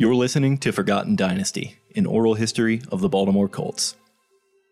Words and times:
You're 0.00 0.14
listening 0.14 0.56
to 0.60 0.72
Forgotten 0.72 1.14
Dynasty, 1.14 1.76
an 1.94 2.06
oral 2.06 2.32
history 2.32 2.80
of 2.90 3.02
the 3.02 3.08
Baltimore 3.10 3.50
Colts. 3.50 3.96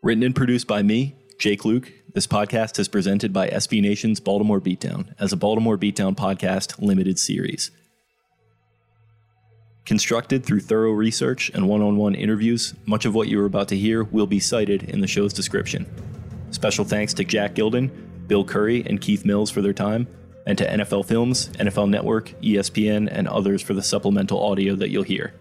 Written 0.02 0.22
and 0.22 0.34
produced 0.34 0.66
by 0.66 0.82
me, 0.82 1.16
Jake 1.38 1.64
Louque, 1.66 1.92
this 2.14 2.26
podcast 2.26 2.78
is 2.78 2.88
presented 2.88 3.30
by 3.30 3.50
SB 3.50 3.82
Nation's 3.82 4.20
Baltimore 4.20 4.58
Beatdown 4.58 5.14
as 5.20 5.30
a 5.30 5.36
Baltimore 5.36 5.76
Beatdown 5.76 6.16
podcast 6.16 6.80
limited 6.80 7.18
series. 7.18 7.70
Constructed 9.84 10.46
through 10.46 10.60
thorough 10.60 10.92
research 10.92 11.50
and 11.50 11.68
one 11.68 11.82
on 11.82 11.98
one 11.98 12.14
interviews, 12.14 12.72
much 12.86 13.04
of 13.04 13.14
what 13.14 13.28
you 13.28 13.38
are 13.42 13.44
about 13.44 13.68
to 13.68 13.76
hear 13.76 14.04
will 14.04 14.26
be 14.26 14.40
cited 14.40 14.84
in 14.84 15.02
the 15.02 15.06
show's 15.06 15.34
description. 15.34 15.84
Special 16.52 16.86
thanks 16.86 17.12
to 17.12 17.22
Jack 17.22 17.54
Gilden, 17.54 17.90
Bill 18.28 18.44
Curry, 18.44 18.82
and 18.86 18.98
Keith 18.98 19.26
Mills 19.26 19.50
for 19.50 19.60
their 19.60 19.74
time, 19.74 20.06
and 20.48 20.56
to 20.56 20.66
NFL 20.66 21.04
Films, 21.04 21.48
NFL 21.58 21.90
Network, 21.90 22.30
ESPN, 22.40 23.06
and 23.12 23.28
others 23.28 23.60
for 23.60 23.74
the 23.74 23.82
supplemental 23.82 24.42
audio 24.42 24.74
that 24.76 24.88
you'll 24.88 25.02
hear. 25.02 25.34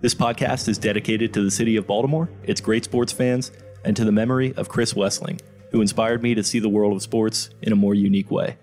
This 0.00 0.16
podcast 0.16 0.66
is 0.66 0.78
dedicated 0.78 1.32
to 1.32 1.42
the 1.42 1.50
city 1.50 1.76
of 1.76 1.86
Baltimore, 1.86 2.28
its 2.42 2.60
great 2.60 2.82
sports 2.82 3.12
fans, 3.12 3.52
and 3.84 3.96
to 3.96 4.04
the 4.04 4.10
memory 4.10 4.52
of 4.54 4.68
Chris 4.68 4.94
Wesseling, 4.94 5.40
who 5.70 5.80
inspired 5.80 6.24
me 6.24 6.34
to 6.34 6.42
see 6.42 6.58
the 6.58 6.68
world 6.68 6.96
of 6.96 7.02
sports 7.02 7.50
in 7.62 7.72
a 7.72 7.76
more 7.76 7.94
unique 7.94 8.28
way. 8.28 8.56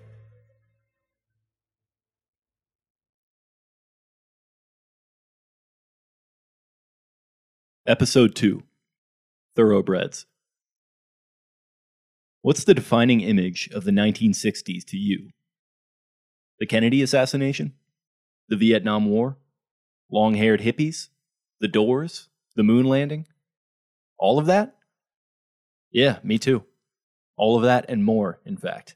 Episode 7.88 8.36
2 8.36 8.64
Thoroughbreds. 9.56 10.25
What's 12.41 12.66
the 12.66 12.73
defining 12.73 13.22
image 13.22 13.69
of 13.73 13.86
the 13.86 13.91
1960s 13.91 14.84
to 14.88 14.97
you? 14.97 15.30
The 16.59 16.66
Kennedy 16.66 17.02
assassination? 17.02 17.73
The 18.50 18.56
Vietnam 18.56 19.06
War? 19.06 19.38
Long 20.12 20.36
haired 20.36 20.62
hippies? 20.62 21.09
The 21.59 21.68
doors? 21.68 22.30
The 22.56 22.64
moon 22.64 22.86
landing? 22.86 23.25
All 24.18 24.38
of 24.38 24.46
that? 24.46 24.75
Yeah, 25.92 26.19
me 26.24 26.38
too. 26.38 26.63
All 27.36 27.58
of 27.58 27.63
that 27.63 27.86
and 27.90 28.03
more, 28.03 28.40
in 28.46 28.58
fact. 28.58 28.96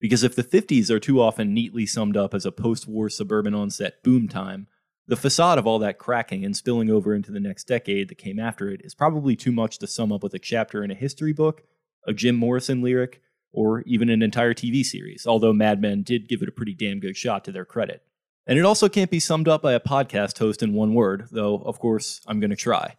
Because 0.00 0.22
if 0.22 0.34
the 0.34 0.44
50s 0.44 0.88
are 0.90 1.00
too 1.00 1.20
often 1.20 1.52
neatly 1.52 1.84
summed 1.84 2.16
up 2.16 2.32
as 2.32 2.46
a 2.46 2.52
post 2.52 2.88
war 2.88 3.10
suburban 3.10 3.54
onset 3.54 4.02
boom 4.02 4.28
time, 4.28 4.66
the 5.06 5.16
facade 5.16 5.58
of 5.58 5.66
all 5.66 5.80
that 5.80 5.98
cracking 5.98 6.44
and 6.44 6.56
spilling 6.56 6.90
over 6.90 7.14
into 7.14 7.32
the 7.32 7.40
next 7.40 7.64
decade 7.64 8.08
that 8.08 8.18
came 8.18 8.38
after 8.38 8.70
it 8.70 8.80
is 8.84 8.94
probably 8.94 9.34
too 9.34 9.52
much 9.52 9.78
to 9.78 9.86
sum 9.86 10.12
up 10.12 10.22
with 10.22 10.32
a 10.34 10.38
chapter 10.38 10.84
in 10.84 10.90
a 10.90 10.94
history 10.94 11.32
book, 11.32 11.62
a 12.06 12.12
Jim 12.12 12.36
Morrison 12.36 12.80
lyric, 12.80 13.20
or 13.52 13.82
even 13.82 14.08
an 14.08 14.22
entire 14.22 14.54
TV 14.54 14.84
series, 14.84 15.26
although 15.26 15.52
Mad 15.52 15.80
Men 15.80 16.02
did 16.02 16.28
give 16.28 16.42
it 16.42 16.48
a 16.48 16.52
pretty 16.52 16.74
damn 16.74 17.00
good 17.00 17.16
shot 17.16 17.44
to 17.44 17.52
their 17.52 17.64
credit. 17.64 18.02
And 18.46 18.58
it 18.58 18.64
also 18.64 18.88
can't 18.88 19.10
be 19.10 19.20
summed 19.20 19.48
up 19.48 19.62
by 19.62 19.72
a 19.72 19.80
podcast 19.80 20.38
host 20.38 20.62
in 20.62 20.72
one 20.72 20.94
word, 20.94 21.28
though, 21.30 21.56
of 21.58 21.78
course, 21.78 22.20
I'm 22.26 22.40
going 22.40 22.50
to 22.50 22.56
try. 22.56 22.96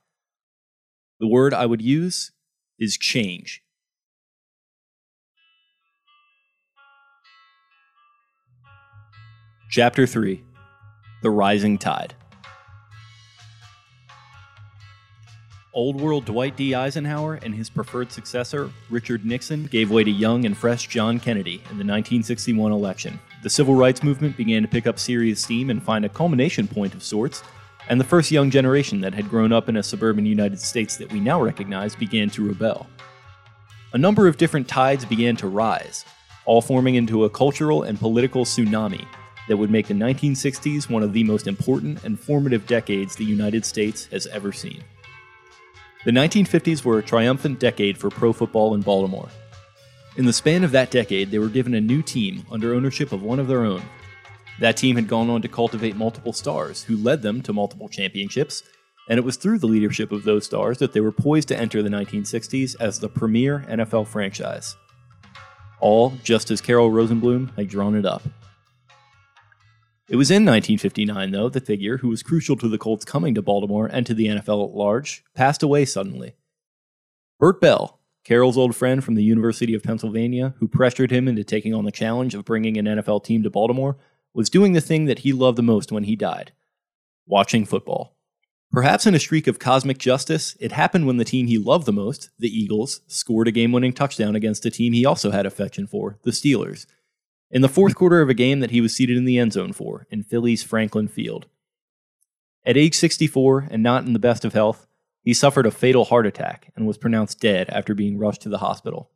The 1.20 1.28
word 1.28 1.54
I 1.54 1.66
would 1.66 1.82
use 1.82 2.32
is 2.80 2.98
change. 2.98 3.62
Chapter 9.70 10.06
3 10.06 10.44
The 11.22 11.30
Rising 11.30 11.78
Tide. 11.78 12.16
Old 15.74 16.02
world 16.02 16.26
Dwight 16.26 16.58
D. 16.58 16.76
Eisenhower 16.76 17.36
and 17.36 17.56
his 17.56 17.70
preferred 17.70 18.12
successor, 18.12 18.70
Richard 18.90 19.26
Nixon, 19.26 19.68
gave 19.68 19.90
way 19.90 20.04
to 20.04 20.12
young 20.12 20.44
and 20.44 20.58
fresh 20.58 20.90
John 20.90 21.18
Kennedy 21.18 21.56
in 21.70 21.78
the 21.78 21.88
1961 21.88 22.74
election. 22.74 23.18
The 23.42 23.50
civil 23.50 23.76
rights 23.76 24.04
movement 24.04 24.36
began 24.36 24.64
to 24.64 24.68
pick 24.68 24.86
up 24.86 25.00
serious 25.00 25.42
steam 25.42 25.70
and 25.70 25.82
find 25.82 26.04
a 26.04 26.10
culmination 26.10 26.68
point 26.68 26.94
of 26.94 27.02
sorts, 27.02 27.42
and 27.88 28.02
the 28.02 28.06
first 28.06 28.32
young 28.32 28.52
generation 28.52 29.00
that 29.00 29.14
had 29.14 29.30
grown 29.30 29.54
up 29.54 29.70
in 29.70 29.78
a 29.78 29.84
suburban 29.84 30.26
United 30.26 30.60
States 30.60 30.98
that 30.98 31.10
we 31.14 31.22
now 31.22 31.42
recognize 31.42 31.96
began 31.96 32.30
to 32.32 32.46
rebel. 32.46 32.86
A 33.94 33.98
number 33.98 34.28
of 34.28 34.36
different 34.36 34.68
tides 34.68 35.06
began 35.06 35.38
to 35.38 35.48
rise, 35.48 36.04
all 36.44 36.62
forming 36.62 36.96
into 36.96 37.24
a 37.24 37.30
cultural 37.30 37.84
and 37.84 37.98
political 37.98 38.44
tsunami 38.44 39.06
that 39.48 39.56
would 39.56 39.72
make 39.72 39.88
the 39.88 39.94
1960s 39.94 40.90
one 40.90 41.02
of 41.02 41.14
the 41.14 41.24
most 41.24 41.48
important 41.48 42.04
and 42.04 42.20
formative 42.20 42.68
decades 42.68 43.16
the 43.16 43.24
United 43.24 43.64
States 43.64 44.08
has 44.08 44.28
ever 44.28 44.52
seen. 44.52 44.84
The 46.04 46.12
1950s 46.12 46.84
were 46.84 46.98
a 46.98 47.04
triumphant 47.04 47.60
decade 47.60 47.96
for 47.96 48.10
pro 48.10 48.34
football 48.34 48.74
in 48.74 48.82
Baltimore. 48.82 49.30
In 50.18 50.26
the 50.26 50.34
span 50.34 50.64
of 50.64 50.72
that 50.72 50.90
decade, 50.90 51.30
they 51.30 51.38
were 51.38 51.48
given 51.48 51.76
a 51.76 51.82
new 51.82 52.02
team 52.02 52.44
under 52.50 52.74
ownership 52.74 53.12
of 53.12 53.22
one 53.22 53.40
of 53.40 53.48
their 53.48 53.64
own. 53.64 53.84
That 54.60 54.78
team 54.78 54.96
had 54.96 55.08
gone 55.08 55.30
on 55.30 55.44
to 55.44 55.48
cultivate 55.48 55.96
multiple 55.96 56.34
stars 56.34 56.84
who 56.84 56.98
led 56.98 57.22
them 57.22 57.44
to 57.44 57.54
multiple 57.54 57.88
championships, 57.88 58.64
and 59.10 59.20
it 59.20 59.24
was 59.24 59.38
through 59.38 59.60
the 59.60 59.68
leadership 59.68 60.12
of 60.12 60.24
those 60.24 60.46
stars 60.46 60.80
that 60.80 60.94
they 60.94 61.02
were 61.02 61.12
poised 61.12 61.50
to 61.50 61.58
enter 61.58 61.84
the 61.84 61.90
1960s 61.90 62.76
as 62.80 63.00
the 63.00 63.08
premier 63.08 63.64
NFL 63.70 64.08
franchise. 64.08 64.76
All 65.80 66.14
just 66.24 66.50
as 66.50 66.62
Carroll 66.62 66.90
Rosenbloom 66.90 67.56
had 67.56 67.68
drawn 67.68 67.96
it 67.96 68.08
up. 68.08 68.24
It 70.12 70.18
was 70.18 70.30
in 70.30 70.44
1959, 70.44 71.32
though, 71.32 71.48
the 71.48 71.62
figure 71.62 72.00
who 72.00 72.10
was 72.10 72.22
crucial 72.22 72.58
to 72.58 72.68
the 72.68 72.78
Colts 72.78 73.06
coming 73.06 73.34
to 73.34 73.42
Baltimore 73.42 73.88
and 73.88 74.06
to 74.06 74.14
the 74.14 74.28
NFL 74.28 74.68
at 74.68 74.76
large 74.76 75.24
passed 75.34 75.64
away 75.64 75.86
suddenly. 75.86 76.36
Bert 77.40 77.62
Bell, 77.62 77.98
Carroll's 78.26 78.58
old 78.58 78.76
friend 78.76 79.02
from 79.02 79.16
the 79.16 79.24
University 79.24 79.74
of 79.74 79.84
Pennsylvania, 79.84 80.54
who 80.60 80.68
pressured 80.68 81.12
him 81.12 81.30
into 81.30 81.46
taking 81.46 81.74
on 81.74 81.86
the 81.86 81.94
challenge 81.94 82.36
of 82.36 82.44
bringing 82.44 82.76
an 82.76 82.88
NFL 82.88 83.24
team 83.24 83.42
to 83.44 83.50
Baltimore, 83.50 83.96
was 84.34 84.50
doing 84.50 84.74
the 84.74 84.82
thing 84.82 85.06
that 85.06 85.20
he 85.20 85.32
loved 85.32 85.58
the 85.58 85.64
most 85.64 85.94
when 85.94 86.04
he 86.04 86.18
died 86.18 86.52
watching 87.26 87.66
football. 87.66 88.18
Perhaps 88.70 89.06
in 89.06 89.16
a 89.16 89.20
streak 89.20 89.48
of 89.48 89.60
cosmic 89.60 89.98
justice, 89.98 90.58
it 90.60 90.74
happened 90.74 91.08
when 91.08 91.16
the 91.16 91.24
team 91.24 91.48
he 91.48 91.58
loved 91.58 91.86
the 91.86 91.94
most, 91.94 92.32
the 92.38 92.50
Eagles, 92.50 93.00
scored 93.08 93.48
a 93.48 93.52
game 93.52 93.72
winning 93.72 93.94
touchdown 93.94 94.36
against 94.36 94.66
a 94.66 94.72
team 94.72 94.92
he 94.92 95.06
also 95.06 95.32
had 95.32 95.46
affection 95.46 95.88
for, 95.88 96.18
the 96.24 96.32
Steelers, 96.32 96.86
in 97.52 97.62
the 97.62 97.70
fourth 97.70 97.96
quarter 97.96 98.22
of 98.22 98.30
a 98.30 98.34
game 98.34 98.62
that 98.62 98.72
he 98.72 98.82
was 98.82 98.96
seated 98.96 99.18
in 99.18 99.26
the 99.26 99.38
end 99.38 99.54
zone 99.54 99.74
for 99.74 100.08
in 100.10 100.24
Philly's 100.24 100.64
Franklin 100.64 101.08
Field. 101.08 101.48
At 102.66 102.78
age 102.78 102.96
64 102.96 103.68
and 103.70 103.84
not 103.84 104.06
in 104.06 104.14
the 104.14 104.20
best 104.20 104.46
of 104.46 104.54
health, 104.54 104.88
he 105.24 105.34
suffered 105.34 105.66
a 105.66 105.72
fatal 105.72 106.06
heart 106.06 106.26
attack 106.26 106.72
and 106.76 106.88
was 106.88 106.98
pronounced 106.98 107.40
dead 107.40 107.70
after 107.70 107.94
being 107.94 108.18
rushed 108.18 108.42
to 108.44 108.50
the 108.50 108.60
hospital. 108.60 109.12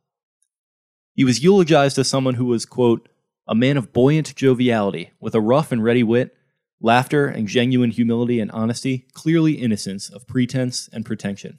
He 1.14 1.24
was 1.24 1.42
eulogized 1.42 1.98
as 1.98 2.08
someone 2.08 2.34
who 2.34 2.44
was, 2.44 2.66
quote, 2.66 3.08
a 3.48 3.54
man 3.54 3.76
of 3.76 3.92
buoyant 3.92 4.34
joviality, 4.34 5.12
with 5.20 5.34
a 5.34 5.40
rough 5.40 5.72
and 5.72 5.82
ready 5.82 6.02
wit, 6.02 6.36
laughter 6.80 7.26
and 7.26 7.48
genuine 7.48 7.90
humility 7.90 8.38
and 8.40 8.50
honesty, 8.50 9.06
clearly 9.14 9.54
innocence 9.54 10.10
of 10.10 10.26
pretense 10.26 10.88
and 10.92 11.06
pretension. 11.06 11.58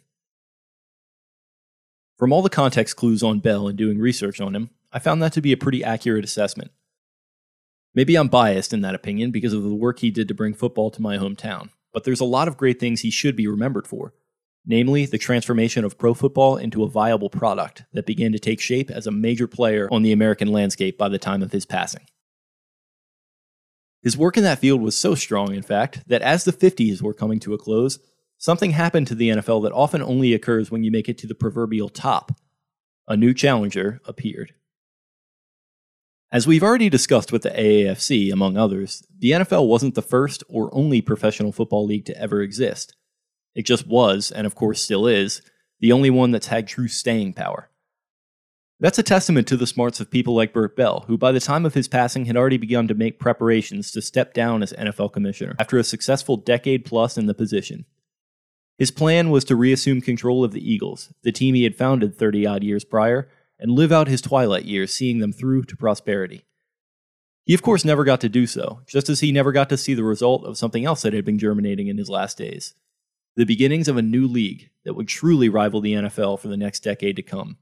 From 2.17 2.33
all 2.33 2.41
the 2.41 2.49
context 2.49 2.95
clues 2.95 3.23
on 3.23 3.39
Bell 3.39 3.67
and 3.67 3.77
doing 3.77 3.99
research 3.99 4.41
on 4.41 4.55
him, 4.55 4.69
I 4.91 4.99
found 4.99 5.21
that 5.21 5.33
to 5.33 5.41
be 5.41 5.51
a 5.51 5.57
pretty 5.57 5.83
accurate 5.83 6.23
assessment. 6.23 6.71
Maybe 7.93 8.15
I'm 8.15 8.27
biased 8.27 8.73
in 8.73 8.81
that 8.81 8.95
opinion 8.95 9.31
because 9.31 9.53
of 9.53 9.63
the 9.63 9.73
work 9.73 9.99
he 9.99 10.11
did 10.11 10.27
to 10.27 10.33
bring 10.33 10.53
football 10.53 10.91
to 10.91 11.01
my 11.01 11.17
hometown, 11.17 11.69
but 11.93 12.03
there's 12.03 12.19
a 12.19 12.25
lot 12.25 12.47
of 12.47 12.57
great 12.57 12.79
things 12.79 13.01
he 13.01 13.11
should 13.11 13.35
be 13.35 13.47
remembered 13.47 13.87
for. 13.87 14.13
namely 14.67 15.05
the 15.05 15.17
transformation 15.17 15.85
of 15.85 15.97
pro 15.97 16.13
football 16.13 16.57
into 16.57 16.83
a 16.83 16.89
viable 16.89 17.29
product 17.29 17.85
that 17.93 18.05
began 18.05 18.33
to 18.33 18.39
take 18.39 18.59
shape 18.59 18.91
as 18.91 19.07
a 19.07 19.11
major 19.11 19.47
player 19.47 19.87
on 19.91 20.03
the 20.03 20.11
American 20.11 20.49
landscape 20.49 20.97
by 20.97 21.07
the 21.07 21.17
time 21.17 21.41
of 21.41 21.53
his 21.53 21.65
passing. 21.65 22.05
His 24.03 24.17
work 24.17 24.37
in 24.37 24.43
that 24.43 24.59
field 24.59 24.81
was 24.81 24.95
so 24.95 25.15
strong, 25.15 25.55
in 25.55 25.63
fact, 25.63 26.03
that 26.07 26.21
as 26.21 26.43
the 26.43 26.51
50s 26.51 27.01
were 27.01 27.13
coming 27.13 27.39
to 27.39 27.53
a 27.53 27.57
close, 27.57 27.97
something 28.37 28.71
happened 28.71 29.07
to 29.07 29.15
the 29.15 29.29
NFL 29.29 29.63
that 29.63 29.71
often 29.71 30.01
only 30.03 30.33
occurs 30.33 30.69
when 30.69 30.83
you 30.83 30.91
make 30.91 31.09
it 31.09 31.17
to 31.19 31.27
the 31.27 31.33
proverbial 31.33 31.89
top. 31.89 32.33
A 33.07 33.17
new 33.17 33.33
challenger 33.33 34.01
appeared. 34.05 34.53
As 36.29 36.45
we've 36.45 36.63
already 36.63 36.89
discussed 36.89 37.31
with 37.31 37.43
the 37.43 37.51
AAFC, 37.51 38.33
among 38.33 38.57
others, 38.57 39.01
the 39.17 39.31
NFL 39.31 39.67
wasn't 39.67 39.95
the 39.95 40.01
first 40.01 40.43
or 40.49 40.69
only 40.75 40.99
professional 40.99 41.53
football 41.53 41.85
league 41.85 42.03
to 42.05 42.21
ever 42.21 42.41
exist. 42.41 42.97
It 43.55 43.65
just 43.65 43.87
was, 43.87 44.29
and 44.29 44.45
of 44.45 44.53
course 44.53 44.81
still 44.81 45.07
is, 45.07 45.41
the 45.79 45.93
only 45.93 46.09
one 46.09 46.31
that's 46.31 46.47
had 46.47 46.67
true 46.67 46.89
staying 46.89 47.31
power. 47.33 47.69
That's 48.81 48.99
a 48.99 49.03
testament 49.03 49.47
to 49.47 49.57
the 49.57 49.65
smarts 49.65 50.01
of 50.01 50.11
people 50.11 50.35
like 50.35 50.53
Bert 50.53 50.75
Bell, 50.75 51.05
who 51.07 51.17
by 51.17 51.31
the 51.31 51.39
time 51.39 51.65
of 51.65 51.73
his 51.73 51.87
passing 51.87 52.25
had 52.25 52.35
already 52.35 52.57
begun 52.57 52.89
to 52.89 52.93
make 52.93 53.19
preparations 53.19 53.89
to 53.91 54.01
step 54.01 54.33
down 54.33 54.61
as 54.61 54.73
NFL 54.73 55.13
commissioner 55.13 55.55
after 55.59 55.77
a 55.77 55.83
successful 55.83 56.35
decade 56.35 56.83
plus 56.83 57.17
in 57.17 57.27
the 57.27 57.33
position. 57.33 57.85
His 58.77 58.91
plan 58.91 59.29
was 59.29 59.45
to 59.45 59.55
reassume 59.55 60.01
control 60.01 60.43
of 60.43 60.51
the 60.51 60.71
Eagles, 60.71 61.11
the 61.23 61.31
team 61.31 61.55
he 61.55 61.63
had 61.63 61.77
founded 61.77 62.17
30 62.17 62.45
odd 62.45 62.63
years 62.63 62.83
prior, 62.83 63.29
and 63.59 63.71
live 63.71 63.91
out 63.91 64.07
his 64.07 64.21
twilight 64.21 64.65
years 64.65 64.93
seeing 64.93 65.19
them 65.19 65.33
through 65.33 65.63
to 65.63 65.77
prosperity. 65.77 66.45
He, 67.45 67.53
of 67.53 67.61
course, 67.61 67.85
never 67.85 68.03
got 68.03 68.21
to 68.21 68.29
do 68.29 68.45
so, 68.45 68.81
just 68.87 69.09
as 69.09 69.21
he 69.21 69.31
never 69.31 69.51
got 69.51 69.69
to 69.69 69.77
see 69.77 69.93
the 69.93 70.03
result 70.03 70.45
of 70.45 70.57
something 70.57 70.85
else 70.85 71.01
that 71.03 71.13
had 71.13 71.25
been 71.25 71.39
germinating 71.39 71.87
in 71.87 71.97
his 71.97 72.09
last 72.09 72.37
days 72.37 72.73
the 73.37 73.45
beginnings 73.45 73.87
of 73.87 73.95
a 73.95 74.01
new 74.01 74.27
league 74.27 74.71
that 74.83 74.95
would 74.95 75.07
truly 75.07 75.47
rival 75.47 75.79
the 75.79 75.93
NFL 75.93 76.39
for 76.39 76.47
the 76.47 76.57
next 76.57 76.79
decade 76.79 77.15
to 77.15 77.21
come. 77.21 77.57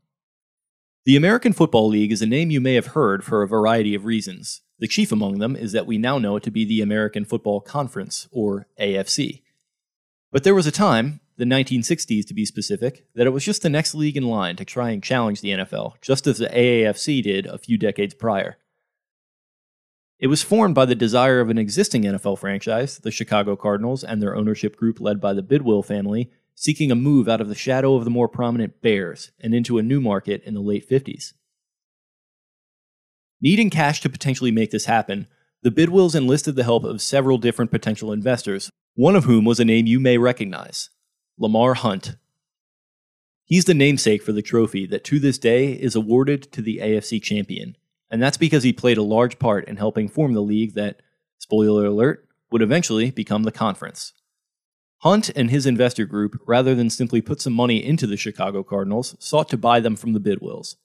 The 1.03 1.17
American 1.17 1.51
Football 1.51 1.89
League 1.89 2.13
is 2.13 2.21
a 2.21 2.25
name 2.25 2.49
you 2.49 2.61
may 2.61 2.75
have 2.75 2.87
heard 2.87 3.25
for 3.25 3.43
a 3.43 3.47
variety 3.47 3.93
of 3.93 4.05
reasons. 4.05 4.61
The 4.79 4.87
chief 4.87 5.11
among 5.11 5.39
them 5.39 5.55
is 5.55 5.73
that 5.73 5.85
we 5.85 5.97
now 5.97 6.17
know 6.17 6.37
it 6.37 6.43
to 6.43 6.51
be 6.51 6.63
the 6.63 6.81
American 6.81 7.25
Football 7.25 7.59
Conference, 7.59 8.27
or 8.31 8.67
AFC. 8.79 9.43
But 10.31 10.45
there 10.45 10.55
was 10.55 10.65
a 10.65 10.71
time, 10.71 11.19
the 11.37 11.45
1960s 11.45 12.25
to 12.27 12.33
be 12.33 12.45
specific, 12.45 13.05
that 13.15 13.27
it 13.27 13.31
was 13.31 13.43
just 13.43 13.61
the 13.61 13.69
next 13.69 13.93
league 13.93 14.17
in 14.17 14.23
line 14.23 14.55
to 14.55 14.65
try 14.65 14.91
and 14.91 15.03
challenge 15.03 15.41
the 15.41 15.49
NFL, 15.49 16.01
just 16.01 16.27
as 16.27 16.37
the 16.37 16.47
AAFC 16.47 17.21
did 17.21 17.45
a 17.45 17.57
few 17.57 17.77
decades 17.77 18.13
prior. 18.13 18.57
It 20.17 20.27
was 20.27 20.41
formed 20.41 20.75
by 20.75 20.85
the 20.85 20.95
desire 20.95 21.41
of 21.41 21.49
an 21.49 21.57
existing 21.57 22.03
NFL 22.03 22.39
franchise, 22.39 22.99
the 22.99 23.11
Chicago 23.11 23.57
Cardinals, 23.57 24.03
and 24.03 24.21
their 24.21 24.35
ownership 24.35 24.77
group 24.77 25.01
led 25.01 25.19
by 25.19 25.33
the 25.33 25.43
Bidwill 25.43 25.83
family, 25.83 26.31
seeking 26.55 26.89
a 26.89 26.95
move 26.95 27.27
out 27.27 27.41
of 27.41 27.49
the 27.49 27.55
shadow 27.55 27.95
of 27.95 28.05
the 28.05 28.09
more 28.09 28.29
prominent 28.29 28.81
Bears 28.81 29.31
and 29.41 29.53
into 29.53 29.77
a 29.77 29.83
new 29.83 29.99
market 29.99 30.41
in 30.45 30.53
the 30.53 30.61
late 30.61 30.89
50s. 30.89 31.33
Needing 33.41 33.69
cash 33.69 33.99
to 34.01 34.09
potentially 34.09 34.51
make 34.51 34.71
this 34.71 34.85
happen, 34.85 35.27
the 35.63 35.69
Bidwills 35.69 36.15
enlisted 36.15 36.55
the 36.55 36.63
help 36.63 36.85
of 36.85 37.01
several 37.01 37.37
different 37.37 37.71
potential 37.71 38.13
investors, 38.13 38.69
one 38.93 39.17
of 39.17 39.25
whom 39.25 39.43
was 39.43 39.59
a 39.59 39.65
name 39.65 39.85
you 39.85 39.99
may 39.99 40.17
recognize 40.17 40.89
Lamar 41.37 41.73
Hunt. 41.75 42.15
He's 43.43 43.65
the 43.65 43.73
namesake 43.73 44.23
for 44.23 44.31
the 44.31 44.41
trophy 44.41 44.85
that 44.87 45.03
to 45.05 45.19
this 45.19 45.37
day 45.37 45.71
is 45.71 45.95
awarded 45.95 46.51
to 46.53 46.61
the 46.61 46.79
AFC 46.79 47.21
champion 47.21 47.75
and 48.09 48.21
that's 48.21 48.37
because 48.37 48.63
he 48.63 48.73
played 48.73 48.97
a 48.97 49.03
large 49.03 49.39
part 49.39 49.67
in 49.67 49.77
helping 49.77 50.07
form 50.07 50.33
the 50.33 50.41
league 50.41 50.73
that, 50.75 51.01
spoiler 51.37 51.85
alert, 51.85 52.27
would 52.51 52.61
eventually 52.61 53.11
become 53.11 53.43
the 53.43 53.51
conference. 53.51 54.13
Hunt 54.99 55.29
and 55.35 55.49
his 55.49 55.65
investor 55.65 56.05
group, 56.05 56.39
rather 56.47 56.73
than 56.75 56.89
simply 56.89 57.21
put 57.21 57.41
some 57.41 57.53
money 57.53 57.83
into 57.83 58.07
the 58.07 58.17
Chicago 58.17 58.63
Cardinals, 58.63 59.15
sought 59.19 59.49
to 59.49 59.57
buy 59.57 59.79
them 59.79 59.95
from 59.95 60.13
the 60.13 60.19
Bidwills. 60.19 60.75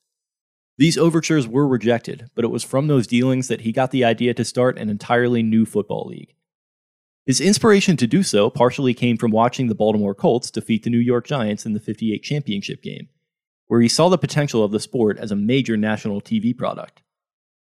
These 0.77 0.99
overtures 0.99 1.47
were 1.47 1.69
rejected, 1.69 2.31
but 2.35 2.45
it 2.45 2.51
was 2.51 2.65
from 2.65 2.87
those 2.87 3.07
dealings 3.07 3.49
that 3.49 3.61
he 3.61 3.73
got 3.73 3.91
the 3.91 4.05
idea 4.05 4.35
to 4.35 4.45
start 4.45 4.79
an 4.79 4.89
entirely 4.89 5.43
new 5.43 5.67
football 5.67 6.07
league. 6.09 6.35
His 7.31 7.41
inspiration 7.41 7.97
to 7.99 8.09
do 8.09 8.25
so 8.25 8.51
partially 8.51 8.93
came 8.93 9.17
from 9.17 9.31
watching 9.31 9.69
the 9.69 9.75
Baltimore 9.77 10.17
Colts 10.17 10.51
defeat 10.51 10.83
the 10.83 10.91
New 10.91 10.99
York 10.99 11.29
Giants 11.29 11.65
in 11.65 11.75
the 11.75 11.79
58 11.79 12.25
championship 12.25 12.83
game, 12.83 13.09
where 13.69 13.81
he 13.81 13.87
saw 13.87 14.09
the 14.09 14.19
potential 14.19 14.65
of 14.65 14.73
the 14.73 14.81
sport 14.81 15.17
as 15.17 15.31
a 15.31 15.37
major 15.37 15.77
national 15.77 16.21
TV 16.21 16.59
product. 16.59 17.03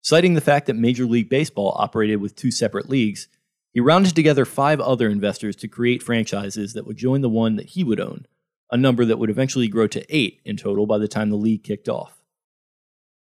Citing 0.00 0.32
the 0.32 0.40
fact 0.40 0.64
that 0.68 0.76
Major 0.76 1.04
League 1.04 1.28
Baseball 1.28 1.76
operated 1.78 2.18
with 2.18 2.34
two 2.34 2.50
separate 2.50 2.88
leagues, 2.88 3.28
he 3.74 3.80
rounded 3.80 4.16
together 4.16 4.46
five 4.46 4.80
other 4.80 5.10
investors 5.10 5.54
to 5.56 5.68
create 5.68 6.02
franchises 6.02 6.72
that 6.72 6.86
would 6.86 6.96
join 6.96 7.20
the 7.20 7.28
one 7.28 7.56
that 7.56 7.66
he 7.66 7.84
would 7.84 8.00
own, 8.00 8.24
a 8.70 8.78
number 8.78 9.04
that 9.04 9.18
would 9.18 9.28
eventually 9.28 9.68
grow 9.68 9.86
to 9.86 10.06
eight 10.08 10.40
in 10.46 10.56
total 10.56 10.86
by 10.86 10.96
the 10.96 11.08
time 11.08 11.28
the 11.28 11.36
league 11.36 11.62
kicked 11.62 11.90
off. 11.90 12.22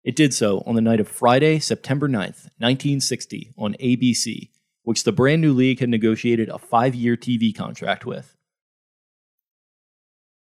It 0.04 0.18
did 0.18 0.34
so 0.34 0.64
on 0.66 0.76
the 0.76 0.82
night 0.82 1.00
of 1.00 1.08
Friday, 1.08 1.60
September 1.60 2.10
9th, 2.10 2.50
1960, 2.58 3.54
on 3.58 3.76
ABC, 3.76 4.50
which 4.90 5.04
the 5.04 5.12
brand 5.12 5.40
new 5.40 5.54
league 5.54 5.80
had 5.82 5.88
negotiated 5.88 6.50
a 6.50 6.58
five 6.58 6.96
year 6.96 7.16
TV 7.16 7.56
contract 7.56 8.08
with. 8.08 8.36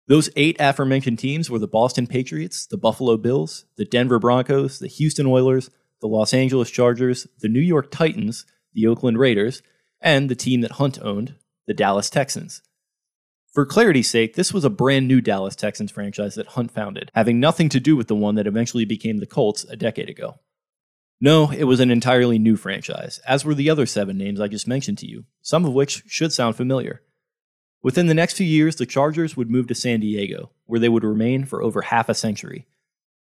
Those 0.06 0.28
eight 0.36 0.56
aforementioned 0.60 1.18
teams 1.18 1.48
were 1.48 1.58
the 1.58 1.66
Boston 1.66 2.06
Patriots, 2.06 2.66
the 2.66 2.76
Buffalo 2.76 3.16
Bills, 3.16 3.64
the 3.76 3.86
Denver 3.86 4.18
Broncos, 4.18 4.80
the 4.80 4.86
Houston 4.86 5.24
Oilers, 5.24 5.70
the 6.02 6.08
Los 6.08 6.34
Angeles 6.34 6.70
Chargers, 6.70 7.26
the 7.38 7.48
New 7.48 7.62
York 7.62 7.90
Titans, 7.90 8.44
the 8.74 8.86
Oakland 8.86 9.18
Raiders, 9.18 9.62
and 10.02 10.28
the 10.28 10.34
team 10.34 10.60
that 10.60 10.72
Hunt 10.72 10.98
owned, 11.00 11.36
the 11.66 11.72
Dallas 11.72 12.10
Texans. 12.10 12.60
For 13.54 13.64
clarity's 13.64 14.10
sake, 14.10 14.34
this 14.34 14.52
was 14.52 14.66
a 14.66 14.68
brand 14.68 15.08
new 15.08 15.22
Dallas 15.22 15.56
Texans 15.56 15.90
franchise 15.90 16.34
that 16.34 16.48
Hunt 16.48 16.70
founded, 16.70 17.10
having 17.14 17.40
nothing 17.40 17.70
to 17.70 17.80
do 17.80 17.96
with 17.96 18.08
the 18.08 18.14
one 18.14 18.34
that 18.34 18.46
eventually 18.46 18.84
became 18.84 19.20
the 19.20 19.26
Colts 19.26 19.64
a 19.64 19.74
decade 19.74 20.10
ago. 20.10 20.38
No, 21.20 21.50
it 21.50 21.64
was 21.64 21.80
an 21.80 21.90
entirely 21.90 22.38
new 22.38 22.56
franchise, 22.56 23.20
as 23.26 23.44
were 23.44 23.54
the 23.54 23.70
other 23.70 23.86
seven 23.86 24.18
names 24.18 24.40
I 24.40 24.48
just 24.48 24.68
mentioned 24.68 24.98
to 24.98 25.06
you, 25.06 25.24
some 25.42 25.64
of 25.64 25.72
which 25.72 26.02
should 26.06 26.32
sound 26.32 26.56
familiar. 26.56 27.02
Within 27.82 28.06
the 28.06 28.14
next 28.14 28.36
few 28.36 28.46
years, 28.46 28.76
the 28.76 28.86
Chargers 28.86 29.36
would 29.36 29.50
move 29.50 29.66
to 29.68 29.74
San 29.74 30.00
Diego, 30.00 30.50
where 30.66 30.80
they 30.80 30.88
would 30.88 31.04
remain 31.04 31.44
for 31.44 31.62
over 31.62 31.82
half 31.82 32.08
a 32.08 32.14
century, 32.14 32.66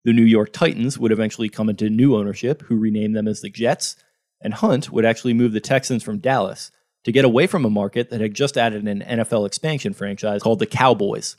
the 0.05 0.13
New 0.13 0.25
York 0.25 0.53
Titans 0.53 0.99
would 0.99 1.13
eventually 1.13 1.49
come 1.49 1.71
into 1.71 1.89
new 1.89 2.15
ownership, 2.15 2.63
who 2.63 2.77
renamed 2.77 3.17
them 3.17 3.27
as 3.27 3.41
the 3.41 3.49
Jets, 3.49 3.97
and 4.41 4.53
Hunt 4.53 4.91
would 4.91 5.05
actually 5.05 5.33
move 5.33 5.53
the 5.53 5.61
Texans 5.61 6.03
from 6.03 6.19
Dallas 6.19 6.71
to 7.05 7.13
get 7.13 7.25
away 7.25 7.47
from 7.47 7.65
a 7.65 7.71
market 7.71 8.11
that 8.11 8.21
had 8.21 8.35
just 8.35 8.59
added 8.59 8.87
an 8.87 9.01
NFL 9.01 9.47
expansion 9.47 9.95
franchise 9.95 10.43
called 10.43 10.59
the 10.59 10.67
Cowboys. 10.67 11.37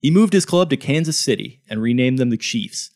He 0.00 0.10
moved 0.10 0.32
his 0.32 0.46
club 0.46 0.70
to 0.70 0.78
Kansas 0.78 1.18
City 1.18 1.60
and 1.68 1.82
renamed 1.82 2.18
them 2.18 2.30
the 2.30 2.38
Chiefs. 2.38 2.90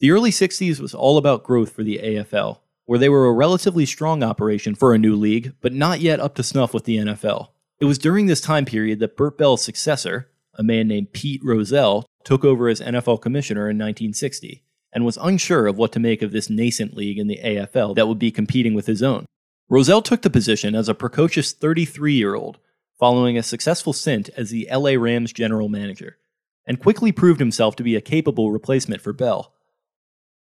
The 0.00 0.12
early 0.12 0.30
60s 0.30 0.78
was 0.78 0.94
all 0.94 1.18
about 1.18 1.42
growth 1.42 1.72
for 1.72 1.82
the 1.82 1.98
AFL, 1.98 2.60
where 2.84 3.00
they 3.00 3.08
were 3.08 3.26
a 3.26 3.32
relatively 3.32 3.84
strong 3.84 4.22
operation 4.22 4.76
for 4.76 4.94
a 4.94 4.98
new 4.98 5.16
league, 5.16 5.54
but 5.60 5.72
not 5.72 6.00
yet 6.00 6.20
up 6.20 6.36
to 6.36 6.44
snuff 6.44 6.72
with 6.72 6.84
the 6.84 6.98
NFL. 6.98 7.48
It 7.80 7.84
was 7.84 7.98
during 7.98 8.26
this 8.26 8.40
time 8.40 8.64
period 8.64 9.00
that 9.00 9.16
Bert 9.16 9.36
Bell's 9.36 9.64
successor, 9.64 10.30
a 10.54 10.62
man 10.62 10.86
named 10.86 11.12
Pete 11.12 11.40
Rozelle, 11.42 12.06
took 12.22 12.44
over 12.44 12.68
as 12.68 12.80
NFL 12.80 13.20
commissioner 13.20 13.62
in 13.62 13.76
1960 13.76 14.62
and 14.92 15.04
was 15.04 15.18
unsure 15.20 15.66
of 15.66 15.76
what 15.76 15.90
to 15.92 16.00
make 16.00 16.22
of 16.22 16.30
this 16.30 16.48
nascent 16.48 16.94
league 16.94 17.18
in 17.18 17.26
the 17.26 17.40
AFL 17.44 17.96
that 17.96 18.06
would 18.06 18.20
be 18.20 18.30
competing 18.30 18.74
with 18.74 18.86
his 18.86 19.02
own. 19.02 19.26
Rozelle 19.68 20.02
took 20.02 20.22
the 20.22 20.30
position 20.30 20.76
as 20.76 20.88
a 20.88 20.94
precocious 20.94 21.52
33 21.52 22.14
year 22.14 22.36
old 22.36 22.58
following 23.00 23.36
a 23.36 23.42
successful 23.42 23.92
stint 23.92 24.30
as 24.36 24.50
the 24.50 24.68
LA 24.72 24.92
Rams 24.92 25.32
general 25.32 25.68
manager, 25.68 26.18
and 26.66 26.80
quickly 26.80 27.10
proved 27.12 27.40
himself 27.40 27.74
to 27.76 27.82
be 27.82 27.96
a 27.96 28.00
capable 28.00 28.50
replacement 28.50 29.02
for 29.02 29.12
Bell. 29.12 29.52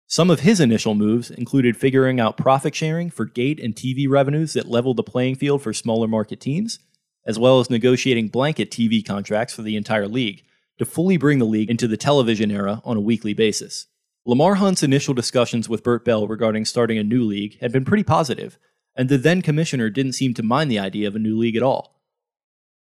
Some 0.07 0.29
of 0.29 0.41
his 0.41 0.59
initial 0.59 0.95
moves 0.95 1.31
included 1.31 1.77
figuring 1.77 2.19
out 2.19 2.37
profit 2.37 2.75
sharing 2.75 3.09
for 3.09 3.25
gate 3.25 3.59
and 3.59 3.75
TV 3.75 4.07
revenues 4.07 4.53
that 4.53 4.69
leveled 4.69 4.97
the 4.97 5.03
playing 5.03 5.35
field 5.35 5.61
for 5.61 5.73
smaller 5.73 6.07
market 6.07 6.39
teams, 6.39 6.79
as 7.25 7.39
well 7.39 7.59
as 7.59 7.69
negotiating 7.69 8.27
blanket 8.27 8.69
TV 8.69 9.05
contracts 9.05 9.53
for 9.55 9.61
the 9.61 9.75
entire 9.75 10.07
league 10.07 10.43
to 10.77 10.85
fully 10.85 11.17
bring 11.17 11.39
the 11.39 11.45
league 11.45 11.69
into 11.69 11.87
the 11.87 11.97
television 11.97 12.51
era 12.51 12.81
on 12.83 12.97
a 12.97 13.01
weekly 13.01 13.33
basis. 13.33 13.87
Lamar 14.25 14.55
Hunt's 14.55 14.83
initial 14.83 15.13
discussions 15.13 15.67
with 15.67 15.83
Bert 15.83 16.05
Bell 16.05 16.27
regarding 16.27 16.65
starting 16.65 16.97
a 16.97 17.03
new 17.03 17.23
league 17.23 17.59
had 17.59 17.71
been 17.71 17.85
pretty 17.85 18.03
positive, 18.03 18.57
and 18.95 19.09
the 19.09 19.17
then 19.17 19.41
commissioner 19.41 19.89
didn't 19.89 20.13
seem 20.13 20.33
to 20.35 20.43
mind 20.43 20.71
the 20.71 20.79
idea 20.79 21.07
of 21.07 21.15
a 21.15 21.19
new 21.19 21.37
league 21.37 21.55
at 21.55 21.63
all. 21.63 21.99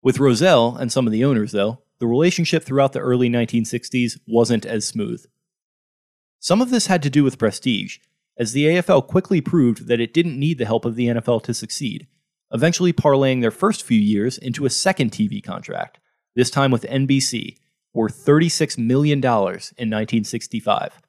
With 0.02 0.20
Rozelle 0.20 0.78
and 0.78 0.92
some 0.92 1.08
of 1.08 1.12
the 1.12 1.26
owners, 1.26 1.52
though, 1.52 1.82
the 2.00 2.08
relationship 2.08 2.64
throughout 2.64 2.94
the 2.94 3.00
early 3.00 3.30
1960s 3.30 4.20
wasn't 4.28 4.66
as 4.66 4.86
smooth. 4.86 5.26
Some 6.46 6.62
of 6.62 6.70
this 6.70 6.86
had 6.86 7.02
to 7.02 7.10
do 7.10 7.24
with 7.24 7.40
prestige, 7.40 7.98
as 8.38 8.52
the 8.52 8.66
AFL 8.66 9.08
quickly 9.08 9.42
proved 9.42 9.88
that 9.88 10.00
it 10.00 10.14
didn't 10.14 10.38
need 10.38 10.60
the 10.60 10.68
help 10.68 10.86
of 10.86 10.94
the 10.94 11.08
NFL 11.08 11.42
to 11.46 11.56
succeed, 11.56 12.06
eventually 12.52 12.94
parlaying 12.94 13.42
their 13.42 13.50
first 13.50 13.82
few 13.82 14.00
years 14.00 14.38
into 14.38 14.64
a 14.64 14.70
second 14.70 15.10
TV 15.10 15.44
contract, 15.44 15.98
this 16.36 16.52
time 16.52 16.70
with 16.70 16.84
NBC, 16.84 17.58
worth 17.96 18.24
$36 18.24 18.78
million 18.78 19.18
in 19.18 19.26
1965. 19.26 21.02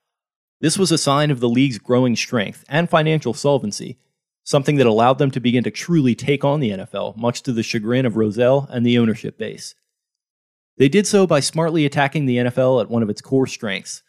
This 0.62 0.78
was 0.78 0.90
a 0.90 0.96
sign 0.96 1.30
of 1.30 1.40
the 1.40 1.50
league's 1.50 1.76
growing 1.76 2.16
strength 2.16 2.64
and 2.66 2.88
financial 2.88 3.34
solvency, 3.34 3.98
something 4.42 4.76
that 4.76 4.86
allowed 4.86 5.18
them 5.18 5.30
to 5.32 5.38
begin 5.38 5.64
to 5.64 5.70
truly 5.70 6.14
take 6.14 6.46
on 6.46 6.60
the 6.60 6.70
NFL, 6.70 7.14
much 7.18 7.42
to 7.42 7.52
the 7.52 7.62
chagrin 7.62 8.06
of 8.06 8.16
Rozelle 8.16 8.68
and 8.70 8.86
the 8.86 8.96
ownership 8.96 9.36
base. 9.36 9.74
They 10.78 10.88
did 10.88 11.06
so 11.06 11.26
by 11.26 11.40
smartly 11.40 11.84
attacking 11.84 12.24
the 12.24 12.38
NFL 12.38 12.80
at 12.80 12.88
one 12.88 13.02
of 13.02 13.10
its 13.10 13.20
core 13.20 13.46
strengths 13.46 14.02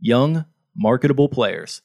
young, 0.00 0.44
marketable 0.76 1.28
players. 1.28 1.82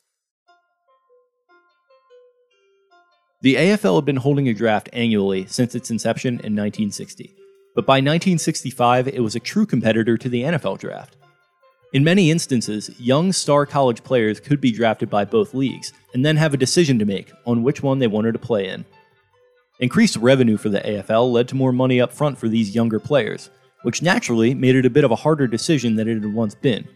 The 3.41 3.55
AFL 3.55 3.95
had 3.95 4.05
been 4.05 4.17
holding 4.17 4.47
a 4.47 4.53
draft 4.53 4.89
annually 4.93 5.47
since 5.47 5.73
its 5.73 5.89
inception 5.89 6.33
in 6.33 6.55
1960, 6.55 7.33
but 7.73 7.87
by 7.87 7.95
1965 7.95 9.07
it 9.07 9.23
was 9.23 9.35
a 9.35 9.39
true 9.39 9.65
competitor 9.65 10.17
to 10.17 10.29
the 10.29 10.43
NFL 10.43 10.79
draft. 10.79 11.17
In 11.93 12.03
many 12.03 12.31
instances, 12.31 12.91
young 12.99 13.33
star 13.33 13.65
college 13.65 14.03
players 14.03 14.39
could 14.39 14.61
be 14.61 14.71
drafted 14.71 15.09
by 15.09 15.25
both 15.25 15.53
leagues 15.53 15.91
and 16.13 16.23
then 16.23 16.37
have 16.37 16.53
a 16.53 16.57
decision 16.57 16.99
to 16.99 17.05
make 17.05 17.31
on 17.45 17.63
which 17.63 17.81
one 17.81 17.99
they 17.99 18.07
wanted 18.07 18.33
to 18.33 18.39
play 18.39 18.69
in. 18.69 18.85
Increased 19.79 20.17
revenue 20.17 20.57
for 20.57 20.69
the 20.69 20.79
AFL 20.79 21.31
led 21.31 21.47
to 21.47 21.55
more 21.55 21.71
money 21.71 21.99
up 21.99 22.13
front 22.13 22.37
for 22.37 22.47
these 22.47 22.75
younger 22.75 22.99
players, 22.99 23.49
which 23.81 24.03
naturally 24.03 24.53
made 24.53 24.75
it 24.75 24.85
a 24.85 24.91
bit 24.91 25.03
of 25.03 25.11
a 25.11 25.15
harder 25.15 25.47
decision 25.47 25.95
than 25.95 26.07
it 26.07 26.21
had 26.21 26.33
once 26.33 26.53
been. 26.53 26.87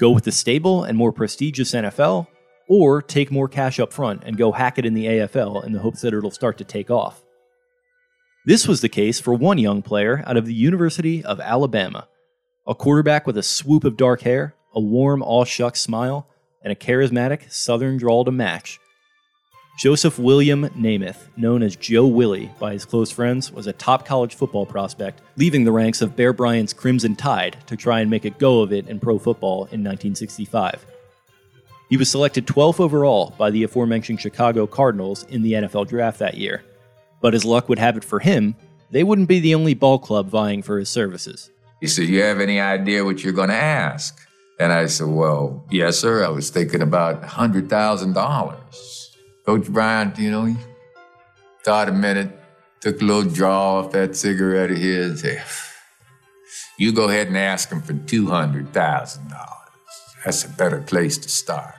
Go 0.00 0.10
with 0.10 0.24
the 0.24 0.32
stable 0.32 0.84
and 0.84 0.98
more 0.98 1.12
prestigious 1.12 1.72
NFL, 1.72 2.26
or 2.68 3.00
take 3.02 3.30
more 3.30 3.48
cash 3.48 3.78
up 3.78 3.92
front 3.92 4.22
and 4.24 4.36
go 4.36 4.52
hack 4.52 4.78
it 4.78 4.86
in 4.86 4.94
the 4.94 5.06
AFL 5.06 5.64
in 5.64 5.72
the 5.72 5.80
hopes 5.80 6.00
that 6.00 6.14
it'll 6.14 6.30
start 6.30 6.58
to 6.58 6.64
take 6.64 6.90
off. 6.90 7.22
This 8.46 8.66
was 8.66 8.80
the 8.80 8.88
case 8.88 9.20
for 9.20 9.34
one 9.34 9.58
young 9.58 9.82
player 9.82 10.22
out 10.26 10.36
of 10.36 10.46
the 10.46 10.54
University 10.54 11.24
of 11.24 11.40
Alabama, 11.40 12.08
a 12.66 12.74
quarterback 12.74 13.26
with 13.26 13.38
a 13.38 13.42
swoop 13.42 13.84
of 13.84 13.96
dark 13.96 14.22
hair, 14.22 14.54
a 14.74 14.80
warm 14.80 15.22
all 15.22 15.44
shucks 15.44 15.80
smile, 15.80 16.28
and 16.62 16.72
a 16.72 16.76
charismatic 16.76 17.50
southern 17.52 17.96
drawl 17.96 18.24
to 18.24 18.32
match. 18.32 18.80
Joseph 19.76 20.20
William 20.20 20.68
Namath, 20.68 21.26
known 21.36 21.60
as 21.60 21.74
Joe 21.74 22.06
Willie 22.06 22.48
by 22.60 22.74
his 22.74 22.84
close 22.84 23.10
friends, 23.10 23.50
was 23.50 23.66
a 23.66 23.72
top 23.72 24.06
college 24.06 24.36
football 24.36 24.64
prospect, 24.64 25.20
leaving 25.36 25.64
the 25.64 25.72
ranks 25.72 26.00
of 26.00 26.14
Bear 26.14 26.32
Bryant's 26.32 26.72
Crimson 26.72 27.16
Tide 27.16 27.56
to 27.66 27.76
try 27.76 27.98
and 27.98 28.08
make 28.08 28.24
a 28.24 28.30
go 28.30 28.60
of 28.60 28.72
it 28.72 28.86
in 28.86 29.00
pro 29.00 29.18
football 29.18 29.64
in 29.72 29.82
1965. 29.82 30.86
He 31.90 31.96
was 31.96 32.08
selected 32.08 32.46
12th 32.46 32.78
overall 32.78 33.34
by 33.36 33.50
the 33.50 33.64
aforementioned 33.64 34.20
Chicago 34.20 34.68
Cardinals 34.68 35.24
in 35.24 35.42
the 35.42 35.54
NFL 35.54 35.88
draft 35.88 36.20
that 36.20 36.36
year. 36.36 36.62
But 37.20 37.34
as 37.34 37.44
luck 37.44 37.68
would 37.68 37.80
have 37.80 37.96
it 37.96 38.04
for 38.04 38.20
him, 38.20 38.54
they 38.92 39.02
wouldn't 39.02 39.28
be 39.28 39.40
the 39.40 39.56
only 39.56 39.74
ball 39.74 39.98
club 39.98 40.28
vying 40.28 40.62
for 40.62 40.78
his 40.78 40.88
services. 40.88 41.50
He 41.80 41.88
said, 41.88 42.06
You 42.06 42.22
have 42.22 42.40
any 42.40 42.60
idea 42.60 43.04
what 43.04 43.24
you're 43.24 43.32
going 43.32 43.48
to 43.48 43.54
ask? 43.56 44.20
And 44.60 44.72
I 44.72 44.86
said, 44.86 45.08
Well, 45.08 45.66
yes, 45.68 45.98
sir. 45.98 46.24
I 46.24 46.28
was 46.28 46.50
thinking 46.50 46.80
about 46.80 47.22
$100,000. 47.22 49.03
Coach 49.44 49.66
Bryant, 49.66 50.18
you 50.18 50.30
know, 50.30 50.46
he 50.46 50.56
thought 51.64 51.90
a 51.90 51.92
minute, 51.92 52.30
took 52.80 53.02
a 53.02 53.04
little 53.04 53.30
draw 53.30 53.78
off 53.78 53.92
that 53.92 54.16
cigarette 54.16 54.70
of 54.70 54.78
his, 54.78 55.10
and 55.10 55.18
said, 55.18 55.44
You 56.78 56.92
go 56.92 57.08
ahead 57.08 57.26
and 57.26 57.36
ask 57.36 57.70
him 57.70 57.82
for 57.82 57.92
$200,000. 57.92 59.46
That's 60.24 60.44
a 60.44 60.48
better 60.48 60.80
place 60.80 61.18
to 61.18 61.28
start. 61.28 61.74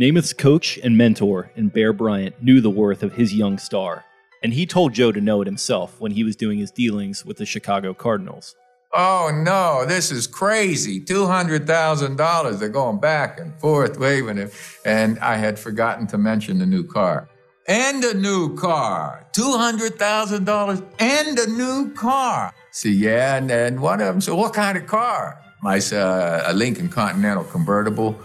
Namath's 0.00 0.32
coach 0.32 0.76
and 0.82 0.96
mentor 0.96 1.52
in 1.54 1.68
Bear 1.68 1.92
Bryant 1.92 2.42
knew 2.42 2.60
the 2.60 2.70
worth 2.70 3.04
of 3.04 3.14
his 3.14 3.32
young 3.32 3.56
star, 3.56 4.04
and 4.42 4.52
he 4.52 4.66
told 4.66 4.94
Joe 4.94 5.12
to 5.12 5.20
know 5.20 5.40
it 5.40 5.46
himself 5.46 6.00
when 6.00 6.12
he 6.12 6.24
was 6.24 6.34
doing 6.34 6.58
his 6.58 6.72
dealings 6.72 7.24
with 7.24 7.36
the 7.36 7.46
Chicago 7.46 7.94
Cardinals. 7.94 8.56
Oh 8.92 9.30
no, 9.34 9.84
this 9.86 10.10
is 10.10 10.26
crazy. 10.26 11.00
$200,000. 11.00 12.58
They're 12.58 12.68
going 12.68 13.00
back 13.00 13.38
and 13.38 13.54
forth, 13.60 13.98
waving 13.98 14.38
it. 14.38 14.54
And 14.84 15.18
I 15.18 15.36
had 15.36 15.58
forgotten 15.58 16.06
to 16.08 16.18
mention 16.18 16.58
the 16.58 16.66
new 16.66 16.84
car. 16.84 17.28
And 17.66 18.02
a 18.02 18.14
new 18.14 18.56
car. 18.56 19.26
$200,000 19.32 20.84
and 20.98 21.38
a 21.38 21.46
new 21.50 21.92
car. 21.92 22.54
See, 22.70 22.92
yeah, 22.92 23.36
and, 23.36 23.50
and 23.50 23.80
one 23.80 24.00
of 24.00 24.06
them 24.06 24.20
said, 24.22 24.34
What 24.34 24.54
kind 24.54 24.78
of 24.78 24.86
car? 24.86 25.42
I 25.64 25.80
said, 25.80 26.00
uh, 26.00 26.44
A 26.46 26.54
Lincoln 26.54 26.88
Continental 26.88 27.44
convertible. 27.44 28.18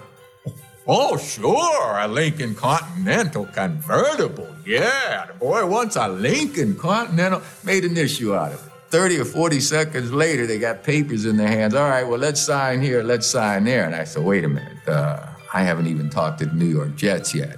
Oh, 0.87 1.17
sure, 1.17 1.97
a 1.97 2.07
Lincoln 2.07 2.55
Continental 2.55 3.45
convertible. 3.45 4.53
Yeah, 4.65 5.27
the 5.27 5.33
boy 5.33 5.65
wants 5.65 5.95
a 5.95 6.07
Lincoln 6.07 6.75
Continental. 6.75 7.41
Made 7.63 7.85
an 7.85 7.97
issue 7.97 8.35
out 8.35 8.51
of 8.53 8.65
it. 8.67 8.72
30 8.93 9.21
or 9.21 9.25
40 9.25 9.59
seconds 9.59 10.11
later, 10.13 10.45
they 10.45 10.59
got 10.59 10.83
papers 10.83 11.25
in 11.25 11.35
their 11.35 11.47
hands. 11.47 11.73
All 11.73 11.89
right, 11.89 12.03
well, 12.03 12.19
let's 12.19 12.39
sign 12.39 12.79
here, 12.79 13.01
let's 13.01 13.25
sign 13.25 13.63
there. 13.63 13.87
And 13.87 13.95
I 13.95 14.03
said, 14.03 14.23
wait 14.23 14.43
a 14.43 14.47
minute, 14.47 14.87
uh, 14.87 15.29
I 15.51 15.63
haven't 15.63 15.87
even 15.87 16.11
talked 16.11 16.37
to 16.39 16.45
the 16.45 16.53
New 16.53 16.67
York 16.67 16.95
Jets 16.95 17.33
yet. 17.33 17.57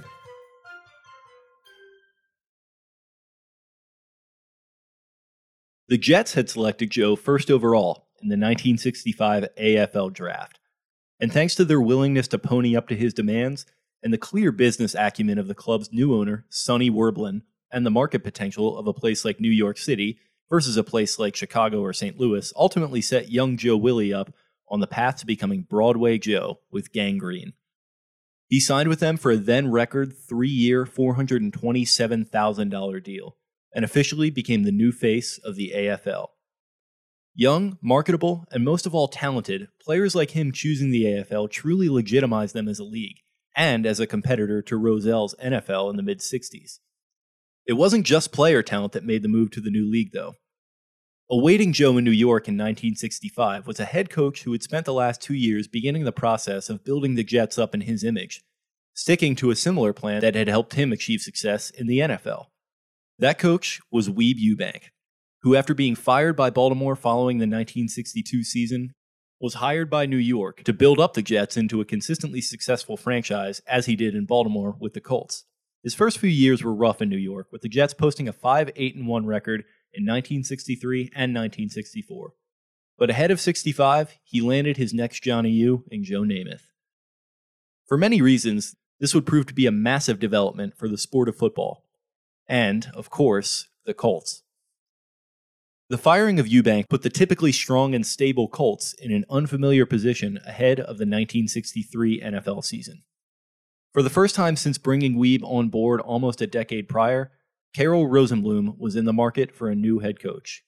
The 5.88 5.98
Jets 5.98 6.32
had 6.32 6.48
selected 6.48 6.90
Joe 6.90 7.16
first 7.16 7.50
overall 7.50 8.06
in 8.22 8.30
the 8.30 8.36
1965 8.36 9.46
AFL 9.60 10.14
draft. 10.14 10.58
And 11.20 11.30
thanks 11.30 11.54
to 11.56 11.66
their 11.66 11.82
willingness 11.82 12.28
to 12.28 12.38
pony 12.38 12.74
up 12.74 12.88
to 12.88 12.96
his 12.96 13.12
demands 13.12 13.66
and 14.02 14.10
the 14.10 14.16
clear 14.16 14.52
business 14.52 14.94
acumen 14.94 15.36
of 15.36 15.48
the 15.48 15.54
club's 15.54 15.92
new 15.92 16.14
owner, 16.14 16.46
Sonny 16.48 16.90
Werblin, 16.90 17.42
and 17.70 17.84
the 17.84 17.90
market 17.90 18.24
potential 18.24 18.78
of 18.78 18.86
a 18.86 18.94
place 18.94 19.22
like 19.22 19.38
New 19.38 19.50
York 19.50 19.76
City, 19.76 20.18
versus 20.48 20.76
a 20.76 20.84
place 20.84 21.18
like 21.18 21.36
Chicago 21.36 21.80
or 21.80 21.92
St. 21.92 22.18
Louis 22.18 22.52
ultimately 22.56 23.00
set 23.00 23.30
young 23.30 23.56
Joe 23.56 23.76
Willie 23.76 24.12
up 24.12 24.32
on 24.68 24.80
the 24.80 24.86
path 24.86 25.16
to 25.18 25.26
becoming 25.26 25.66
Broadway 25.68 26.18
Joe 26.18 26.60
with 26.70 26.92
Gangrene. 26.92 27.52
He 28.48 28.60
signed 28.60 28.88
with 28.88 29.00
them 29.00 29.16
for 29.16 29.32
a 29.32 29.36
then 29.36 29.70
record 29.70 30.14
three 30.16 30.48
year, 30.48 30.84
$427,000 30.84 33.02
deal 33.02 33.36
and 33.76 33.84
officially 33.84 34.30
became 34.30 34.62
the 34.62 34.72
new 34.72 34.90
face 34.90 35.38
of 35.38 35.54
the 35.54 35.72
AFL. 35.76 36.28
Young, 37.34 37.76
marketable, 37.82 38.46
and 38.50 38.64
most 38.64 38.86
of 38.86 38.94
all 38.94 39.08
talented, 39.08 39.68
players 39.78 40.14
like 40.14 40.30
him 40.30 40.50
choosing 40.50 40.90
the 40.90 41.04
AFL 41.04 41.50
truly 41.50 41.90
legitimized 41.90 42.54
them 42.54 42.68
as 42.68 42.78
a 42.78 42.84
league 42.84 43.18
and 43.54 43.84
as 43.84 44.00
a 44.00 44.06
competitor 44.06 44.62
to 44.62 44.78
Rozelle's 44.78 45.34
NFL 45.44 45.90
in 45.90 45.96
the 45.96 46.02
mid 46.02 46.20
60s. 46.20 46.78
It 47.66 47.74
wasn't 47.74 48.06
just 48.06 48.32
player 48.32 48.62
talent 48.62 48.92
that 48.92 49.04
made 49.04 49.22
the 49.22 49.28
move 49.28 49.50
to 49.52 49.60
the 49.60 49.70
new 49.70 49.90
league, 49.90 50.12
though. 50.12 50.34
Awaiting 51.28 51.72
Joe 51.72 51.96
in 51.96 52.04
New 52.04 52.12
York 52.12 52.46
in 52.46 52.54
1965 52.54 53.66
was 53.66 53.80
a 53.80 53.84
head 53.84 54.10
coach 54.10 54.44
who 54.44 54.52
had 54.52 54.62
spent 54.62 54.86
the 54.86 54.92
last 54.92 55.20
two 55.20 55.34
years 55.34 55.66
beginning 55.66 56.04
the 56.04 56.12
process 56.12 56.70
of 56.70 56.84
building 56.84 57.16
the 57.16 57.24
Jets 57.24 57.58
up 57.58 57.74
in 57.74 57.80
his 57.80 58.04
image, 58.04 58.42
sticking 58.94 59.34
to 59.36 59.50
a 59.50 59.56
similar 59.56 59.92
plan 59.92 60.20
that 60.20 60.36
had 60.36 60.46
helped 60.46 60.74
him 60.74 60.92
achieve 60.92 61.20
success 61.20 61.70
in 61.70 61.88
the 61.88 61.98
NFL. 61.98 62.46
That 63.18 63.40
coach 63.40 63.80
was 63.90 64.08
Weeb 64.08 64.36
Ewbank, 64.38 64.90
who, 65.42 65.56
after 65.56 65.74
being 65.74 65.96
fired 65.96 66.36
by 66.36 66.50
Baltimore 66.50 66.94
following 66.94 67.38
the 67.38 67.42
1962 67.42 68.44
season, 68.44 68.92
was 69.40 69.54
hired 69.54 69.90
by 69.90 70.06
New 70.06 70.16
York 70.16 70.62
to 70.62 70.72
build 70.72 71.00
up 71.00 71.14
the 71.14 71.22
Jets 71.22 71.56
into 71.56 71.80
a 71.80 71.84
consistently 71.84 72.40
successful 72.40 72.96
franchise 72.96 73.60
as 73.66 73.86
he 73.86 73.96
did 73.96 74.14
in 74.14 74.26
Baltimore 74.26 74.76
with 74.78 74.94
the 74.94 75.00
Colts. 75.00 75.44
His 75.82 75.94
first 75.94 76.18
few 76.18 76.30
years 76.30 76.62
were 76.62 76.74
rough 76.74 77.00
in 77.00 77.08
New 77.08 77.16
York, 77.16 77.48
with 77.52 77.62
the 77.62 77.68
Jets 77.68 77.94
posting 77.94 78.28
a 78.28 78.32
5 78.32 78.70
8 78.74 78.96
1 79.04 79.26
record 79.26 79.60
in 79.92 80.04
1963 80.04 81.10
and 81.14 81.34
1964. 81.34 82.32
But 82.98 83.10
ahead 83.10 83.30
of 83.30 83.40
65, 83.40 84.18
he 84.24 84.40
landed 84.40 84.76
his 84.76 84.94
next 84.94 85.22
Johnny 85.22 85.50
U 85.50 85.84
in 85.90 86.02
Joe 86.02 86.22
Namath. 86.22 86.62
For 87.86 87.98
many 87.98 88.20
reasons, 88.20 88.74
this 88.98 89.14
would 89.14 89.26
prove 89.26 89.46
to 89.46 89.54
be 89.54 89.66
a 89.66 89.72
massive 89.72 90.18
development 90.18 90.76
for 90.76 90.88
the 90.88 90.98
sport 90.98 91.28
of 91.28 91.36
football. 91.36 91.84
And, 92.48 92.88
of 92.94 93.10
course, 93.10 93.68
the 93.84 93.94
Colts. 93.94 94.42
The 95.88 95.98
firing 95.98 96.40
of 96.40 96.46
Ewbank 96.46 96.88
put 96.88 97.02
the 97.02 97.10
typically 97.10 97.52
strong 97.52 97.94
and 97.94 98.04
stable 98.04 98.48
Colts 98.48 98.92
in 98.94 99.12
an 99.12 99.24
unfamiliar 99.30 99.86
position 99.86 100.38
ahead 100.44 100.80
of 100.80 100.98
the 100.98 101.06
1963 101.06 102.22
NFL 102.22 102.64
season. 102.64 103.02
For 103.96 104.02
the 104.02 104.10
first 104.10 104.34
time 104.34 104.56
since 104.56 104.76
bringing 104.76 105.14
Weeb 105.14 105.42
on 105.42 105.70
board 105.70 106.02
almost 106.02 106.42
a 106.42 106.46
decade 106.46 106.86
prior, 106.86 107.32
Carroll 107.74 108.06
Rosenbloom 108.06 108.76
was 108.76 108.94
in 108.94 109.06
the 109.06 109.12
market 109.14 109.50
for 109.50 109.70
a 109.70 109.74
new 109.74 110.00
head 110.00 110.20
coach. 110.20 110.62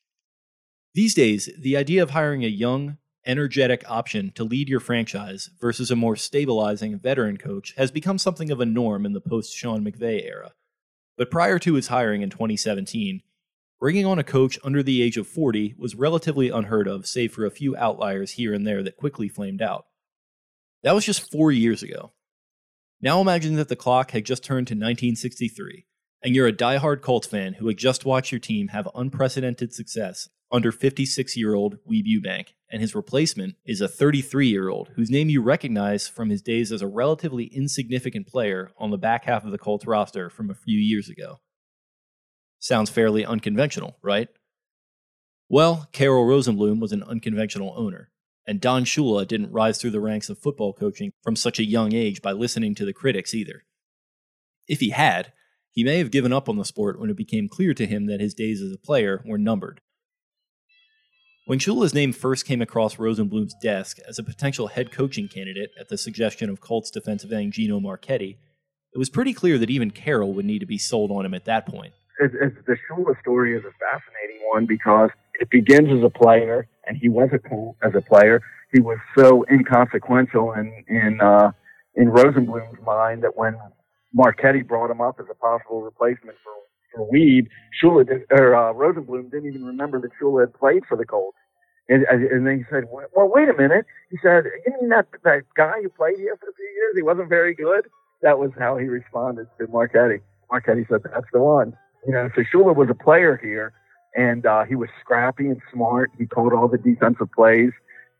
These 0.94 1.12
days, 1.12 1.50
the 1.58 1.76
idea 1.76 2.02
of 2.02 2.08
hiring 2.08 2.42
a 2.42 2.48
young, 2.48 2.96
energetic 3.26 3.84
option 3.86 4.32
to 4.36 4.44
lead 4.44 4.70
your 4.70 4.80
franchise 4.80 5.50
versus 5.60 5.90
a 5.90 5.94
more 5.94 6.16
stabilizing 6.16 6.98
veteran 6.98 7.36
coach 7.36 7.74
has 7.76 7.90
become 7.90 8.16
something 8.16 8.50
of 8.50 8.62
a 8.62 8.64
norm 8.64 9.04
in 9.04 9.12
the 9.12 9.20
post 9.20 9.54
Sean 9.54 9.84
McVay 9.84 10.24
era. 10.24 10.52
But 11.18 11.30
prior 11.30 11.58
to 11.58 11.74
his 11.74 11.88
hiring 11.88 12.22
in 12.22 12.30
2017, 12.30 13.20
bringing 13.78 14.06
on 14.06 14.18
a 14.18 14.24
coach 14.24 14.58
under 14.64 14.82
the 14.82 15.02
age 15.02 15.18
of 15.18 15.28
40 15.28 15.74
was 15.76 15.94
relatively 15.94 16.48
unheard 16.48 16.88
of, 16.88 17.06
save 17.06 17.34
for 17.34 17.44
a 17.44 17.50
few 17.50 17.76
outliers 17.76 18.30
here 18.30 18.54
and 18.54 18.66
there 18.66 18.82
that 18.82 18.96
quickly 18.96 19.28
flamed 19.28 19.60
out. 19.60 19.84
That 20.82 20.94
was 20.94 21.04
just 21.04 21.30
four 21.30 21.52
years 21.52 21.82
ago. 21.82 22.12
Now 23.00 23.20
imagine 23.20 23.54
that 23.54 23.68
the 23.68 23.76
clock 23.76 24.10
had 24.10 24.24
just 24.24 24.42
turned 24.42 24.66
to 24.68 24.74
1963, 24.74 25.86
and 26.24 26.34
you're 26.34 26.48
a 26.48 26.52
die-hard 26.52 27.00
Colts 27.00 27.28
fan 27.28 27.54
who 27.54 27.68
had 27.68 27.76
just 27.76 28.04
watched 28.04 28.32
your 28.32 28.40
team 28.40 28.68
have 28.68 28.88
unprecedented 28.92 29.72
success 29.72 30.28
under 30.50 30.72
56 30.72 31.36
year 31.36 31.54
old 31.54 31.78
Weeb 31.88 32.06
Ewbank, 32.06 32.54
and 32.72 32.80
his 32.80 32.96
replacement 32.96 33.54
is 33.64 33.80
a 33.80 33.86
33 33.86 34.48
year 34.48 34.68
old 34.68 34.88
whose 34.96 35.10
name 35.10 35.28
you 35.28 35.40
recognize 35.40 36.08
from 36.08 36.30
his 36.30 36.42
days 36.42 36.72
as 36.72 36.82
a 36.82 36.88
relatively 36.88 37.44
insignificant 37.44 38.26
player 38.26 38.72
on 38.78 38.90
the 38.90 38.98
back 38.98 39.26
half 39.26 39.44
of 39.44 39.52
the 39.52 39.58
Colts 39.58 39.86
roster 39.86 40.28
from 40.28 40.50
a 40.50 40.54
few 40.54 40.78
years 40.78 41.08
ago. 41.08 41.38
Sounds 42.58 42.90
fairly 42.90 43.24
unconventional, 43.24 43.96
right? 44.02 44.28
Well, 45.48 45.88
Carroll 45.92 46.26
Rosenbloom 46.26 46.80
was 46.80 46.90
an 46.90 47.04
unconventional 47.04 47.74
owner, 47.76 48.10
and 48.48 48.62
Don 48.62 48.86
Shula 48.86 49.28
didn't 49.28 49.52
rise 49.52 49.78
through 49.78 49.90
the 49.90 50.00
ranks 50.00 50.30
of 50.30 50.38
football 50.38 50.72
coaching 50.72 51.12
from 51.22 51.36
such 51.36 51.58
a 51.58 51.68
young 51.68 51.92
age 51.92 52.22
by 52.22 52.32
listening 52.32 52.74
to 52.76 52.86
the 52.86 52.94
critics 52.94 53.34
either. 53.34 53.64
If 54.66 54.80
he 54.80 54.88
had, 54.88 55.34
he 55.70 55.84
may 55.84 55.98
have 55.98 56.10
given 56.10 56.32
up 56.32 56.48
on 56.48 56.56
the 56.56 56.64
sport 56.64 56.98
when 56.98 57.10
it 57.10 57.16
became 57.16 57.46
clear 57.46 57.74
to 57.74 57.86
him 57.86 58.06
that 58.06 58.22
his 58.22 58.32
days 58.32 58.62
as 58.62 58.72
a 58.72 58.78
player 58.78 59.22
were 59.26 59.36
numbered. 59.36 59.82
When 61.44 61.58
Shula's 61.58 61.92
name 61.92 62.14
first 62.14 62.46
came 62.46 62.62
across 62.62 62.96
Rosenbloom's 62.96 63.54
desk 63.62 63.98
as 64.08 64.18
a 64.18 64.24
potential 64.24 64.68
head 64.68 64.92
coaching 64.92 65.28
candidate 65.28 65.70
at 65.78 65.90
the 65.90 65.98
suggestion 65.98 66.48
of 66.48 66.62
Colts 66.62 66.90
defensive 66.90 67.32
end 67.32 67.52
Gino 67.52 67.80
Marchetti, 67.80 68.38
it 68.94 68.98
was 68.98 69.10
pretty 69.10 69.34
clear 69.34 69.58
that 69.58 69.70
even 69.70 69.90
Carroll 69.90 70.32
would 70.32 70.46
need 70.46 70.60
to 70.60 70.66
be 70.66 70.78
sold 70.78 71.10
on 71.10 71.26
him 71.26 71.34
at 71.34 71.44
that 71.44 71.66
point. 71.66 71.92
It's, 72.18 72.34
it's, 72.40 72.56
the 72.66 72.76
Shula 72.88 73.18
story 73.20 73.54
is 73.54 73.62
a 73.64 73.72
fascinating 73.78 74.40
one 74.50 74.64
because 74.64 75.10
it 75.40 75.50
begins 75.50 75.88
as 75.96 76.04
a 76.04 76.10
player, 76.10 76.68
and 76.86 76.96
he 76.96 77.08
was 77.08 77.30
a 77.32 77.86
as 77.86 77.94
a 77.96 78.02
player. 78.02 78.40
He 78.72 78.80
was 78.80 78.98
so 79.18 79.44
inconsequential 79.50 80.52
in 80.54 80.84
in 80.88 81.20
uh, 81.20 81.52
in 81.96 82.08
Rosenbloom's 82.08 82.80
mind 82.84 83.24
that 83.24 83.36
when 83.36 83.56
Marchetti 84.14 84.62
brought 84.62 84.90
him 84.90 85.00
up 85.00 85.16
as 85.20 85.26
a 85.30 85.34
possible 85.34 85.82
replacement 85.82 86.36
for 86.44 86.52
for 86.94 87.10
Weeb, 87.12 87.48
Shula 87.82 88.06
did, 88.08 88.22
or 88.30 88.56
uh, 88.56 88.72
Rosenbloom 88.74 89.30
didn't 89.30 89.48
even 89.48 89.64
remember 89.64 90.00
that 90.00 90.10
Shula 90.20 90.42
had 90.42 90.54
played 90.54 90.84
for 90.88 90.96
the 90.96 91.06
Colts. 91.06 91.38
And, 91.88 92.04
and 92.04 92.46
then 92.46 92.58
he 92.58 92.64
said, 92.70 92.84
"Well, 92.90 93.30
wait 93.34 93.48
a 93.48 93.54
minute." 93.54 93.86
He 94.10 94.18
said, 94.22 94.44
"You 94.66 94.72
mean 94.80 94.90
that 94.90 95.06
that 95.24 95.42
guy 95.56 95.82
who 95.82 95.88
played 95.90 96.16
here 96.18 96.36
for 96.36 96.50
a 96.50 96.54
few 96.54 96.66
years? 96.66 96.94
He 96.96 97.02
wasn't 97.02 97.28
very 97.28 97.54
good." 97.54 97.86
That 98.22 98.38
was 98.38 98.50
how 98.58 98.76
he 98.78 98.86
responded 98.88 99.46
to 99.58 99.66
Marchetti. 99.68 100.20
Marchetti 100.50 100.86
said, 100.90 101.02
"That's 101.04 101.26
the 101.32 101.40
one." 101.40 101.76
You 102.06 102.12
know, 102.14 102.30
so 102.36 102.42
Shula 102.42 102.76
was 102.76 102.88
a 102.90 102.94
player 102.94 103.38
here, 103.42 103.72
and 104.18 104.44
uh, 104.46 104.64
he 104.64 104.74
was 104.74 104.88
scrappy 105.00 105.46
and 105.46 105.62
smart. 105.72 106.10
He 106.18 106.26
called 106.26 106.52
all 106.52 106.66
the 106.66 106.76
defensive 106.76 107.30
plays 107.32 107.70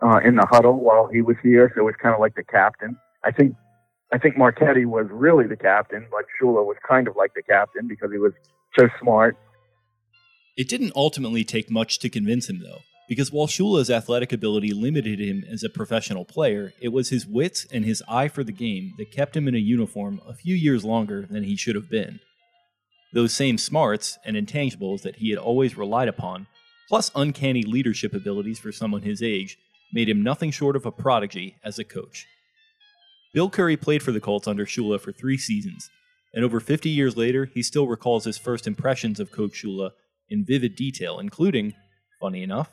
uh, 0.00 0.20
in 0.24 0.36
the 0.36 0.46
huddle 0.48 0.78
while 0.78 1.08
he 1.08 1.22
was 1.22 1.36
here, 1.42 1.72
so 1.74 1.80
it 1.80 1.84
was 1.84 1.96
kind 2.00 2.14
of 2.14 2.20
like 2.20 2.36
the 2.36 2.44
captain. 2.44 2.96
I 3.24 3.32
think 3.32 3.56
I 4.12 4.18
think 4.18 4.38
Marchetti 4.38 4.86
was 4.86 5.06
really 5.10 5.46
the 5.48 5.56
captain, 5.56 6.06
but 6.10 6.24
Shula 6.40 6.64
was 6.64 6.76
kind 6.88 7.08
of 7.08 7.16
like 7.16 7.34
the 7.34 7.42
captain 7.42 7.88
because 7.88 8.10
he 8.12 8.18
was 8.18 8.32
so 8.78 8.88
smart. 9.00 9.36
It 10.56 10.68
didn't 10.68 10.92
ultimately 10.94 11.44
take 11.44 11.68
much 11.68 11.98
to 11.98 12.08
convince 12.08 12.48
him, 12.48 12.60
though, 12.60 12.78
because 13.08 13.32
while 13.32 13.48
Shula's 13.48 13.90
athletic 13.90 14.32
ability 14.32 14.72
limited 14.72 15.20
him 15.20 15.44
as 15.50 15.62
a 15.62 15.68
professional 15.68 16.24
player, 16.24 16.72
it 16.80 16.88
was 16.88 17.10
his 17.10 17.26
wits 17.26 17.66
and 17.72 17.84
his 17.84 18.02
eye 18.08 18.28
for 18.28 18.44
the 18.44 18.52
game 18.52 18.94
that 18.98 19.10
kept 19.10 19.36
him 19.36 19.48
in 19.48 19.54
a 19.54 19.58
uniform 19.58 20.20
a 20.26 20.32
few 20.32 20.54
years 20.54 20.84
longer 20.84 21.26
than 21.28 21.42
he 21.42 21.56
should 21.56 21.74
have 21.74 21.90
been. 21.90 22.20
Those 23.12 23.32
same 23.32 23.56
smarts 23.56 24.18
and 24.24 24.36
intangibles 24.36 25.02
that 25.02 25.16
he 25.16 25.30
had 25.30 25.38
always 25.38 25.76
relied 25.76 26.08
upon, 26.08 26.46
plus 26.88 27.10
uncanny 27.14 27.62
leadership 27.62 28.12
abilities 28.14 28.58
for 28.58 28.72
someone 28.72 29.02
his 29.02 29.22
age, 29.22 29.58
made 29.92 30.08
him 30.08 30.22
nothing 30.22 30.50
short 30.50 30.76
of 30.76 30.84
a 30.84 30.92
prodigy 30.92 31.56
as 31.64 31.78
a 31.78 31.84
coach. 31.84 32.26
Bill 33.32 33.48
Curry 33.48 33.76
played 33.76 34.02
for 34.02 34.12
the 34.12 34.20
Colts 34.20 34.48
under 34.48 34.66
Shula 34.66 35.00
for 35.00 35.12
three 35.12 35.38
seasons, 35.38 35.90
and 36.34 36.44
over 36.44 36.60
50 36.60 36.90
years 36.90 37.16
later, 37.16 37.46
he 37.46 37.62
still 37.62 37.86
recalls 37.86 38.24
his 38.24 38.36
first 38.38 38.66
impressions 38.66 39.20
of 39.20 39.32
Coach 39.32 39.62
Shula 39.62 39.92
in 40.28 40.44
vivid 40.44 40.76
detail, 40.76 41.18
including, 41.18 41.74
funny 42.20 42.42
enough, 42.42 42.70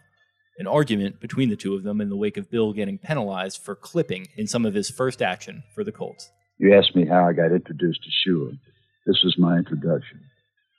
an 0.57 0.67
argument 0.67 1.19
between 1.19 1.49
the 1.49 1.55
two 1.55 1.75
of 1.75 1.83
them 1.83 2.01
in 2.01 2.09
the 2.09 2.15
wake 2.15 2.37
of 2.37 2.49
Bill 2.49 2.73
getting 2.73 2.97
penalized 2.97 3.61
for 3.63 3.75
clipping 3.75 4.27
in 4.37 4.47
some 4.47 4.65
of 4.65 4.73
his 4.73 4.89
first 4.89 5.21
action 5.21 5.63
for 5.73 5.83
the 5.83 5.91
Colts. 5.91 6.29
You 6.57 6.73
asked 6.73 6.95
me 6.95 7.05
how 7.05 7.27
I 7.27 7.33
got 7.33 7.51
introduced 7.51 8.01
to 8.03 8.29
Shula. 8.29 8.57
This 9.05 9.21
was 9.23 9.37
my 9.37 9.57
introduction. 9.57 10.21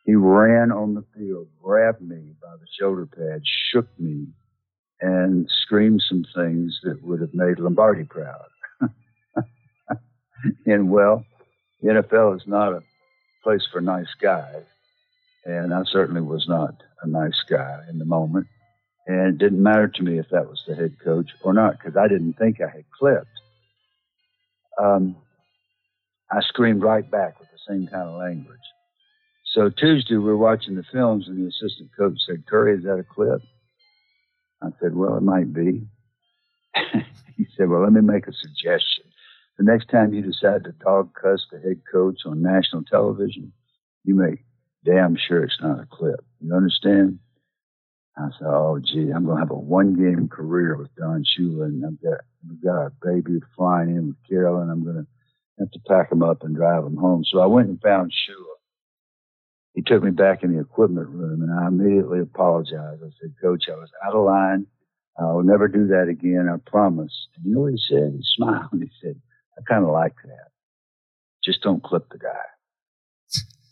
He 0.04 0.14
ran 0.14 0.70
on 0.70 0.94
the 0.94 1.04
field, 1.16 1.48
grabbed 1.62 2.00
me 2.00 2.34
by 2.40 2.56
the 2.56 2.66
shoulder 2.78 3.06
pad, 3.06 3.42
shook 3.72 3.88
me, 3.98 4.28
and 5.00 5.48
screamed 5.62 6.02
some 6.08 6.24
things 6.34 6.78
that 6.84 7.02
would 7.02 7.20
have 7.20 7.34
made 7.34 7.58
Lombardi 7.58 8.04
proud. 8.04 8.46
and 10.66 10.90
well, 10.90 11.24
the 11.82 11.88
NFL 11.88 12.36
is 12.36 12.46
not 12.46 12.72
a 12.72 12.82
place 13.42 13.66
for 13.70 13.80
nice 13.80 14.12
guys. 14.20 14.62
And 15.44 15.72
I 15.72 15.82
certainly 15.84 16.22
was 16.22 16.46
not 16.48 16.74
a 17.02 17.08
nice 17.08 17.42
guy 17.48 17.80
in 17.88 17.98
the 17.98 18.04
moment. 18.04 18.46
And 19.06 19.34
it 19.34 19.38
didn't 19.38 19.62
matter 19.62 19.86
to 19.86 20.02
me 20.02 20.18
if 20.18 20.28
that 20.30 20.48
was 20.48 20.62
the 20.66 20.74
head 20.74 20.96
coach 21.04 21.30
or 21.42 21.52
not, 21.52 21.78
because 21.78 21.96
I 21.96 22.08
didn't 22.08 22.34
think 22.34 22.60
I 22.60 22.68
had 22.68 22.84
clipped. 22.98 23.26
Um, 24.82 25.16
I 26.30 26.40
screamed 26.42 26.82
right 26.82 27.08
back 27.08 27.38
with 27.38 27.48
the 27.50 27.58
same 27.72 27.86
kind 27.86 28.08
of 28.08 28.18
language. 28.18 28.58
So 29.44 29.70
Tuesday, 29.70 30.16
we 30.16 30.24
were 30.24 30.36
watching 30.36 30.74
the 30.74 30.84
films, 30.92 31.28
and 31.28 31.38
the 31.38 31.48
assistant 31.48 31.90
coach 31.96 32.18
said, 32.26 32.44
Curry, 32.46 32.76
is 32.76 32.84
that 32.84 32.98
a 32.98 33.04
clip? 33.04 33.40
I 34.62 34.68
said, 34.80 34.94
Well, 34.94 35.16
it 35.16 35.22
might 35.22 35.52
be. 35.52 35.86
he 37.36 37.46
said, 37.56 37.68
Well, 37.68 37.82
let 37.82 37.92
me 37.92 38.00
make 38.00 38.26
a 38.26 38.32
suggestion. 38.32 39.04
The 39.58 39.64
next 39.64 39.88
time 39.88 40.12
you 40.12 40.22
decide 40.22 40.64
to 40.64 40.72
dog 40.72 41.14
cuss 41.14 41.46
the 41.50 41.58
head 41.58 41.80
coach 41.90 42.20
on 42.26 42.42
national 42.42 42.82
television, 42.82 43.52
you 44.04 44.14
make 44.14 44.44
damn 44.84 45.16
sure 45.16 45.42
it's 45.42 45.60
not 45.60 45.80
a 45.80 45.86
clip. 45.86 46.20
You 46.40 46.54
understand? 46.54 47.18
I 48.18 48.28
said, 48.38 48.46
oh, 48.46 48.78
gee, 48.82 49.10
I'm 49.10 49.24
going 49.24 49.36
to 49.36 49.42
have 49.42 49.50
a 49.50 49.54
one 49.54 49.94
game 49.94 50.28
career 50.28 50.76
with 50.76 50.94
Don 50.96 51.22
Shula, 51.22 51.66
and 51.66 51.84
I've 51.84 52.02
got, 52.02 52.20
I've 52.48 52.62
got 52.62 52.86
a 52.86 52.92
baby 53.02 53.40
flying 53.54 53.90
in 53.90 54.08
with 54.08 54.16
Carol, 54.28 54.60
and 54.60 54.70
I'm 54.70 54.84
going 54.84 54.96
to 54.96 55.06
have 55.58 55.70
to 55.70 55.80
pack 55.88 56.12
him 56.12 56.22
up 56.22 56.42
and 56.42 56.54
drive 56.54 56.84
him 56.84 56.96
home. 56.96 57.24
So 57.24 57.40
I 57.40 57.46
went 57.46 57.68
and 57.68 57.80
found 57.80 58.12
Shula. 58.12 58.56
He 59.74 59.82
took 59.82 60.02
me 60.02 60.10
back 60.10 60.42
in 60.42 60.54
the 60.54 60.60
equipment 60.60 61.08
room, 61.08 61.42
and 61.42 61.52
I 61.52 61.68
immediately 61.68 62.20
apologized. 62.20 63.02
I 63.02 63.10
said, 63.20 63.34
Coach, 63.42 63.64
I 63.68 63.76
was 63.76 63.90
out 64.06 64.14
of 64.14 64.24
line. 64.24 64.66
I'll 65.18 65.42
never 65.42 65.68
do 65.68 65.86
that 65.88 66.08
again. 66.08 66.48
I 66.52 66.56
promise. 66.68 67.28
And 67.36 67.46
you 67.46 67.54
know 67.54 67.60
what 67.62 67.72
he 67.72 67.78
said? 67.88 68.12
He 68.16 68.22
smiled. 68.36 68.70
He 68.72 68.90
said, 69.02 69.20
I 69.58 69.62
kind 69.68 69.84
of 69.84 69.90
like 69.90 70.14
that. 70.24 70.48
Just 71.44 71.62
don't 71.62 71.82
clip 71.82 72.08
the 72.10 72.18
guy. 72.18 72.44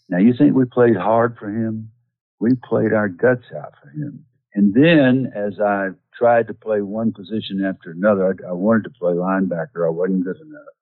Now 0.09 0.19
you 0.19 0.35
think 0.37 0.55
we 0.55 0.65
played 0.65 0.97
hard 0.97 1.37
for 1.39 1.49
him? 1.49 1.91
We 2.39 2.51
played 2.69 2.93
our 2.93 3.09
guts 3.09 3.45
out 3.57 3.73
for 3.83 3.91
him. 3.91 4.25
And 4.55 4.73
then 4.75 5.33
as 5.35 5.59
I 5.59 5.89
tried 6.17 6.47
to 6.49 6.55
play 6.55 6.83
one 6.83 7.13
position 7.13 7.65
after 7.65 7.91
another, 7.91 8.37
I, 8.45 8.51
I 8.51 8.53
wanted 8.53 8.85
to 8.85 8.91
play 8.91 9.15
linebacker. 9.15 9.87
I 9.87 9.91
wasn't 9.91 10.25
good 10.25 10.37
enough. 10.37 10.75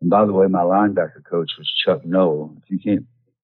And 0.00 0.10
by 0.10 0.24
the 0.26 0.32
way, 0.32 0.46
my 0.46 0.60
linebacker 0.60 1.24
coach 1.28 1.50
was 1.58 1.72
Chuck 1.84 2.04
Noll. 2.04 2.56
If 2.62 2.70
you 2.70 2.78
can't 2.78 3.06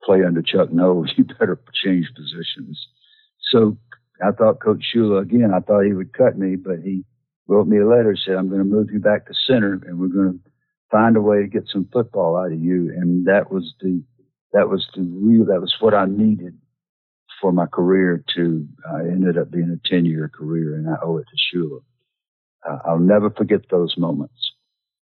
play 0.04 0.24
under 0.24 0.42
Chuck 0.42 0.72
Noll, 0.72 1.06
you 1.18 1.26
better 1.26 1.60
change 1.84 2.08
positions. 2.16 2.88
So 3.52 3.78
I 4.22 4.32
thought 4.32 4.62
Coach 4.62 4.84
Shula, 4.94 5.22
again, 5.22 5.52
I 5.54 5.60
thought 5.60 5.86
he 5.86 5.94
would 5.94 6.14
cut 6.14 6.38
me, 6.38 6.56
but 6.56 6.80
he 6.84 7.04
wrote 7.48 7.68
me 7.68 7.80
a 7.80 7.88
letter, 7.88 8.16
said, 8.16 8.36
I'm 8.36 8.50
going 8.50 8.60
to 8.60 8.66
move 8.66 8.90
you 8.92 9.00
back 9.00 9.26
to 9.28 9.34
center 9.48 9.82
and 9.86 10.00
we're 10.00 10.08
going 10.08 10.40
to 10.40 10.52
find 10.92 11.18
a 11.18 11.22
way 11.22 11.42
to 11.42 11.48
get 11.48 11.64
some 11.72 11.88
football 11.92 12.38
out 12.38 12.52
of 12.52 12.60
you. 12.60 12.94
And 12.96 13.26
that 13.26 13.52
was 13.52 13.74
the, 13.82 14.04
that 14.54 14.70
was 14.70 14.88
the 14.96 15.02
real, 15.02 15.46
that 15.46 15.62
was 15.62 15.76
what 15.80 15.94
I 15.94 16.06
needed 16.06 16.58
for 17.42 17.52
my 17.52 17.66
career 17.66 18.24
to, 18.36 18.68
uh, 18.90 18.98
ended 18.98 19.38
up 19.38 19.52
being 19.52 19.72
a 19.72 19.90
10 19.90 20.06
year 20.06 20.30
career 20.30 20.76
and 20.76 20.90
I 20.90 20.96
owe 21.04 21.18
it 21.18 21.26
to 21.26 21.58
Shula. 21.58 21.80
Uh, 22.68 22.78
I'll 22.86 23.00
never 23.00 23.30
forget 23.30 23.62
those 23.72 23.96
moments. 23.98 24.49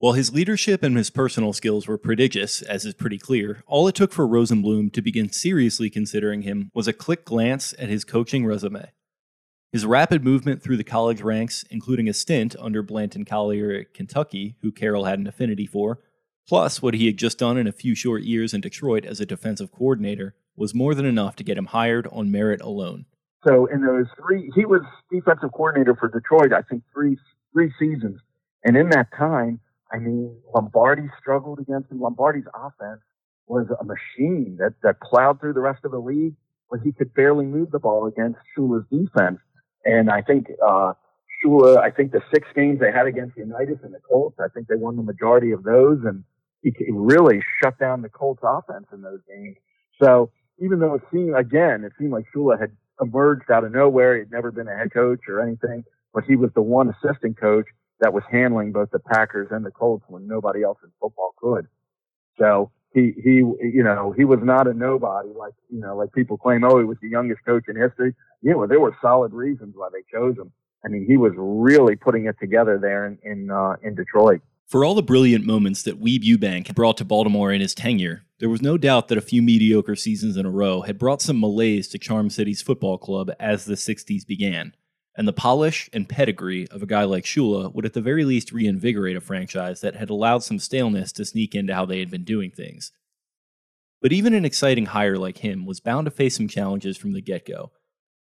While 0.01 0.13
his 0.13 0.33
leadership 0.33 0.81
and 0.81 0.97
his 0.97 1.11
personal 1.11 1.53
skills 1.53 1.87
were 1.87 1.95
prodigious, 1.99 2.63
as 2.63 2.85
is 2.85 2.95
pretty 2.95 3.19
clear, 3.19 3.61
all 3.67 3.87
it 3.87 3.93
took 3.93 4.11
for 4.11 4.27
Rosenbloom 4.27 4.91
to 4.93 5.01
begin 5.03 5.31
seriously 5.31 5.91
considering 5.91 6.41
him 6.41 6.71
was 6.73 6.87
a 6.87 6.91
quick 6.91 7.23
glance 7.23 7.75
at 7.77 7.87
his 7.87 8.03
coaching 8.03 8.43
resume. 8.43 8.89
His 9.71 9.85
rapid 9.85 10.23
movement 10.23 10.63
through 10.63 10.77
the 10.77 10.83
college 10.83 11.21
ranks, 11.21 11.65
including 11.69 12.09
a 12.09 12.15
stint 12.15 12.55
under 12.59 12.81
Blanton 12.81 13.25
Collier 13.25 13.73
at 13.73 13.93
Kentucky, 13.93 14.55
who 14.63 14.71
Carroll 14.71 15.05
had 15.05 15.19
an 15.19 15.27
affinity 15.27 15.67
for, 15.67 15.99
plus 16.47 16.81
what 16.81 16.95
he 16.95 17.05
had 17.05 17.17
just 17.17 17.37
done 17.37 17.59
in 17.59 17.67
a 17.67 17.71
few 17.71 17.93
short 17.93 18.23
years 18.23 18.55
in 18.55 18.61
Detroit 18.61 19.05
as 19.05 19.19
a 19.19 19.25
defensive 19.27 19.71
coordinator, 19.71 20.33
was 20.55 20.73
more 20.73 20.95
than 20.95 21.05
enough 21.05 21.35
to 21.35 21.43
get 21.43 21.59
him 21.59 21.67
hired 21.67 22.07
on 22.11 22.31
merit 22.31 22.61
alone. 22.61 23.05
So 23.47 23.67
in 23.67 23.85
those 23.85 24.07
three, 24.19 24.51
he 24.55 24.65
was 24.65 24.81
defensive 25.11 25.51
coordinator 25.51 25.95
for 25.95 26.07
Detroit, 26.09 26.53
I 26.53 26.63
think 26.63 26.81
three 26.91 27.19
three 27.53 27.71
seasons, 27.77 28.19
and 28.63 28.75
in 28.75 28.89
that 28.89 29.09
time, 29.15 29.59
I 29.91 29.97
mean, 29.97 30.35
Lombardi 30.53 31.09
struggled 31.19 31.59
against 31.59 31.91
him. 31.91 31.99
Lombardi's 31.99 32.45
offense 32.53 33.01
was 33.47 33.67
a 33.79 33.83
machine 33.83 34.57
that 34.59 34.73
that 34.83 35.01
plowed 35.01 35.39
through 35.39 35.53
the 35.53 35.59
rest 35.59 35.83
of 35.83 35.91
the 35.91 35.99
league, 35.99 36.35
but 36.69 36.79
he 36.83 36.91
could 36.91 37.13
barely 37.13 37.45
move 37.45 37.71
the 37.71 37.79
ball 37.79 38.07
against 38.07 38.39
Shula's 38.57 38.85
defense. 38.89 39.39
And 39.83 40.09
I 40.09 40.21
think, 40.21 40.47
uh, 40.65 40.93
Shula, 41.43 41.77
I 41.77 41.91
think 41.91 42.11
the 42.11 42.21
six 42.33 42.47
games 42.55 42.79
they 42.79 42.91
had 42.91 43.07
against 43.07 43.35
Unitas 43.35 43.79
and 43.83 43.93
the 43.93 43.99
Colts, 43.99 44.37
I 44.39 44.47
think 44.53 44.67
they 44.67 44.75
won 44.75 44.95
the 44.95 45.03
majority 45.03 45.51
of 45.51 45.63
those 45.63 45.99
and 46.05 46.23
he 46.61 46.71
really 46.91 47.41
shut 47.61 47.79
down 47.79 48.03
the 48.03 48.09
Colts 48.09 48.41
offense 48.43 48.85
in 48.93 49.01
those 49.01 49.19
games. 49.27 49.57
So 50.01 50.31
even 50.59 50.79
though 50.79 50.95
it 50.95 51.01
seemed, 51.11 51.35
again, 51.35 51.83
it 51.83 51.93
seemed 51.97 52.11
like 52.11 52.25
Shula 52.33 52.59
had 52.59 52.71
emerged 53.01 53.49
out 53.49 53.63
of 53.63 53.71
nowhere. 53.71 54.17
He'd 54.19 54.31
never 54.31 54.51
been 54.51 54.67
a 54.67 54.77
head 54.77 54.93
coach 54.93 55.21
or 55.27 55.41
anything, 55.41 55.83
but 56.13 56.23
he 56.25 56.35
was 56.35 56.51
the 56.53 56.61
one 56.61 56.89
assistant 56.89 57.39
coach 57.39 57.65
that 58.01 58.13
was 58.13 58.23
handling 58.29 58.71
both 58.71 58.91
the 58.91 58.99
Packers 58.99 59.47
and 59.51 59.65
the 59.65 59.71
Colts 59.71 60.03
when 60.07 60.27
nobody 60.27 60.63
else 60.63 60.77
in 60.83 60.91
football 60.99 61.33
could. 61.37 61.67
So 62.37 62.71
he 62.93 63.13
he 63.23 63.35
you 63.35 63.83
know 63.83 64.13
he 64.15 64.25
was 64.25 64.39
not 64.41 64.67
a 64.67 64.73
nobody 64.73 65.29
like 65.29 65.53
you 65.69 65.79
know 65.79 65.95
like 65.95 66.11
people 66.13 66.37
claim 66.37 66.63
oh 66.63 66.79
he 66.79 66.85
was 66.85 66.97
the 67.01 67.07
youngest 67.07 67.41
coach 67.45 67.63
in 67.67 67.75
history 67.75 68.13
yeah 68.41 68.53
well 68.53 68.67
there 68.67 68.79
were 68.79 68.95
solid 69.01 69.33
reasons 69.33 69.73
why 69.75 69.87
they 69.91 70.03
chose 70.11 70.37
him 70.37 70.51
i 70.85 70.89
mean 70.89 71.05
he 71.07 71.17
was 71.17 71.31
really 71.37 71.95
putting 71.95 72.25
it 72.25 72.35
together 72.39 72.77
there 72.81 73.05
in 73.05 73.17
in, 73.23 73.49
uh, 73.49 73.75
in 73.83 73.95
detroit 73.95 74.41
for 74.67 74.85
all 74.85 74.93
the 74.93 75.03
brilliant 75.03 75.45
moments 75.45 75.83
that 75.83 76.01
Weeb 76.01 76.23
Ewbank 76.23 76.73
brought 76.73 76.95
to 76.95 77.03
Baltimore 77.03 77.51
in 77.51 77.59
his 77.59 77.75
tenure, 77.75 78.23
there 78.39 78.47
was 78.47 78.61
no 78.61 78.77
doubt 78.77 79.09
that 79.09 79.17
a 79.17 79.21
few 79.21 79.41
mediocre 79.41 79.97
seasons 79.97 80.37
in 80.37 80.45
a 80.45 80.49
row 80.49 80.79
had 80.83 80.97
brought 80.97 81.21
some 81.21 81.41
malaise 81.41 81.89
to 81.89 81.99
Charm 81.99 82.29
City's 82.29 82.61
football 82.61 82.97
club 82.97 83.31
as 83.37 83.65
the 83.65 83.73
60s 83.73 84.25
began. 84.25 84.73
And 85.15 85.27
the 85.27 85.33
polish 85.33 85.89
and 85.91 86.07
pedigree 86.07 86.67
of 86.69 86.81
a 86.81 86.85
guy 86.85 87.03
like 87.03 87.25
Shula 87.25 87.73
would 87.73 87.85
at 87.85 87.93
the 87.93 88.01
very 88.01 88.23
least 88.23 88.51
reinvigorate 88.51 89.17
a 89.17 89.21
franchise 89.21 89.81
that 89.81 89.95
had 89.95 90.09
allowed 90.09 90.43
some 90.43 90.57
staleness 90.57 91.11
to 91.13 91.25
sneak 91.25 91.53
into 91.53 91.75
how 91.75 91.85
they 91.85 91.99
had 91.99 92.09
been 92.09 92.23
doing 92.23 92.49
things. 92.49 92.91
But 94.01 94.13
even 94.13 94.33
an 94.33 94.45
exciting 94.45 94.87
hire 94.87 95.17
like 95.17 95.39
him 95.39 95.65
was 95.65 95.79
bound 95.79 96.05
to 96.05 96.11
face 96.11 96.37
some 96.37 96.47
challenges 96.47 96.97
from 96.97 97.11
the 97.11 97.21
get 97.21 97.45
go. 97.45 97.71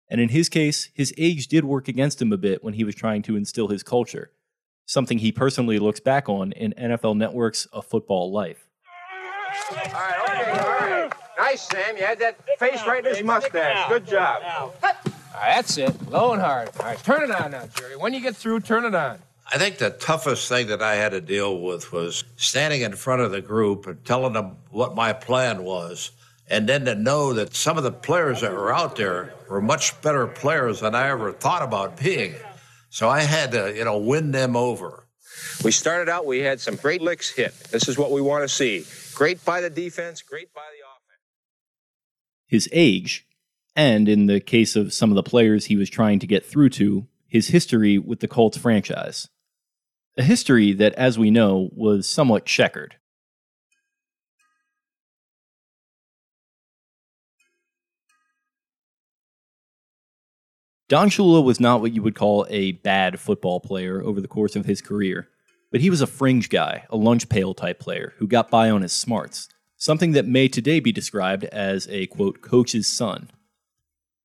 And 0.08 0.20
in 0.20 0.30
his 0.30 0.48
case, 0.48 0.88
his 0.94 1.12
age 1.18 1.48
did 1.48 1.64
work 1.64 1.88
against 1.88 2.22
him 2.22 2.32
a 2.32 2.38
bit 2.38 2.64
when 2.64 2.74
he 2.74 2.84
was 2.84 2.94
trying 2.94 3.22
to 3.22 3.36
instill 3.36 3.68
his 3.68 3.82
culture 3.82 4.30
something 4.88 5.18
he 5.18 5.30
personally 5.30 5.78
looks 5.78 6.00
back 6.00 6.28
on 6.28 6.50
in 6.52 6.72
NFL 6.72 7.16
Network's 7.16 7.68
A 7.72 7.82
Football 7.82 8.32
Life. 8.32 8.68
All 9.70 9.76
right, 9.76 10.40
okay, 10.40 10.50
all 10.50 10.68
right. 10.68 11.12
Nice, 11.38 11.68
Sam. 11.68 11.96
You 11.96 12.04
had 12.04 12.18
that 12.18 12.38
face 12.58 12.84
right 12.86 13.04
in 13.04 13.14
his 13.14 13.22
mustache. 13.22 13.88
Good 13.88 14.06
job. 14.06 14.42
All 14.44 14.74
right, 14.82 14.94
that's 15.40 15.76
it. 15.78 16.10
Low 16.10 16.32
and 16.32 16.40
hard. 16.40 16.70
All 16.78 16.86
right, 16.86 16.98
turn 17.02 17.22
it 17.22 17.30
on 17.30 17.50
now, 17.50 17.66
Jerry. 17.74 17.96
When 17.96 18.12
you 18.14 18.20
get 18.20 18.36
through, 18.36 18.60
turn 18.60 18.84
it 18.84 18.94
on. 18.94 19.18
I 19.52 19.56
think 19.56 19.78
the 19.78 19.90
toughest 19.90 20.48
thing 20.48 20.66
that 20.66 20.82
I 20.82 20.96
had 20.96 21.12
to 21.12 21.20
deal 21.20 21.60
with 21.60 21.90
was 21.90 22.24
standing 22.36 22.82
in 22.82 22.94
front 22.94 23.22
of 23.22 23.30
the 23.30 23.40
group 23.40 23.86
and 23.86 24.04
telling 24.04 24.34
them 24.34 24.56
what 24.70 24.94
my 24.94 25.12
plan 25.12 25.64
was. 25.64 26.10
And 26.50 26.68
then 26.68 26.84
to 26.84 26.94
know 26.94 27.32
that 27.34 27.54
some 27.54 27.76
of 27.78 27.84
the 27.84 27.92
players 27.92 28.40
that 28.40 28.52
were 28.52 28.72
out 28.72 28.96
there 28.96 29.32
were 29.48 29.60
much 29.60 30.00
better 30.02 30.26
players 30.26 30.80
than 30.80 30.94
I 30.94 31.08
ever 31.08 31.32
thought 31.32 31.62
about 31.62 31.98
being. 31.98 32.34
So 32.90 33.08
I 33.08 33.20
had 33.20 33.52
to, 33.52 33.74
you 33.74 33.84
know, 33.84 33.98
win 33.98 34.32
them 34.32 34.56
over. 34.56 35.04
We 35.62 35.72
started 35.72 36.10
out, 36.10 36.26
we 36.26 36.40
had 36.40 36.60
some 36.60 36.76
great 36.76 37.02
licks 37.02 37.30
hit. 37.30 37.54
This 37.70 37.88
is 37.88 37.98
what 37.98 38.10
we 38.10 38.20
want 38.20 38.44
to 38.44 38.48
see. 38.48 38.84
Great 39.14 39.44
by 39.44 39.60
the 39.60 39.70
defense, 39.70 40.22
great 40.22 40.52
by 40.54 40.62
the 40.72 40.84
offense. 40.84 41.20
His 42.46 42.68
age, 42.72 43.26
and 43.78 44.08
in 44.08 44.26
the 44.26 44.40
case 44.40 44.74
of 44.74 44.92
some 44.92 45.12
of 45.12 45.14
the 45.14 45.22
players 45.22 45.66
he 45.66 45.76
was 45.76 45.88
trying 45.88 46.18
to 46.18 46.26
get 46.26 46.44
through 46.44 46.68
to, 46.68 47.06
his 47.28 47.48
history 47.48 47.96
with 47.96 48.18
the 48.18 48.26
Colts 48.26 48.58
franchise. 48.58 49.28
A 50.16 50.22
history 50.24 50.72
that, 50.72 50.94
as 50.94 51.16
we 51.16 51.30
know, 51.30 51.70
was 51.72 52.08
somewhat 52.08 52.44
checkered. 52.44 52.96
Don 60.88 61.08
Shula 61.08 61.44
was 61.44 61.60
not 61.60 61.80
what 61.80 61.92
you 61.92 62.02
would 62.02 62.16
call 62.16 62.46
a 62.50 62.72
bad 62.72 63.20
football 63.20 63.60
player 63.60 64.02
over 64.02 64.20
the 64.20 64.26
course 64.26 64.56
of 64.56 64.66
his 64.66 64.80
career, 64.80 65.28
but 65.70 65.80
he 65.80 65.90
was 65.90 66.00
a 66.00 66.06
fringe 66.08 66.48
guy, 66.48 66.84
a 66.90 66.96
lunch 66.96 67.28
pail 67.28 67.54
type 67.54 67.78
player 67.78 68.14
who 68.16 68.26
got 68.26 68.50
by 68.50 68.70
on 68.70 68.82
his 68.82 68.92
smarts, 68.92 69.48
something 69.76 70.12
that 70.12 70.26
may 70.26 70.48
today 70.48 70.80
be 70.80 70.90
described 70.90 71.44
as 71.44 71.86
a 71.90 72.06
quote, 72.06 72.40
coach's 72.40 72.88
son. 72.88 73.30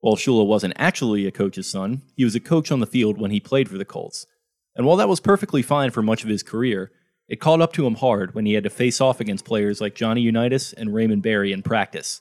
While 0.04 0.18
Shula 0.18 0.46
wasn't 0.46 0.74
actually 0.76 1.26
a 1.26 1.32
coach's 1.32 1.72
son, 1.72 2.02
he 2.18 2.26
was 2.26 2.36
a 2.36 2.42
coach 2.42 2.74
on 2.74 2.82
the 2.82 2.86
field 2.86 3.18
when 3.18 3.32
he 3.32 3.40
played 3.40 3.70
for 3.70 3.78
the 3.78 3.86
Colts. 3.86 4.28
And 4.76 4.86
while 4.86 4.98
that 4.98 5.08
was 5.08 5.22
perfectly 5.22 5.62
fine 5.62 5.92
for 5.92 6.02
much 6.02 6.24
of 6.24 6.30
his 6.30 6.44
career, 6.44 6.92
it 7.30 7.40
caught 7.40 7.62
up 7.62 7.72
to 7.72 7.88
him 7.88 7.96
hard 7.96 8.36
when 8.36 8.46
he 8.46 8.54
had 8.54 8.66
to 8.66 8.70
face 8.70 9.00
off 9.00 9.22
against 9.22 9.46
players 9.46 9.80
like 9.80 9.96
Johnny 9.96 10.20
Unitas 10.20 10.74
and 10.74 10.94
Raymond 10.94 11.24
Berry 11.24 11.54
in 11.54 11.62
practice. 11.62 12.20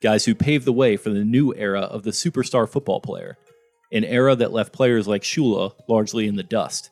Guys 0.00 0.24
who 0.24 0.34
paved 0.34 0.64
the 0.64 0.72
way 0.72 0.96
for 0.96 1.10
the 1.10 1.22
new 1.22 1.54
era 1.54 1.82
of 1.82 2.02
the 2.02 2.12
superstar 2.12 2.66
football 2.66 3.02
player 3.02 3.36
an 3.92 4.04
era 4.04 4.34
that 4.34 4.54
left 4.54 4.72
players 4.72 5.06
like 5.06 5.20
Shula 5.20 5.74
largely 5.86 6.26
in 6.26 6.36
the 6.36 6.42
dust. 6.42 6.88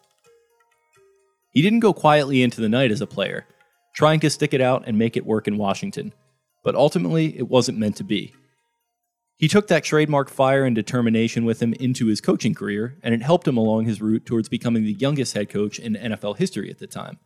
He 1.54 1.62
didn't 1.62 1.80
go 1.80 1.94
quietly 1.94 2.42
into 2.42 2.60
the 2.60 2.68
night 2.68 2.90
as 2.90 3.00
a 3.00 3.06
player, 3.06 3.46
trying 3.94 4.20
to 4.20 4.28
stick 4.28 4.52
it 4.52 4.60
out 4.60 4.84
and 4.86 4.98
make 4.98 5.16
it 5.16 5.24
work 5.24 5.48
in 5.48 5.56
Washington, 5.56 6.12
but 6.62 6.74
ultimately 6.74 7.38
it 7.38 7.48
wasn't 7.48 7.78
meant 7.78 7.96
to 7.96 8.04
be. 8.04 8.34
He 9.40 9.48
took 9.48 9.68
that 9.68 9.84
trademark 9.84 10.28
fire 10.28 10.66
and 10.66 10.76
determination 10.76 11.46
with 11.46 11.62
him 11.62 11.72
into 11.72 12.08
his 12.08 12.20
coaching 12.20 12.52
career, 12.52 12.98
and 13.02 13.14
it 13.14 13.22
helped 13.22 13.48
him 13.48 13.56
along 13.56 13.86
his 13.86 14.02
route 14.02 14.26
towards 14.26 14.50
becoming 14.50 14.84
the 14.84 14.92
youngest 14.92 15.32
head 15.32 15.48
coach 15.48 15.78
in 15.78 15.94
NFL 15.94 16.36
history 16.36 16.68
at 16.68 16.78
the 16.78 16.86
time. 16.86 17.18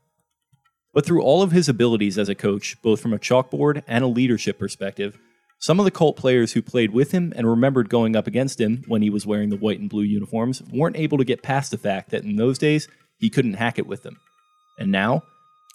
But 0.92 1.04
through 1.04 1.22
all 1.22 1.42
of 1.42 1.50
his 1.50 1.68
abilities 1.68 2.16
as 2.16 2.28
a 2.28 2.36
coach, 2.36 2.80
both 2.82 3.00
from 3.00 3.12
a 3.12 3.18
chalkboard 3.18 3.82
and 3.88 4.04
a 4.04 4.06
leadership 4.06 4.60
perspective, 4.60 5.18
some 5.58 5.80
of 5.80 5.84
the 5.84 5.90
Colt 5.90 6.16
players 6.16 6.52
who 6.52 6.62
played 6.62 6.92
with 6.92 7.10
him 7.10 7.32
and 7.34 7.48
remembered 7.48 7.88
going 7.88 8.14
up 8.14 8.28
against 8.28 8.60
him 8.60 8.84
when 8.86 9.02
he 9.02 9.10
was 9.10 9.26
wearing 9.26 9.48
the 9.48 9.56
white 9.56 9.80
and 9.80 9.90
blue 9.90 10.04
uniforms 10.04 10.62
weren't 10.72 10.96
able 10.96 11.18
to 11.18 11.24
get 11.24 11.42
past 11.42 11.72
the 11.72 11.78
fact 11.78 12.10
that 12.10 12.22
in 12.22 12.36
those 12.36 12.58
days 12.58 12.86
he 13.18 13.28
couldn't 13.28 13.54
hack 13.54 13.76
it 13.76 13.88
with 13.88 14.04
them. 14.04 14.20
And 14.78 14.92
now, 14.92 15.24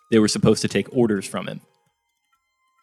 they 0.09 0.19
were 0.19 0.29
supposed 0.29 0.61
to 0.61 0.69
take 0.69 0.87
orders 0.95 1.27
from 1.27 1.49
him. 1.49 1.59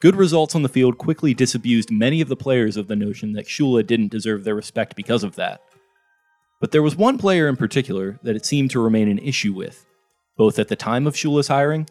Good 0.01 0.17
results 0.17 0.55
on 0.55 0.63
the 0.63 0.69
field 0.69 0.99
quickly 0.99 1.33
disabused 1.33 1.91
many 1.91 2.21
of 2.21 2.29
the 2.29 2.37
players 2.37 2.77
of 2.77 2.87
the 2.87 2.97
notion 2.97 3.33
that 3.33 3.47
Shula 3.47 3.87
didn't 3.87 4.11
deserve 4.11 4.45
their 4.45 4.55
respect 4.55 4.95
because 4.95 5.25
of 5.25 5.37
that. 5.37 5.63
But 6.61 6.71
there 6.71 6.83
was 6.83 6.97
one 6.97 7.17
player 7.17 7.49
in 7.49 7.57
particular 7.57 8.19
that 8.23 8.37
it 8.37 8.45
seemed 8.45 8.71
to 8.73 8.81
remain 8.81 9.09
an 9.09 9.19
issue 9.19 9.55
with, 9.55 9.87
both 10.37 10.59
at 10.59 10.69
the 10.69 10.77
time 10.77 11.07
of 11.07 11.15
Shula's 11.15 11.49
hiring 11.49 11.89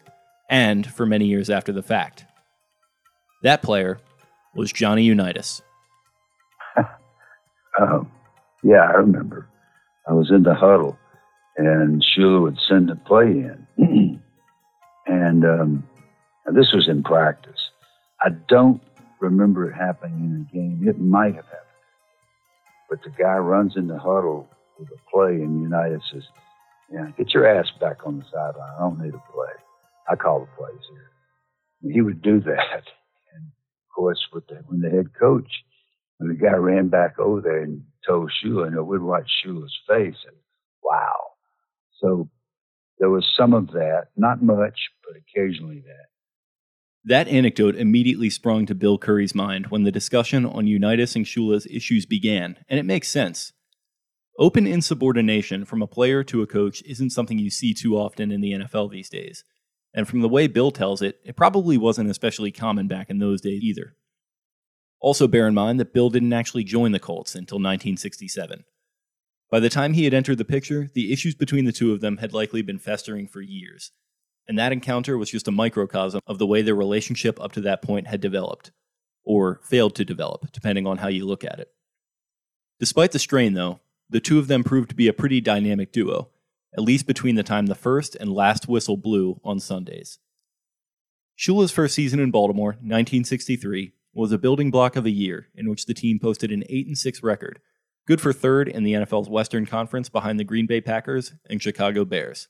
and 0.48 0.86
for 0.86 1.04
many 1.04 1.26
years 1.26 1.50
after 1.50 1.72
the 1.72 1.82
fact. 1.82 2.24
That 3.42 3.62
player 3.62 3.98
was 4.54 4.72
Johnny 4.72 5.02
Unitas. 5.02 5.62
um, 7.80 8.10
yeah, 8.62 8.82
I 8.82 8.92
remember. 8.92 9.48
I 10.08 10.12
was 10.12 10.30
in 10.30 10.44
the 10.44 10.54
huddle, 10.54 10.96
and 11.56 12.04
Shula 12.16 12.42
would 12.42 12.58
send 12.68 12.90
a 12.90 12.96
play 12.96 13.26
in. 13.26 13.66
and 15.06 15.44
um, 15.44 15.84
this 16.46 16.72
was 16.72 16.88
in 16.88 17.02
practice. 17.02 17.55
I 18.22 18.30
don't 18.48 18.82
remember 19.20 19.70
it 19.70 19.74
happening 19.74 20.24
in 20.24 20.48
a 20.48 20.54
game. 20.54 20.88
It 20.88 20.98
might 21.00 21.34
have 21.34 21.44
happened. 21.44 21.60
But 22.88 23.02
the 23.02 23.10
guy 23.10 23.36
runs 23.36 23.74
in 23.76 23.88
the 23.88 23.98
huddle 23.98 24.48
with 24.78 24.88
a 24.88 25.10
play, 25.10 25.42
and 25.42 25.62
Unitas 25.62 26.02
says, 26.12 26.22
yeah, 26.92 27.10
get 27.16 27.34
your 27.34 27.46
ass 27.46 27.66
back 27.80 28.06
on 28.06 28.18
the 28.18 28.24
sideline. 28.32 28.74
I 28.76 28.80
don't 28.80 29.00
need 29.00 29.14
a 29.14 29.32
play. 29.32 29.52
I 30.08 30.14
call 30.16 30.40
the 30.40 30.46
plays 30.56 30.84
here. 30.90 31.10
And 31.82 31.92
he 31.92 32.00
would 32.00 32.22
do 32.22 32.40
that 32.46 32.84
And 33.34 33.44
of 33.46 33.94
course, 33.94 34.24
with 34.32 34.46
the, 34.46 34.62
when 34.66 34.80
the 34.80 34.90
head 34.90 35.08
coach, 35.18 35.50
when 36.18 36.28
the 36.28 36.36
guy 36.36 36.54
ran 36.54 36.88
back 36.88 37.18
over 37.18 37.40
there 37.40 37.62
and 37.62 37.82
told 38.06 38.30
Shula, 38.30 38.68
and 38.68 38.86
we'd 38.86 39.00
watch 39.02 39.28
Shula's 39.44 39.76
face, 39.88 40.16
and 40.26 40.36
wow. 40.82 41.20
So 42.00 42.28
there 42.98 43.10
was 43.10 43.26
some 43.36 43.52
of 43.52 43.68
that, 43.72 44.08
not 44.16 44.42
much, 44.42 44.78
but 45.04 45.16
occasionally 45.16 45.82
that. 45.86 46.15
That 47.08 47.28
anecdote 47.28 47.76
immediately 47.76 48.30
sprung 48.30 48.66
to 48.66 48.74
Bill 48.74 48.98
Curry's 48.98 49.32
mind 49.32 49.68
when 49.68 49.84
the 49.84 49.92
discussion 49.92 50.44
on 50.44 50.66
Unitas 50.66 51.14
and 51.14 51.24
Shula's 51.24 51.64
issues 51.66 52.04
began, 52.04 52.56
and 52.68 52.80
it 52.80 52.82
makes 52.82 53.06
sense. 53.06 53.52
Open 54.40 54.66
insubordination 54.66 55.64
from 55.64 55.82
a 55.82 55.86
player 55.86 56.24
to 56.24 56.42
a 56.42 56.48
coach 56.48 56.82
isn't 56.82 57.10
something 57.10 57.38
you 57.38 57.48
see 57.48 57.72
too 57.72 57.96
often 57.96 58.32
in 58.32 58.40
the 58.40 58.54
NFL 58.54 58.90
these 58.90 59.08
days. 59.08 59.44
And 59.94 60.08
from 60.08 60.20
the 60.20 60.28
way 60.28 60.48
Bill 60.48 60.72
tells 60.72 61.00
it, 61.00 61.20
it 61.24 61.36
probably 61.36 61.78
wasn't 61.78 62.10
especially 62.10 62.50
common 62.50 62.88
back 62.88 63.08
in 63.08 63.20
those 63.20 63.40
days 63.40 63.62
either. 63.62 63.94
Also, 64.98 65.28
bear 65.28 65.46
in 65.46 65.54
mind 65.54 65.78
that 65.78 65.94
Bill 65.94 66.10
didn't 66.10 66.32
actually 66.32 66.64
join 66.64 66.90
the 66.90 66.98
Colts 66.98 67.36
until 67.36 67.58
1967. 67.58 68.64
By 69.48 69.60
the 69.60 69.70
time 69.70 69.92
he 69.92 70.04
had 70.04 70.12
entered 70.12 70.38
the 70.38 70.44
picture, 70.44 70.88
the 70.92 71.12
issues 71.12 71.36
between 71.36 71.66
the 71.66 71.72
two 71.72 71.92
of 71.92 72.00
them 72.00 72.16
had 72.16 72.34
likely 72.34 72.62
been 72.62 72.80
festering 72.80 73.28
for 73.28 73.40
years, 73.40 73.92
and 74.48 74.58
that 74.58 74.72
encounter 74.72 75.18
was 75.18 75.30
just 75.30 75.48
a 75.48 75.52
microcosm 75.52 76.20
of 76.26 76.38
the 76.38 76.46
way 76.46 76.62
their 76.62 76.74
relationship 76.74 77.40
up 77.40 77.52
to 77.52 77.60
that 77.62 77.82
point 77.82 78.06
had 78.06 78.20
developed, 78.20 78.72
or 79.24 79.60
failed 79.62 79.94
to 79.96 80.04
develop, 80.04 80.52
depending 80.52 80.86
on 80.86 80.98
how 80.98 81.08
you 81.08 81.24
look 81.24 81.44
at 81.44 81.58
it. 81.58 81.70
Despite 82.78 83.12
the 83.12 83.18
strain, 83.18 83.54
though, 83.54 83.80
the 84.08 84.20
two 84.20 84.38
of 84.38 84.48
them 84.48 84.62
proved 84.62 84.90
to 84.90 84.94
be 84.94 85.08
a 85.08 85.12
pretty 85.12 85.40
dynamic 85.40 85.92
duo, 85.92 86.28
at 86.76 86.82
least 86.82 87.06
between 87.06 87.34
the 87.34 87.42
time 87.42 87.66
the 87.66 87.74
first 87.74 88.14
and 88.14 88.32
last 88.32 88.68
whistle 88.68 88.96
blew 88.96 89.40
on 89.42 89.58
Sundays. 89.58 90.18
Shula's 91.36 91.72
first 91.72 91.94
season 91.94 92.20
in 92.20 92.30
Baltimore, 92.30 92.70
1963, 92.70 93.92
was 94.14 94.32
a 94.32 94.38
building 94.38 94.70
block 94.70 94.96
of 94.96 95.04
a 95.04 95.10
year 95.10 95.48
in 95.54 95.68
which 95.68 95.86
the 95.86 95.94
team 95.94 96.18
posted 96.18 96.50
an 96.50 96.64
8 96.68 96.86
and 96.86 96.98
6 96.98 97.22
record, 97.22 97.60
good 98.06 98.20
for 98.20 98.32
third 98.32 98.68
in 98.68 98.84
the 98.84 98.94
NFL's 98.94 99.28
Western 99.28 99.66
Conference 99.66 100.08
behind 100.08 100.40
the 100.40 100.44
Green 100.44 100.66
Bay 100.66 100.80
Packers 100.80 101.34
and 101.50 101.60
Chicago 101.60 102.04
Bears. 102.04 102.48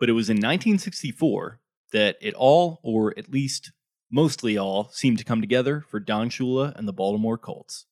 But 0.00 0.08
it 0.08 0.14
was 0.14 0.28
in 0.28 0.38
1964 0.38 1.60
that 1.92 2.16
it 2.20 2.34
all, 2.34 2.80
or 2.82 3.16
at 3.16 3.30
least 3.30 3.70
mostly 4.10 4.58
all, 4.58 4.88
seemed 4.92 5.18
to 5.18 5.24
come 5.24 5.40
together 5.40 5.84
for 5.88 6.00
Don 6.00 6.30
Shula 6.30 6.74
and 6.76 6.88
the 6.88 6.92
Baltimore 6.92 7.38
Colts. 7.38 7.86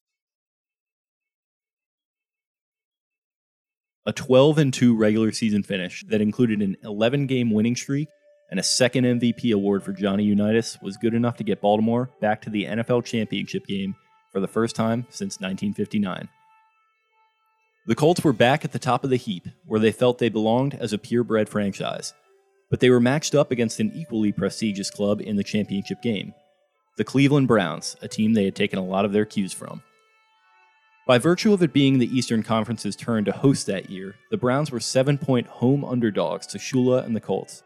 a 4.08 4.12
12 4.12 4.56
and 4.56 4.72
2 4.72 4.96
regular 4.96 5.30
season 5.32 5.62
finish 5.62 6.02
that 6.08 6.22
included 6.22 6.62
an 6.62 6.78
11 6.82 7.26
game 7.26 7.50
winning 7.50 7.76
streak 7.76 8.08
and 8.50 8.58
a 8.58 8.62
second 8.62 9.04
MVP 9.04 9.52
award 9.52 9.84
for 9.84 9.92
Johnny 9.92 10.24
Unitas 10.24 10.78
was 10.80 10.96
good 10.96 11.12
enough 11.12 11.36
to 11.36 11.44
get 11.44 11.60
Baltimore 11.60 12.10
back 12.18 12.40
to 12.40 12.50
the 12.50 12.64
NFL 12.64 13.04
championship 13.04 13.66
game 13.66 13.94
for 14.32 14.40
the 14.40 14.48
first 14.48 14.74
time 14.74 15.06
since 15.10 15.38
1959. 15.40 16.26
The 17.88 17.94
Colts 17.94 18.22
were 18.22 18.34
back 18.34 18.66
at 18.66 18.72
the 18.72 18.78
top 18.78 19.02
of 19.02 19.08
the 19.08 19.16
heap, 19.16 19.48
where 19.64 19.80
they 19.80 19.92
felt 19.92 20.18
they 20.18 20.28
belonged 20.28 20.74
as 20.74 20.92
a 20.92 20.98
purebred 20.98 21.48
franchise, 21.48 22.12
but 22.68 22.80
they 22.80 22.90
were 22.90 23.00
matched 23.00 23.34
up 23.34 23.50
against 23.50 23.80
an 23.80 23.92
equally 23.94 24.30
prestigious 24.30 24.90
club 24.90 25.22
in 25.22 25.36
the 25.36 25.42
championship 25.42 26.02
game 26.02 26.34
the 26.98 27.04
Cleveland 27.04 27.48
Browns, 27.48 27.96
a 28.02 28.08
team 28.08 28.34
they 28.34 28.44
had 28.44 28.54
taken 28.54 28.78
a 28.78 28.84
lot 28.84 29.06
of 29.06 29.12
their 29.12 29.24
cues 29.24 29.54
from. 29.54 29.82
By 31.06 31.16
virtue 31.16 31.54
of 31.54 31.62
it 31.62 31.72
being 31.72 31.98
the 31.98 32.14
Eastern 32.14 32.42
Conference's 32.42 32.94
turn 32.94 33.24
to 33.24 33.32
host 33.32 33.66
that 33.68 33.88
year, 33.88 34.16
the 34.30 34.36
Browns 34.36 34.70
were 34.70 34.80
seven 34.80 35.16
point 35.16 35.46
home 35.46 35.82
underdogs 35.82 36.46
to 36.48 36.58
Shula 36.58 37.06
and 37.06 37.16
the 37.16 37.20
Colts, 37.22 37.62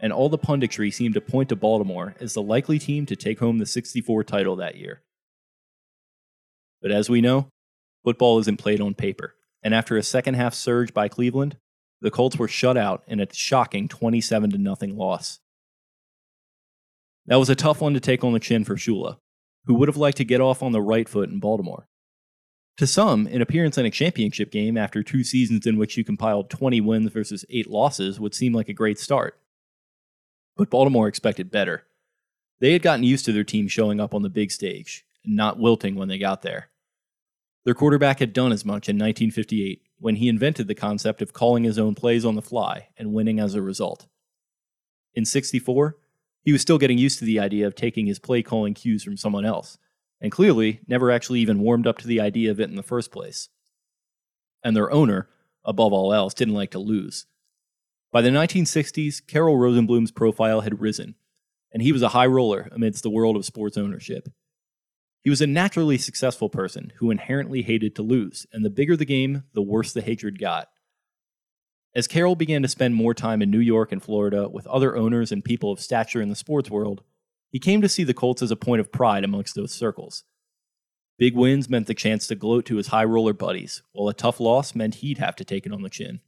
and 0.00 0.12
all 0.12 0.28
the 0.28 0.36
punditry 0.36 0.92
seemed 0.92 1.14
to 1.14 1.22
point 1.22 1.48
to 1.48 1.56
Baltimore 1.56 2.14
as 2.20 2.34
the 2.34 2.42
likely 2.42 2.78
team 2.78 3.06
to 3.06 3.16
take 3.16 3.38
home 3.38 3.56
the 3.56 3.64
64 3.64 4.22
title 4.24 4.56
that 4.56 4.76
year. 4.76 5.00
But 6.82 6.90
as 6.90 7.08
we 7.08 7.22
know, 7.22 7.48
football 8.04 8.38
isn't 8.40 8.58
played 8.58 8.82
on 8.82 8.92
paper, 8.92 9.34
and 9.62 9.74
after 9.74 9.96
a 9.96 10.02
second 10.02 10.34
half 10.34 10.54
surge 10.54 10.92
by 10.92 11.08
Cleveland, 11.08 11.56
the 12.00 12.10
Colts 12.10 12.36
were 12.36 12.48
shut 12.48 12.76
out 12.76 13.04
in 13.06 13.20
a 13.20 13.32
shocking 13.32 13.88
27 13.88 14.50
0 14.50 14.76
loss. 14.94 15.38
That 17.26 17.38
was 17.38 17.48
a 17.48 17.54
tough 17.54 17.80
one 17.80 17.94
to 17.94 18.00
take 18.00 18.24
on 18.24 18.32
the 18.32 18.40
chin 18.40 18.64
for 18.64 18.74
Shula, 18.74 19.18
who 19.66 19.74
would 19.74 19.88
have 19.88 19.96
liked 19.96 20.16
to 20.16 20.24
get 20.24 20.40
off 20.40 20.62
on 20.62 20.72
the 20.72 20.82
right 20.82 21.08
foot 21.08 21.30
in 21.30 21.38
Baltimore. 21.38 21.86
To 22.78 22.86
some, 22.86 23.26
an 23.28 23.42
appearance 23.42 23.78
in 23.78 23.86
a 23.86 23.90
championship 23.90 24.50
game 24.50 24.76
after 24.76 25.02
two 25.02 25.22
seasons 25.22 25.66
in 25.66 25.78
which 25.78 25.96
you 25.96 26.04
compiled 26.04 26.50
20 26.50 26.80
wins 26.80 27.12
versus 27.12 27.44
8 27.48 27.70
losses 27.70 28.18
would 28.18 28.34
seem 28.34 28.52
like 28.52 28.68
a 28.68 28.74
great 28.74 28.98
start. 28.98 29.38
But 30.56 30.70
Baltimore 30.70 31.06
expected 31.06 31.50
better. 31.50 31.84
They 32.60 32.72
had 32.72 32.82
gotten 32.82 33.04
used 33.04 33.24
to 33.26 33.32
their 33.32 33.44
team 33.44 33.68
showing 33.68 34.00
up 34.00 34.14
on 34.14 34.22
the 34.22 34.30
big 34.30 34.50
stage 34.50 35.04
and 35.24 35.36
not 35.36 35.58
wilting 35.58 35.94
when 35.94 36.08
they 36.08 36.18
got 36.18 36.42
there. 36.42 36.70
Their 37.64 37.74
quarterback 37.74 38.18
had 38.18 38.32
done 38.32 38.52
as 38.52 38.64
much 38.64 38.88
in 38.88 38.96
1958 38.96 39.82
when 39.98 40.16
he 40.16 40.28
invented 40.28 40.66
the 40.66 40.74
concept 40.74 41.22
of 41.22 41.32
calling 41.32 41.62
his 41.62 41.78
own 41.78 41.94
plays 41.94 42.24
on 42.24 42.34
the 42.34 42.42
fly 42.42 42.88
and 42.96 43.12
winning 43.12 43.38
as 43.38 43.54
a 43.54 43.62
result. 43.62 44.06
In 45.14 45.24
64, 45.24 45.96
he 46.42 46.52
was 46.52 46.60
still 46.60 46.78
getting 46.78 46.98
used 46.98 47.20
to 47.20 47.24
the 47.24 47.38
idea 47.38 47.66
of 47.66 47.76
taking 47.76 48.06
his 48.06 48.18
play 48.18 48.42
calling 48.42 48.74
cues 48.74 49.04
from 49.04 49.16
someone 49.16 49.44
else, 49.44 49.78
and 50.20 50.32
clearly 50.32 50.80
never 50.88 51.10
actually 51.10 51.38
even 51.38 51.60
warmed 51.60 51.86
up 51.86 51.98
to 51.98 52.08
the 52.08 52.20
idea 52.20 52.50
of 52.50 52.58
it 52.58 52.68
in 52.68 52.74
the 52.74 52.82
first 52.82 53.12
place. 53.12 53.48
And 54.64 54.76
their 54.76 54.90
owner, 54.90 55.28
above 55.64 55.92
all 55.92 56.12
else, 56.12 56.34
didn't 56.34 56.54
like 56.54 56.72
to 56.72 56.80
lose. 56.80 57.26
By 58.10 58.22
the 58.22 58.30
1960s, 58.30 59.24
Carroll 59.26 59.56
Rosenbloom's 59.56 60.10
profile 60.10 60.62
had 60.62 60.80
risen, 60.80 61.14
and 61.72 61.82
he 61.82 61.92
was 61.92 62.02
a 62.02 62.08
high 62.08 62.26
roller 62.26 62.68
amidst 62.72 63.04
the 63.04 63.10
world 63.10 63.36
of 63.36 63.44
sports 63.44 63.76
ownership. 63.76 64.28
He 65.22 65.30
was 65.30 65.40
a 65.40 65.46
naturally 65.46 65.98
successful 65.98 66.48
person 66.48 66.92
who 66.96 67.10
inherently 67.10 67.62
hated 67.62 67.94
to 67.96 68.02
lose, 68.02 68.46
and 68.52 68.64
the 68.64 68.70
bigger 68.70 68.96
the 68.96 69.04
game, 69.04 69.44
the 69.54 69.62
worse 69.62 69.92
the 69.92 70.02
hatred 70.02 70.38
got. 70.38 70.68
As 71.94 72.08
Carroll 72.08 72.34
began 72.34 72.62
to 72.62 72.68
spend 72.68 72.94
more 72.94 73.14
time 73.14 73.42
in 73.42 73.50
New 73.50 73.60
York 73.60 73.92
and 73.92 74.02
Florida 74.02 74.48
with 74.48 74.66
other 74.66 74.96
owners 74.96 75.30
and 75.30 75.44
people 75.44 75.70
of 75.70 75.78
stature 75.78 76.22
in 76.22 76.28
the 76.28 76.34
sports 76.34 76.70
world, 76.70 77.02
he 77.50 77.58
came 77.58 77.82
to 77.82 77.88
see 77.88 78.02
the 78.02 78.14
Colts 78.14 78.42
as 78.42 78.50
a 78.50 78.56
point 78.56 78.80
of 78.80 78.90
pride 78.90 79.24
amongst 79.24 79.54
those 79.54 79.72
circles. 79.72 80.24
Big 81.18 81.36
wins 81.36 81.68
meant 81.68 81.86
the 81.86 81.94
chance 81.94 82.26
to 82.26 82.34
gloat 82.34 82.64
to 82.66 82.76
his 82.76 82.88
high 82.88 83.04
roller 83.04 83.34
buddies, 83.34 83.82
while 83.92 84.08
a 84.08 84.14
tough 84.14 84.40
loss 84.40 84.74
meant 84.74 84.96
he'd 84.96 85.18
have 85.18 85.36
to 85.36 85.44
take 85.44 85.66
it 85.66 85.72
on 85.72 85.82
the 85.82 85.90
chin. 85.90 86.20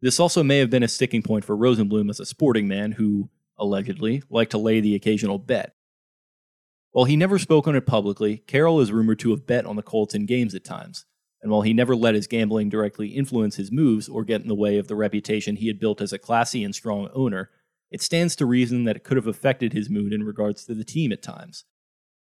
This 0.00 0.20
also 0.20 0.44
may 0.44 0.58
have 0.58 0.70
been 0.70 0.84
a 0.84 0.88
sticking 0.88 1.22
point 1.22 1.44
for 1.44 1.56
Rosenbloom 1.56 2.10
as 2.10 2.20
a 2.20 2.26
sporting 2.26 2.68
man 2.68 2.92
who, 2.92 3.30
allegedly, 3.56 4.22
liked 4.30 4.52
to 4.52 4.58
lay 4.58 4.80
the 4.80 4.94
occasional 4.94 5.38
bet. 5.38 5.74
While 6.92 7.04
he 7.04 7.16
never 7.16 7.38
spoke 7.38 7.68
on 7.68 7.76
it 7.76 7.86
publicly, 7.86 8.38
Carroll 8.46 8.80
is 8.80 8.92
rumored 8.92 9.18
to 9.20 9.30
have 9.30 9.46
bet 9.46 9.66
on 9.66 9.76
the 9.76 9.82
Colts 9.82 10.14
in 10.14 10.26
games 10.26 10.54
at 10.54 10.64
times, 10.64 11.04
and 11.42 11.52
while 11.52 11.62
he 11.62 11.72
never 11.72 11.94
let 11.94 12.14
his 12.14 12.26
gambling 12.26 12.68
directly 12.68 13.08
influence 13.08 13.56
his 13.56 13.70
moves 13.70 14.08
or 14.08 14.24
get 14.24 14.40
in 14.40 14.48
the 14.48 14.54
way 14.54 14.78
of 14.78 14.88
the 14.88 14.96
reputation 14.96 15.56
he 15.56 15.68
had 15.68 15.78
built 15.78 16.00
as 16.00 16.12
a 16.12 16.18
classy 16.18 16.64
and 16.64 16.74
strong 16.74 17.08
owner, 17.14 17.50
it 17.90 18.02
stands 18.02 18.34
to 18.36 18.46
reason 18.46 18.84
that 18.84 18.96
it 18.96 19.04
could 19.04 19.16
have 19.16 19.26
affected 19.26 19.72
his 19.72 19.88
mood 19.88 20.12
in 20.12 20.22
regards 20.24 20.64
to 20.64 20.74
the 20.74 20.84
team 20.84 21.12
at 21.12 21.22
times. 21.22 21.64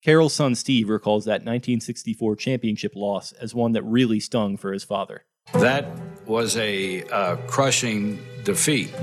Carroll's 0.02 0.34
son 0.34 0.54
Steve 0.54 0.88
recalls 0.88 1.24
that 1.24 1.40
1964 1.44 2.36
championship 2.36 2.92
loss 2.94 3.32
as 3.32 3.54
one 3.54 3.72
that 3.72 3.82
really 3.82 4.20
stung 4.20 4.56
for 4.56 4.72
his 4.72 4.84
father. 4.84 5.24
That 5.54 5.86
was 6.26 6.56
a 6.56 7.02
uh, 7.04 7.36
crushing 7.46 8.18
defeat. 8.44 8.94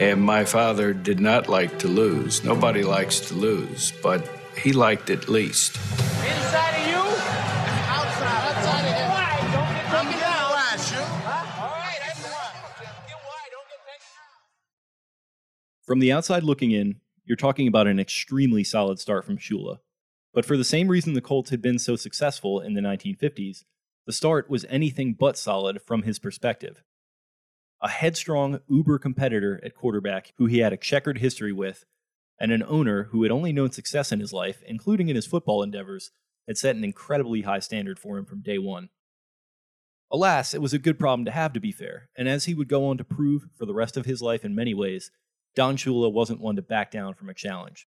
And 0.00 0.20
my 0.20 0.44
father 0.44 0.92
did 0.92 1.20
not 1.20 1.48
like 1.48 1.78
to 1.80 1.88
lose. 1.88 2.42
Nobody 2.44 2.82
likes 2.82 3.20
to 3.28 3.34
lose, 3.34 3.92
but 4.02 4.28
he 4.56 4.72
liked 4.72 5.10
it 5.10 5.28
least. 5.28 5.76
Inside 5.76 6.80
of 6.80 6.86
you? 6.86 6.96
Outside. 6.96 8.56
Outside 8.56 8.86
of 8.86 8.94
him. 8.94 9.08
Wide. 9.10 9.52
Don't 9.52 9.68
get 9.74 9.84
taken 9.90 10.20
down. 10.20 10.50
Wide, 10.50 10.80
shoot. 10.80 10.96
Huh? 10.96 11.62
All 11.62 11.70
right, 11.70 11.98
that's 12.00 12.22
wide. 12.22 12.86
Get 13.06 13.16
wide. 13.16 13.50
Don't 13.50 13.68
get 13.68 13.78
taken 13.86 14.06
down. 14.12 15.86
From 15.86 15.98
the 15.98 16.12
outside 16.12 16.42
looking 16.42 16.70
in, 16.70 17.00
you're 17.24 17.36
talking 17.36 17.68
about 17.68 17.86
an 17.86 17.98
extremely 18.00 18.64
solid 18.64 18.98
start 18.98 19.24
from 19.24 19.38
Shula. 19.38 19.78
But 20.34 20.44
for 20.44 20.56
the 20.56 20.64
same 20.64 20.88
reason 20.88 21.12
the 21.12 21.20
Colts 21.20 21.50
had 21.50 21.60
been 21.62 21.78
so 21.78 21.96
successful 21.96 22.60
in 22.60 22.74
the 22.74 22.80
1950s, 22.80 23.64
the 24.06 24.12
start 24.12 24.48
was 24.50 24.64
anything 24.68 25.14
but 25.18 25.36
solid 25.36 25.80
from 25.82 26.02
his 26.02 26.18
perspective. 26.18 26.82
A 27.80 27.88
headstrong, 27.88 28.60
uber 28.68 28.98
competitor 28.98 29.60
at 29.64 29.74
quarterback 29.74 30.32
who 30.38 30.46
he 30.46 30.58
had 30.58 30.72
a 30.72 30.76
checkered 30.76 31.18
history 31.18 31.52
with, 31.52 31.84
and 32.42 32.50
an 32.50 32.64
owner 32.66 33.04
who 33.04 33.22
had 33.22 33.30
only 33.30 33.52
known 33.52 33.70
success 33.70 34.10
in 34.10 34.18
his 34.18 34.32
life, 34.32 34.64
including 34.66 35.08
in 35.08 35.14
his 35.14 35.26
football 35.26 35.62
endeavors, 35.62 36.10
had 36.48 36.58
set 36.58 36.74
an 36.74 36.82
incredibly 36.82 37.42
high 37.42 37.60
standard 37.60 38.00
for 38.00 38.18
him 38.18 38.24
from 38.24 38.42
day 38.42 38.58
one. 38.58 38.88
Alas, 40.10 40.52
it 40.52 40.60
was 40.60 40.74
a 40.74 40.78
good 40.78 40.98
problem 40.98 41.24
to 41.24 41.30
have, 41.30 41.52
to 41.52 41.60
be 41.60 41.70
fair, 41.70 42.08
and 42.18 42.28
as 42.28 42.46
he 42.46 42.54
would 42.54 42.68
go 42.68 42.86
on 42.86 42.98
to 42.98 43.04
prove 43.04 43.46
for 43.56 43.64
the 43.64 43.72
rest 43.72 43.96
of 43.96 44.06
his 44.06 44.20
life 44.20 44.44
in 44.44 44.56
many 44.56 44.74
ways, 44.74 45.12
Don 45.54 45.76
Shula 45.76 46.12
wasn't 46.12 46.40
one 46.40 46.56
to 46.56 46.62
back 46.62 46.90
down 46.90 47.14
from 47.14 47.28
a 47.28 47.34
challenge. 47.34 47.86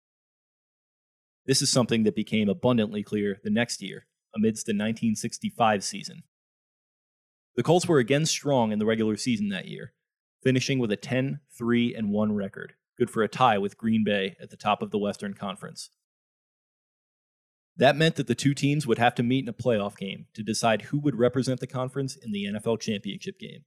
This 1.48 1.64
is 1.64 1.72
something 1.72 2.04
that 2.04 2.16
became 2.16 2.48
abundantly 2.48 3.02
clear 3.02 3.40
the 3.44 3.50
next 3.50 3.82
year, 3.82 4.06
amidst 4.36 4.68
the 4.68 4.74
1965 4.74 5.84
season. 5.84 6.24
The 7.56 7.64
Colts 7.64 7.88
were 7.88 7.98
again 7.98 8.28
strong 8.28 8.72
in 8.72 8.78
the 8.78 8.86
regular 8.86 9.18
season 9.18 9.50
that 9.50 9.68
year, 9.68 9.94
finishing 10.44 10.78
with 10.78 10.92
a 10.92 10.96
10 10.96 11.40
3 11.58 11.96
1 12.00 12.36
record, 12.36 12.76
good 12.98 13.10
for 13.10 13.24
a 13.24 13.28
tie 13.28 13.58
with 13.58 13.78
Green 13.78 14.04
Bay 14.04 14.36
at 14.42 14.50
the 14.50 14.58
top 14.58 14.82
of 14.82 14.92
the 14.92 14.98
Western 14.98 15.34
Conference. 15.34 15.90
That 17.76 17.96
meant 17.96 18.16
that 18.16 18.28
the 18.28 18.36
two 18.36 18.54
teams 18.54 18.86
would 18.86 19.00
have 19.00 19.16
to 19.16 19.24
meet 19.24 19.46
in 19.46 19.50
a 19.50 19.54
playoff 19.54 19.98
game 19.98 20.28
to 20.36 20.44
decide 20.44 20.84
who 20.84 21.00
would 21.00 21.18
represent 21.18 21.60
the 21.60 21.68
conference 21.68 22.16
in 22.16 22.32
the 22.32 22.46
NFL 22.46 22.80
championship 22.80 23.40
game. 23.40 23.66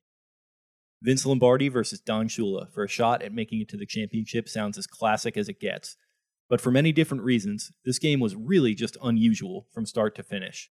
Vince 1.02 1.26
Lombardi 1.26 1.68
versus 1.68 2.00
Don 2.00 2.28
Shula 2.28 2.72
for 2.72 2.84
a 2.84 2.88
shot 2.88 3.22
at 3.22 3.32
making 3.32 3.60
it 3.60 3.68
to 3.70 3.76
the 3.76 3.86
championship 3.86 4.48
sounds 4.48 4.78
as 4.78 4.86
classic 4.86 5.36
as 5.36 5.48
it 5.48 5.60
gets, 5.60 5.96
but 6.48 6.60
for 6.60 6.70
many 6.70 6.92
different 6.92 7.24
reasons, 7.24 7.72
this 7.84 7.98
game 7.98 8.20
was 8.20 8.36
really 8.36 8.74
just 8.74 8.96
unusual 9.02 9.66
from 9.72 9.86
start 9.86 10.14
to 10.14 10.22
finish. 10.22 10.70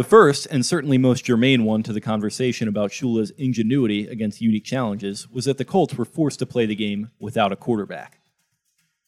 The 0.00 0.04
first, 0.04 0.46
and 0.50 0.64
certainly 0.64 0.96
most 0.96 1.26
germane 1.26 1.64
one 1.64 1.82
to 1.82 1.92
the 1.92 2.00
conversation 2.00 2.68
about 2.68 2.90
Shula's 2.90 3.32
ingenuity 3.32 4.06
against 4.06 4.40
unique 4.40 4.64
challenges, 4.64 5.28
was 5.28 5.44
that 5.44 5.58
the 5.58 5.64
Colts 5.66 5.92
were 5.92 6.06
forced 6.06 6.38
to 6.38 6.46
play 6.46 6.64
the 6.64 6.74
game 6.74 7.10
without 7.18 7.52
a 7.52 7.56
quarterback, 7.56 8.18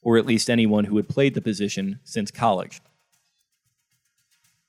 or 0.02 0.18
at 0.18 0.26
least 0.26 0.50
anyone 0.50 0.85
who 0.85 0.98
had 0.98 1.09
played 1.09 1.33
the 1.33 1.40
position 1.40 1.98
since 2.05 2.31
college. 2.31 2.83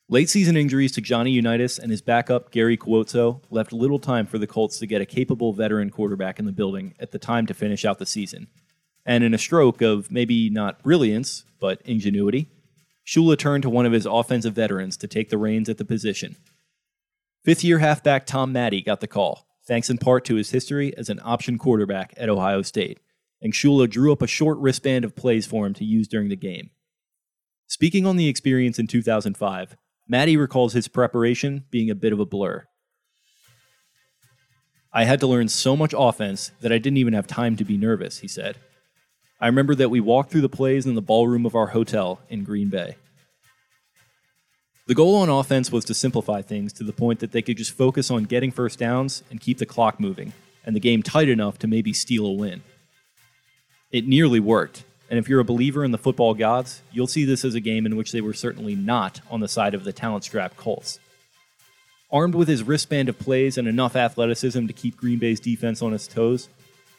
Late 0.08 0.30
season 0.30 0.56
injuries 0.56 0.94
to 0.94 1.02
Johnny 1.02 1.32
Unitas 1.32 1.78
and 1.78 1.92
his 1.92 2.02
backup, 2.02 2.52
Gary 2.52 2.78
Cuozzo, 2.78 3.42
left 3.50 3.74
little 3.74 4.00
time 4.00 4.26
for 4.26 4.38
the 4.38 4.48
Colts 4.48 4.80
to 4.80 4.88
get 4.88 5.02
a 5.02 5.06
capable 5.06 5.52
veteran 5.52 5.90
quarterback 5.90 6.40
in 6.40 6.46
the 6.46 6.54
building 6.54 6.94
at 7.02 7.12
the 7.12 7.20
time 7.20 7.46
to 7.48 7.54
finish 7.54 7.84
out 7.84 8.00
the 8.00 8.06
season. 8.06 8.48
And 9.06 9.26
in 9.26 9.34
a 9.34 9.38
stroke 9.38 9.82
of 9.82 10.10
maybe 10.10 10.50
not 10.50 10.84
brilliance, 10.84 11.44
but 11.60 11.82
ingenuity, 11.82 12.48
Shula 13.06 13.38
turned 13.38 13.64
to 13.64 13.70
one 13.70 13.86
of 13.86 13.92
his 13.92 14.06
offensive 14.06 14.54
veterans 14.54 14.98
to 14.98 15.08
take 15.08 15.30
the 15.30 15.38
reins 15.38 15.70
at 15.70 15.78
the 15.78 15.86
position. 15.86 16.36
Fifth 17.44 17.64
year 17.64 17.80
halfback 17.80 18.26
Tom 18.26 18.54
Matte 18.54 18.86
got 18.86 19.02
the 19.02 19.08
call, 19.08 19.46
thanks 19.68 19.90
in 19.90 19.98
part 19.98 20.24
to 20.26 20.36
his 20.36 20.52
history 20.52 20.96
as 20.98 21.10
an 21.10 21.20
option 21.24 21.58
quarterback 21.58 22.14
at 22.18 22.30
Ohio 22.30 22.62
State, 22.62 23.00
and 23.42 23.52
Shula 23.52 23.90
drew 23.90 24.14
up 24.14 24.22
a 24.22 24.28
short 24.28 24.58
wristband 24.60 25.04
of 25.04 25.16
plays 25.16 25.46
for 25.46 25.66
him 25.66 25.74
to 25.74 25.84
use 25.84 26.08
during 26.08 26.30
the 26.30 26.36
game. 26.36 26.70
Speaking 27.68 28.06
on 28.06 28.16
the 28.16 28.30
experience 28.30 28.80
in 28.80 28.88
2005, 28.88 29.76
Maddy 30.08 30.38
recalls 30.38 30.74
his 30.74 30.88
preparation 30.88 31.66
being 31.72 31.90
a 31.90 31.96
bit 31.96 32.14
of 32.14 32.20
a 32.20 32.26
blur. 32.26 32.66
I 34.94 35.06
had 35.06 35.20
to 35.22 35.28
learn 35.28 35.48
so 35.48 35.76
much 35.76 35.94
offense 35.98 36.52
that 36.62 36.72
I 36.72 36.78
didn't 36.78 36.98
even 36.98 37.14
have 37.14 37.26
time 37.26 37.56
to 37.58 37.66
be 37.66 37.78
nervous, 37.78 38.20
he 38.20 38.28
said. 38.28 38.58
I 39.44 39.48
remember 39.48 39.76
that 39.76 39.90
we 39.90 40.00
walked 40.00 40.32
through 40.32 40.40
the 40.40 40.48
plays 40.48 40.86
in 40.86 40.96
the 40.96 41.02
ballroom 41.02 41.46
of 41.46 41.54
our 41.54 41.68
hotel 41.68 42.22
in 42.30 42.46
Green 42.46 42.70
Bay. 42.70 42.96
The 44.88 44.96
goal 44.96 45.16
on 45.16 45.28
offense 45.28 45.70
was 45.70 45.84
to 45.84 45.94
simplify 45.94 46.42
things 46.42 46.72
to 46.72 46.86
the 46.86 46.94
point 46.94 47.20
that 47.20 47.34
they 47.34 47.42
could 47.42 47.58
just 47.58 47.74
focus 47.74 48.10
on 48.10 48.24
getting 48.24 48.52
first 48.52 48.80
downs 48.80 49.22
and 49.30 49.42
keep 49.42 49.58
the 49.58 49.66
clock 49.66 50.00
moving, 50.00 50.32
and 50.64 50.74
the 50.74 50.80
game 50.80 51.04
tight 51.04 51.28
enough 51.28 51.60
to 51.60 51.68
maybe 51.68 51.92
steal 51.92 52.26
a 52.26 52.32
win. 52.32 52.64
It 53.92 54.08
nearly 54.08 54.40
worked, 54.40 54.86
and 55.10 55.20
if 55.20 55.28
you're 55.28 55.42
a 55.42 55.44
believer 55.44 55.84
in 55.84 55.92
the 55.92 55.98
football 55.98 56.34
gods, 56.36 56.82
you'll 56.94 57.06
see 57.06 57.26
this 57.26 57.44
as 57.44 57.54
a 57.54 57.60
game 57.60 57.86
in 57.86 57.98
which 57.98 58.14
they 58.14 58.22
were 58.22 58.34
certainly 58.34 58.76
not 58.76 59.20
on 59.30 59.42
the 59.42 59.50
side 59.50 59.74
of 59.74 59.84
the 59.84 59.92
talent 59.92 60.24
strapped 60.24 60.56
Colts. 60.56 61.00
Armed 62.10 62.34
with 62.34 62.48
his 62.48 62.64
wristband 62.64 63.10
of 63.10 63.20
plays 63.20 63.58
and 63.58 63.68
enough 63.68 63.98
athleticism 63.98 64.68
to 64.68 64.74
keep 64.74 64.96
Green 64.96 65.20
Bay's 65.20 65.42
defense 65.42 65.82
on 65.82 65.94
its 65.94 66.08
toes, 66.08 66.48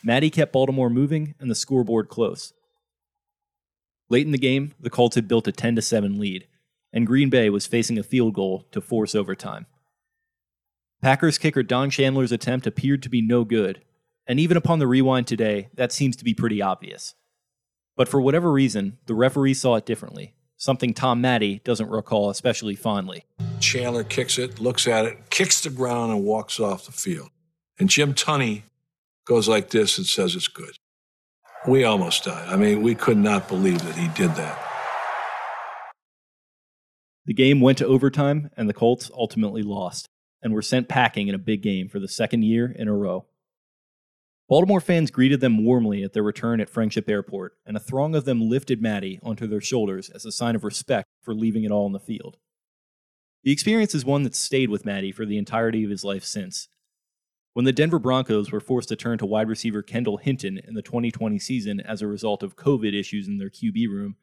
Matte 0.04 0.30
kept 0.30 0.52
Baltimore 0.52 0.90
moving 0.90 1.34
and 1.40 1.50
the 1.50 1.54
scoreboard 1.54 2.10
close. 2.10 2.52
Late 4.10 4.26
in 4.26 4.32
the 4.32 4.38
game, 4.38 4.74
the 4.78 4.90
Colts 4.90 5.14
had 5.14 5.26
built 5.26 5.48
a 5.48 5.52
10 5.52 5.80
7 5.80 6.20
lead, 6.20 6.46
and 6.92 7.06
Green 7.06 7.30
Bay 7.30 7.48
was 7.48 7.66
facing 7.66 7.98
a 7.98 8.02
field 8.02 8.34
goal 8.34 8.66
to 8.72 8.82
force 8.82 9.14
overtime. 9.14 9.64
Packers 11.00 11.38
kicker 11.38 11.62
Don 11.62 11.88
Chandler's 11.88 12.32
attempt 12.32 12.66
appeared 12.66 13.02
to 13.02 13.08
be 13.08 13.22
no 13.22 13.44
good, 13.44 13.82
and 14.26 14.38
even 14.38 14.58
upon 14.58 14.78
the 14.78 14.86
rewind 14.86 15.26
today, 15.26 15.68
that 15.74 15.90
seems 15.90 16.16
to 16.16 16.24
be 16.24 16.34
pretty 16.34 16.60
obvious. 16.60 17.14
But 17.96 18.08
for 18.08 18.20
whatever 18.20 18.52
reason, 18.52 18.98
the 19.06 19.14
referee 19.14 19.54
saw 19.54 19.76
it 19.76 19.86
differently, 19.86 20.34
something 20.58 20.92
Tom 20.92 21.22
Matte 21.22 21.64
doesn't 21.64 21.90
recall 21.90 22.28
especially 22.28 22.74
fondly. 22.74 23.24
Chandler 23.58 24.04
kicks 24.04 24.38
it, 24.38 24.60
looks 24.60 24.86
at 24.86 25.06
it, 25.06 25.30
kicks 25.30 25.62
the 25.62 25.70
ground, 25.70 26.12
and 26.12 26.24
walks 26.24 26.60
off 26.60 26.84
the 26.84 26.92
field. 26.92 27.30
And 27.78 27.88
Jim 27.88 28.12
Tunney 28.12 28.62
goes 29.26 29.48
like 29.48 29.70
this 29.70 29.98
and 29.98 30.06
says 30.06 30.34
it's 30.34 30.48
good. 30.48 30.76
We 31.66 31.84
almost 31.84 32.24
died. 32.24 32.48
I 32.48 32.56
mean, 32.56 32.82
we 32.82 32.94
could 32.94 33.16
not 33.16 33.48
believe 33.48 33.82
that 33.82 33.96
he 33.96 34.08
did 34.08 34.34
that. 34.36 34.58
The 37.26 37.32
game 37.32 37.60
went 37.60 37.78
to 37.78 37.86
overtime, 37.86 38.50
and 38.56 38.68
the 38.68 38.74
Colts 38.74 39.10
ultimately 39.14 39.62
lost 39.62 40.08
and 40.42 40.52
were 40.52 40.60
sent 40.60 40.90
packing 40.90 41.28
in 41.28 41.34
a 41.34 41.38
big 41.38 41.62
game 41.62 41.88
for 41.88 41.98
the 41.98 42.08
second 42.08 42.42
year 42.42 42.70
in 42.70 42.86
a 42.86 42.92
row. 42.92 43.24
Baltimore 44.46 44.82
fans 44.82 45.10
greeted 45.10 45.40
them 45.40 45.64
warmly 45.64 46.02
at 46.02 46.12
their 46.12 46.22
return 46.22 46.60
at 46.60 46.68
Friendship 46.68 47.08
Airport, 47.08 47.54
and 47.64 47.78
a 47.78 47.80
throng 47.80 48.14
of 48.14 48.26
them 48.26 48.42
lifted 48.42 48.82
Matte 48.82 49.18
onto 49.22 49.46
their 49.46 49.62
shoulders 49.62 50.10
as 50.10 50.26
a 50.26 50.32
sign 50.32 50.54
of 50.54 50.64
respect 50.64 51.08
for 51.22 51.34
leaving 51.34 51.64
it 51.64 51.70
all 51.70 51.86
on 51.86 51.92
the 51.92 51.98
field. 51.98 52.36
The 53.42 53.52
experience 53.52 53.94
is 53.94 54.04
one 54.04 54.22
that's 54.22 54.38
stayed 54.38 54.68
with 54.68 54.84
Matte 54.84 55.14
for 55.14 55.24
the 55.24 55.38
entirety 55.38 55.82
of 55.82 55.90
his 55.90 56.04
life 56.04 56.24
since. 56.24 56.68
When 57.54 57.64
the 57.64 57.72
Denver 57.72 58.00
Broncos 58.00 58.50
were 58.50 58.58
forced 58.58 58.88
to 58.88 58.96
turn 58.96 59.18
to 59.18 59.26
wide 59.26 59.48
receiver 59.48 59.80
Kendall 59.80 60.16
Hinton 60.16 60.58
in 60.58 60.74
the 60.74 60.82
2020 60.82 61.38
season 61.38 61.80
as 61.80 62.02
a 62.02 62.08
result 62.08 62.42
of 62.42 62.56
COVID 62.56 62.98
issues 62.98 63.28
in 63.28 63.38
their 63.38 63.48
QB 63.48 63.88
room, 63.88 64.16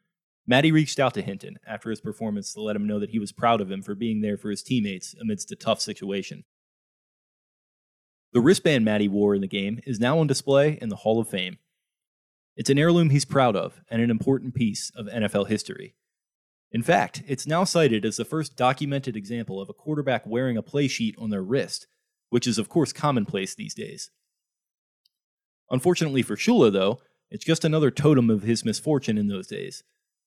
Matte 0.46 0.70
reached 0.70 1.00
out 1.00 1.14
to 1.14 1.22
Hinton 1.22 1.58
after 1.66 1.88
his 1.88 2.02
performance 2.02 2.52
to 2.52 2.60
let 2.60 2.76
him 2.76 2.86
know 2.86 2.98
that 2.98 3.08
he 3.08 3.18
was 3.18 3.32
proud 3.32 3.62
of 3.62 3.70
him 3.70 3.80
for 3.80 3.94
being 3.94 4.20
there 4.20 4.36
for 4.36 4.50
his 4.50 4.62
teammates 4.62 5.14
amidst 5.18 5.50
a 5.50 5.56
tough 5.56 5.80
situation. 5.80 6.44
The 8.34 8.42
wristband 8.42 8.84
Matte 8.84 9.08
wore 9.08 9.34
in 9.34 9.40
the 9.40 9.46
game 9.46 9.80
is 9.86 9.98
now 9.98 10.18
on 10.18 10.26
display 10.26 10.78
in 10.82 10.90
the 10.90 10.96
Hall 10.96 11.18
of 11.18 11.28
Fame. 11.28 11.56
It's 12.54 12.68
an 12.68 12.78
heirloom 12.78 13.08
he's 13.08 13.24
proud 13.24 13.56
of 13.56 13.80
and 13.90 14.02
an 14.02 14.10
important 14.10 14.54
piece 14.54 14.90
of 14.94 15.06
NFL 15.06 15.48
history. 15.48 15.94
In 16.70 16.82
fact, 16.82 17.22
it's 17.26 17.46
now 17.46 17.64
cited 17.64 18.04
as 18.04 18.18
the 18.18 18.26
first 18.26 18.56
documented 18.56 19.16
example 19.16 19.58
of 19.58 19.70
a 19.70 19.74
quarterback 19.74 20.26
wearing 20.26 20.58
a 20.58 20.62
play 20.62 20.86
sheet 20.86 21.14
on 21.18 21.30
their 21.30 21.42
wrist, 21.42 21.86
which 22.32 22.46
is 22.46 22.56
of 22.56 22.70
course 22.70 22.94
commonplace 22.94 23.54
these 23.54 23.74
days. 23.74 24.10
Unfortunately 25.70 26.22
for 26.22 26.34
Shula, 26.34 26.72
though, 26.72 27.00
it's 27.30 27.44
just 27.44 27.62
another 27.62 27.90
totem 27.90 28.30
of 28.30 28.42
his 28.42 28.64
misfortune 28.64 29.18
in 29.18 29.28
those 29.28 29.46
days 29.46 29.84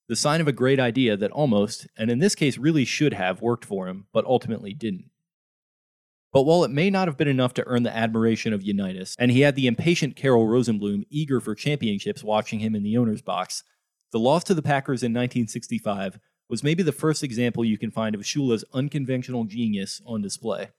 the 0.07 0.15
sign 0.15 0.39
of 0.39 0.47
a 0.47 0.51
great 0.51 0.79
idea 0.79 1.17
that 1.17 1.31
almost, 1.31 1.87
and 1.97 2.11
in 2.11 2.19
this 2.19 2.35
case 2.35 2.59
really 2.59 2.85
should 2.85 3.11
have, 3.11 3.41
worked 3.41 3.65
for 3.65 3.87
him, 3.87 4.05
but 4.13 4.23
ultimately 4.25 4.71
didn't. 4.71 5.09
But 6.31 6.43
while 6.43 6.63
it 6.63 6.69
may 6.69 6.91
not 6.91 7.07
have 7.07 7.17
been 7.17 7.27
enough 7.27 7.55
to 7.55 7.65
earn 7.65 7.81
the 7.81 7.95
admiration 7.95 8.53
of 8.53 8.61
Unitas, 8.61 9.15
and 9.17 9.31
he 9.31 9.41
had 9.41 9.55
the 9.55 9.65
impatient 9.65 10.15
Carroll 10.15 10.45
Rosenbloom 10.45 11.05
eager 11.09 11.39
for 11.39 11.55
championships 11.55 12.23
watching 12.23 12.59
him 12.59 12.75
in 12.75 12.83
the 12.83 12.97
owner's 12.97 13.23
box, 13.23 13.63
the 14.11 14.19
loss 14.19 14.43
to 14.43 14.53
the 14.53 14.61
Packers 14.61 15.01
in 15.01 15.11
1965 15.11 16.19
was 16.49 16.63
maybe 16.63 16.83
the 16.83 16.91
first 16.91 17.23
example 17.23 17.65
you 17.65 17.79
can 17.79 17.89
find 17.89 18.13
of 18.13 18.21
Shula's 18.21 18.63
unconventional 18.73 19.45
genius 19.45 20.03
on 20.05 20.21
display. 20.21 20.69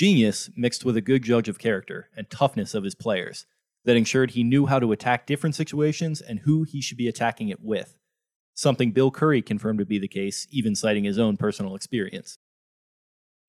Genius 0.00 0.48
mixed 0.56 0.82
with 0.82 0.96
a 0.96 1.02
good 1.02 1.22
judge 1.22 1.46
of 1.46 1.58
character 1.58 2.08
and 2.16 2.30
toughness 2.30 2.72
of 2.72 2.84
his 2.84 2.94
players, 2.94 3.44
that 3.84 3.98
ensured 3.98 4.30
he 4.30 4.42
knew 4.42 4.64
how 4.64 4.78
to 4.78 4.92
attack 4.92 5.26
different 5.26 5.54
situations 5.54 6.22
and 6.22 6.38
who 6.38 6.62
he 6.62 6.80
should 6.80 6.96
be 6.96 7.06
attacking 7.06 7.50
it 7.50 7.60
with, 7.60 7.98
something 8.54 8.92
Bill 8.92 9.10
Curry 9.10 9.42
confirmed 9.42 9.78
to 9.78 9.84
be 9.84 9.98
the 9.98 10.08
case, 10.08 10.46
even 10.50 10.74
citing 10.74 11.04
his 11.04 11.18
own 11.18 11.36
personal 11.36 11.74
experience. 11.74 12.38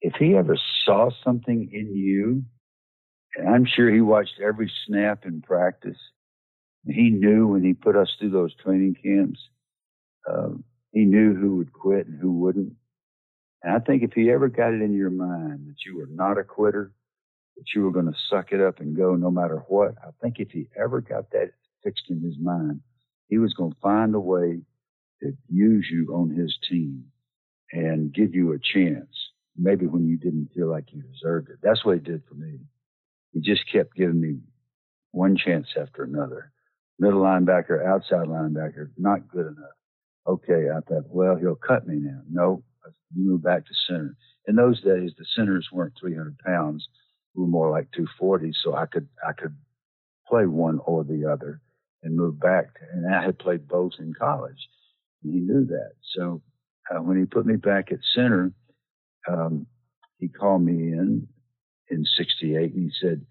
If 0.02 0.16
he 0.20 0.36
ever 0.36 0.58
saw 0.84 1.10
something 1.24 1.70
in 1.72 1.96
you, 1.96 2.44
and 3.38 3.48
I'm 3.48 3.66
sure 3.66 3.90
he 3.90 4.02
watched 4.02 4.42
every 4.46 4.70
snap 4.86 5.26
in 5.26 5.42
practice, 5.42 6.00
he 6.86 7.12
knew 7.12 7.48
when 7.48 7.64
he 7.64 7.74
put 7.74 7.96
us 7.96 8.10
through 8.20 8.32
those 8.32 8.54
training 8.56 8.98
camps, 9.02 9.40
um, 10.30 10.66
he 10.92 11.06
knew 11.06 11.34
who 11.34 11.56
would 11.56 11.72
quit 11.72 12.08
and 12.08 12.20
who 12.20 12.34
wouldn't. 12.34 12.74
And 13.64 13.76
I 13.76 13.80
think 13.80 14.04
if 14.04 14.14
he 14.14 14.32
ever 14.32 14.50
got 14.50 14.74
it 14.74 14.82
in 14.82 14.94
your 14.94 15.12
mind 15.12 15.68
that 15.68 15.86
you 15.86 15.98
were 15.98 16.10
not 16.10 16.38
a 16.38 16.44
quitter, 16.44 16.92
that 17.58 17.66
you 17.76 17.84
were 17.84 17.92
going 17.92 18.12
to 18.12 18.20
suck 18.30 18.52
it 18.52 18.62
up 18.62 18.80
and 18.80 18.98
go 18.98 19.16
no 19.16 19.30
matter 19.30 19.64
what. 19.68 19.96
I 20.02 20.10
think 20.22 20.40
if 20.40 20.50
he 20.52 20.68
ever 20.82 21.02
got 21.02 21.30
that 21.32 21.52
fixed 21.84 22.10
in 22.10 22.22
his 22.22 22.38
mind, 22.40 22.82
he 23.28 23.38
was 23.38 23.54
going 23.54 23.72
to 23.72 23.80
find 23.82 24.16
a 24.16 24.20
way 24.20 24.62
to 25.22 25.32
use 25.48 25.88
you 25.92 26.14
on 26.14 26.32
his 26.32 26.58
team 26.70 27.06
and 27.72 28.14
give 28.14 28.34
you 28.34 28.54
a 28.54 28.60
chance, 28.60 29.16
maybe 29.56 29.86
when 29.86 30.08
you 30.08 30.18
didn't 30.18 30.50
feel 30.56 30.70
like 30.70 30.92
you 30.92 31.02
deserved 31.02 31.50
it. 31.50 31.58
That's 31.62 31.86
what 31.86 31.96
he 31.96 32.02
did 32.02 32.24
for 32.28 32.36
me. 32.36 32.60
He 33.32 33.40
just 33.42 33.72
kept 33.72 33.96
giving 33.96 34.20
me 34.20 34.40
one 35.12 35.38
chance 35.38 35.68
after 35.80 36.04
another. 36.04 36.52
Middle 37.00 37.22
linebacker, 37.22 37.86
outside 37.86 38.28
linebacker, 38.28 38.90
not 38.98 39.28
good 39.28 39.48
enough. 39.48 39.78
Okay, 40.28 40.68
I 40.70 40.82
thought, 40.82 41.06
well, 41.08 41.36
he'll 41.36 41.56
cut 41.56 41.88
me 41.88 41.96
now. 41.98 42.22
No, 42.30 42.64
you 43.16 43.24
move 43.30 43.44
back 43.44 43.66
to 43.66 43.74
center. 43.88 44.16
In 44.48 44.56
those 44.56 44.82
days, 44.82 45.12
the 45.18 45.26
centers 45.36 45.70
weren't 45.72 45.94
300 46.00 46.38
pounds 46.40 46.88
we 47.36 47.44
were 47.44 47.48
more 47.48 47.70
like 47.70 47.92
240, 47.92 48.52
so 48.64 48.76
I 48.76 48.86
could 48.86 49.08
I 49.28 49.34
could 49.34 49.56
play 50.28 50.46
one 50.46 50.80
or 50.86 51.04
the 51.04 51.26
other 51.32 51.62
and 52.04 52.16
move 52.16 52.40
back. 52.40 52.68
And 52.94 53.14
I 53.14 53.24
had 53.24 53.40
played 53.40 53.68
both 53.68 53.94
in 54.00 54.14
college, 54.14 54.68
and 55.24 55.34
he 55.34 55.40
knew 55.40 55.66
that. 55.68 55.94
So 56.16 56.42
uh, 56.90 57.02
when 57.02 57.18
he 57.18 57.26
put 57.26 57.46
me 57.46 57.56
back 57.56 57.92
at 57.92 58.00
center, 58.16 58.54
um, 59.28 59.68
he 60.18 60.28
called 60.28 60.64
me 60.64 60.74
in 60.74 61.28
in 61.90 62.06
'68 62.18 62.74
and 62.74 62.84
he 62.84 62.92
said, 63.02 63.26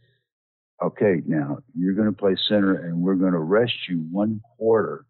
"Okay, 0.82 1.22
now 1.26 1.58
you're 1.76 1.94
going 1.94 2.12
to 2.12 2.12
play 2.12 2.36
center, 2.48 2.74
and 2.74 3.02
we're 3.02 3.16
going 3.16 3.32
to 3.32 3.38
rest 3.38 3.88
you 3.88 3.98
one 4.10 4.40
quarter 4.56 5.04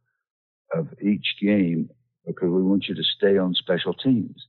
of 0.74 0.88
each 1.00 1.36
game 1.40 1.90
because 2.34 2.50
we 2.50 2.62
want 2.62 2.86
you 2.88 2.94
to 2.94 3.02
stay 3.02 3.38
on 3.38 3.54
special 3.54 3.94
teams." 3.94 4.46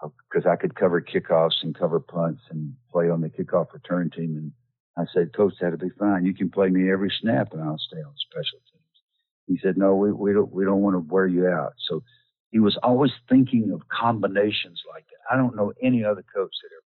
Uh, 0.00 0.08
because 0.30 0.46
I 0.46 0.54
could 0.54 0.76
cover 0.76 1.02
kickoffs 1.02 1.62
and 1.62 1.76
cover 1.76 1.98
punts 1.98 2.42
and 2.50 2.74
play 2.92 3.10
on 3.10 3.20
the 3.20 3.28
kickoff 3.28 3.72
return 3.72 4.10
team. 4.10 4.36
And 4.36 4.52
I 4.96 5.10
said, 5.12 5.34
Coach, 5.34 5.54
that'll 5.60 5.76
be 5.76 5.90
fine. 5.98 6.24
You 6.24 6.34
can 6.34 6.50
play 6.50 6.68
me 6.68 6.90
every 6.90 7.12
snap 7.20 7.52
and 7.52 7.60
I'll 7.60 7.78
stay 7.78 7.98
on 7.98 8.14
special 8.30 8.60
teams. 8.70 8.78
He 9.48 9.58
said, 9.60 9.76
No, 9.76 9.96
we, 9.96 10.12
we 10.12 10.32
don't 10.32 10.52
we 10.52 10.64
don't 10.64 10.82
want 10.82 10.94
to 10.94 11.00
wear 11.00 11.26
you 11.26 11.48
out. 11.48 11.72
So 11.88 12.04
he 12.52 12.60
was 12.60 12.78
always 12.82 13.10
thinking 13.28 13.72
of 13.72 13.88
combinations 13.88 14.82
like 14.88 15.04
that. 15.06 15.34
I 15.34 15.36
don't 15.36 15.56
know 15.56 15.72
any 15.82 16.04
other 16.04 16.22
coach 16.22 16.54
that 16.62 16.70
ever. 16.72 16.84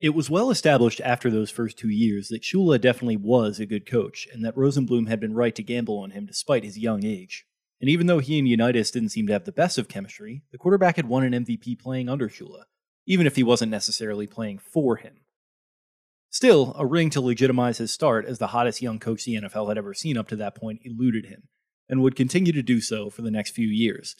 It 0.00 0.14
was 0.16 0.28
well 0.28 0.50
established 0.50 1.00
after 1.04 1.30
those 1.30 1.50
first 1.50 1.78
two 1.78 1.88
years 1.88 2.28
that 2.28 2.42
Shula 2.42 2.80
definitely 2.80 3.16
was 3.16 3.60
a 3.60 3.66
good 3.66 3.86
coach, 3.86 4.26
and 4.32 4.44
that 4.44 4.56
Rosenbloom 4.56 5.08
had 5.08 5.20
been 5.20 5.34
right 5.34 5.54
to 5.54 5.62
gamble 5.62 5.98
on 5.98 6.10
him 6.10 6.26
despite 6.26 6.64
his 6.64 6.76
young 6.76 7.04
age. 7.04 7.46
And 7.82 7.90
even 7.90 8.06
though 8.06 8.20
he 8.20 8.38
and 8.38 8.48
Unitas 8.48 8.92
didn't 8.92 9.10
seem 9.10 9.26
to 9.26 9.32
have 9.32 9.44
the 9.44 9.52
best 9.52 9.76
of 9.76 9.88
chemistry, 9.88 10.44
the 10.52 10.56
quarterback 10.56 10.96
had 10.96 11.08
won 11.08 11.24
an 11.24 11.44
MVP 11.44 11.80
playing 11.80 12.08
under 12.08 12.28
Shula, 12.28 12.62
even 13.06 13.26
if 13.26 13.34
he 13.34 13.42
wasn't 13.42 13.72
necessarily 13.72 14.28
playing 14.28 14.58
for 14.58 14.96
him. 14.96 15.16
Still, 16.30 16.74
a 16.78 16.86
ring 16.86 17.10
to 17.10 17.20
legitimize 17.20 17.78
his 17.78 17.90
start 17.90 18.24
as 18.24 18.38
the 18.38 18.46
hottest 18.46 18.80
young 18.80 19.00
coach 19.00 19.24
the 19.24 19.34
NFL 19.34 19.68
had 19.68 19.76
ever 19.76 19.92
seen 19.92 20.16
up 20.16 20.28
to 20.28 20.36
that 20.36 20.54
point 20.54 20.80
eluded 20.84 21.26
him, 21.26 21.48
and 21.88 22.00
would 22.00 22.14
continue 22.16 22.52
to 22.52 22.62
do 22.62 22.80
so 22.80 23.10
for 23.10 23.22
the 23.22 23.32
next 23.32 23.50
few 23.50 23.66
years. 23.66 24.14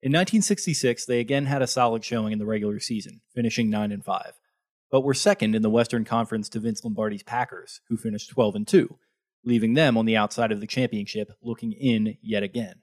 In 0.00 0.12
1966, 0.12 1.04
they 1.06 1.18
again 1.18 1.46
had 1.46 1.62
a 1.62 1.66
solid 1.66 2.04
showing 2.04 2.32
in 2.32 2.38
the 2.38 2.46
regular 2.46 2.78
season, 2.78 3.20
finishing 3.34 3.68
9 3.68 3.90
and 3.90 4.04
5, 4.04 4.32
but 4.90 5.02
were 5.02 5.12
second 5.12 5.56
in 5.56 5.62
the 5.62 5.68
Western 5.68 6.04
Conference 6.04 6.48
to 6.50 6.60
Vince 6.60 6.84
Lombardi's 6.84 7.24
Packers, 7.24 7.80
who 7.88 7.96
finished 7.96 8.30
12 8.30 8.54
and 8.54 8.68
2, 8.68 8.96
leaving 9.44 9.74
them 9.74 9.98
on 9.98 10.06
the 10.06 10.16
outside 10.16 10.52
of 10.52 10.60
the 10.60 10.66
championship 10.66 11.32
looking 11.42 11.72
in 11.72 12.16
yet 12.22 12.42
again. 12.42 12.76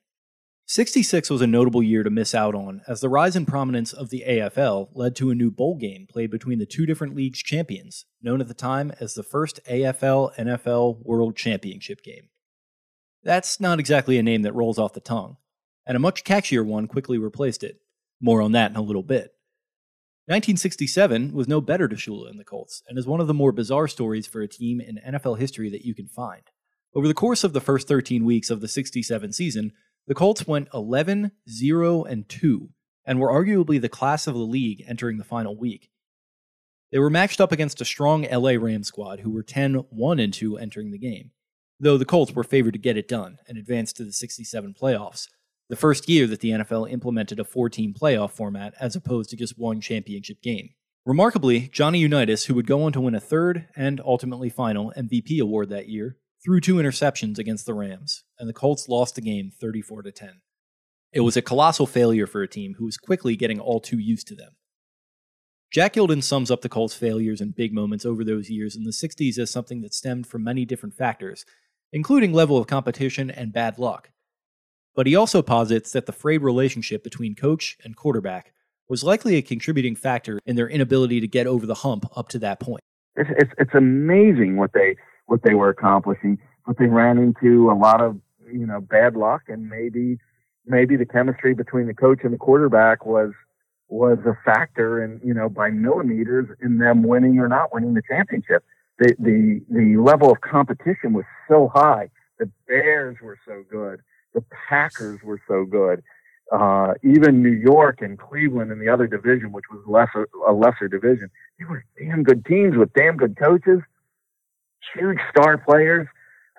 66 0.66 1.30
was 1.30 1.41
a 1.41 1.47
notable 1.47 1.84
year 1.84 2.03
to 2.03 2.09
miss 2.09 2.34
out 2.34 2.55
on, 2.55 2.82
as 2.88 3.01
the 3.01 3.09
rise 3.09 3.36
in 3.36 3.45
prominence 3.45 3.91
of 3.91 4.09
the 4.09 4.24
AFL 4.26 4.89
led 4.93 5.14
to 5.18 5.30
a 5.30 5.36
new 5.36 5.51
bowl 5.51 5.76
game 5.76 6.07
played 6.09 6.32
between 6.32 6.57
the 6.57 6.66
two 6.66 6.86
different 6.86 7.16
leagues' 7.16 7.43
champions, 7.43 8.05
known 8.22 8.39
at 8.39 8.47
the 8.47 8.53
time 8.53 8.93
as 8.99 9.14
the 9.14 9.24
first 9.24 9.59
AFL 9.70 10.34
NFL 10.36 11.05
World 11.05 11.36
Championship 11.36 12.01
game. 12.01 12.30
That's 13.24 13.59
not 13.59 13.80
exactly 13.80 14.18
a 14.18 14.24
name 14.24 14.43
that 14.43 14.55
rolls 14.55 14.80
off 14.80 14.93
the 14.93 15.01
tongue, 15.01 15.36
and 15.86 15.97
a 15.97 15.99
much 15.99 16.24
catchier 16.24 16.66
one 16.66 16.88
quickly 16.88 17.18
replaced 17.18 17.64
it. 17.64 17.80
More 18.22 18.41
on 18.41 18.53
that 18.53 18.72
in 18.72 18.78
a 18.78 18.82
little 18.82 19.03
bit. 19.03 19.34
1967 20.28 21.34
was 21.34 21.49
no 21.49 21.59
better 21.59 21.89
to 21.89 21.97
Shula 21.97 22.30
and 22.30 22.39
the 22.39 22.45
Colts, 22.45 22.82
and 22.88 22.97
is 22.97 23.05
one 23.05 23.20
of 23.20 23.28
the 23.28 23.34
more 23.34 23.51
bizarre 23.51 23.89
stories 23.89 24.28
for 24.28 24.41
a 24.41 24.47
team 24.47 24.80
in 24.80 25.01
NFL 25.05 25.39
history 25.39 25.70
that 25.70 25.86
you 25.86 25.93
can 25.93 26.07
find. 26.07 26.43
Over 26.95 27.09
the 27.09 27.14
course 27.14 27.43
of 27.43 27.51
the 27.51 27.59
first 27.59 27.89
13 27.89 28.24
weeks 28.24 28.49
of 28.49 28.61
the 28.61 28.70
67 28.70 29.34
season, 29.34 29.74
the 30.07 30.15
Colts 30.15 30.45
went 30.45 30.67
11, 30.73 31.31
0, 31.49 32.03
and 32.03 32.27
2, 32.27 32.69
and 33.05 33.19
were 33.19 33.31
arguably 33.31 33.79
the 33.79 33.89
class 33.89 34.27
of 34.27 34.33
the 34.33 34.39
league 34.41 34.83
entering 34.87 35.17
the 35.17 35.23
final 35.23 35.57
week. 35.57 35.89
They 36.91 36.99
were 36.99 37.09
matched 37.09 37.41
up 37.41 37.51
against 37.51 37.81
a 37.81 37.85
strong 37.85 38.27
LA 38.29 38.51
Rams 38.51 38.87
squad 38.87 39.21
who 39.21 39.31
were 39.31 39.43
10, 39.43 39.75
1, 39.75 40.19
and 40.19 40.33
2 40.33 40.57
entering 40.57 40.91
the 40.91 40.99
game, 40.99 41.31
though 41.79 41.97
the 41.97 42.05
Colts 42.05 42.33
were 42.33 42.43
favored 42.43 42.73
to 42.73 42.79
get 42.79 42.97
it 42.97 43.07
done 43.07 43.37
and 43.47 43.57
advance 43.57 43.93
to 43.93 44.03
the 44.03 44.13
67 44.13 44.75
playoffs, 44.79 45.27
the 45.69 45.75
first 45.75 46.07
year 46.07 46.27
that 46.27 46.41
the 46.41 46.51
NFL 46.51 46.91
implemented 46.91 47.39
a 47.39 47.45
four 47.45 47.69
team 47.69 47.93
playoff 47.93 48.31
format 48.31 48.73
as 48.79 48.95
opposed 48.95 49.29
to 49.29 49.35
just 49.35 49.57
one 49.57 49.81
championship 49.81 50.41
game. 50.41 50.69
Remarkably, 51.05 51.69
Johnny 51.71 51.99
Unitas, 51.99 52.45
who 52.45 52.55
would 52.55 52.67
go 52.67 52.83
on 52.83 52.91
to 52.93 53.01
win 53.01 53.15
a 53.15 53.19
third 53.19 53.67
and 53.75 53.99
ultimately 54.05 54.49
final 54.49 54.93
MVP 54.95 55.39
award 55.39 55.69
that 55.69 55.89
year, 55.89 56.17
threw 56.43 56.59
two 56.59 56.75
interceptions 56.75 57.37
against 57.37 57.65
the 57.65 57.73
Rams, 57.73 58.23
and 58.37 58.49
the 58.49 58.53
Colts 58.53 58.89
lost 58.89 59.15
the 59.15 59.21
game 59.21 59.49
34 59.49 60.03
to 60.03 60.11
10. 60.11 60.41
It 61.11 61.21
was 61.21 61.37
a 61.37 61.41
colossal 61.41 61.85
failure 61.85 62.27
for 62.27 62.41
a 62.41 62.47
team 62.47 62.75
who 62.77 62.85
was 62.85 62.97
quickly 62.97 63.35
getting 63.35 63.59
all 63.59 63.79
too 63.79 63.99
used 63.99 64.27
to 64.27 64.35
them. 64.35 64.53
Jack 65.71 65.93
Gilden 65.93 66.21
sums 66.21 66.51
up 66.51 66.61
the 66.61 66.69
Colts' 66.69 66.95
failures 66.95 67.41
and 67.41 67.55
big 67.55 67.73
moments 67.73 68.05
over 68.05 68.23
those 68.23 68.49
years 68.49 68.75
in 68.75 68.83
the 68.83 68.91
60s 68.91 69.37
as 69.39 69.49
something 69.49 69.81
that 69.81 69.93
stemmed 69.93 70.27
from 70.27 70.43
many 70.43 70.65
different 70.65 70.95
factors, 70.95 71.45
including 71.91 72.33
level 72.33 72.57
of 72.57 72.67
competition 72.67 73.31
and 73.31 73.53
bad 73.53 73.79
luck, 73.79 74.09
but 74.95 75.07
he 75.07 75.15
also 75.15 75.41
posits 75.41 75.91
that 75.91 76.05
the 76.05 76.11
frayed 76.11 76.41
relationship 76.41 77.03
between 77.03 77.35
coach 77.35 77.77
and 77.83 77.95
quarterback 77.95 78.53
was 78.87 79.03
likely 79.03 79.35
a 79.35 79.41
contributing 79.41 79.95
factor 79.95 80.39
in 80.45 80.55
their 80.55 80.69
inability 80.69 81.19
to 81.19 81.27
get 81.27 81.47
over 81.47 81.65
the 81.65 81.73
hump 81.75 82.05
up 82.15 82.29
to 82.29 82.39
that 82.39 82.59
point. 82.59 82.81
It's, 83.15 83.29
it's, 83.37 83.51
it's 83.57 83.73
amazing 83.73 84.57
what 84.57 84.71
they 84.73 84.95
what 85.26 85.41
they 85.43 85.53
were 85.53 85.69
accomplishing, 85.69 86.38
but 86.65 86.78
they 86.78 86.86
ran 86.86 87.17
into 87.17 87.71
a 87.71 87.76
lot 87.76 88.01
of 88.01 88.19
you 88.51 88.65
know 88.65 88.82
bad 88.82 89.15
luck, 89.15 89.43
and 89.47 89.69
maybe 89.69 90.17
maybe 90.65 90.95
the 90.95 91.05
chemistry 91.05 91.53
between 91.53 91.88
the 91.88 91.93
coach 91.93 92.19
and 92.24 92.34
the 92.34 92.38
quarterback 92.38 93.05
was 93.05 93.32
was 93.88 94.17
a 94.26 94.38
factor, 94.45 95.03
and 95.03 95.21
you 95.24 95.34
know 95.34 95.49
by 95.49 95.69
millimeters 95.69 96.47
in 96.61 96.78
them 96.78 97.03
winning 97.03 97.39
or 97.39 97.47
not 97.47 97.74
winning 97.74 97.93
the 97.93 98.03
championship. 98.07 98.63
The 98.99 99.15
the 99.19 99.61
the 99.69 99.97
level 99.97 100.32
of 100.32 100.41
competition 100.41 101.13
was 101.13 101.26
so 101.47 101.71
high. 101.74 102.09
The 102.39 102.49
Bears 102.67 103.17
were 103.21 103.38
so 103.45 103.63
good 103.69 104.01
the 104.34 104.43
Packers 104.69 105.21
were 105.24 105.39
so 105.47 105.65
good. 105.65 106.03
Uh, 106.51 106.93
even 107.03 107.41
New 107.41 107.51
York 107.51 108.01
and 108.01 108.19
Cleveland 108.19 108.71
and 108.71 108.82
the 108.82 108.89
other 108.89 109.07
division, 109.07 109.51
which 109.51 109.65
was 109.71 109.82
lesser, 109.88 110.28
a 110.47 110.51
lesser 110.51 110.88
division, 110.88 111.30
they 111.57 111.65
were 111.65 111.86
damn 111.97 112.24
good 112.24 112.45
teams 112.45 112.76
with 112.76 112.93
damn 112.93 113.17
good 113.17 113.38
coaches, 113.38 113.80
huge 114.95 115.19
star 115.29 115.57
players. 115.57 116.07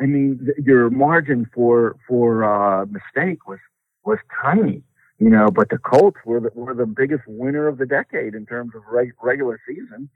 I 0.00 0.06
mean, 0.06 0.40
th- 0.44 0.66
your 0.66 0.90
margin 0.90 1.48
for 1.54 1.96
for 2.08 2.44
uh, 2.44 2.86
mistake 2.86 3.46
was 3.46 3.60
was 4.04 4.18
tiny, 4.42 4.82
you 5.18 5.30
know. 5.30 5.48
But 5.50 5.68
the 5.70 5.78
Colts 5.78 6.18
were 6.24 6.40
the, 6.40 6.50
were 6.54 6.74
the 6.74 6.86
biggest 6.86 7.22
winner 7.26 7.68
of 7.68 7.78
the 7.78 7.86
decade 7.86 8.34
in 8.34 8.46
terms 8.46 8.72
of 8.74 8.82
reg- 8.90 9.14
regular 9.22 9.60
season, 9.66 10.08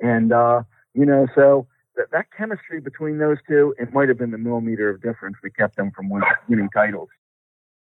and 0.00 0.32
uh, 0.32 0.62
you 0.94 1.06
know, 1.06 1.26
so 1.34 1.66
that, 1.96 2.10
that 2.12 2.26
chemistry 2.36 2.80
between 2.80 3.18
those 3.18 3.38
two, 3.48 3.74
it 3.78 3.92
might 3.92 4.08
have 4.08 4.18
been 4.18 4.30
the 4.30 4.38
millimeter 4.38 4.88
of 4.90 5.02
difference 5.02 5.36
that 5.42 5.56
kept 5.56 5.76
them 5.76 5.90
from 5.94 6.10
winning 6.48 6.68
titles. 6.74 7.08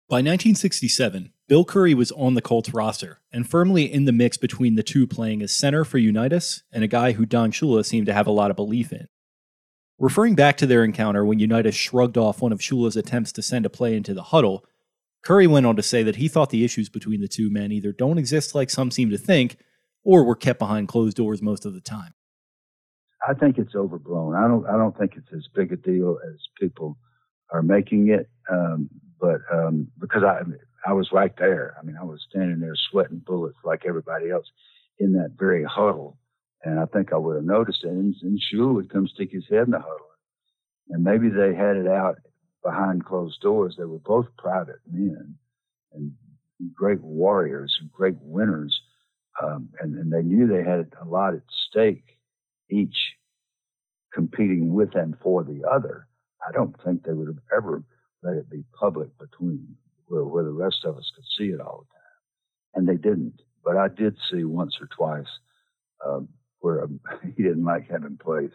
By 0.10 0.18
1967, 0.18 1.34
Bill 1.50 1.66
Curry 1.66 1.94
was 1.94 2.14
on 2.14 2.34
the 2.34 2.42
Colts 2.42 2.74
roster 2.74 3.20
and 3.30 3.50
firmly 3.50 3.92
in 3.92 4.06
the 4.06 4.14
mix 4.14 4.38
between 4.38 4.76
the 4.76 4.84
two 4.84 5.06
playing 5.06 5.42
as 5.42 5.52
center 5.52 5.84
for 5.84 5.98
Unitas 5.98 6.64
and 6.72 6.82
a 6.82 6.88
guy 6.88 7.12
who 7.12 7.26
Don 7.26 7.52
Shula 7.52 7.86
seemed 7.86 8.06
to 8.06 8.14
have 8.14 8.26
a 8.26 8.32
lot 8.32 8.50
of 8.50 8.56
belief 8.56 8.94
in. 8.94 9.10
Referring 10.00 10.36
back 10.36 10.58
to 10.58 10.68
their 10.68 10.84
encounter 10.84 11.26
when 11.26 11.40
Unitas 11.40 11.76
shrugged 11.76 12.18
off 12.18 12.42
one 12.42 12.52
of 12.52 12.60
Shula's 12.60 12.96
attempts 12.96 13.32
to 13.34 13.42
send 13.42 13.66
a 13.66 13.70
play 13.70 13.96
into 13.96 14.14
the 14.14 14.24
huddle, 14.24 14.64
Curry 15.24 15.48
went 15.48 15.66
on 15.66 15.76
to 15.76 15.84
say 15.84 16.04
that 16.04 16.18
he 16.18 16.28
thought 16.28 16.52
the 16.52 16.64
issues 16.64 16.88
between 16.88 17.20
the 17.20 17.28
two 17.28 17.50
men 17.50 17.72
either 17.72 17.92
don't 17.92 18.20
exist 18.20 18.54
like 18.54 18.70
some 18.70 18.92
seem 18.92 19.10
to 19.10 19.18
think, 19.18 19.58
or 20.04 20.24
were 20.24 20.36
kept 20.36 20.60
behind 20.60 20.88
closed 20.88 21.18
doors 21.18 21.42
most 21.42 21.66
of 21.66 21.74
the 21.74 21.82
time. 21.82 22.14
I 23.28 23.34
think 23.34 23.58
it's 23.58 23.76
overblown. 23.76 24.36
I 24.36 24.48
don't. 24.48 24.66
I 24.68 24.78
don't 24.78 24.98
think 24.98 25.14
it's 25.18 25.34
as 25.34 25.48
big 25.54 25.74
a 25.74 25.76
deal 25.76 26.18
as 26.32 26.40
people 26.60 26.98
are 27.52 27.64
making 27.64 28.10
it. 28.10 28.30
Um, 28.50 28.90
but 29.20 29.42
um, 29.52 29.88
because 30.00 30.24
I, 30.24 30.42
I 30.86 30.94
was 30.94 31.10
right 31.12 31.36
there. 31.38 31.76
I 31.82 31.86
mean, 31.86 31.98
I 32.00 32.06
was 32.06 32.26
standing 32.30 32.60
there 32.60 32.76
sweating 32.90 33.22
bullets 33.26 33.58
like 33.64 33.84
everybody 33.88 34.30
else 34.30 34.46
in 35.00 35.14
that 35.14 35.32
very 35.38 35.64
huddle, 35.64 36.18
and 36.64 36.80
I 36.80 36.86
think 36.86 37.14
I 37.14 37.18
would 37.18 37.36
have 37.36 37.46
noticed 37.46 37.84
it. 37.84 37.90
And, 37.90 38.16
and 38.22 38.40
Shula 38.40 38.74
would 38.76 38.92
come 38.92 39.08
stick 39.08 39.30
his 39.32 39.46
head 39.50 39.66
in 39.66 39.72
the 39.72 39.80
huddle, 39.80 40.12
and 40.90 41.04
maybe 41.04 41.30
they 41.30 41.56
had 41.56 41.78
it 41.78 41.88
out 41.88 42.18
behind 42.64 43.06
closed 43.06 43.42
doors. 43.42 43.76
They 43.78 43.86
were 43.86 44.00
both 44.00 44.26
private 44.38 44.80
men 44.92 45.36
and 45.94 46.12
great 46.74 47.02
warriors 47.02 47.76
and 47.80 47.92
great 47.92 48.18
winners, 48.22 48.80
um, 49.42 49.70
and, 49.80 49.96
and 49.96 50.12
they 50.12 50.24
knew 50.24 50.48
they 50.48 50.64
had 50.64 50.92
a 51.02 51.06
lot 51.06 51.34
at 51.34 51.42
stake 51.70 52.18
each 52.70 52.98
competing 54.14 54.74
with 54.74 54.96
and 54.96 55.16
for 55.22 55.44
the 55.44 55.62
other, 55.70 56.08
I 56.48 56.52
don't 56.52 56.76
think 56.84 57.04
they 57.04 57.14
would 57.14 57.28
have 57.28 57.44
ever 57.56 57.84
let 58.24 58.36
it 58.36 58.50
be 58.50 58.64
public 58.80 59.10
between 59.20 59.76
where, 60.08 60.24
where 60.24 60.44
the 60.44 60.52
rest 60.52 60.86
of 60.86 60.98
us 60.98 61.12
could 61.16 61.26
see 61.38 61.52
it 61.52 61.62
all 61.62 61.86
the 61.86 61.94
time. 61.94 62.08
And 62.74 62.88
they 62.88 63.00
didn't. 63.00 63.42
But 63.64 63.78
I 63.78 63.90
did 63.90 64.16
see 64.32 64.44
once 64.44 64.76
or 64.82 64.88
twice 64.88 65.28
um, 66.06 66.30
where 66.60 66.84
um, 66.84 67.00
he 67.36 67.44
didn't 67.44 67.66
like 67.66 67.90
having 67.90 68.18
place. 68.18 68.52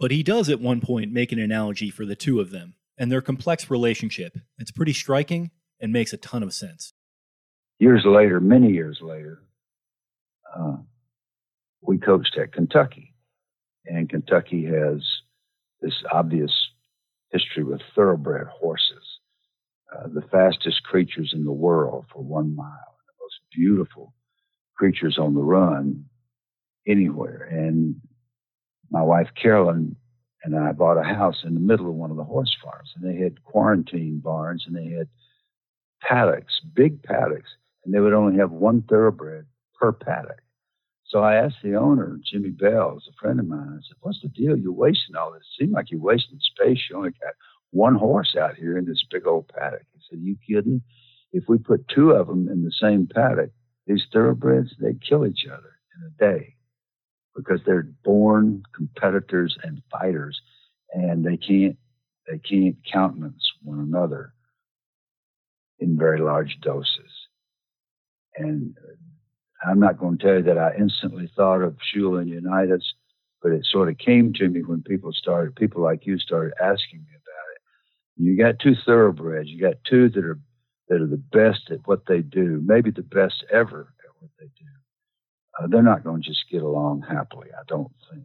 But 0.00 0.10
he 0.10 0.22
does 0.22 0.48
at 0.48 0.60
one 0.60 0.80
point 0.80 1.12
make 1.12 1.32
an 1.32 1.38
analogy 1.38 1.90
for 1.90 2.04
the 2.04 2.16
two 2.16 2.40
of 2.40 2.50
them 2.50 2.74
and 2.96 3.10
their 3.10 3.20
complex 3.20 3.70
relationship. 3.70 4.36
It's 4.58 4.70
pretty 4.70 4.92
striking 4.92 5.50
and 5.80 5.92
makes 5.92 6.12
a 6.12 6.16
ton 6.16 6.42
of 6.42 6.52
sense. 6.52 6.92
Years 7.78 8.02
later, 8.04 8.40
many 8.40 8.72
years 8.72 8.98
later, 9.00 9.42
uh, 10.56 10.76
we 11.80 11.98
coached 11.98 12.36
at 12.36 12.52
Kentucky 12.52 13.14
and 13.88 14.08
Kentucky 14.08 14.64
has 14.64 15.02
this 15.80 15.94
obvious 16.12 16.52
history 17.32 17.64
with 17.64 17.80
thoroughbred 17.94 18.46
horses, 18.48 19.18
uh, 19.96 20.08
the 20.12 20.22
fastest 20.30 20.82
creatures 20.82 21.32
in 21.34 21.44
the 21.44 21.52
world 21.52 22.04
for 22.12 22.22
one 22.22 22.54
mile, 22.54 22.96
the 23.06 23.12
most 23.20 23.40
beautiful 23.54 24.14
creatures 24.76 25.18
on 25.18 25.34
the 25.34 25.42
run 25.42 26.04
anywhere. 26.88 27.48
And 27.50 27.96
my 28.90 29.02
wife 29.02 29.28
Carolyn 29.40 29.96
and 30.44 30.56
I 30.56 30.72
bought 30.72 30.98
a 30.98 31.02
house 31.02 31.42
in 31.44 31.54
the 31.54 31.60
middle 31.60 31.88
of 31.88 31.94
one 31.94 32.10
of 32.10 32.16
the 32.16 32.24
horse 32.24 32.56
farms, 32.62 32.92
and 32.96 33.04
they 33.04 33.20
had 33.20 33.42
quarantine 33.44 34.20
barns 34.22 34.64
and 34.66 34.76
they 34.76 34.96
had 34.96 35.08
paddocks, 36.00 36.60
big 36.74 37.02
paddocks, 37.02 37.50
and 37.84 37.92
they 37.92 38.00
would 38.00 38.12
only 38.12 38.38
have 38.38 38.50
one 38.50 38.82
thoroughbred 38.82 39.46
per 39.78 39.92
paddock. 39.92 40.40
So 41.04 41.20
I 41.20 41.36
asked 41.36 41.56
the 41.62 41.74
owner, 41.74 42.18
Jimmy 42.22 42.50
Bell, 42.50 42.92
who's 42.92 43.08
a 43.08 43.20
friend 43.20 43.40
of 43.40 43.48
mine, 43.48 43.68
I 43.72 43.76
said, 43.76 43.96
What's 44.00 44.20
the 44.22 44.28
deal? 44.28 44.56
You're 44.56 44.72
wasting 44.72 45.16
all 45.16 45.32
this. 45.32 45.42
It 45.42 45.62
seems 45.62 45.72
like 45.72 45.90
you're 45.90 46.00
wasting 46.00 46.38
space. 46.38 46.78
You 46.88 46.96
only 46.96 47.10
got 47.10 47.34
one 47.70 47.94
horse 47.94 48.36
out 48.38 48.56
here 48.56 48.76
in 48.76 48.84
this 48.84 49.02
big 49.10 49.26
old 49.26 49.48
paddock. 49.48 49.86
He 49.94 50.00
said, 50.08 50.20
You 50.20 50.36
kidding? 50.46 50.82
If 51.32 51.44
we 51.48 51.58
put 51.58 51.88
two 51.88 52.10
of 52.10 52.26
them 52.26 52.48
in 52.48 52.62
the 52.62 52.72
same 52.72 53.06
paddock, 53.12 53.50
these 53.86 54.04
thoroughbreds, 54.12 54.74
they 54.80 54.94
kill 54.94 55.26
each 55.26 55.46
other 55.50 55.78
in 55.96 56.06
a 56.06 56.32
day 56.32 56.57
because 57.38 57.60
they're 57.64 57.86
born 58.04 58.64
competitors 58.74 59.56
and 59.62 59.80
fighters 59.92 60.40
and 60.92 61.24
they 61.24 61.36
can't 61.36 61.76
they 62.26 62.38
can't 62.38 62.76
countenance 62.92 63.52
one 63.62 63.78
another 63.78 64.34
in 65.78 65.96
very 65.96 66.20
large 66.20 66.58
doses. 66.60 67.12
And 68.36 68.76
I'm 69.66 69.78
not 69.78 69.98
going 69.98 70.18
to 70.18 70.24
tell 70.24 70.36
you 70.36 70.42
that 70.42 70.58
I 70.58 70.74
instantly 70.78 71.30
thought 71.34 71.62
of 71.62 71.76
Shula 71.78 72.20
and 72.22 72.28
Unitas, 72.28 72.92
but 73.40 73.52
it 73.52 73.64
sort 73.64 73.88
of 73.88 73.96
came 73.98 74.32
to 74.34 74.48
me 74.48 74.62
when 74.62 74.82
people 74.82 75.12
started, 75.12 75.56
people 75.56 75.82
like 75.82 76.06
you 76.06 76.18
started 76.18 76.52
asking 76.60 77.00
me 77.00 77.14
about 77.14 77.48
it. 77.54 77.60
You 78.16 78.36
got 78.36 78.58
two 78.58 78.74
thoroughbreds. 78.84 79.48
You 79.48 79.60
got 79.60 79.76
two 79.88 80.08
that 80.10 80.24
are 80.24 80.40
that 80.88 81.00
are 81.00 81.06
the 81.06 81.16
best 81.16 81.70
at 81.70 81.86
what 81.86 82.06
they 82.08 82.20
do, 82.20 82.60
maybe 82.64 82.90
the 82.90 83.02
best 83.02 83.44
ever 83.52 83.94
at 84.04 84.10
what 84.20 84.30
they 84.40 84.46
do. 84.46 84.77
Uh, 85.58 85.66
they're 85.66 85.82
not 85.82 86.04
going 86.04 86.22
to 86.22 86.28
just 86.28 86.44
get 86.50 86.62
along 86.62 87.02
happily, 87.02 87.48
I 87.52 87.62
don't 87.66 87.90
think. 88.10 88.24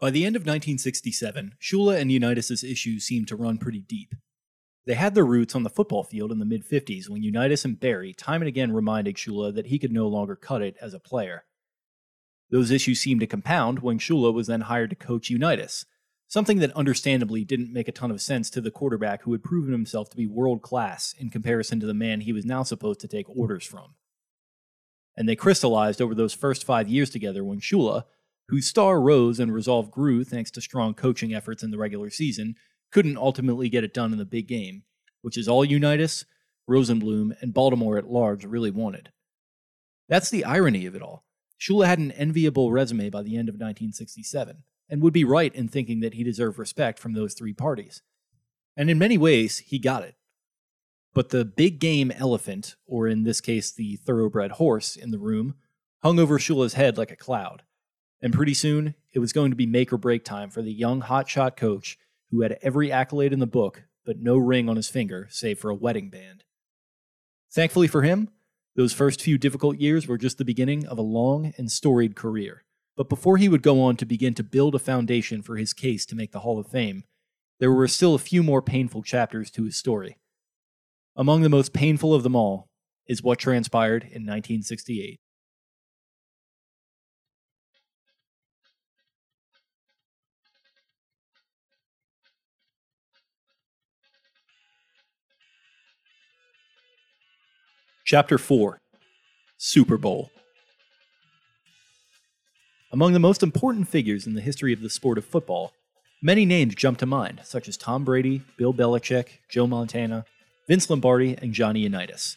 By 0.00 0.10
the 0.10 0.24
end 0.24 0.36
of 0.36 0.42
1967, 0.42 1.56
Shula 1.60 2.00
and 2.00 2.12
Unitas's 2.12 2.62
issues 2.62 3.04
seemed 3.04 3.26
to 3.28 3.36
run 3.36 3.58
pretty 3.58 3.80
deep. 3.80 4.14
They 4.86 4.94
had 4.94 5.14
their 5.14 5.26
roots 5.26 5.54
on 5.54 5.64
the 5.64 5.70
football 5.70 6.04
field 6.04 6.30
in 6.30 6.38
the 6.38 6.44
mid 6.44 6.66
50s 6.66 7.08
when 7.08 7.22
Unitas 7.22 7.64
and 7.64 7.78
Berry 7.78 8.14
time 8.14 8.40
and 8.40 8.48
again 8.48 8.72
reminded 8.72 9.16
Shula 9.16 9.54
that 9.54 9.66
he 9.66 9.78
could 9.78 9.92
no 9.92 10.06
longer 10.06 10.36
cut 10.36 10.62
it 10.62 10.76
as 10.80 10.94
a 10.94 11.00
player. 11.00 11.44
Those 12.50 12.70
issues 12.70 13.00
seemed 13.00 13.20
to 13.20 13.26
compound 13.26 13.80
when 13.80 13.98
Shula 13.98 14.32
was 14.32 14.46
then 14.46 14.62
hired 14.62 14.90
to 14.90 14.96
coach 14.96 15.28
Unitas, 15.28 15.84
something 16.28 16.58
that 16.60 16.72
understandably 16.72 17.44
didn't 17.44 17.72
make 17.72 17.88
a 17.88 17.92
ton 17.92 18.10
of 18.10 18.22
sense 18.22 18.48
to 18.50 18.60
the 18.60 18.70
quarterback 18.70 19.22
who 19.22 19.32
had 19.32 19.42
proven 19.42 19.72
himself 19.72 20.08
to 20.10 20.16
be 20.16 20.26
world 20.26 20.62
class 20.62 21.14
in 21.18 21.28
comparison 21.28 21.80
to 21.80 21.86
the 21.86 21.92
man 21.92 22.20
he 22.20 22.32
was 22.32 22.46
now 22.46 22.62
supposed 22.62 23.00
to 23.00 23.08
take 23.08 23.28
orders 23.28 23.66
from. 23.66 23.94
And 25.18 25.28
they 25.28 25.34
crystallized 25.34 26.00
over 26.00 26.14
those 26.14 26.32
first 26.32 26.64
five 26.64 26.88
years 26.88 27.10
together 27.10 27.42
when 27.42 27.58
Shula, 27.58 28.04
whose 28.50 28.68
star 28.68 29.00
rose 29.00 29.40
and 29.40 29.52
resolve 29.52 29.90
grew 29.90 30.22
thanks 30.22 30.52
to 30.52 30.60
strong 30.60 30.94
coaching 30.94 31.34
efforts 31.34 31.64
in 31.64 31.72
the 31.72 31.76
regular 31.76 32.08
season, 32.08 32.54
couldn't 32.92 33.16
ultimately 33.16 33.68
get 33.68 33.82
it 33.82 33.92
done 33.92 34.12
in 34.12 34.18
the 34.18 34.24
big 34.24 34.46
game, 34.46 34.84
which 35.22 35.36
is 35.36 35.48
all 35.48 35.64
Unitas, 35.64 36.24
Rosenbloom, 36.70 37.32
and 37.40 37.52
Baltimore 37.52 37.98
at 37.98 38.08
large 38.08 38.44
really 38.44 38.70
wanted. 38.70 39.10
That's 40.08 40.30
the 40.30 40.44
irony 40.44 40.86
of 40.86 40.94
it 40.94 41.02
all. 41.02 41.24
Shula 41.60 41.86
had 41.86 41.98
an 41.98 42.12
enviable 42.12 42.70
resume 42.70 43.10
by 43.10 43.22
the 43.22 43.36
end 43.36 43.48
of 43.48 43.54
1967, 43.54 44.62
and 44.88 45.02
would 45.02 45.12
be 45.12 45.24
right 45.24 45.52
in 45.52 45.66
thinking 45.66 45.98
that 45.98 46.14
he 46.14 46.22
deserved 46.22 46.60
respect 46.60 47.00
from 47.00 47.14
those 47.14 47.34
three 47.34 47.52
parties. 47.52 48.02
And 48.76 48.88
in 48.88 48.98
many 48.98 49.18
ways, 49.18 49.58
he 49.58 49.80
got 49.80 50.04
it. 50.04 50.14
But 51.14 51.30
the 51.30 51.44
big 51.44 51.80
game 51.80 52.10
elephant, 52.10 52.76
or 52.86 53.08
in 53.08 53.24
this 53.24 53.40
case, 53.40 53.72
the 53.72 53.96
thoroughbred 53.96 54.52
horse 54.52 54.96
in 54.96 55.10
the 55.10 55.18
room, 55.18 55.54
hung 56.02 56.18
over 56.18 56.38
Shula's 56.38 56.74
head 56.74 56.96
like 56.96 57.10
a 57.10 57.16
cloud. 57.16 57.62
And 58.20 58.32
pretty 58.32 58.54
soon, 58.54 58.94
it 59.12 59.18
was 59.20 59.32
going 59.32 59.50
to 59.50 59.56
be 59.56 59.66
make 59.66 59.92
or 59.92 59.98
break 59.98 60.24
time 60.24 60.50
for 60.50 60.62
the 60.62 60.72
young 60.72 61.02
hotshot 61.02 61.56
coach 61.56 61.98
who 62.30 62.42
had 62.42 62.58
every 62.62 62.92
accolade 62.92 63.32
in 63.32 63.38
the 63.38 63.46
book, 63.46 63.84
but 64.04 64.20
no 64.20 64.36
ring 64.36 64.68
on 64.68 64.76
his 64.76 64.88
finger 64.88 65.26
save 65.30 65.58
for 65.58 65.70
a 65.70 65.74
wedding 65.74 66.10
band. 66.10 66.44
Thankfully 67.50 67.88
for 67.88 68.02
him, 68.02 68.28
those 68.76 68.92
first 68.92 69.22
few 69.22 69.38
difficult 69.38 69.78
years 69.78 70.06
were 70.06 70.18
just 70.18 70.38
the 70.38 70.44
beginning 70.44 70.86
of 70.86 70.98
a 70.98 71.02
long 71.02 71.52
and 71.56 71.70
storied 71.70 72.14
career. 72.14 72.64
But 72.96 73.08
before 73.08 73.36
he 73.36 73.48
would 73.48 73.62
go 73.62 73.80
on 73.82 73.96
to 73.96 74.06
begin 74.06 74.34
to 74.34 74.42
build 74.42 74.74
a 74.74 74.78
foundation 74.78 75.42
for 75.42 75.56
his 75.56 75.72
case 75.72 76.04
to 76.06 76.16
make 76.16 76.32
the 76.32 76.40
Hall 76.40 76.58
of 76.58 76.68
Fame, 76.68 77.04
there 77.60 77.72
were 77.72 77.88
still 77.88 78.14
a 78.14 78.20
few 78.20 78.42
more 78.42 78.62
painful 78.62 79.02
chapters 79.02 79.50
to 79.52 79.64
his 79.64 79.76
story. 79.76 80.16
Among 81.20 81.42
the 81.42 81.48
most 81.48 81.72
painful 81.72 82.14
of 82.14 82.22
them 82.22 82.36
all 82.36 82.68
is 83.08 83.24
what 83.24 83.40
transpired 83.40 84.04
in 84.04 84.24
1968. 84.24 85.18
Chapter 98.04 98.38
4 98.38 98.80
Super 99.56 99.96
Bowl 99.96 100.30
Among 102.92 103.12
the 103.12 103.18
most 103.18 103.42
important 103.42 103.88
figures 103.88 104.24
in 104.24 104.34
the 104.34 104.40
history 104.40 104.72
of 104.72 104.82
the 104.82 104.88
sport 104.88 105.18
of 105.18 105.24
football, 105.24 105.72
many 106.22 106.46
names 106.46 106.76
jump 106.76 106.98
to 106.98 107.06
mind, 107.06 107.40
such 107.42 107.66
as 107.66 107.76
Tom 107.76 108.04
Brady, 108.04 108.42
Bill 108.56 108.72
Belichick, 108.72 109.40
Joe 109.50 109.66
Montana, 109.66 110.24
Vince 110.68 110.88
Lombardi, 110.90 111.36
and 111.40 111.54
Johnny 111.54 111.80
Unitas. 111.80 112.36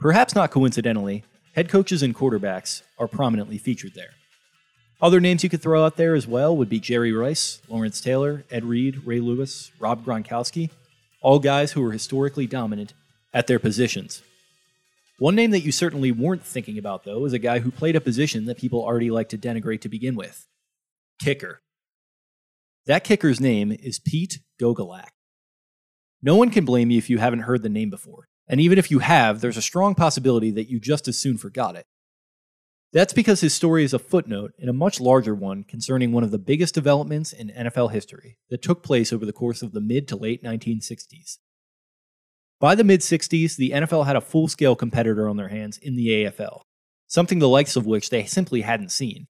Perhaps 0.00 0.34
not 0.34 0.50
coincidentally, 0.50 1.24
head 1.54 1.68
coaches 1.68 2.02
and 2.02 2.14
quarterbacks 2.14 2.82
are 2.98 3.06
prominently 3.06 3.58
featured 3.58 3.92
there. 3.94 4.14
Other 5.00 5.20
names 5.20 5.44
you 5.44 5.50
could 5.50 5.60
throw 5.60 5.84
out 5.84 5.96
there 5.96 6.14
as 6.14 6.26
well 6.26 6.56
would 6.56 6.68
be 6.68 6.80
Jerry 6.80 7.12
Rice, 7.12 7.60
Lawrence 7.68 8.00
Taylor, 8.00 8.44
Ed 8.50 8.64
Reed, 8.64 9.02
Ray 9.04 9.20
Lewis, 9.20 9.70
Rob 9.78 10.04
Gronkowski, 10.04 10.70
all 11.20 11.38
guys 11.38 11.72
who 11.72 11.82
were 11.82 11.92
historically 11.92 12.46
dominant 12.46 12.94
at 13.34 13.46
their 13.46 13.58
positions. 13.58 14.22
One 15.18 15.34
name 15.34 15.50
that 15.50 15.60
you 15.60 15.70
certainly 15.70 16.10
weren't 16.10 16.44
thinking 16.44 16.78
about, 16.78 17.04
though, 17.04 17.24
is 17.26 17.32
a 17.32 17.38
guy 17.38 17.58
who 17.58 17.70
played 17.70 17.94
a 17.94 18.00
position 18.00 18.46
that 18.46 18.58
people 18.58 18.82
already 18.82 19.10
like 19.10 19.28
to 19.28 19.38
denigrate 19.38 19.82
to 19.82 19.88
begin 19.88 20.16
with 20.16 20.46
kicker. 21.20 21.60
That 22.86 23.04
kicker's 23.04 23.40
name 23.40 23.70
is 23.70 24.00
Pete 24.00 24.38
Gogolak. 24.60 25.10
No 26.22 26.36
one 26.36 26.50
can 26.50 26.64
blame 26.64 26.90
you 26.90 26.98
if 26.98 27.10
you 27.10 27.18
haven't 27.18 27.40
heard 27.40 27.62
the 27.62 27.68
name 27.68 27.90
before, 27.90 28.28
and 28.46 28.60
even 28.60 28.78
if 28.78 28.90
you 28.90 29.00
have, 29.00 29.40
there's 29.40 29.56
a 29.56 29.62
strong 29.62 29.94
possibility 29.94 30.50
that 30.52 30.70
you 30.70 30.78
just 30.78 31.08
as 31.08 31.18
soon 31.18 31.36
forgot 31.36 31.76
it. 31.76 31.86
That's 32.92 33.14
because 33.14 33.40
his 33.40 33.54
story 33.54 33.84
is 33.84 33.94
a 33.94 33.98
footnote 33.98 34.52
in 34.58 34.68
a 34.68 34.74
much 34.74 35.00
larger 35.00 35.34
one 35.34 35.64
concerning 35.64 36.12
one 36.12 36.24
of 36.24 36.30
the 36.30 36.38
biggest 36.38 36.74
developments 36.74 37.32
in 37.32 37.48
NFL 37.48 37.90
history 37.90 38.36
that 38.50 38.60
took 38.60 38.82
place 38.82 39.12
over 39.12 39.24
the 39.24 39.32
course 39.32 39.62
of 39.62 39.72
the 39.72 39.80
mid 39.80 40.06
to 40.08 40.16
late 40.16 40.44
1960s. 40.44 41.38
By 42.60 42.74
the 42.74 42.84
mid 42.84 43.00
60s, 43.00 43.56
the 43.56 43.70
NFL 43.70 44.06
had 44.06 44.14
a 44.14 44.20
full 44.20 44.46
scale 44.46 44.76
competitor 44.76 45.28
on 45.28 45.36
their 45.36 45.48
hands 45.48 45.78
in 45.78 45.96
the 45.96 46.08
AFL, 46.08 46.60
something 47.08 47.38
the 47.38 47.48
likes 47.48 47.76
of 47.76 47.86
which 47.86 48.10
they 48.10 48.24
simply 48.24 48.60
hadn't 48.60 48.92
seen. 48.92 49.26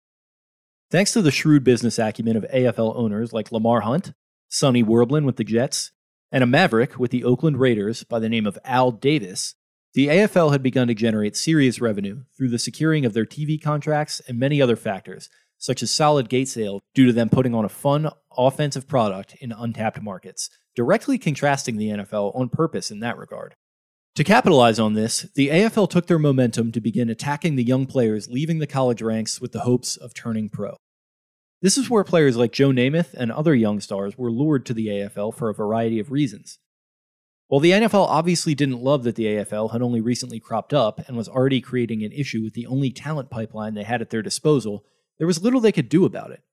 Thanks 0.89 1.11
to 1.13 1.21
the 1.21 1.29
shrewd 1.29 1.63
business 1.63 1.99
acumen 1.99 2.37
of 2.37 2.45
AFL 2.51 2.95
owners 2.95 3.33
like 3.33 3.51
Lamar 3.51 3.81
Hunt, 3.81 4.13
Sonny 4.47 4.83
Werblin 4.83 5.25
with 5.25 5.35
the 5.35 5.43
Jets, 5.43 5.91
and 6.31 6.43
a 6.43 6.47
maverick 6.47 6.99
with 6.99 7.11
the 7.11 7.23
Oakland 7.23 7.59
Raiders 7.59 8.03
by 8.03 8.19
the 8.19 8.29
name 8.29 8.45
of 8.45 8.59
Al 8.63 8.91
Davis, 8.91 9.55
the 9.93 10.07
AFL 10.07 10.51
had 10.51 10.61
begun 10.61 10.87
to 10.87 10.93
generate 10.93 11.35
serious 11.35 11.81
revenue 11.81 12.23
through 12.37 12.49
the 12.49 12.59
securing 12.59 13.05
of 13.05 13.13
their 13.13 13.25
TV 13.25 13.61
contracts 13.61 14.21
and 14.27 14.37
many 14.37 14.61
other 14.61 14.75
factors, 14.75 15.29
such 15.57 15.81
as 15.81 15.91
solid 15.91 16.29
gate 16.29 16.47
sales 16.47 16.81
due 16.93 17.07
to 17.07 17.13
them 17.13 17.29
putting 17.29 17.55
on 17.55 17.65
a 17.65 17.69
fun 17.69 18.09
offensive 18.37 18.87
product 18.87 19.35
in 19.41 19.51
untapped 19.51 20.01
markets, 20.01 20.49
directly 20.75 21.17
contrasting 21.17 21.77
the 21.77 21.89
NFL 21.89 22.35
on 22.35 22.49
purpose 22.49 22.91
in 22.91 22.99
that 22.99 23.17
regard. 23.17 23.55
To 24.15 24.23
capitalize 24.23 24.79
on 24.79 24.93
this, 24.93 25.23
the 25.35 25.49
AFL 25.49 25.89
took 25.89 26.07
their 26.07 26.19
momentum 26.19 26.71
to 26.73 26.81
begin 26.81 27.09
attacking 27.09 27.55
the 27.55 27.63
young 27.63 27.85
players 27.85 28.29
leaving 28.29 28.59
the 28.59 28.67
college 28.67 29.01
ranks 29.01 29.41
with 29.41 29.53
the 29.53 29.61
hopes 29.61 29.97
of 29.97 30.13
turning 30.13 30.49
pro. 30.49 30.77
This 31.61 31.77
is 31.77 31.89
where 31.89 32.05
players 32.05 32.37
like 32.37 32.53
Joe 32.53 32.69
Namath 32.69 33.13
and 33.13 33.31
other 33.31 33.53
young 33.53 33.81
stars 33.81 34.17
were 34.17 34.31
lured 34.31 34.65
to 34.67 34.73
the 34.73 34.87
AFL 34.87 35.35
for 35.35 35.49
a 35.49 35.53
variety 35.53 35.99
of 35.99 36.11
reasons. 36.11 36.57
While 37.47 37.59
the 37.59 37.71
NFL 37.71 38.07
obviously 38.07 38.55
didn't 38.55 38.83
love 38.83 39.03
that 39.03 39.15
the 39.15 39.25
AFL 39.25 39.71
had 39.71 39.81
only 39.81 39.99
recently 39.99 40.39
cropped 40.39 40.71
up 40.71 41.01
and 41.07 41.17
was 41.17 41.27
already 41.27 41.59
creating 41.59 42.03
an 42.03 42.11
issue 42.11 42.43
with 42.43 42.53
the 42.53 42.67
only 42.67 42.91
talent 42.91 43.29
pipeline 43.29 43.73
they 43.73 43.83
had 43.83 44.01
at 44.01 44.09
their 44.11 44.21
disposal, 44.21 44.85
there 45.17 45.27
was 45.27 45.43
little 45.43 45.59
they 45.59 45.71
could 45.71 45.89
do 45.89 46.05
about 46.05 46.31
it. 46.31 46.43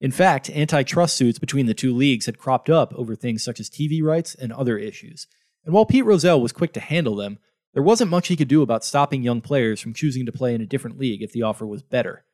In 0.00 0.12
fact, 0.12 0.50
antitrust 0.50 1.16
suits 1.16 1.38
between 1.38 1.66
the 1.66 1.74
two 1.74 1.92
leagues 1.92 2.26
had 2.26 2.38
cropped 2.38 2.70
up 2.70 2.94
over 2.94 3.16
things 3.16 3.42
such 3.42 3.58
as 3.58 3.68
TV 3.68 4.02
rights 4.02 4.34
and 4.34 4.52
other 4.52 4.78
issues. 4.78 5.26
And 5.64 5.74
while 5.74 5.86
Pete 5.86 6.04
Rozelle 6.04 6.40
was 6.40 6.52
quick 6.52 6.72
to 6.74 6.80
handle 6.80 7.16
them, 7.16 7.38
there 7.74 7.82
wasn't 7.82 8.10
much 8.10 8.28
he 8.28 8.36
could 8.36 8.48
do 8.48 8.62
about 8.62 8.84
stopping 8.84 9.22
young 9.22 9.40
players 9.40 9.80
from 9.80 9.94
choosing 9.94 10.26
to 10.26 10.32
play 10.32 10.54
in 10.54 10.60
a 10.60 10.66
different 10.66 10.98
league 10.98 11.22
if 11.22 11.32
the 11.32 11.42
offer 11.42 11.66
was 11.66 11.82
better. 11.82 12.24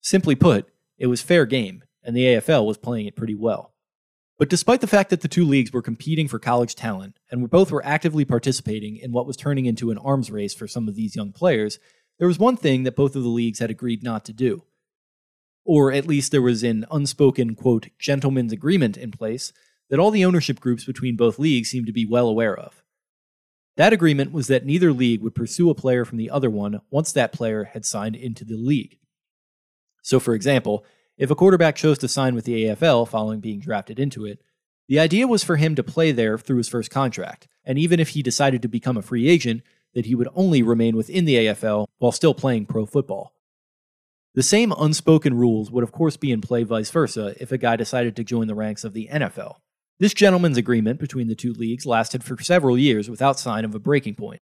Simply 0.00 0.34
put, 0.34 0.68
it 0.98 1.06
was 1.06 1.22
fair 1.22 1.46
game, 1.46 1.84
and 2.02 2.16
the 2.16 2.24
AFL 2.24 2.66
was 2.66 2.78
playing 2.78 3.06
it 3.06 3.16
pretty 3.16 3.34
well. 3.34 3.72
But 4.38 4.50
despite 4.50 4.80
the 4.80 4.86
fact 4.86 5.10
that 5.10 5.22
the 5.22 5.28
two 5.28 5.44
leagues 5.44 5.72
were 5.72 5.82
competing 5.82 6.28
for 6.28 6.38
college 6.38 6.74
talent, 6.74 7.18
and 7.30 7.48
both 7.50 7.72
were 7.72 7.84
actively 7.84 8.24
participating 8.24 8.96
in 8.96 9.12
what 9.12 9.26
was 9.26 9.36
turning 9.36 9.66
into 9.66 9.90
an 9.90 9.98
arms 9.98 10.30
race 10.30 10.54
for 10.54 10.68
some 10.68 10.88
of 10.88 10.94
these 10.94 11.16
young 11.16 11.32
players, 11.32 11.78
there 12.18 12.28
was 12.28 12.38
one 12.38 12.56
thing 12.56 12.82
that 12.82 12.96
both 12.96 13.16
of 13.16 13.22
the 13.22 13.28
leagues 13.28 13.58
had 13.58 13.70
agreed 13.70 14.02
not 14.02 14.24
to 14.26 14.32
do 14.32 14.64
or 15.66 15.92
at 15.92 16.06
least 16.06 16.30
there 16.30 16.40
was 16.40 16.62
an 16.62 16.86
unspoken, 16.90 17.54
quote, 17.54 17.88
gentleman's 17.98 18.52
agreement 18.52 18.96
in 18.96 19.10
place 19.10 19.52
that 19.90 19.98
all 19.98 20.10
the 20.10 20.24
ownership 20.24 20.60
groups 20.60 20.84
between 20.84 21.16
both 21.16 21.38
leagues 21.38 21.68
seemed 21.68 21.86
to 21.86 21.92
be 21.92 22.06
well 22.06 22.28
aware 22.28 22.56
of. 22.56 22.82
That 23.76 23.92
agreement 23.92 24.32
was 24.32 24.46
that 24.46 24.64
neither 24.64 24.92
league 24.92 25.20
would 25.22 25.34
pursue 25.34 25.68
a 25.68 25.74
player 25.74 26.04
from 26.04 26.18
the 26.18 26.30
other 26.30 26.48
one 26.48 26.80
once 26.90 27.12
that 27.12 27.32
player 27.32 27.64
had 27.64 27.84
signed 27.84 28.16
into 28.16 28.44
the 28.44 28.56
league. 28.56 28.96
So, 30.06 30.20
for 30.20 30.34
example, 30.34 30.84
if 31.18 31.32
a 31.32 31.34
quarterback 31.34 31.74
chose 31.74 31.98
to 31.98 32.06
sign 32.06 32.36
with 32.36 32.44
the 32.44 32.66
AFL 32.66 33.08
following 33.08 33.40
being 33.40 33.58
drafted 33.58 33.98
into 33.98 34.24
it, 34.24 34.40
the 34.86 35.00
idea 35.00 35.26
was 35.26 35.42
for 35.42 35.56
him 35.56 35.74
to 35.74 35.82
play 35.82 36.12
there 36.12 36.38
through 36.38 36.58
his 36.58 36.68
first 36.68 36.92
contract, 36.92 37.48
and 37.64 37.76
even 37.76 37.98
if 37.98 38.10
he 38.10 38.22
decided 38.22 38.62
to 38.62 38.68
become 38.68 38.96
a 38.96 39.02
free 39.02 39.28
agent, 39.28 39.62
that 39.94 40.06
he 40.06 40.14
would 40.14 40.28
only 40.36 40.62
remain 40.62 40.96
within 40.96 41.24
the 41.24 41.34
AFL 41.34 41.88
while 41.98 42.12
still 42.12 42.34
playing 42.34 42.66
pro 42.66 42.86
football. 42.86 43.32
The 44.36 44.44
same 44.44 44.72
unspoken 44.78 45.34
rules 45.34 45.72
would, 45.72 45.82
of 45.82 45.90
course, 45.90 46.16
be 46.16 46.30
in 46.30 46.40
play 46.40 46.62
vice 46.62 46.90
versa 46.92 47.34
if 47.40 47.50
a 47.50 47.58
guy 47.58 47.74
decided 47.74 48.14
to 48.14 48.22
join 48.22 48.46
the 48.46 48.54
ranks 48.54 48.84
of 48.84 48.92
the 48.92 49.08
NFL. 49.12 49.56
This 49.98 50.14
gentleman's 50.14 50.56
agreement 50.56 51.00
between 51.00 51.26
the 51.26 51.34
two 51.34 51.52
leagues 51.52 51.84
lasted 51.84 52.22
for 52.22 52.40
several 52.40 52.78
years 52.78 53.10
without 53.10 53.40
sign 53.40 53.64
of 53.64 53.74
a 53.74 53.80
breaking 53.80 54.14
point. 54.14 54.40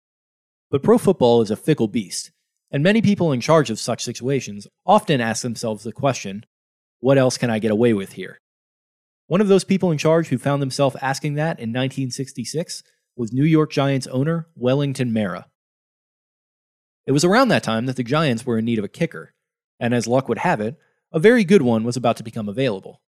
But 0.70 0.84
pro 0.84 0.98
football 0.98 1.42
is 1.42 1.52
a 1.52 1.56
fickle 1.56 1.88
beast, 1.88 2.32
and 2.74 2.82
many 2.82 3.04
people 3.04 3.32
in 3.32 3.40
charge 3.40 3.70
of 3.70 3.80
such 3.80 4.04
situations 4.04 4.68
often 4.86 5.22
ask 5.22 5.44
themselves 5.44 5.84
the 5.84 5.94
question 5.94 6.44
what 7.00 7.18
else 7.18 7.38
can 7.38 7.50
I 7.50 7.60
get 7.60 7.72
away 7.72 7.94
with 7.94 8.14
here? 8.14 8.40
One 9.28 9.42
of 9.42 9.48
those 9.48 9.64
people 9.64 9.92
in 9.92 9.98
charge 9.98 10.30
who 10.30 10.38
found 10.38 10.62
himself 10.62 10.96
asking 11.02 11.36
that 11.36 11.60
in 11.60 11.70
1966 11.70 12.82
was 13.16 13.32
New 13.32 13.44
York 13.44 13.72
Giants 13.72 14.08
owner 14.08 14.48
Wellington 14.56 15.14
Mara. 15.14 15.48
It 17.06 17.12
was 17.12 17.26
around 17.26 17.50
that 17.50 17.64
time 17.64 17.86
that 17.86 17.98
the 17.98 18.04
Giants 18.04 18.46
were 18.46 18.58
in 18.58 18.66
need 18.66 18.80
of 18.80 18.86
a 18.86 18.90
kicker, 18.90 19.34
and 19.80 19.94
as 19.94 20.08
luck 20.08 20.30
would 20.30 20.40
have 20.40 20.62
it, 20.62 20.78
a 21.12 21.20
very 21.20 21.44
good 21.44 21.62
one 21.62 21.84
was 21.84 21.98
about 21.98 22.18
to 22.18 22.24
become 22.24 22.48
available. 22.48 23.02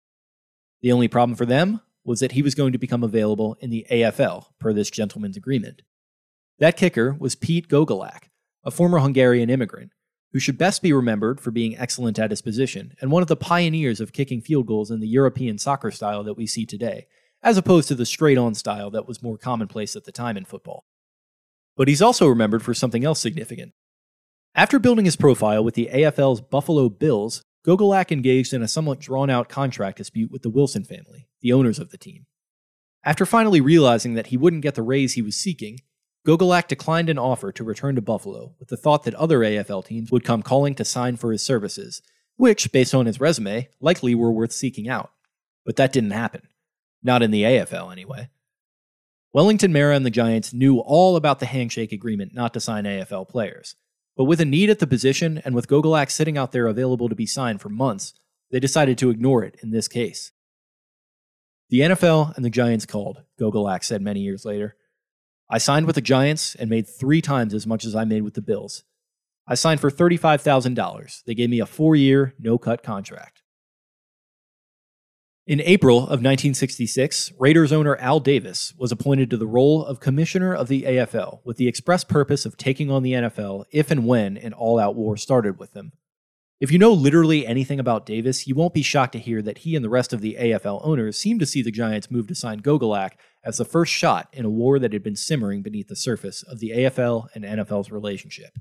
The 0.80 0.90
only 0.90 1.08
problem 1.08 1.36
for 1.36 1.46
them 1.46 1.82
was 2.02 2.20
that 2.20 2.32
he 2.32 2.42
was 2.42 2.54
going 2.54 2.72
to 2.72 2.78
become 2.78 3.04
available 3.04 3.56
in 3.60 3.70
the 3.70 3.86
AFL, 3.90 4.46
per 4.58 4.72
this 4.72 4.90
gentleman's 4.90 5.36
agreement. 5.36 5.82
That 6.58 6.76
kicker 6.76 7.14
was 7.18 7.34
Pete 7.34 7.68
Gogolak, 7.68 8.28
a 8.64 8.70
former 8.70 8.98
Hungarian 8.98 9.50
immigrant, 9.50 9.92
who 10.32 10.38
should 10.38 10.58
best 10.58 10.82
be 10.82 10.92
remembered 10.92 11.40
for 11.40 11.50
being 11.50 11.76
excellent 11.76 12.18
at 12.18 12.30
his 12.30 12.42
position 12.42 12.94
and 13.00 13.10
one 13.10 13.22
of 13.22 13.28
the 13.28 13.36
pioneers 13.36 14.00
of 14.00 14.12
kicking 14.12 14.40
field 14.40 14.66
goals 14.66 14.90
in 14.90 15.00
the 15.00 15.08
European 15.08 15.58
soccer 15.58 15.90
style 15.90 16.24
that 16.24 16.36
we 16.36 16.46
see 16.46 16.64
today, 16.64 17.06
as 17.42 17.56
opposed 17.56 17.88
to 17.88 17.94
the 17.94 18.06
straight 18.06 18.38
on 18.38 18.54
style 18.54 18.90
that 18.90 19.06
was 19.06 19.22
more 19.22 19.36
commonplace 19.36 19.96
at 19.96 20.04
the 20.04 20.12
time 20.12 20.36
in 20.36 20.44
football. 20.44 20.84
But 21.76 21.88
he's 21.88 22.02
also 22.02 22.26
remembered 22.26 22.62
for 22.62 22.74
something 22.74 23.04
else 23.04 23.20
significant. 23.20 23.72
After 24.54 24.78
building 24.78 25.06
his 25.06 25.16
profile 25.16 25.64
with 25.64 25.74
the 25.74 25.88
AFL's 25.92 26.40
Buffalo 26.40 26.88
Bills, 26.88 27.42
Gogolak 27.66 28.10
engaged 28.10 28.52
in 28.52 28.62
a 28.62 28.68
somewhat 28.68 28.98
drawn 28.98 29.30
out 29.30 29.48
contract 29.48 29.98
dispute 29.98 30.30
with 30.30 30.42
the 30.42 30.50
Wilson 30.50 30.84
family, 30.84 31.28
the 31.40 31.52
owners 31.52 31.78
of 31.78 31.90
the 31.90 31.98
team. 31.98 32.26
After 33.04 33.24
finally 33.24 33.60
realizing 33.60 34.14
that 34.14 34.28
he 34.28 34.36
wouldn't 34.36 34.62
get 34.62 34.74
the 34.74 34.82
raise 34.82 35.14
he 35.14 35.22
was 35.22 35.36
seeking, 35.36 35.78
Gogolak 36.26 36.68
declined 36.68 37.08
an 37.08 37.18
offer 37.18 37.50
to 37.50 37.64
return 37.64 37.96
to 37.96 38.00
Buffalo 38.00 38.54
with 38.60 38.68
the 38.68 38.76
thought 38.76 39.02
that 39.04 39.14
other 39.14 39.40
AFL 39.40 39.84
teams 39.84 40.12
would 40.12 40.24
come 40.24 40.42
calling 40.42 40.74
to 40.76 40.84
sign 40.84 41.16
for 41.16 41.32
his 41.32 41.42
services, 41.42 42.00
which, 42.36 42.70
based 42.70 42.94
on 42.94 43.06
his 43.06 43.20
resume, 43.20 43.68
likely 43.80 44.14
were 44.14 44.30
worth 44.30 44.52
seeking 44.52 44.88
out. 44.88 45.10
But 45.64 45.76
that 45.76 45.92
didn't 45.92 46.12
happen. 46.12 46.42
Not 47.02 47.22
in 47.22 47.32
the 47.32 47.42
AFL, 47.42 47.90
anyway. 47.90 48.30
Wellington 49.32 49.72
Mara 49.72 49.96
and 49.96 50.06
the 50.06 50.10
Giants 50.10 50.52
knew 50.52 50.78
all 50.78 51.16
about 51.16 51.40
the 51.40 51.46
handshake 51.46 51.90
agreement 51.90 52.34
not 52.34 52.54
to 52.54 52.60
sign 52.60 52.84
AFL 52.84 53.28
players. 53.28 53.74
But 54.16 54.24
with 54.24 54.40
a 54.40 54.44
need 54.44 54.70
at 54.70 54.78
the 54.78 54.86
position 54.86 55.40
and 55.44 55.54
with 55.54 55.68
Gogolak 55.68 56.10
sitting 56.10 56.36
out 56.36 56.52
there 56.52 56.66
available 56.66 57.08
to 57.08 57.14
be 57.14 57.26
signed 57.26 57.60
for 57.60 57.70
months, 57.70 58.12
they 58.50 58.60
decided 58.60 58.98
to 58.98 59.10
ignore 59.10 59.42
it 59.42 59.56
in 59.62 59.70
this 59.70 59.88
case. 59.88 60.32
The 61.70 61.80
NFL 61.80 62.36
and 62.36 62.44
the 62.44 62.50
Giants 62.50 62.84
called, 62.84 63.22
Gogolak 63.40 63.82
said 63.82 64.02
many 64.02 64.20
years 64.20 64.44
later. 64.44 64.76
I 65.52 65.58
signed 65.58 65.84
with 65.84 65.96
the 65.96 66.00
Giants 66.00 66.54
and 66.54 66.70
made 66.70 66.88
three 66.88 67.20
times 67.20 67.52
as 67.52 67.66
much 67.66 67.84
as 67.84 67.94
I 67.94 68.06
made 68.06 68.22
with 68.22 68.32
the 68.32 68.40
Bills. 68.40 68.84
I 69.46 69.54
signed 69.54 69.80
for 69.80 69.90
$35,000. 69.90 71.24
They 71.26 71.34
gave 71.34 71.50
me 71.50 71.60
a 71.60 71.66
four 71.66 71.94
year, 71.94 72.34
no 72.38 72.56
cut 72.56 72.82
contract. 72.82 73.42
In 75.46 75.60
April 75.60 75.98
of 75.98 76.22
1966, 76.22 77.32
Raiders 77.38 77.70
owner 77.70 77.96
Al 77.96 78.18
Davis 78.18 78.72
was 78.78 78.92
appointed 78.92 79.28
to 79.28 79.36
the 79.36 79.46
role 79.46 79.84
of 79.84 80.00
commissioner 80.00 80.54
of 80.54 80.68
the 80.68 80.84
AFL 80.84 81.40
with 81.44 81.58
the 81.58 81.68
express 81.68 82.02
purpose 82.02 82.46
of 82.46 82.56
taking 82.56 82.90
on 82.90 83.02
the 83.02 83.12
NFL 83.12 83.66
if 83.70 83.90
and 83.90 84.06
when 84.06 84.38
an 84.38 84.54
all 84.54 84.78
out 84.78 84.94
war 84.94 85.18
started 85.18 85.58
with 85.58 85.74
them. 85.74 85.92
If 86.60 86.72
you 86.72 86.78
know 86.78 86.92
literally 86.92 87.46
anything 87.46 87.78
about 87.78 88.06
Davis, 88.06 88.46
you 88.46 88.54
won't 88.54 88.72
be 88.72 88.82
shocked 88.82 89.12
to 89.12 89.18
hear 89.18 89.42
that 89.42 89.58
he 89.58 89.76
and 89.76 89.84
the 89.84 89.90
rest 89.90 90.14
of 90.14 90.22
the 90.22 90.38
AFL 90.40 90.80
owners 90.82 91.18
seem 91.18 91.38
to 91.40 91.46
see 91.46 91.60
the 91.60 91.72
Giants' 91.72 92.10
move 92.10 92.28
to 92.28 92.34
sign 92.34 92.60
Gogolak 92.60 93.16
as 93.44 93.56
the 93.56 93.64
first 93.64 93.92
shot 93.92 94.28
in 94.32 94.44
a 94.44 94.50
war 94.50 94.78
that 94.78 94.92
had 94.92 95.02
been 95.02 95.16
simmering 95.16 95.62
beneath 95.62 95.88
the 95.88 95.96
surface 95.96 96.42
of 96.42 96.60
the 96.60 96.70
AFL 96.70 97.28
and 97.34 97.44
NFL's 97.44 97.90
relationship. 97.90 98.58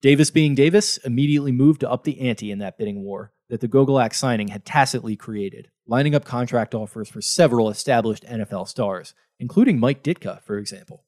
Davis, 0.00 0.30
being 0.30 0.54
Davis, 0.54 0.98
immediately 0.98 1.50
moved 1.50 1.80
to 1.80 1.90
up 1.90 2.04
the 2.04 2.20
ante 2.20 2.50
in 2.50 2.58
that 2.58 2.78
bidding 2.78 3.02
war 3.02 3.32
that 3.48 3.60
the 3.60 3.68
Gogolak 3.68 4.14
signing 4.14 4.48
had 4.48 4.64
tacitly 4.64 5.16
created, 5.16 5.68
lining 5.86 6.14
up 6.14 6.24
contract 6.24 6.74
offers 6.74 7.08
for 7.08 7.20
several 7.20 7.70
established 7.70 8.24
NFL 8.24 8.68
stars, 8.68 9.14
including 9.40 9.80
Mike 9.80 10.02
Ditka, 10.02 10.42
for 10.42 10.58
example. 10.58 11.04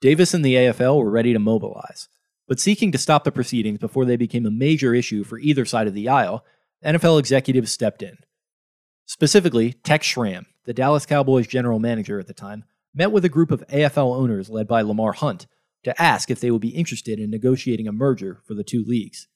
Davis 0.00 0.34
and 0.34 0.44
the 0.44 0.54
AFL 0.54 0.98
were 0.98 1.10
ready 1.10 1.32
to 1.32 1.38
mobilize, 1.38 2.08
but 2.46 2.60
seeking 2.60 2.92
to 2.92 2.98
stop 2.98 3.24
the 3.24 3.32
proceedings 3.32 3.78
before 3.78 4.04
they 4.04 4.16
became 4.16 4.44
a 4.44 4.50
major 4.50 4.94
issue 4.94 5.24
for 5.24 5.38
either 5.38 5.64
side 5.64 5.86
of 5.86 5.94
the 5.94 6.08
aisle, 6.08 6.44
NFL 6.84 7.18
executives 7.18 7.72
stepped 7.72 8.02
in. 8.02 8.18
Specifically, 9.06 9.72
Tex 9.72 10.06
Schramm, 10.06 10.46
the 10.64 10.74
Dallas 10.74 11.06
Cowboys 11.06 11.46
general 11.46 11.78
manager 11.78 12.18
at 12.18 12.26
the 12.26 12.34
time, 12.34 12.64
met 12.94 13.12
with 13.12 13.24
a 13.24 13.28
group 13.28 13.50
of 13.50 13.66
AFL 13.68 14.16
owners 14.16 14.50
led 14.50 14.68
by 14.68 14.82
Lamar 14.82 15.12
Hunt 15.12 15.46
to 15.84 16.00
ask 16.00 16.30
if 16.30 16.40
they 16.40 16.50
would 16.50 16.60
be 16.60 16.68
interested 16.68 17.18
in 17.18 17.30
negotiating 17.30 17.86
a 17.86 17.92
merger 17.92 18.40
for 18.44 18.54
the 18.54 18.64
two 18.64 18.82
leagues. 18.84 19.28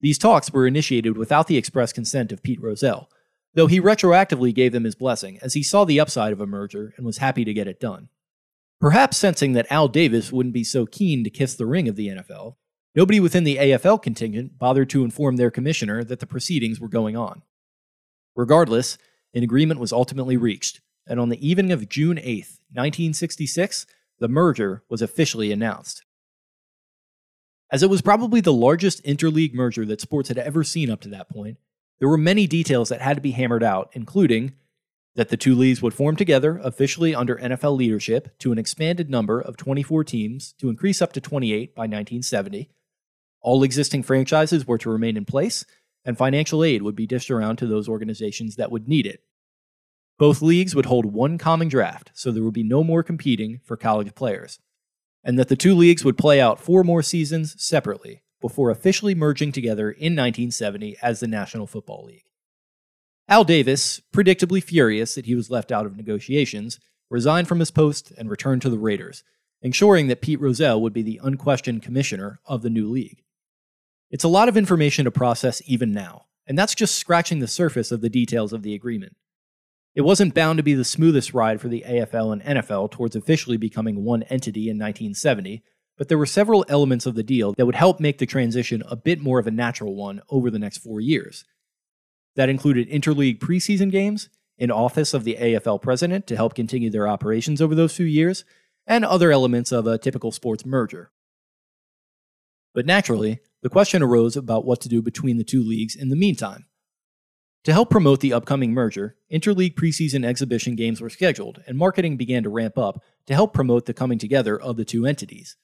These 0.00 0.18
talks 0.18 0.52
were 0.52 0.66
initiated 0.66 1.16
without 1.16 1.46
the 1.46 1.56
express 1.56 1.92
consent 1.92 2.32
of 2.32 2.42
Pete 2.42 2.60
Rozelle, 2.60 3.08
though 3.54 3.68
he 3.68 3.80
retroactively 3.80 4.52
gave 4.52 4.72
them 4.72 4.84
his 4.84 4.96
blessing 4.96 5.38
as 5.42 5.54
he 5.54 5.62
saw 5.62 5.84
the 5.84 6.00
upside 6.00 6.32
of 6.32 6.40
a 6.40 6.46
merger 6.46 6.92
and 6.96 7.06
was 7.06 7.18
happy 7.18 7.44
to 7.44 7.54
get 7.54 7.68
it 7.68 7.78
done. 7.78 8.08
Perhaps 8.80 9.16
sensing 9.16 9.52
that 9.52 9.70
Al 9.70 9.86
Davis 9.86 10.32
wouldn't 10.32 10.54
be 10.54 10.64
so 10.64 10.86
keen 10.86 11.22
to 11.22 11.30
kiss 11.30 11.54
the 11.54 11.66
ring 11.66 11.88
of 11.88 11.94
the 11.94 12.08
NFL, 12.08 12.56
nobody 12.96 13.20
within 13.20 13.44
the 13.44 13.58
AFL 13.58 14.02
contingent 14.02 14.58
bothered 14.58 14.90
to 14.90 15.04
inform 15.04 15.36
their 15.36 15.52
commissioner 15.52 16.02
that 16.02 16.18
the 16.18 16.26
proceedings 16.26 16.80
were 16.80 16.88
going 16.88 17.16
on. 17.16 17.42
Regardless, 18.34 18.98
an 19.34 19.42
agreement 19.42 19.80
was 19.80 19.92
ultimately 19.92 20.36
reached, 20.36 20.80
and 21.06 21.18
on 21.18 21.28
the 21.28 21.46
evening 21.46 21.72
of 21.72 21.88
June 21.88 22.18
8, 22.18 22.24
1966, 22.72 23.86
the 24.18 24.28
merger 24.28 24.82
was 24.88 25.02
officially 25.02 25.50
announced. 25.52 26.04
As 27.70 27.82
it 27.82 27.90
was 27.90 28.02
probably 28.02 28.40
the 28.40 28.52
largest 28.52 29.02
interleague 29.04 29.54
merger 29.54 29.86
that 29.86 30.00
sports 30.00 30.28
had 30.28 30.38
ever 30.38 30.62
seen 30.62 30.90
up 30.90 31.00
to 31.00 31.08
that 31.08 31.30
point, 31.30 31.58
there 31.98 32.08
were 32.08 32.18
many 32.18 32.46
details 32.46 32.88
that 32.90 33.00
had 33.00 33.16
to 33.16 33.22
be 33.22 33.30
hammered 33.30 33.62
out, 33.62 33.90
including 33.92 34.52
that 35.14 35.28
the 35.28 35.36
two 35.36 35.54
leagues 35.54 35.82
would 35.82 35.94
form 35.94 36.16
together 36.16 36.60
officially 36.62 37.14
under 37.14 37.36
NFL 37.36 37.76
leadership 37.76 38.38
to 38.38 38.52
an 38.52 38.58
expanded 38.58 39.10
number 39.10 39.40
of 39.40 39.56
24 39.56 40.04
teams 40.04 40.52
to 40.58 40.68
increase 40.68 41.02
up 41.02 41.12
to 41.12 41.20
28 41.20 41.74
by 41.74 41.82
1970. 41.82 42.70
All 43.40 43.62
existing 43.62 44.02
franchises 44.02 44.66
were 44.66 44.78
to 44.78 44.90
remain 44.90 45.16
in 45.16 45.24
place, 45.24 45.64
and 46.04 46.18
financial 46.18 46.64
aid 46.64 46.82
would 46.82 46.96
be 46.96 47.06
dished 47.06 47.30
around 47.30 47.56
to 47.56 47.66
those 47.66 47.88
organizations 47.88 48.56
that 48.56 48.70
would 48.70 48.88
need 48.88 49.06
it. 49.06 49.22
Both 50.18 50.42
leagues 50.42 50.74
would 50.74 50.86
hold 50.86 51.06
one 51.06 51.38
common 51.38 51.68
draft, 51.68 52.10
so 52.14 52.30
there 52.30 52.42
would 52.42 52.54
be 52.54 52.62
no 52.62 52.84
more 52.84 53.02
competing 53.02 53.60
for 53.64 53.76
college 53.76 54.14
players, 54.14 54.58
and 55.24 55.38
that 55.38 55.48
the 55.48 55.56
two 55.56 55.74
leagues 55.74 56.04
would 56.04 56.18
play 56.18 56.40
out 56.40 56.60
four 56.60 56.84
more 56.84 57.02
seasons 57.02 57.60
separately 57.62 58.22
before 58.40 58.70
officially 58.70 59.14
merging 59.14 59.52
together 59.52 59.90
in 59.90 60.14
1970 60.14 60.96
as 61.00 61.20
the 61.20 61.26
National 61.26 61.66
Football 61.66 62.04
League. 62.04 62.24
Al 63.28 63.44
Davis, 63.44 64.00
predictably 64.12 64.62
furious 64.62 65.14
that 65.14 65.26
he 65.26 65.34
was 65.34 65.50
left 65.50 65.72
out 65.72 65.86
of 65.86 65.96
negotiations, 65.96 66.78
resigned 67.08 67.48
from 67.48 67.60
his 67.60 67.70
post 67.70 68.12
and 68.18 68.28
returned 68.28 68.60
to 68.62 68.70
the 68.70 68.78
Raiders, 68.78 69.22
ensuring 69.62 70.08
that 70.08 70.20
Pete 70.20 70.40
Rozelle 70.40 70.82
would 70.82 70.92
be 70.92 71.02
the 71.02 71.20
unquestioned 71.22 71.82
commissioner 71.82 72.40
of 72.44 72.62
the 72.62 72.70
new 72.70 72.90
league. 72.90 73.22
It's 74.12 74.24
a 74.24 74.28
lot 74.28 74.50
of 74.50 74.58
information 74.58 75.06
to 75.06 75.10
process 75.10 75.62
even 75.64 75.90
now, 75.90 76.26
and 76.46 76.58
that's 76.58 76.74
just 76.74 76.96
scratching 76.96 77.38
the 77.38 77.48
surface 77.48 77.90
of 77.90 78.02
the 78.02 78.10
details 78.10 78.52
of 78.52 78.62
the 78.62 78.74
agreement. 78.74 79.16
It 79.94 80.02
wasn't 80.02 80.34
bound 80.34 80.58
to 80.58 80.62
be 80.62 80.74
the 80.74 80.84
smoothest 80.84 81.32
ride 81.32 81.62
for 81.62 81.68
the 81.68 81.82
AFL 81.86 82.30
and 82.30 82.42
NFL 82.42 82.90
towards 82.90 83.16
officially 83.16 83.56
becoming 83.56 84.04
one 84.04 84.22
entity 84.24 84.68
in 84.68 84.76
1970, 84.76 85.62
but 85.96 86.08
there 86.08 86.18
were 86.18 86.26
several 86.26 86.66
elements 86.68 87.06
of 87.06 87.14
the 87.14 87.22
deal 87.22 87.54
that 87.54 87.64
would 87.64 87.74
help 87.74 88.00
make 88.00 88.18
the 88.18 88.26
transition 88.26 88.82
a 88.86 88.96
bit 88.96 89.18
more 89.18 89.38
of 89.38 89.46
a 89.46 89.50
natural 89.50 89.96
one 89.96 90.20
over 90.28 90.50
the 90.50 90.58
next 90.58 90.78
four 90.78 91.00
years, 91.00 91.46
that 92.36 92.50
included 92.50 92.90
interleague 92.90 93.38
preseason 93.38 93.90
games, 93.90 94.28
an 94.58 94.70
office 94.70 95.14
of 95.14 95.24
the 95.24 95.36
AFL 95.40 95.80
president 95.80 96.26
to 96.26 96.36
help 96.36 96.54
continue 96.54 96.90
their 96.90 97.08
operations 97.08 97.62
over 97.62 97.74
those 97.74 97.96
few 97.96 98.04
years, 98.04 98.44
and 98.86 99.06
other 99.06 99.32
elements 99.32 99.72
of 99.72 99.86
a 99.86 99.96
typical 99.96 100.32
sports 100.32 100.66
merger. 100.66 101.10
But 102.74 102.84
naturally, 102.84 103.40
the 103.62 103.70
question 103.70 104.02
arose 104.02 104.36
about 104.36 104.64
what 104.64 104.80
to 104.80 104.88
do 104.88 105.00
between 105.00 105.38
the 105.38 105.44
two 105.44 105.62
leagues 105.62 105.96
in 105.96 106.08
the 106.08 106.16
meantime. 106.16 106.66
To 107.64 107.72
help 107.72 107.90
promote 107.90 108.20
the 108.20 108.32
upcoming 108.32 108.72
merger, 108.72 109.16
interleague 109.32 109.76
preseason 109.76 110.24
exhibition 110.24 110.74
games 110.74 111.00
were 111.00 111.08
scheduled, 111.08 111.62
and 111.64 111.78
marketing 111.78 112.16
began 112.16 112.42
to 112.42 112.50
ramp 112.50 112.76
up 112.76 113.00
to 113.26 113.34
help 113.34 113.54
promote 113.54 113.86
the 113.86 113.94
coming 113.94 114.18
together 114.18 114.60
of 114.60 114.76
the 114.76 114.84
two 114.84 115.06
entities. 115.06 115.56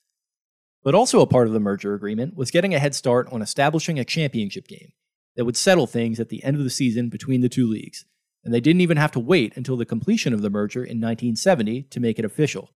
But 0.85 0.95
also 0.95 1.21
a 1.21 1.27
part 1.27 1.49
of 1.49 1.53
the 1.53 1.61
merger 1.61 1.95
agreement 1.95 2.37
was 2.37 2.53
getting 2.53 2.73
a 2.73 2.79
head 2.79 2.95
start 2.95 3.29
on 3.33 3.43
establishing 3.43 3.99
a 3.99 4.05
championship 4.05 4.69
game 4.69 4.93
that 5.35 5.45
would 5.45 5.57
settle 5.57 5.89
things 5.89 6.21
at 6.21 6.29
the 6.29 6.43
end 6.45 6.57
of 6.57 6.63
the 6.63 6.71
season 6.71 7.09
between 7.09 7.41
the 7.41 7.49
two 7.49 7.67
leagues, 7.67 8.05
and 8.45 8.55
they 8.55 8.61
didn't 8.61 8.81
even 8.81 8.97
have 8.97 9.13
to 9.13 9.21
wait 9.21 9.57
until 9.57 9.77
the 9.77 9.85
completion 9.85 10.33
of 10.33 10.41
the 10.41 10.51
merger 10.51 10.81
in 10.81 11.01
1970 11.01 11.83
to 11.83 12.01
make 12.01 12.21
it 12.21 12.25
official. 12.25 12.71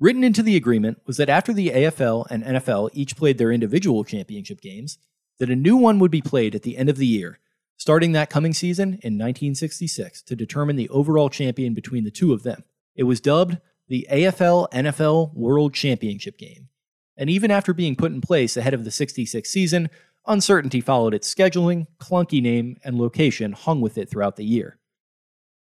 Written 0.00 0.22
into 0.22 0.42
the 0.42 0.56
agreement 0.56 1.00
was 1.06 1.16
that 1.16 1.28
after 1.28 1.52
the 1.52 1.70
AFL 1.70 2.26
and 2.30 2.44
NFL 2.44 2.90
each 2.92 3.16
played 3.16 3.38
their 3.38 3.50
individual 3.50 4.04
championship 4.04 4.60
games, 4.60 4.98
that 5.38 5.50
a 5.50 5.56
new 5.56 5.76
one 5.76 5.98
would 5.98 6.10
be 6.10 6.22
played 6.22 6.54
at 6.54 6.62
the 6.62 6.76
end 6.76 6.88
of 6.88 6.98
the 6.98 7.06
year, 7.06 7.40
starting 7.76 8.12
that 8.12 8.30
coming 8.30 8.54
season 8.54 8.90
in 9.02 9.18
1966 9.18 10.22
to 10.22 10.36
determine 10.36 10.76
the 10.76 10.88
overall 10.90 11.28
champion 11.28 11.74
between 11.74 12.04
the 12.04 12.10
two 12.10 12.32
of 12.32 12.44
them. 12.44 12.62
It 12.94 13.04
was 13.04 13.20
dubbed 13.20 13.58
the 13.88 14.06
AFL 14.10 14.70
NFL 14.70 15.34
World 15.34 15.74
Championship 15.74 16.38
Game. 16.38 16.68
And 17.16 17.28
even 17.28 17.50
after 17.50 17.74
being 17.74 17.96
put 17.96 18.12
in 18.12 18.20
place 18.20 18.56
ahead 18.56 18.74
of 18.74 18.84
the 18.84 18.90
66 18.92 19.50
season, 19.50 19.90
Uncertainty 20.28 20.82
followed 20.82 21.14
its 21.14 21.32
scheduling, 21.32 21.86
clunky 21.98 22.42
name, 22.42 22.76
and 22.84 22.98
location 22.98 23.52
hung 23.52 23.80
with 23.80 23.96
it 23.96 24.10
throughout 24.10 24.36
the 24.36 24.44
year. 24.44 24.77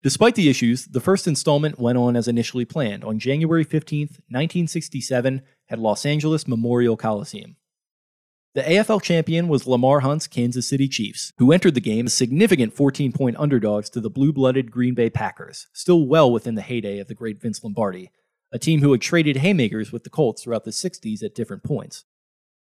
Despite 0.03 0.35
the 0.35 0.49
issues, 0.49 0.85
the 0.85 0.99
first 0.99 1.27
installment 1.27 1.79
went 1.79 1.97
on 1.97 2.15
as 2.15 2.27
initially 2.27 2.65
planned 2.65 3.03
on 3.03 3.19
January 3.19 3.63
15, 3.63 4.07
1967, 4.29 5.41
at 5.69 5.79
Los 5.79 6.05
Angeles 6.05 6.47
Memorial 6.47 6.95
Coliseum. 6.95 7.55
The 8.53 8.63
AFL 8.63 9.01
champion 9.01 9.47
was 9.47 9.67
Lamar 9.67 9.99
Hunt's 9.99 10.25
Kansas 10.25 10.67
City 10.67 10.87
Chiefs, 10.87 11.31
who 11.37 11.51
entered 11.51 11.75
the 11.75 11.81
game 11.81 12.05
as 12.07 12.13
significant 12.13 12.73
14 12.73 13.11
point 13.11 13.35
underdogs 13.37 13.89
to 13.91 13.99
the 13.99 14.09
blue 14.09 14.31
blooded 14.33 14.71
Green 14.71 14.95
Bay 14.95 15.09
Packers, 15.09 15.67
still 15.73 16.07
well 16.07 16.31
within 16.31 16.55
the 16.55 16.61
heyday 16.61 16.99
of 16.99 17.07
the 17.07 17.13
great 17.13 17.39
Vince 17.39 17.63
Lombardi, 17.63 18.11
a 18.51 18.57
team 18.57 18.81
who 18.81 18.91
had 18.91 19.01
traded 19.01 19.37
haymakers 19.37 19.91
with 19.91 20.03
the 20.03 20.09
Colts 20.09 20.41
throughout 20.41 20.63
the 20.63 20.71
60s 20.71 21.21
at 21.21 21.35
different 21.35 21.63
points. 21.63 22.05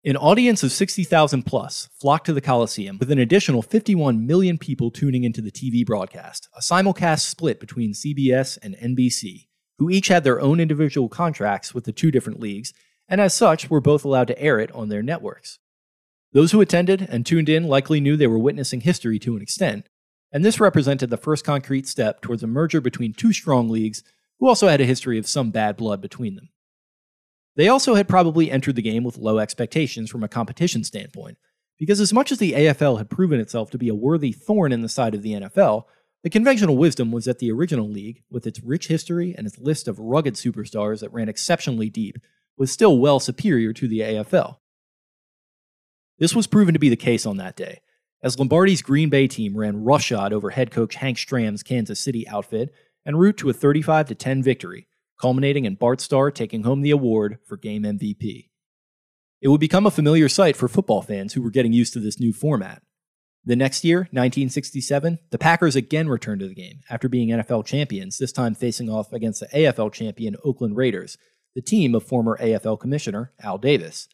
An 0.08 0.18
audience 0.18 0.62
of 0.62 0.72
60,000 0.72 1.47
plus 1.47 1.89
flocked 1.99 2.28
to 2.28 2.34
the 2.34 2.39
Coliseum, 2.39 2.99
with 2.99 3.10
an 3.10 3.18
additional 3.18 3.64
51 3.64 4.28
million 4.28 4.60
people 4.60 4.91
tuning 4.91 5.24
into 5.24 5.41
the 5.41 5.49
TV 5.49 5.84
broadcast, 5.84 6.47
a 6.56 6.60
simulcast 6.60 7.22
split 7.22 7.60
between 7.60 7.91
CBS 7.91 8.60
and 8.62 8.76
NBC, 8.76 9.47
who 9.80 9.89
each 9.89 10.10
had 10.10 10.24
their 10.24 10.39
own 10.39 10.60
individual 10.60 11.10
contracts 11.10 11.74
with 11.74 11.86
the 11.86 11.91
two 11.91 12.12
different 12.12 12.39
leagues, 12.39 12.72
and 13.10 13.20
as 13.20 13.34
such 13.34 13.72
were 13.72 13.82
both 13.82 14.06
allowed 14.06 14.28
to 14.28 14.39
air 14.39 14.60
it 14.60 14.72
on 14.74 14.89
their 14.89 15.01
networks. 15.01 15.58
Those 16.34 16.51
who 16.51 16.62
attended 16.62 17.08
and 17.10 17.26
tuned 17.26 17.49
in 17.49 17.64
likely 17.64 17.99
knew 17.99 18.16
they 18.16 18.28
were 18.28 18.38
witnessing 18.38 18.82
history 18.82 19.18
to 19.18 19.36
an 19.36 19.41
extent, 19.41 19.89
and 20.32 20.45
this 20.45 20.60
represented 20.60 21.10
the 21.10 21.18
first 21.18 21.43
concrete 21.43 21.88
step 21.88 22.22
towards 22.22 22.43
a 22.43 22.47
merger 22.47 22.80
between 22.80 23.14
two 23.14 23.34
strong 23.34 23.70
leagues 23.70 24.03
who 24.39 24.47
also 24.47 24.68
had 24.68 24.82
a 24.82 24.86
history 24.86 25.18
of 25.18 25.26
some 25.26 25.49
bad 25.49 25.76
blood 25.76 25.99
between 25.99 26.36
them. 26.36 26.49
They 27.56 27.68
also 27.70 27.95
had 27.95 28.08
probably 28.08 28.51
entered 28.51 28.76
the 28.76 28.82
game 28.82 29.03
with 29.03 29.18
low 29.18 29.39
expectations 29.39 30.10
from 30.10 30.24
a 30.24 30.28
competition 30.28 30.84
standpoint, 30.84 31.38
because 31.78 31.99
as 31.99 32.14
much 32.14 32.32
as 32.32 32.38
the 32.38 32.53
AFL 32.53 32.97
had 32.97 33.10
proven 33.10 33.39
itself 33.39 33.72
to 33.72 33.78
be 33.78 33.89
a 33.89 33.95
worthy 33.95 34.32
thorn 34.32 34.72
in 34.72 34.82
the 34.82 34.89
side 34.89 35.16
of 35.16 35.22
the 35.22 35.34
NFL, 35.34 35.86
the 36.24 36.30
conventional 36.30 36.78
wisdom 36.78 37.12
was 37.12 37.26
that 37.26 37.39
the 37.39 37.51
original 37.51 37.88
league, 37.88 38.24
with 38.30 38.47
its 38.47 38.62
rich 38.62 38.88
history 38.88 39.36
and 39.38 39.45
its 39.45 39.60
list 39.60 39.88
of 39.88 39.99
rugged 39.99 40.34
superstars 40.34 40.99
that 41.01 41.14
ran 41.14 41.30
exceptionally 41.30 41.89
deep, 41.89 42.18
was 42.58 42.72
still 42.72 42.97
well 42.97 43.20
superior 43.20 43.74
to 43.74 43.88
the 43.88 43.99
AFL. 43.99 44.58
This 46.18 46.34
was 46.36 46.47
proven 46.47 46.74
to 46.74 46.80
be 46.80 46.89
the 46.89 46.95
case 46.95 47.26
on 47.26 47.38
that 47.38 47.56
day, 47.56 47.82
as 48.24 48.39
Lombardi's 48.39 48.82
Green 48.82 49.10
Bay 49.10 49.28
team 49.28 49.56
ran 49.56 49.84
roughshod 49.84 50.34
over 50.34 50.49
head 50.49 50.72
coach 50.72 50.95
Hank 50.95 51.18
Stram's 51.18 51.62
Kansas 51.62 51.99
City 51.99 52.28
outfit 52.28 52.74
en 53.06 53.16
route 53.16 53.38
to 53.38 53.49
a 53.49 53.53
35 53.53 54.18
10 54.18 54.41
victory, 54.41 54.88
culminating 55.20 55.66
in 55.66 55.76
Bart 55.76 56.01
Starr 56.01 56.32
taking 56.32 56.63
home 56.63 56.82
the 56.82 56.91
award 56.91 57.39
for 57.45 57.57
game 57.57 57.84
MVP. 57.84 58.49
It 59.41 59.49
would 59.49 59.59
become 59.59 59.86
a 59.86 59.91
familiar 59.91 60.30
sight 60.30 60.55
for 60.55 60.68
football 60.68 61.01
fans 61.01 61.34
who 61.34 61.41
were 61.41 61.51
getting 61.51 61.74
used 61.74 61.93
to 61.93 61.99
this 61.99 62.20
new 62.20 62.34
format. 62.34 62.82
The 63.47 63.55
next 63.55 63.84
year, 63.84 63.99
1967, 64.11 65.20
the 65.30 65.38
Packers 65.38 65.76
again 65.76 66.09
returned 66.09 66.41
to 66.41 66.47
the 66.47 66.55
game 66.55 66.80
after 66.89 67.07
being 67.07 67.30
NFL 67.30 67.66
champions, 67.66 68.18
this 68.18 68.32
time 68.32 68.55
facing 68.55 68.89
off 68.89 69.13
against 69.13 69.39
the 69.39 69.47
AFL 69.47 69.93
champion 69.93 70.36
Oakland 70.43 70.76
Raiders, 70.76 71.16
the 71.53 71.61
team 71.61 71.93
of 71.93 72.03
former 72.03 72.39
AFL 72.41 72.80
Commissioner 72.80 73.34
Al 73.43 73.59
Davis. 73.59 74.07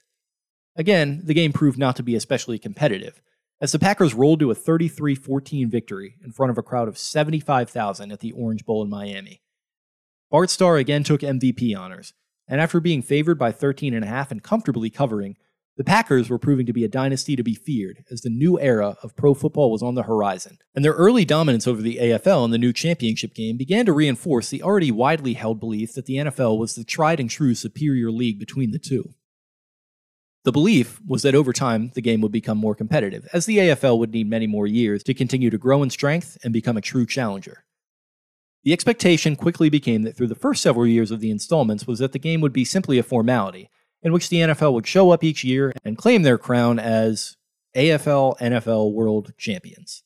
Again, 0.76 1.22
the 1.24 1.34
game 1.34 1.54
proved 1.54 1.78
not 1.78 1.95
to 1.95 2.04
be 2.04 2.16
especially 2.16 2.60
competitive, 2.60 3.22
as 3.62 3.72
the 3.72 3.80
Packers 3.80 4.14
rolled 4.14 4.41
to 4.41 4.52
a 4.52 4.56
33 4.56 5.16
14 5.16 5.70
victory 5.70 6.16
in 6.24 6.32
front 6.32 6.49
of 6.49 6.58
a 6.58 6.64
crowd 6.64 6.89
of 6.89 6.97
75,000 6.97 8.12
at 8.12 8.20
the 8.20 8.34
Orange 8.34 8.66
Bowl 8.66 8.84
in 8.84 8.89
Miami. 8.89 9.41
Bart 10.32 10.50
Starr 10.50 10.78
again 10.78 11.04
took 11.04 11.20
MVP 11.20 11.78
honors, 11.78 12.14
and 12.48 12.62
after 12.62 12.80
being 12.80 13.02
favored 13.02 13.38
by 13.38 13.52
13.5 13.52 14.32
and 14.32 14.42
comfortably 14.42 14.90
covering, 14.90 15.36
the 15.76 15.84
Packers 15.84 16.30
were 16.30 16.40
proving 16.40 16.66
to 16.66 16.74
be 16.74 16.86
a 16.86 16.90
dynasty 16.90 17.36
to 17.36 17.44
be 17.44 17.54
feared 17.54 18.06
as 18.10 18.22
the 18.22 18.30
new 18.30 18.58
era 18.58 18.96
of 19.04 19.16
pro 19.18 19.34
football 19.34 19.70
was 19.70 19.84
on 19.84 19.96
the 19.96 20.04
horizon, 20.04 20.58
and 20.74 20.86
their 20.86 20.94
early 20.94 21.26
dominance 21.26 21.68
over 21.68 21.82
the 21.82 21.98
AFL 21.98 22.46
in 22.46 22.52
the 22.52 22.58
new 22.58 22.72
championship 22.72 23.34
game 23.34 23.58
began 23.58 23.86
to 23.86 23.92
reinforce 23.92 24.50
the 24.50 24.64
already 24.64 24.90
widely 24.90 25.34
held 25.34 25.60
belief 25.60 25.94
that 25.96 26.06
the 26.06 26.16
NFL 26.16 26.58
was 26.58 26.76
the 26.76 26.86
tried 26.86 27.20
and 27.20 27.30
true 27.30 27.54
superior 27.54 28.10
league 28.10 28.40
between 28.40 28.72
the 28.72 28.80
two. 28.80 29.14
The 30.46 30.54
belief 30.54 31.02
was 31.06 31.24
that 31.24 31.36
over 31.36 31.52
time, 31.52 31.92
the 31.94 32.02
game 32.02 32.22
would 32.22 32.32
become 32.32 32.58
more 32.58 32.74
competitive, 32.74 33.28
as 33.34 33.46
the 33.46 33.58
AFL 33.58 34.00
would 34.00 34.12
need 34.12 34.30
many 34.30 34.48
more 34.48 34.66
years 34.66 35.04
to 35.04 35.14
continue 35.14 35.50
to 35.50 35.58
grow 35.58 35.84
in 35.84 35.90
strength 35.90 36.38
and 36.42 36.54
become 36.54 36.78
a 36.78 36.82
true 36.82 37.06
challenger. 37.06 37.66
The 38.64 38.74
expectation 38.74 39.36
quickly 39.36 39.70
became 39.70 40.03
that 40.03 40.16
through 40.16 40.28
the 40.28 40.36
first 40.36 40.62
several 40.62 40.86
years 40.86 41.09
of 41.09 41.20
the 41.20 41.32
installments 41.32 41.88
was 41.88 41.99
that 41.99 42.12
the 42.12 42.20
game 42.20 42.41
would 42.41 42.53
be 42.53 42.64
simply 42.64 42.99
a 42.99 43.03
formality, 43.03 43.70
in 44.03 44.14
which 44.14 44.30
the 44.30 44.38
NFL 44.38 44.74
would 44.74 44.88
show 44.88 45.12
up 45.12 45.24
each 45.24 45.43
year 45.43 45.74
and 45.84 45.97
claim 45.97 46.22
their 46.22 46.38
crown 46.38 46.78
as 46.78 47.38
AFL 47.76 48.38
NFL 48.39 48.93
World 48.93 49.34
Champions. 49.38 50.03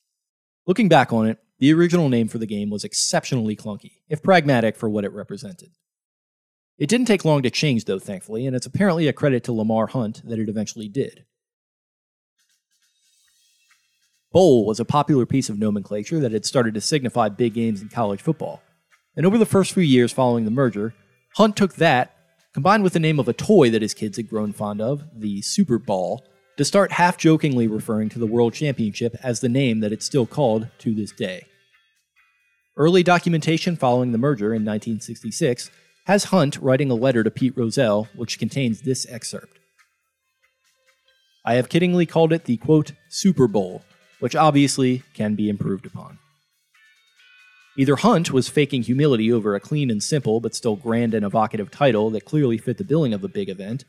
Looking 0.68 0.88
back 0.88 1.12
on 1.12 1.28
it, 1.28 1.39
the 1.60 1.74
original 1.74 2.10
name 2.10 2.28
for 2.28 2.38
the 2.38 2.45
game 2.45 2.70
was 2.70 2.84
exceptionally 2.84 3.56
clunky, 3.56 4.01
if 4.10 4.24
pragmatic 4.24 4.76
for 4.76 4.89
what 4.89 5.06
it 5.06 5.14
represented. 5.14 5.72
It 6.78 6.89
didn't 6.89 7.08
take 7.08 7.24
long 7.24 7.41
to 7.43 7.49
change, 7.49 7.86
though, 7.86 7.99
thankfully, 7.99 8.45
and 8.45 8.56
it's 8.56 8.66
apparently 8.66 9.08
a 9.08 9.14
credit 9.14 9.43
to 9.45 9.53
Lamar 9.53 9.88
Hunt 9.88 10.22
that 10.26 10.39
it 10.39 10.49
eventually 10.49 10.89
did. 10.89 11.26
Bowl 14.36 14.66
was 14.66 14.82
a 14.82 14.84
popular 14.84 15.26
piece 15.26 15.48
of 15.48 15.58
nomenclature 15.58 16.20
that 16.20 16.34
had 16.34 16.46
started 16.46 16.74
to 16.74 16.82
signify 16.82 17.30
big 17.30 17.54
games 17.54 17.82
in 17.82 17.88
college 17.88 18.22
football. 18.22 18.62
And 19.16 19.26
over 19.26 19.38
the 19.38 19.46
first 19.46 19.72
few 19.72 19.82
years 19.82 20.12
following 20.12 20.44
the 20.44 20.52
merger, 20.52 20.94
Hunt 21.38 21.56
took 21.56 21.76
that, 21.76 22.14
combined 22.54 22.84
with 22.84 22.92
the 22.92 23.00
name 23.00 23.18
of 23.18 23.30
a 23.30 23.34
toy 23.34 23.70
that 23.70 23.82
his 23.82 23.94
kids 23.94 24.18
had 24.18 24.28
grown 24.28 24.52
fond 24.52 24.82
of, 24.82 25.06
the 25.16 25.42
Super 25.42 25.80
Ball, 25.80 26.22
to 26.58 26.66
start 26.66 26.92
half 26.92 27.16
jokingly 27.18 27.66
referring 27.66 28.10
to 28.10 28.20
the 28.20 28.28
World 28.28 28.54
Championship 28.54 29.16
as 29.24 29.40
the 29.40 29.48
name 29.48 29.80
that 29.80 29.94
it's 29.94 30.06
still 30.06 30.26
called 30.26 30.68
to 30.80 30.94
this 30.94 31.14
day. 31.14 31.46
Early 32.76 33.04
documentation 33.04 33.78
following 33.78 34.12
the 34.12 34.18
merger 34.18 34.48
in 34.48 34.66
1966 34.66 35.72
has 36.08 36.26
Hunt 36.26 36.58
writing 36.58 36.92
a 36.92 36.96
letter 36.96 37.24
to 37.24 37.32
Pete 37.32 37.56
Rozelle, 37.56 38.10
which 38.14 38.38
contains 38.38 38.82
this 38.82 39.08
excerpt. 39.10 39.60
I 41.46 41.54
have 41.54 41.70
kiddingly 41.70 42.06
called 42.06 42.34
it 42.34 42.44
the 42.44 42.58
quote, 42.58 42.92
Super 43.08 43.48
Bowl, 43.48 43.82
which 44.20 44.36
obviously 44.36 45.03
can 45.13 45.36
be 45.36 45.49
improved 45.49 45.86
upon. 45.86 46.20
Either 47.78 47.97
Hunt 47.97 48.32
was 48.32 48.47
faking 48.47 48.84
humility 48.84 49.32
over 49.32 49.53
a 49.53 49.59
clean 49.59 49.91
and 49.91 50.01
simple 50.01 50.39
but 50.39 50.55
still 50.55 50.78
grand 50.78 51.13
and 51.13 51.26
evocative 51.26 51.70
title 51.70 52.09
that 52.11 52.26
clearly 52.26 52.57
fit 52.57 52.78
the 52.78 52.86
billing 52.86 53.13
of 53.13 53.24
a 53.24 53.28
big 53.28 53.49
event, 53.49 53.84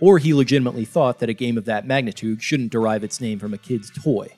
or 0.00 0.18
he 0.18 0.34
legitimately 0.34 0.84
thought 0.84 1.20
that 1.20 1.28
a 1.28 1.34
game 1.34 1.56
of 1.56 1.64
that 1.64 1.86
magnitude 1.86 2.42
shouldn't 2.42 2.72
derive 2.72 3.04
its 3.04 3.20
name 3.20 3.38
from 3.38 3.54
a 3.54 3.58
kid's 3.58 3.90
toy. 3.90 4.28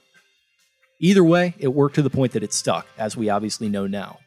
Either 1.00 1.24
way, 1.24 1.54
it 1.58 1.68
worked 1.68 1.94
to 1.94 2.02
the 2.02 2.10
point 2.10 2.32
that 2.32 2.42
it 2.42 2.52
stuck, 2.52 2.86
as 2.98 3.16
we 3.16 3.30
obviously 3.30 3.68
know 3.70 3.86
now. 3.86 4.18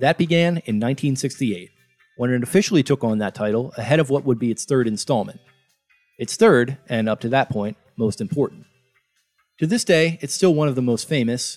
That 0.00 0.18
began 0.18 0.56
in 0.64 0.80
1968, 0.80 1.70
when 2.16 2.32
it 2.32 2.42
officially 2.42 2.82
took 2.82 3.04
on 3.04 3.18
that 3.18 3.36
title 3.36 3.72
ahead 3.76 4.00
of 4.00 4.10
what 4.10 4.24
would 4.24 4.40
be 4.40 4.50
its 4.50 4.64
third 4.64 4.88
installment. 4.88 5.40
Its 6.18 6.34
third, 6.34 6.76
and 6.88 7.08
up 7.08 7.20
to 7.20 7.28
that 7.28 7.50
point, 7.50 7.76
most 7.96 8.20
important. 8.20 8.66
To 9.62 9.68
this 9.68 9.84
day, 9.84 10.18
it's 10.20 10.34
still 10.34 10.56
one 10.56 10.66
of 10.66 10.74
the 10.74 10.82
most 10.82 11.08
famous, 11.08 11.56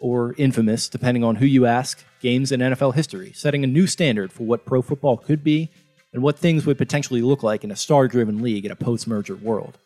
or 0.00 0.34
infamous, 0.38 0.88
depending 0.88 1.22
on 1.22 1.36
who 1.36 1.44
you 1.44 1.66
ask, 1.66 2.02
games 2.22 2.50
in 2.50 2.60
NFL 2.60 2.94
history, 2.94 3.34
setting 3.34 3.62
a 3.62 3.66
new 3.66 3.86
standard 3.86 4.32
for 4.32 4.44
what 4.44 4.64
pro 4.64 4.80
football 4.80 5.18
could 5.18 5.44
be 5.44 5.70
and 6.14 6.22
what 6.22 6.38
things 6.38 6.64
would 6.64 6.78
potentially 6.78 7.20
look 7.20 7.42
like 7.42 7.62
in 7.62 7.70
a 7.70 7.76
star 7.76 8.08
driven 8.08 8.40
league 8.40 8.64
in 8.64 8.70
a 8.70 8.74
post 8.74 9.06
merger 9.06 9.36
world. 9.36 9.76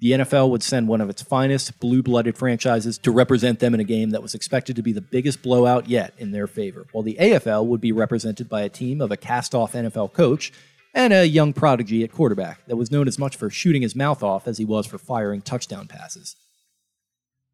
The 0.00 0.10
NFL 0.10 0.50
would 0.50 0.62
send 0.62 0.88
one 0.88 1.00
of 1.00 1.08
its 1.08 1.22
finest 1.22 1.80
blue 1.80 2.02
blooded 2.02 2.36
franchises 2.36 2.98
to 2.98 3.12
represent 3.12 3.60
them 3.60 3.72
in 3.72 3.80
a 3.80 3.84
game 3.84 4.10
that 4.10 4.20
was 4.20 4.34
expected 4.34 4.76
to 4.76 4.82
be 4.82 4.92
the 4.92 5.00
biggest 5.00 5.42
blowout 5.42 5.88
yet 5.88 6.12
in 6.18 6.32
their 6.32 6.46
favor, 6.46 6.86
while 6.92 7.02
the 7.02 7.16
AFL 7.18 7.64
would 7.64 7.80
be 7.80 7.92
represented 7.92 8.46
by 8.46 8.60
a 8.60 8.68
team 8.68 9.00
of 9.00 9.10
a 9.10 9.16
cast 9.16 9.54
off 9.54 9.72
NFL 9.72 10.12
coach 10.12 10.52
and 10.92 11.14
a 11.14 11.26
young 11.26 11.54
prodigy 11.54 12.04
at 12.04 12.12
quarterback 12.12 12.66
that 12.66 12.76
was 12.76 12.90
known 12.90 13.08
as 13.08 13.18
much 13.18 13.36
for 13.36 13.48
shooting 13.48 13.80
his 13.80 13.96
mouth 13.96 14.22
off 14.22 14.46
as 14.46 14.58
he 14.58 14.66
was 14.66 14.86
for 14.86 14.98
firing 14.98 15.40
touchdown 15.40 15.88
passes. 15.88 16.36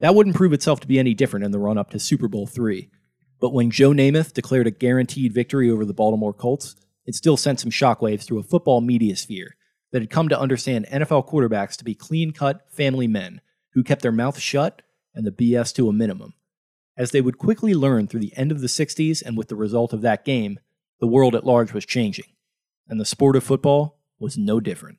That 0.00 0.14
wouldn't 0.14 0.36
prove 0.36 0.52
itself 0.52 0.80
to 0.80 0.86
be 0.86 0.98
any 0.98 1.14
different 1.14 1.44
in 1.44 1.52
the 1.52 1.58
run 1.58 1.78
up 1.78 1.90
to 1.90 1.98
Super 1.98 2.28
Bowl 2.28 2.48
III. 2.48 2.90
But 3.40 3.52
when 3.52 3.70
Joe 3.70 3.90
Namath 3.90 4.32
declared 4.32 4.66
a 4.66 4.70
guaranteed 4.70 5.32
victory 5.32 5.70
over 5.70 5.84
the 5.84 5.94
Baltimore 5.94 6.32
Colts, 6.32 6.76
it 7.06 7.14
still 7.14 7.36
sent 7.36 7.60
some 7.60 7.70
shockwaves 7.70 8.24
through 8.24 8.38
a 8.38 8.44
football 8.44 8.80
media 8.80 9.16
sphere 9.16 9.56
that 9.92 10.02
had 10.02 10.10
come 10.10 10.28
to 10.28 10.38
understand 10.38 10.86
NFL 10.90 11.28
quarterbacks 11.28 11.76
to 11.76 11.84
be 11.84 11.94
clean 11.94 12.32
cut 12.32 12.62
family 12.70 13.06
men 13.06 13.40
who 13.74 13.84
kept 13.84 14.02
their 14.02 14.12
mouths 14.12 14.40
shut 14.40 14.82
and 15.14 15.26
the 15.26 15.30
BS 15.30 15.74
to 15.74 15.88
a 15.88 15.92
minimum. 15.92 16.34
As 16.96 17.10
they 17.10 17.20
would 17.20 17.38
quickly 17.38 17.74
learn 17.74 18.06
through 18.06 18.20
the 18.20 18.36
end 18.36 18.52
of 18.52 18.60
the 18.60 18.66
60s 18.66 19.22
and 19.22 19.36
with 19.36 19.48
the 19.48 19.56
result 19.56 19.92
of 19.92 20.00
that 20.02 20.24
game, 20.24 20.58
the 21.00 21.06
world 21.06 21.34
at 21.34 21.44
large 21.44 21.72
was 21.72 21.84
changing, 21.84 22.26
and 22.88 23.00
the 23.00 23.04
sport 23.04 23.36
of 23.36 23.44
football 23.44 23.98
was 24.18 24.38
no 24.38 24.60
different. 24.60 24.98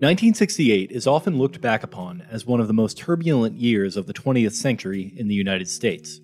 1968 0.00 0.92
is 0.92 1.08
often 1.08 1.38
looked 1.38 1.60
back 1.60 1.82
upon 1.82 2.24
as 2.30 2.46
one 2.46 2.60
of 2.60 2.68
the 2.68 2.72
most 2.72 2.96
turbulent 2.96 3.56
years 3.56 3.96
of 3.96 4.06
the 4.06 4.14
20th 4.14 4.52
century 4.52 5.12
in 5.16 5.26
the 5.26 5.34
United 5.34 5.68
States. 5.68 6.20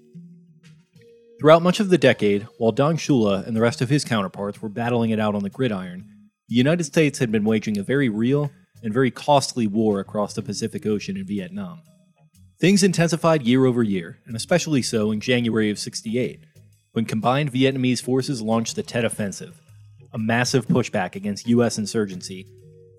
Throughout 1.41 1.61
much 1.61 1.81
of 1.81 1.91
the 1.91 1.99
decade, 1.99 2.47
while 2.59 2.71
Don 2.71 2.97
Shula 2.97 3.45
and 3.45 3.57
the 3.57 3.61
rest 3.61 3.81
of 3.81 3.89
his 3.89 4.05
counterparts 4.05 4.63
were 4.63 4.69
battling 4.69 5.11
it 5.11 5.19
out 5.19 5.35
on 5.35 5.43
the 5.43 5.51
gridiron, 5.51 6.09
the 6.49 6.55
United 6.55 6.85
States 6.85 7.19
had 7.19 7.33
been 7.33 7.43
waging 7.43 7.77
a 7.77 7.83
very 7.83 8.09
real 8.09 8.53
and 8.85 8.95
very 8.95 9.11
costly 9.11 9.67
war 9.67 9.99
across 9.99 10.35
the 10.35 10.43
Pacific 10.43 10.87
Ocean 10.87 11.17
in 11.17 11.27
Vietnam. 11.27 11.83
Things 12.61 12.85
intensified 12.85 13.43
year 13.43 13.65
over 13.65 13.83
year, 13.83 14.21
and 14.27 14.37
especially 14.37 14.83
so 14.83 15.11
in 15.11 15.19
January 15.19 15.69
of 15.69 15.81
68, 15.81 16.45
when 16.93 17.07
combined 17.07 17.51
Vietnamese 17.51 18.01
forces 18.01 18.41
launched 18.41 18.77
the 18.77 18.85
Tet 18.85 19.05
Offensive, 19.05 19.61
a 20.13 20.19
massive 20.19 20.69
pushback 20.69 21.17
against 21.17 21.49
U.S. 21.49 21.77
insurgency 21.77 22.47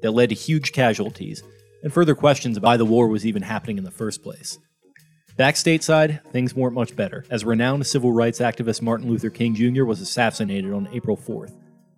that 0.01 0.11
led 0.11 0.29
to 0.29 0.35
huge 0.35 0.71
casualties 0.71 1.43
and 1.83 1.93
further 1.93 2.15
questions 2.15 2.57
about 2.57 2.67
why 2.67 2.77
the 2.77 2.85
war 2.85 3.07
was 3.07 3.25
even 3.25 3.43
happening 3.43 3.77
in 3.77 3.83
the 3.83 3.91
first 3.91 4.23
place. 4.23 4.57
Back 5.37 5.55
stateside, 5.55 6.23
things 6.31 6.55
weren't 6.55 6.73
much 6.73 6.95
better, 6.95 7.25
as 7.29 7.43
renowned 7.43 7.85
civil 7.85 8.13
rights 8.13 8.39
activist 8.39 8.81
Martin 8.81 9.09
Luther 9.09 9.29
King 9.29 9.53
Jr. 9.53 9.83
was 9.83 9.99
assassinated 9.99 10.71
on 10.71 10.87
April 10.93 11.17
4th, 11.17 11.53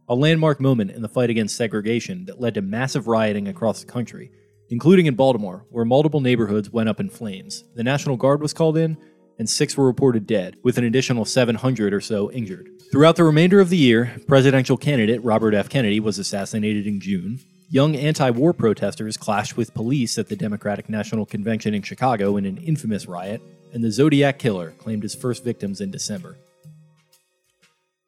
a 0.09 0.15
landmark 0.15 0.59
moment 0.59 0.91
in 0.91 1.01
the 1.01 1.07
fight 1.07 1.29
against 1.29 1.55
segregation 1.55 2.25
that 2.25 2.41
led 2.41 2.55
to 2.55 2.61
massive 2.61 3.07
rioting 3.07 3.47
across 3.47 3.79
the 3.79 3.91
country, 3.91 4.31
including 4.69 5.05
in 5.05 5.15
Baltimore, 5.15 5.65
where 5.69 5.85
multiple 5.85 6.19
neighborhoods 6.19 6.71
went 6.71 6.89
up 6.89 6.99
in 6.99 7.09
flames. 7.09 7.63
The 7.75 7.83
National 7.83 8.17
Guard 8.17 8.41
was 8.41 8.53
called 8.53 8.77
in, 8.77 8.97
and 9.37 9.49
six 9.49 9.77
were 9.77 9.85
reported 9.85 10.25
dead, 10.25 10.57
with 10.63 10.77
an 10.77 10.83
additional 10.83 11.23
700 11.23 11.93
or 11.93 12.01
so 12.01 12.31
injured. 12.31 12.69
Throughout 12.91 13.17
the 13.17 13.23
remainder 13.23 13.59
of 13.59 13.69
the 13.69 13.77
year, 13.77 14.19
presidential 14.27 14.77
candidate 14.77 15.23
Robert 15.23 15.53
F. 15.53 15.69
Kennedy 15.69 15.99
was 15.99 16.17
assassinated 16.17 16.87
in 16.87 16.99
June, 16.99 17.39
Young 17.70 17.97
anti 17.97 18.30
war 18.30 18.53
protesters 18.53 19.18
clashed 19.18 19.57
with 19.57 19.74
police 19.74 20.18
at 20.18 20.30
the 20.30 20.38
Democratic 20.38 20.88
National 20.88 21.26
Convention 21.26 21.74
in 21.74 21.82
Chicago 21.82 22.38
in 22.38 22.45
an 22.45 22.55
infamous 22.59 23.07
riot, 23.07 23.41
and 23.74 23.84
the 23.84 23.91
Zodiac 23.91 24.39
Killer 24.39 24.72
claimed 24.78 25.03
his 25.03 25.13
first 25.13 25.43
victims 25.43 25.82
in 25.82 25.91
December. 25.91 26.38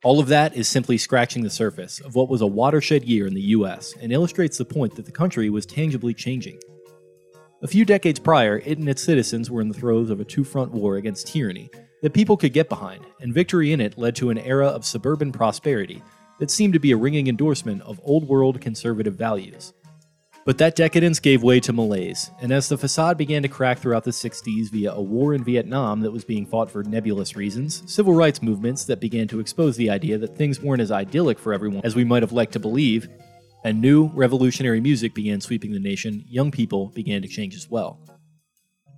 All 0.01 0.21
of 0.21 0.27
that 0.27 0.55
is 0.55 0.69
simply 0.69 0.97
scratching 0.97 1.43
the 1.43 1.49
surface 1.49 1.99
of 1.99 2.15
what 2.15 2.29
was 2.29 2.39
a 2.39 2.47
watershed 2.47 3.03
year 3.03 3.27
in 3.27 3.33
the 3.33 3.41
US 3.41 3.93
and 4.01 4.13
illustrates 4.13 4.57
the 4.57 4.63
point 4.63 4.95
that 4.95 5.05
the 5.05 5.11
country 5.11 5.49
was 5.49 5.65
tangibly 5.65 6.13
changing. 6.13 6.57
A 7.61 7.67
few 7.67 7.83
decades 7.83 8.17
prior, 8.17 8.59
it 8.59 8.77
and 8.77 8.87
its 8.87 9.03
citizens 9.03 9.51
were 9.51 9.59
in 9.59 9.67
the 9.67 9.77
throes 9.77 10.09
of 10.09 10.21
a 10.21 10.25
two 10.25 10.45
front 10.45 10.71
war 10.71 10.95
against 10.95 11.27
tyranny 11.27 11.69
that 12.01 12.13
people 12.13 12.37
could 12.37 12.53
get 12.53 12.69
behind, 12.69 13.03
and 13.19 13.33
victory 13.33 13.73
in 13.73 13.81
it 13.81 13.97
led 13.97 14.15
to 14.15 14.29
an 14.29 14.37
era 14.37 14.67
of 14.67 14.85
suburban 14.85 15.33
prosperity 15.33 16.01
that 16.39 16.51
seemed 16.51 16.73
to 16.73 16.79
be 16.79 16.91
a 16.91 16.97
ringing 16.97 17.27
endorsement 17.27 17.81
of 17.83 18.01
old 18.03 18.27
world 18.27 18.59
conservative 18.59 19.15
values. 19.15 19.73
But 20.45 20.57
that 20.57 20.75
decadence 20.75 21.19
gave 21.19 21.43
way 21.43 21.59
to 21.59 21.73
malaise, 21.73 22.31
and 22.41 22.51
as 22.51 22.69
the 22.69 22.77
facade 22.77 23.17
began 23.17 23.43
to 23.43 23.47
crack 23.47 23.77
throughout 23.77 24.03
the 24.03 24.11
60s 24.11 24.71
via 24.71 24.93
a 24.93 25.01
war 25.01 25.33
in 25.33 25.43
Vietnam 25.43 25.99
that 26.01 26.11
was 26.11 26.23
being 26.23 26.45
fought 26.45 26.71
for 26.71 26.81
nebulous 26.83 27.35
reasons, 27.35 27.83
civil 27.85 28.13
rights 28.13 28.41
movements 28.41 28.85
that 28.85 28.99
began 28.99 29.27
to 29.27 29.39
expose 29.39 29.77
the 29.77 29.89
idea 29.89 30.17
that 30.17 30.35
things 30.35 30.59
weren't 30.59 30.81
as 30.81 30.91
idyllic 30.91 31.37
for 31.37 31.53
everyone 31.53 31.81
as 31.83 31.95
we 31.95 32.05
might 32.05 32.23
have 32.23 32.31
liked 32.31 32.53
to 32.53 32.59
believe, 32.59 33.07
and 33.63 33.79
new 33.79 34.07
revolutionary 34.13 34.79
music 34.79 35.13
began 35.13 35.41
sweeping 35.41 35.71
the 35.71 35.79
nation, 35.79 36.23
young 36.27 36.49
people 36.49 36.87
began 36.95 37.21
to 37.21 37.27
change 37.27 37.53
as 37.53 37.69
well. 37.69 37.99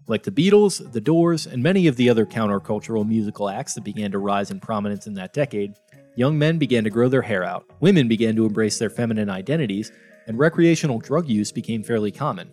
Like 0.07 0.23
the 0.23 0.31
Beatles, 0.31 0.91
The 0.91 1.01
Doors, 1.01 1.47
and 1.47 1.61
many 1.61 1.87
of 1.87 1.95
the 1.95 2.09
other 2.09 2.25
countercultural 2.25 3.07
musical 3.07 3.49
acts 3.49 3.73
that 3.73 3.83
began 3.83 4.11
to 4.11 4.19
rise 4.19 4.51
in 4.51 4.59
prominence 4.59 5.07
in 5.07 5.15
that 5.15 5.33
decade, 5.33 5.73
Young 6.16 6.38
men 6.38 6.57
began 6.57 6.84
to 6.84 6.89
grow 6.89 7.07
their 7.07 7.22
hair 7.22 7.43
out, 7.43 7.66
women 7.80 8.07
began 8.07 8.36
to 8.36 8.45
embrace 8.45 8.78
their 8.78 8.89
feminine 8.89 9.30
identities, 9.30 9.91
and 10.28 10.38
recreational 10.38 10.99
drug 10.99 11.28
use 11.28 11.51
became 11.51 11.84
fairly 11.84 12.12
common. 12.12 12.51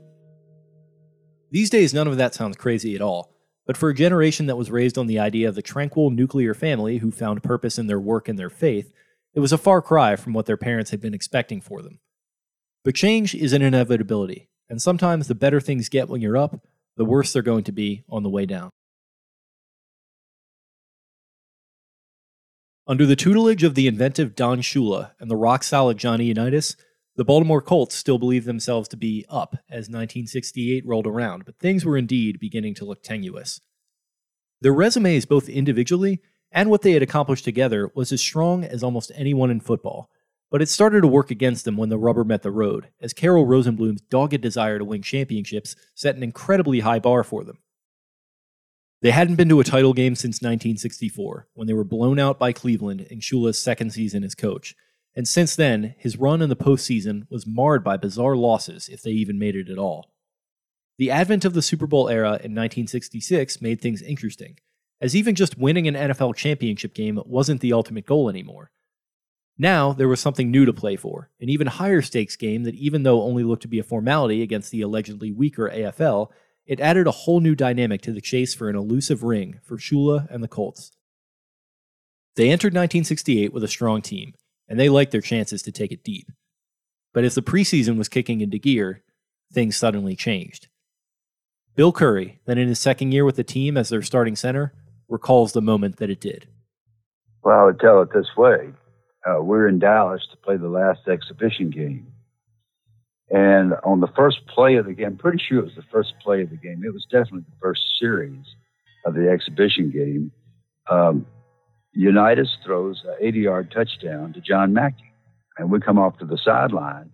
These 1.50 1.70
days, 1.70 1.92
none 1.92 2.06
of 2.06 2.16
that 2.18 2.34
sounds 2.34 2.56
crazy 2.56 2.94
at 2.94 3.02
all, 3.02 3.34
but 3.66 3.76
for 3.76 3.88
a 3.88 3.94
generation 3.94 4.46
that 4.46 4.56
was 4.56 4.70
raised 4.70 4.96
on 4.96 5.06
the 5.06 5.18
idea 5.18 5.48
of 5.48 5.54
the 5.54 5.62
tranquil 5.62 6.10
nuclear 6.10 6.54
family 6.54 6.98
who 6.98 7.10
found 7.10 7.42
purpose 7.42 7.78
in 7.78 7.86
their 7.86 8.00
work 8.00 8.28
and 8.28 8.38
their 8.38 8.50
faith, 8.50 8.92
it 9.34 9.40
was 9.40 9.52
a 9.52 9.58
far 9.58 9.82
cry 9.82 10.16
from 10.16 10.32
what 10.32 10.46
their 10.46 10.56
parents 10.56 10.90
had 10.90 11.00
been 11.00 11.14
expecting 11.14 11.60
for 11.60 11.82
them. 11.82 11.98
But 12.84 12.94
change 12.94 13.34
is 13.34 13.52
an 13.52 13.62
inevitability, 13.62 14.48
and 14.68 14.80
sometimes 14.80 15.26
the 15.26 15.34
better 15.34 15.60
things 15.60 15.88
get 15.88 16.08
when 16.08 16.20
you're 16.20 16.36
up, 16.36 16.60
the 16.96 17.04
worse 17.04 17.32
they're 17.32 17.42
going 17.42 17.64
to 17.64 17.72
be 17.72 18.04
on 18.08 18.22
the 18.22 18.30
way 18.30 18.46
down. 18.46 18.70
Under 22.90 23.04
the 23.04 23.16
tutelage 23.16 23.64
of 23.64 23.74
the 23.74 23.86
inventive 23.86 24.34
Don 24.34 24.62
Shula 24.62 25.10
and 25.20 25.30
the 25.30 25.36
rock 25.36 25.62
solid 25.62 25.98
Johnny 25.98 26.24
Unitas, 26.24 26.74
the 27.16 27.24
Baltimore 27.24 27.60
Colts 27.60 27.94
still 27.94 28.18
believed 28.18 28.46
themselves 28.46 28.88
to 28.88 28.96
be 28.96 29.26
up 29.28 29.56
as 29.68 29.90
1968 29.90 30.86
rolled 30.86 31.06
around, 31.06 31.44
but 31.44 31.58
things 31.58 31.84
were 31.84 31.98
indeed 31.98 32.40
beginning 32.40 32.74
to 32.76 32.86
look 32.86 33.02
tenuous. 33.02 33.60
Their 34.62 34.72
resumes, 34.72 35.26
both 35.26 35.50
individually 35.50 36.22
and 36.50 36.70
what 36.70 36.80
they 36.80 36.92
had 36.92 37.02
accomplished 37.02 37.44
together, 37.44 37.90
was 37.94 38.10
as 38.10 38.22
strong 38.22 38.64
as 38.64 38.82
almost 38.82 39.12
anyone 39.14 39.50
in 39.50 39.60
football, 39.60 40.08
but 40.50 40.62
it 40.62 40.70
started 40.70 41.02
to 41.02 41.08
work 41.08 41.30
against 41.30 41.66
them 41.66 41.76
when 41.76 41.90
the 41.90 41.98
rubber 41.98 42.24
met 42.24 42.42
the 42.42 42.50
road, 42.50 42.88
as 43.02 43.12
Carroll 43.12 43.44
Rosenbloom's 43.44 44.00
dogged 44.00 44.40
desire 44.40 44.78
to 44.78 44.84
win 44.86 45.02
championships 45.02 45.76
set 45.94 46.16
an 46.16 46.22
incredibly 46.22 46.80
high 46.80 47.00
bar 47.00 47.22
for 47.22 47.44
them. 47.44 47.58
They 49.00 49.10
hadn't 49.12 49.36
been 49.36 49.48
to 49.50 49.60
a 49.60 49.64
title 49.64 49.92
game 49.92 50.16
since 50.16 50.42
1964, 50.42 51.48
when 51.54 51.68
they 51.68 51.74
were 51.74 51.84
blown 51.84 52.18
out 52.18 52.38
by 52.38 52.52
Cleveland 52.52 53.02
in 53.02 53.20
Shula's 53.20 53.58
second 53.58 53.90
season 53.92 54.24
as 54.24 54.34
coach. 54.34 54.74
And 55.14 55.26
since 55.26 55.54
then, 55.54 55.94
his 55.98 56.16
run 56.16 56.42
in 56.42 56.48
the 56.48 56.56
postseason 56.56 57.26
was 57.30 57.46
marred 57.46 57.84
by 57.84 57.96
bizarre 57.96 58.36
losses, 58.36 58.88
if 58.88 59.02
they 59.02 59.10
even 59.10 59.38
made 59.38 59.54
it 59.54 59.70
at 59.70 59.78
all. 59.78 60.10
The 60.98 61.12
advent 61.12 61.44
of 61.44 61.54
the 61.54 61.62
Super 61.62 61.86
Bowl 61.86 62.08
era 62.08 62.30
in 62.30 62.54
1966 62.54 63.62
made 63.62 63.80
things 63.80 64.02
interesting, 64.02 64.58
as 65.00 65.14
even 65.14 65.36
just 65.36 65.56
winning 65.56 65.86
an 65.86 65.94
NFL 65.94 66.34
championship 66.34 66.92
game 66.92 67.20
wasn't 67.24 67.60
the 67.60 67.72
ultimate 67.72 68.04
goal 68.04 68.28
anymore. 68.28 68.72
Now, 69.56 69.92
there 69.92 70.08
was 70.08 70.20
something 70.20 70.50
new 70.50 70.64
to 70.64 70.72
play 70.72 70.96
for, 70.96 71.30
an 71.40 71.48
even 71.48 71.68
higher 71.68 72.02
stakes 72.02 72.34
game 72.34 72.64
that, 72.64 72.74
even 72.74 73.04
though 73.04 73.22
only 73.22 73.44
looked 73.44 73.62
to 73.62 73.68
be 73.68 73.78
a 73.78 73.84
formality 73.84 74.42
against 74.42 74.72
the 74.72 74.82
allegedly 74.82 75.30
weaker 75.30 75.68
AFL, 75.68 76.30
it 76.68 76.80
added 76.80 77.06
a 77.06 77.12
whole 77.12 77.40
new 77.40 77.54
dynamic 77.54 78.02
to 78.02 78.12
the 78.12 78.20
chase 78.20 78.54
for 78.54 78.68
an 78.68 78.76
elusive 78.76 79.22
ring 79.22 79.58
for 79.64 79.78
Shula 79.78 80.32
and 80.32 80.44
the 80.44 80.48
Colts. 80.48 80.92
They 82.36 82.50
entered 82.50 82.74
1968 82.74 83.52
with 83.52 83.64
a 83.64 83.68
strong 83.68 84.02
team, 84.02 84.34
and 84.68 84.78
they 84.78 84.90
liked 84.90 85.10
their 85.10 85.22
chances 85.22 85.62
to 85.62 85.72
take 85.72 85.90
it 85.90 86.04
deep. 86.04 86.30
But 87.14 87.24
as 87.24 87.34
the 87.34 87.42
preseason 87.42 87.96
was 87.96 88.10
kicking 88.10 88.42
into 88.42 88.58
gear, 88.58 89.02
things 89.50 89.76
suddenly 89.76 90.14
changed. 90.14 90.68
Bill 91.74 91.90
Curry, 91.90 92.38
then 92.44 92.58
in 92.58 92.68
his 92.68 92.78
second 92.78 93.12
year 93.12 93.24
with 93.24 93.36
the 93.36 93.44
team 93.44 93.78
as 93.78 93.88
their 93.88 94.02
starting 94.02 94.36
center, 94.36 94.74
recalls 95.08 95.52
the 95.52 95.62
moment 95.62 95.96
that 95.96 96.10
it 96.10 96.20
did. 96.20 96.48
Well, 97.42 97.58
I 97.58 97.64
would 97.64 97.80
tell 97.80 98.02
it 98.02 98.10
this 98.12 98.36
way. 98.36 98.68
Uh, 99.26 99.42
we're 99.42 99.68
in 99.68 99.78
Dallas 99.78 100.26
to 100.30 100.36
play 100.36 100.58
the 100.58 100.68
last 100.68 101.08
exhibition 101.08 101.70
game. 101.70 102.12
And 103.30 103.74
on 103.84 104.00
the 104.00 104.08
first 104.16 104.46
play 104.46 104.76
of 104.76 104.86
the 104.86 104.94
game, 104.94 105.06
I'm 105.06 105.16
pretty 105.16 105.42
sure 105.46 105.58
it 105.58 105.64
was 105.64 105.74
the 105.76 105.82
first 105.92 106.14
play 106.22 106.42
of 106.42 106.50
the 106.50 106.56
game. 106.56 106.82
It 106.84 106.92
was 106.92 107.06
definitely 107.10 107.40
the 107.40 107.56
first 107.60 107.82
series 108.00 108.44
of 109.04 109.14
the 109.14 109.28
exhibition 109.28 109.90
game. 109.90 110.32
Um, 110.90 111.26
Unitas 111.92 112.56
throws 112.64 113.02
an 113.04 113.16
80 113.20 113.38
yard 113.40 113.70
touchdown 113.70 114.32
to 114.32 114.40
John 114.40 114.72
Mackey. 114.72 115.12
And 115.58 115.70
we 115.70 115.80
come 115.80 115.98
off 115.98 116.18
to 116.18 116.24
the 116.24 116.38
sideline. 116.38 117.10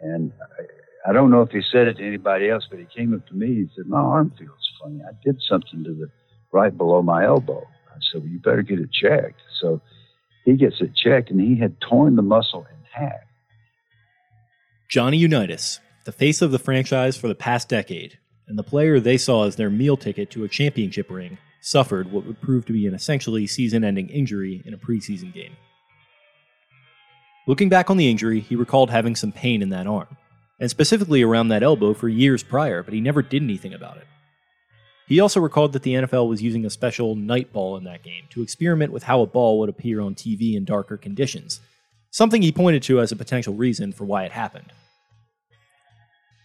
And 0.00 0.32
I, 0.58 1.10
I 1.10 1.12
don't 1.12 1.30
know 1.30 1.42
if 1.42 1.50
he 1.50 1.62
said 1.70 1.88
it 1.88 1.96
to 1.98 2.06
anybody 2.06 2.48
else, 2.48 2.66
but 2.70 2.78
he 2.78 2.86
came 2.96 3.12
up 3.12 3.26
to 3.26 3.34
me. 3.34 3.48
He 3.48 3.68
said, 3.74 3.86
My 3.86 3.98
arm 3.98 4.32
feels 4.38 4.70
funny. 4.80 5.00
I 5.06 5.12
did 5.24 5.40
something 5.48 5.84
to 5.84 5.92
the 5.92 6.08
right 6.52 6.76
below 6.76 7.02
my 7.02 7.24
elbow. 7.24 7.66
I 7.90 7.98
said, 8.10 8.22
Well, 8.22 8.30
you 8.30 8.38
better 8.38 8.62
get 8.62 8.78
it 8.78 8.90
checked. 8.92 9.40
So 9.60 9.80
he 10.44 10.54
gets 10.54 10.76
it 10.80 10.94
checked, 10.94 11.30
and 11.30 11.40
he 11.40 11.58
had 11.58 11.80
torn 11.80 12.16
the 12.16 12.22
muscle 12.22 12.66
in 12.70 12.76
half. 12.90 13.20
Johnny 14.92 15.16
Unitas, 15.16 15.80
the 16.04 16.12
face 16.12 16.42
of 16.42 16.50
the 16.50 16.58
franchise 16.58 17.16
for 17.16 17.26
the 17.26 17.34
past 17.34 17.66
decade, 17.66 18.18
and 18.46 18.58
the 18.58 18.62
player 18.62 19.00
they 19.00 19.16
saw 19.16 19.46
as 19.46 19.56
their 19.56 19.70
meal 19.70 19.96
ticket 19.96 20.30
to 20.30 20.44
a 20.44 20.48
championship 20.48 21.10
ring, 21.10 21.38
suffered 21.62 22.12
what 22.12 22.26
would 22.26 22.42
prove 22.42 22.66
to 22.66 22.74
be 22.74 22.86
an 22.86 22.92
essentially 22.92 23.46
season 23.46 23.84
ending 23.84 24.10
injury 24.10 24.62
in 24.66 24.74
a 24.74 24.76
preseason 24.76 25.32
game. 25.32 25.56
Looking 27.46 27.70
back 27.70 27.88
on 27.88 27.96
the 27.96 28.10
injury, 28.10 28.40
he 28.40 28.54
recalled 28.54 28.90
having 28.90 29.16
some 29.16 29.32
pain 29.32 29.62
in 29.62 29.70
that 29.70 29.86
arm, 29.86 30.14
and 30.60 30.68
specifically 30.68 31.22
around 31.22 31.48
that 31.48 31.62
elbow 31.62 31.94
for 31.94 32.10
years 32.10 32.42
prior, 32.42 32.82
but 32.82 32.92
he 32.92 33.00
never 33.00 33.22
did 33.22 33.42
anything 33.42 33.72
about 33.72 33.96
it. 33.96 34.06
He 35.06 35.20
also 35.20 35.40
recalled 35.40 35.72
that 35.72 35.84
the 35.84 35.94
NFL 35.94 36.28
was 36.28 36.42
using 36.42 36.66
a 36.66 36.70
special 36.70 37.16
night 37.16 37.50
ball 37.50 37.78
in 37.78 37.84
that 37.84 38.02
game 38.02 38.24
to 38.28 38.42
experiment 38.42 38.92
with 38.92 39.04
how 39.04 39.22
a 39.22 39.26
ball 39.26 39.58
would 39.58 39.70
appear 39.70 40.02
on 40.02 40.14
TV 40.14 40.54
in 40.54 40.66
darker 40.66 40.98
conditions, 40.98 41.62
something 42.10 42.42
he 42.42 42.52
pointed 42.52 42.82
to 42.82 43.00
as 43.00 43.10
a 43.10 43.16
potential 43.16 43.54
reason 43.54 43.90
for 43.90 44.04
why 44.04 44.24
it 44.24 44.32
happened. 44.32 44.70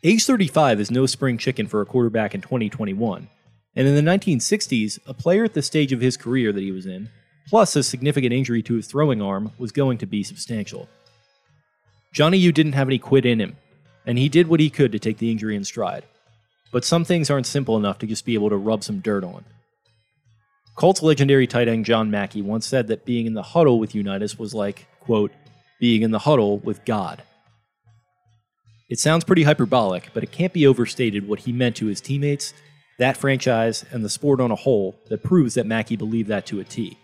Age 0.08 0.26
35 0.26 0.80
is 0.80 0.90
no 0.90 1.06
spring 1.06 1.38
chicken 1.38 1.68
for 1.68 1.82
a 1.82 1.86
quarterback 1.86 2.34
in 2.34 2.40
2021, 2.40 3.28
and 3.76 3.88
in 3.90 3.94
the 3.94 4.10
1960s, 4.10 5.00
a 5.06 5.14
player 5.14 5.44
at 5.44 5.54
the 5.54 5.62
stage 5.62 5.92
of 5.92 6.00
his 6.00 6.16
career 6.16 6.54
that 6.54 6.62
he 6.62 6.72
was 6.72 6.86
in, 6.86 7.10
plus 7.50 7.76
a 7.76 7.84
significant 7.84 8.32
injury 8.32 8.64
to 8.64 8.76
his 8.76 8.88
throwing 8.88 9.22
arm, 9.22 9.52
was 9.58 9.74
going 9.74 9.98
to 9.98 10.06
be 10.06 10.24
substantial. 10.24 10.88
Johnny 12.14 12.38
U 12.38 12.54
didn't 12.54 12.72
have 12.72 12.88
any 12.88 13.00
quit 13.00 13.26
in 13.26 13.42
him, 13.42 13.58
and 14.06 14.18
he 14.18 14.30
did 14.30 14.48
what 14.48 14.62
he 14.62 14.70
could 14.70 14.94
to 14.94 15.00
take 15.00 15.18
the 15.18 15.30
injury 15.30 15.58
in 15.58 15.66
stride. 15.66 16.06
But 16.72 16.86
some 16.86 17.04
things 17.04 17.30
aren't 17.30 17.46
simple 17.46 17.76
enough 17.76 18.00
to 18.00 18.08
just 18.08 18.24
be 18.24 18.36
able 18.36 18.52
to 18.52 18.56
rub 18.56 18.86
some 18.86 19.02
dirt 19.02 19.26
on. 19.26 19.44
Colts 20.76 21.04
legendary 21.04 21.48
tight 21.48 21.68
end 21.68 21.84
John 21.84 22.10
Mackey 22.10 22.42
once 22.42 22.66
said 22.66 22.88
that 22.88 23.04
being 23.04 23.26
in 23.26 23.34
the 23.34 23.44
huddle 23.44 23.78
with 23.78 23.94
Unitas 23.94 24.40
was 24.40 24.54
like, 24.54 24.88
quote, 25.02 25.34
being 25.82 26.02
in 26.02 26.12
the 26.12 26.20
huddle 26.20 26.60
with 26.60 26.86
God. 26.86 27.24
It 28.90 29.00
sounds 29.00 29.26
pretty 29.26 29.44
hyperbolic, 29.44 30.12
but 30.14 30.24
it 30.24 30.32
can't 30.32 30.54
be 30.54 30.66
overstated 30.66 31.28
what 31.28 31.40
he 31.40 31.52
meant 31.52 31.76
to 31.78 31.88
his 31.88 32.00
teammates, 32.00 32.54
that 33.00 33.18
franchise, 33.18 33.84
and 33.92 34.04
the 34.04 34.10
sport 34.10 34.40
on 34.40 34.50
a 34.50 34.56
whole 34.56 34.96
that 35.10 35.24
proves 35.24 35.56
that 35.56 35.66
Mackey 35.66 35.98
believed 35.98 36.30
that 36.30 36.46
to 36.48 36.60
a 36.60 36.64
T. 36.64 36.98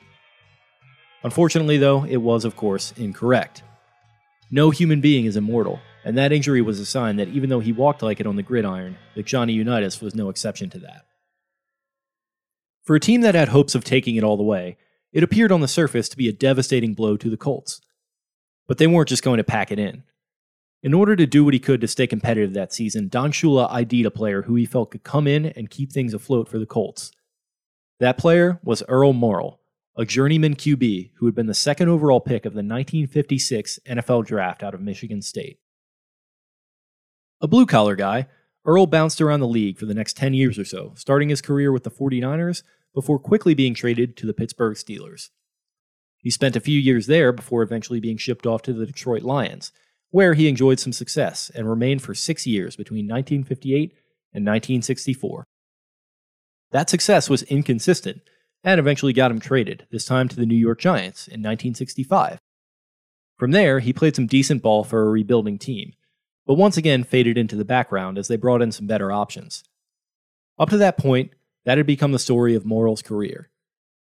Unfortunately, 1.23 1.77
though, 1.77 2.05
it 2.05 2.17
was, 2.17 2.45
of 2.45 2.55
course, 2.55 2.93
incorrect. 2.97 3.63
No 4.49 4.69
human 4.69 5.01
being 5.01 5.25
is 5.25 5.35
immortal, 5.35 5.79
and 6.05 6.17
that 6.17 6.31
injury 6.31 6.61
was 6.61 6.79
a 6.79 6.85
sign 6.85 7.17
that 7.17 7.29
even 7.29 7.49
though 7.49 7.59
he 7.59 7.73
walked 7.73 8.01
like 8.01 8.19
it 8.19 8.27
on 8.27 8.35
the 8.37 8.43
gridiron, 8.43 8.97
that 9.15 9.25
Johnny 9.25 9.53
Unitas 9.53 10.01
was 10.01 10.15
no 10.15 10.29
exception 10.29 10.69
to 10.69 10.79
that. 10.79 11.05
For 12.83 12.95
a 12.95 12.99
team 12.99 13.21
that 13.21 13.35
had 13.35 13.49
hopes 13.49 13.75
of 13.75 13.83
taking 13.83 14.15
it 14.15 14.23
all 14.23 14.37
the 14.37 14.43
way, 14.43 14.77
it 15.11 15.23
appeared 15.23 15.51
on 15.51 15.61
the 15.61 15.67
surface 15.67 16.09
to 16.09 16.17
be 16.17 16.27
a 16.27 16.33
devastating 16.33 16.93
blow 16.93 17.17
to 17.17 17.29
the 17.29 17.37
Colts. 17.37 17.81
But 18.67 18.77
they 18.77 18.87
weren't 18.87 19.09
just 19.09 19.23
going 19.23 19.37
to 19.37 19.43
pack 19.43 19.71
it 19.71 19.79
in. 19.79 20.03
In 20.83 20.93
order 20.93 21.15
to 21.15 21.25
do 21.25 21.45
what 21.45 21.53
he 21.53 21.61
could 21.61 21.79
to 21.79 21.87
stay 21.87 22.07
competitive 22.07 22.51
that 22.53 22.73
season, 22.73 23.07
Don 23.07 23.31
Shula 23.31 23.71
ID'd 23.71 24.05
a 24.05 24.11
player 24.11 24.41
who 24.41 24.55
he 24.55 24.65
felt 24.65 24.91
could 24.91 25.05
come 25.05 25.27
in 25.27 25.45
and 25.45 25.69
keep 25.69 25.93
things 25.93 26.13
afloat 26.13 26.49
for 26.49 26.59
the 26.59 26.65
Colts. 26.65 27.11
That 28.01 28.17
player 28.17 28.59
was 28.63 28.83
Earl 28.89 29.13
Morrall, 29.13 29.59
a 29.95 30.03
journeyman 30.03 30.55
QB 30.55 31.11
who 31.15 31.25
had 31.25 31.35
been 31.35 31.47
the 31.47 31.53
second 31.53 31.87
overall 31.87 32.19
pick 32.19 32.45
of 32.45 32.51
the 32.51 32.57
1956 32.57 33.79
NFL 33.87 34.25
Draft 34.25 34.61
out 34.61 34.73
of 34.73 34.81
Michigan 34.81 35.21
State. 35.21 35.57
A 37.39 37.47
blue 37.47 37.65
collar 37.65 37.95
guy, 37.95 38.27
Earl 38.65 38.85
bounced 38.85 39.21
around 39.21 39.39
the 39.39 39.47
league 39.47 39.77
for 39.77 39.85
the 39.85 39.93
next 39.93 40.17
10 40.17 40.33
years 40.33 40.59
or 40.59 40.65
so, 40.65 40.91
starting 40.97 41.29
his 41.29 41.41
career 41.41 41.71
with 41.71 41.83
the 41.83 41.91
49ers 41.91 42.61
before 42.93 43.19
quickly 43.19 43.53
being 43.53 43.73
traded 43.73 44.17
to 44.17 44.25
the 44.25 44.33
Pittsburgh 44.33 44.75
Steelers. 44.75 45.29
He 46.17 46.29
spent 46.29 46.57
a 46.57 46.61
few 46.61 46.79
years 46.79 47.07
there 47.07 47.31
before 47.31 47.63
eventually 47.63 48.01
being 48.01 48.17
shipped 48.17 48.45
off 48.45 48.61
to 48.63 48.73
the 48.73 48.85
Detroit 48.85 49.23
Lions, 49.23 49.71
where 50.13 50.35
he 50.35 50.47
enjoyed 50.47 50.79
some 50.79 50.93
success 50.93 51.49
and 51.55 51.67
remained 51.67 51.99
for 51.99 52.13
six 52.13 52.45
years 52.45 52.75
between 52.75 53.07
1958 53.07 53.93
and 54.31 54.45
1964. 54.45 55.43
That 56.69 56.87
success 56.87 57.31
was 57.31 57.41
inconsistent 57.41 58.21
and 58.63 58.79
eventually 58.79 59.11
got 59.11 59.31
him 59.31 59.39
traded, 59.39 59.87
this 59.89 60.05
time 60.05 60.27
to 60.27 60.35
the 60.35 60.45
New 60.45 60.55
York 60.55 60.79
Giants 60.79 61.27
in 61.27 61.41
1965. 61.41 62.37
From 63.39 63.51
there, 63.53 63.79
he 63.79 63.91
played 63.91 64.15
some 64.15 64.27
decent 64.27 64.61
ball 64.61 64.83
for 64.83 65.01
a 65.01 65.09
rebuilding 65.09 65.57
team, 65.57 65.93
but 66.45 66.53
once 66.53 66.77
again 66.77 67.03
faded 67.03 67.35
into 67.35 67.55
the 67.55 67.65
background 67.65 68.19
as 68.19 68.27
they 68.27 68.37
brought 68.37 68.61
in 68.61 68.71
some 68.71 68.85
better 68.85 69.11
options. 69.11 69.63
Up 70.59 70.69
to 70.69 70.77
that 70.77 70.99
point, 70.99 71.31
that 71.65 71.79
had 71.79 71.87
become 71.87 72.11
the 72.11 72.19
story 72.19 72.53
of 72.53 72.67
Morrall's 72.67 73.01
career. 73.01 73.49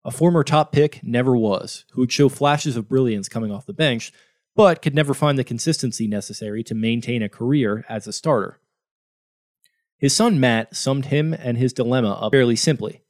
A 0.03 0.11
former 0.11 0.43
top 0.43 0.73
pick 0.73 1.01
never 1.03 1.37
was, 1.37 1.85
who 1.93 2.01
would 2.01 2.11
show 2.11 2.27
flashes 2.27 2.75
of 2.75 2.89
brilliance 2.89 3.29
coming 3.29 3.49
off 3.49 3.65
the 3.65 3.71
bench, 3.71 4.11
but 4.55 4.81
could 4.81 4.95
never 4.95 5.13
find 5.13 5.37
the 5.37 5.43
consistency 5.43 6.07
necessary 6.07 6.63
to 6.63 6.75
maintain 6.75 7.23
a 7.23 7.29
career 7.29 7.85
as 7.87 8.07
a 8.07 8.13
starter. 8.13 8.59
His 9.97 10.15
son 10.15 10.39
Matt 10.39 10.75
summed 10.75 11.05
him 11.05 11.33
and 11.33 11.57
his 11.57 11.73
dilemma 11.73 12.13
up 12.13 12.31
fairly 12.31 12.55
simply. 12.55 13.01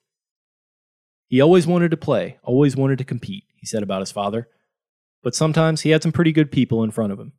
He 1.27 1.39
always 1.39 1.65
wanted 1.65 1.91
to 1.91 1.97
play, 1.97 2.37
always 2.43 2.75
wanted 2.75 2.97
to 2.97 3.05
compete, 3.05 3.45
he 3.55 3.65
said 3.65 3.83
about 3.83 4.01
his 4.01 4.11
father, 4.11 4.49
but 5.23 5.35
sometimes 5.35 5.81
he 5.81 5.91
had 5.91 6.03
some 6.03 6.11
pretty 6.11 6.33
good 6.33 6.51
people 6.51 6.83
in 6.83 6.91
front 6.91 7.13
of 7.13 7.19
him. 7.19 7.31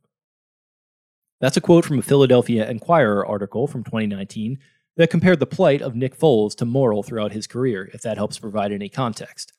That's 1.39 1.57
a 1.57 1.61
quote 1.61 1.85
from 1.85 1.99
a 1.99 2.03
Philadelphia 2.03 2.67
Inquirer 2.69 3.25
article 3.25 3.67
from 3.67 3.83
2019 3.83 4.59
that 4.97 5.09
compared 5.09 5.39
the 5.39 5.45
plight 5.45 5.81
of 5.81 5.95
Nick 5.95 6.17
Foles 6.17 6.55
to 6.55 6.65
Morrall 6.65 7.05
throughout 7.05 7.33
his 7.33 7.47
career, 7.47 7.89
if 7.93 8.01
that 8.01 8.17
helps 8.17 8.39
provide 8.39 8.71
any 8.71 8.89
context. 8.89 9.53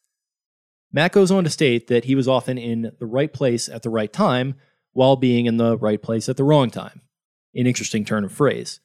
Matt 0.95 1.11
goes 1.11 1.33
on 1.33 1.43
to 1.43 1.51
state 1.51 1.89
that 1.89 2.05
he 2.05 2.15
was 2.15 2.29
often 2.29 2.57
in 2.57 2.93
the 3.01 3.07
right 3.07 3.33
place 3.33 3.69
at 3.69 3.83
the 3.83 3.91
right 3.91 4.13
time 4.13 4.55
while 4.93 5.17
being 5.17 5.47
in 5.47 5.57
the 5.57 5.77
right 5.77 6.01
place 6.01 6.29
at 6.29 6.37
the 6.37 6.45
wrong 6.45 6.71
time. 6.71 7.01
An 7.53 7.67
interesting 7.67 8.05
turn 8.05 8.23
of 8.23 8.31
phrase. 8.31 8.79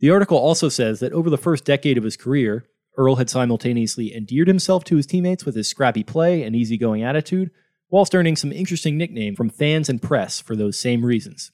The 0.00 0.10
article 0.10 0.36
also 0.36 0.68
says 0.68 0.98
that 0.98 1.12
over 1.12 1.30
the 1.30 1.38
first 1.38 1.64
decade 1.64 1.96
of 1.96 2.02
his 2.02 2.16
career, 2.16 2.66
Earl 2.96 3.16
had 3.16 3.30
simultaneously 3.30 4.12
endeared 4.12 4.48
himself 4.48 4.82
to 4.84 4.96
his 4.96 5.06
teammates 5.06 5.46
with 5.46 5.54
his 5.54 5.68
scrappy 5.68 6.02
play 6.02 6.42
and 6.42 6.56
easygoing 6.56 7.04
attitude, 7.04 7.52
whilst 7.88 8.12
earning 8.12 8.34
some 8.34 8.50
interesting 8.50 8.98
nicknames 8.98 9.36
from 9.36 9.48
fans 9.48 9.88
and 9.88 10.02
press 10.02 10.40
for 10.40 10.56
those 10.56 10.76
same 10.76 11.04
reasons. 11.04 11.52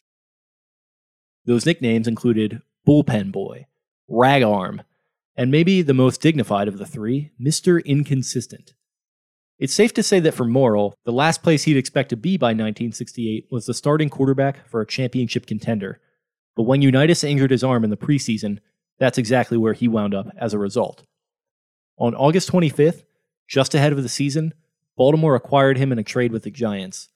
Those 1.44 1.66
nicknames 1.66 2.08
included 2.08 2.62
Bullpen 2.88 3.30
Boy, 3.30 3.66
Rag 4.08 4.42
Arm, 4.42 4.80
and 5.36 5.50
maybe 5.50 5.82
the 5.82 5.92
most 5.92 6.22
dignified 6.22 6.68
of 6.68 6.78
the 6.78 6.86
three, 6.86 7.32
Mr. 7.38 7.84
Inconsistent. 7.84 8.72
It's 9.62 9.72
safe 9.72 9.94
to 9.94 10.02
say 10.02 10.18
that 10.18 10.34
for 10.34 10.44
Morrall, 10.44 10.94
the 11.04 11.12
last 11.12 11.44
place 11.44 11.62
he'd 11.62 11.76
expect 11.76 12.08
to 12.08 12.16
be 12.16 12.36
by 12.36 12.48
1968 12.48 13.46
was 13.52 13.64
the 13.64 13.72
starting 13.72 14.08
quarterback 14.08 14.68
for 14.68 14.80
a 14.80 14.86
championship 14.86 15.46
contender. 15.46 16.00
But 16.56 16.64
when 16.64 16.82
Unitas 16.82 17.22
injured 17.22 17.52
his 17.52 17.62
arm 17.62 17.84
in 17.84 17.90
the 17.90 17.96
preseason, 17.96 18.58
that's 18.98 19.18
exactly 19.18 19.56
where 19.56 19.72
he 19.72 19.86
wound 19.86 20.16
up 20.16 20.26
as 20.36 20.52
a 20.52 20.58
result. 20.58 21.04
On 21.96 22.12
August 22.12 22.50
25th, 22.50 23.04
just 23.46 23.72
ahead 23.72 23.92
of 23.92 24.02
the 24.02 24.08
season, 24.08 24.52
Baltimore 24.96 25.36
acquired 25.36 25.78
him 25.78 25.92
in 25.92 25.98
a 26.00 26.02
trade 26.02 26.32
with 26.32 26.42
the 26.42 26.50
Giants. 26.50 27.10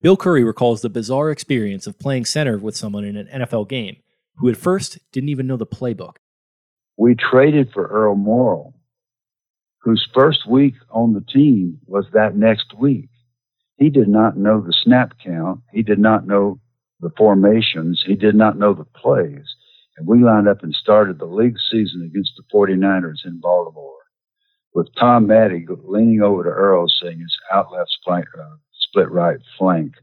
Bill 0.00 0.16
Curry 0.16 0.42
recalls 0.42 0.80
the 0.80 0.88
bizarre 0.88 1.30
experience 1.30 1.86
of 1.86 1.98
playing 1.98 2.24
center 2.24 2.56
with 2.56 2.78
someone 2.78 3.04
in 3.04 3.18
an 3.18 3.28
NFL 3.42 3.68
game 3.68 3.98
who 4.36 4.48
at 4.48 4.56
first 4.56 5.00
didn't 5.12 5.28
even 5.28 5.46
know 5.46 5.58
the 5.58 5.66
playbook. 5.66 6.16
We 6.96 7.14
traded 7.14 7.72
for 7.74 7.88
Earl 7.88 8.16
Morrall, 8.16 8.72
whose 9.82 10.08
first 10.14 10.46
week 10.48 10.74
on 10.90 11.14
the 11.14 11.20
team 11.20 11.78
was 11.86 12.06
that 12.12 12.36
next 12.36 12.74
week. 12.78 13.08
He 13.76 13.88
did 13.88 14.08
not 14.08 14.36
know 14.36 14.60
the 14.60 14.74
snap 14.84 15.14
count. 15.24 15.60
He 15.72 15.82
did 15.82 15.98
not 15.98 16.26
know 16.26 16.60
the 17.00 17.10
formations. 17.16 18.02
He 18.06 18.14
did 18.14 18.34
not 18.34 18.58
know 18.58 18.74
the 18.74 18.84
plays. 18.84 19.46
And 19.96 20.06
we 20.06 20.22
lined 20.22 20.48
up 20.48 20.62
and 20.62 20.74
started 20.74 21.18
the 21.18 21.24
league 21.24 21.56
season 21.70 22.02
against 22.04 22.32
the 22.36 22.42
49ers 22.54 23.24
in 23.24 23.40
Baltimore 23.40 23.94
with 24.74 24.88
Tom 24.98 25.26
Matte 25.26 25.66
leaning 25.84 26.22
over 26.22 26.44
to 26.44 26.50
Earl 26.50 26.86
saying 27.02 27.20
it's 27.20 27.36
out 27.52 27.72
left 27.72 27.90
flank, 28.04 28.26
uh, 28.38 28.56
split 28.72 29.10
right 29.10 29.38
flank 29.58 29.94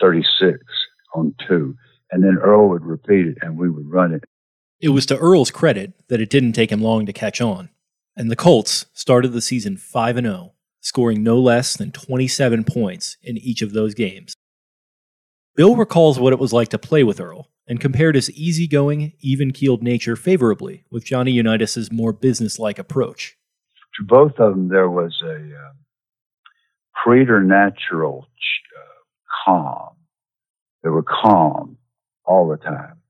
36 0.00 0.58
on 1.14 1.34
two. 1.46 1.76
And 2.10 2.24
then 2.24 2.38
Earl 2.38 2.70
would 2.70 2.84
repeat 2.84 3.26
it 3.26 3.38
and 3.42 3.56
we 3.56 3.70
would 3.70 3.88
run 3.88 4.12
it. 4.12 4.24
It 4.80 4.88
was 4.88 5.06
to 5.06 5.18
Earl's 5.18 5.50
credit 5.50 5.92
that 6.08 6.20
it 6.20 6.30
didn't 6.30 6.52
take 6.52 6.72
him 6.72 6.80
long 6.80 7.06
to 7.06 7.12
catch 7.12 7.40
on. 7.40 7.68
And 8.20 8.30
the 8.30 8.36
Colts 8.36 8.84
started 8.92 9.28
the 9.28 9.40
season 9.40 9.78
5 9.78 10.16
0, 10.16 10.52
scoring 10.82 11.22
no 11.22 11.38
less 11.38 11.74
than 11.74 11.90
27 11.90 12.64
points 12.64 13.16
in 13.22 13.38
each 13.38 13.62
of 13.62 13.72
those 13.72 13.94
games. 13.94 14.34
Bill 15.56 15.74
recalls 15.74 16.20
what 16.20 16.34
it 16.34 16.38
was 16.38 16.52
like 16.52 16.68
to 16.68 16.78
play 16.78 17.02
with 17.02 17.18
Earl 17.18 17.48
and 17.66 17.80
compared 17.80 18.16
his 18.16 18.30
easygoing, 18.32 19.14
even 19.20 19.52
keeled 19.52 19.82
nature 19.82 20.16
favorably 20.16 20.84
with 20.90 21.06
Johnny 21.06 21.30
Unitas' 21.32 21.90
more 21.90 22.12
businesslike 22.12 22.78
approach. 22.78 23.38
To 23.96 24.04
both 24.04 24.38
of 24.38 24.52
them, 24.52 24.68
there 24.68 24.90
was 24.90 25.18
a 25.24 25.36
uh, 25.36 25.72
preternatural 27.02 28.26
uh, 28.76 29.46
calm. 29.46 29.96
They 30.82 30.90
were 30.90 31.04
calm 31.04 31.78
all 32.26 32.50
the 32.50 32.58
time, 32.58 33.00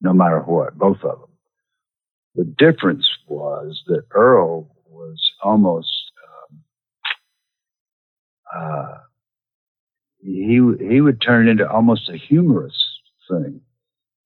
no 0.00 0.12
matter 0.12 0.40
what, 0.40 0.76
both 0.76 1.04
of 1.04 1.20
them. 1.20 1.29
The 2.34 2.44
difference 2.44 3.06
was 3.26 3.82
that 3.86 4.04
Earl 4.12 4.68
was 4.88 5.20
almost 5.42 5.88
um, 6.52 6.60
uh, 8.56 8.98
he 10.22 10.60
he 10.80 11.00
would 11.00 11.20
turn 11.20 11.48
into 11.48 11.68
almost 11.68 12.08
a 12.08 12.16
humorous 12.16 12.76
thing. 13.28 13.60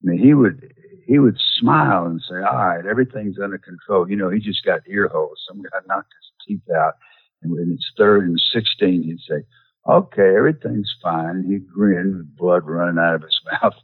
I 0.03 0.11
mean, 0.11 0.19
he 0.19 0.35
would 0.35 0.75
he 1.07 1.19
would 1.19 1.39
smile 1.59 2.07
and 2.07 2.21
say, 2.21 2.37
"All 2.37 2.57
right, 2.57 2.85
everything's 2.85 3.39
under 3.43 3.59
control." 3.59 4.09
You 4.09 4.17
know, 4.17 4.31
he 4.31 4.41
just 4.41 4.65
got 4.65 4.81
ear 4.89 5.09
holes. 5.09 5.43
Some 5.49 5.63
guy 5.63 5.79
knocked 5.87 6.13
his 6.21 6.47
teeth 6.47 6.75
out, 6.75 6.95
and 7.43 7.53
when 7.53 7.73
it's 7.73 7.91
third 7.97 8.27
and 8.27 8.41
sixteen, 8.53 9.03
he'd 9.03 9.21
say, 9.21 9.45
"Okay, 9.89 10.35
everything's 10.37 10.95
fine." 11.03 11.45
He'd 11.45 11.69
grin 11.69 12.19
with 12.19 12.37
blood 12.37 12.65
running 12.67 12.99
out 12.99 13.15
of 13.17 13.23
his 13.23 13.41
mouth. 13.63 13.75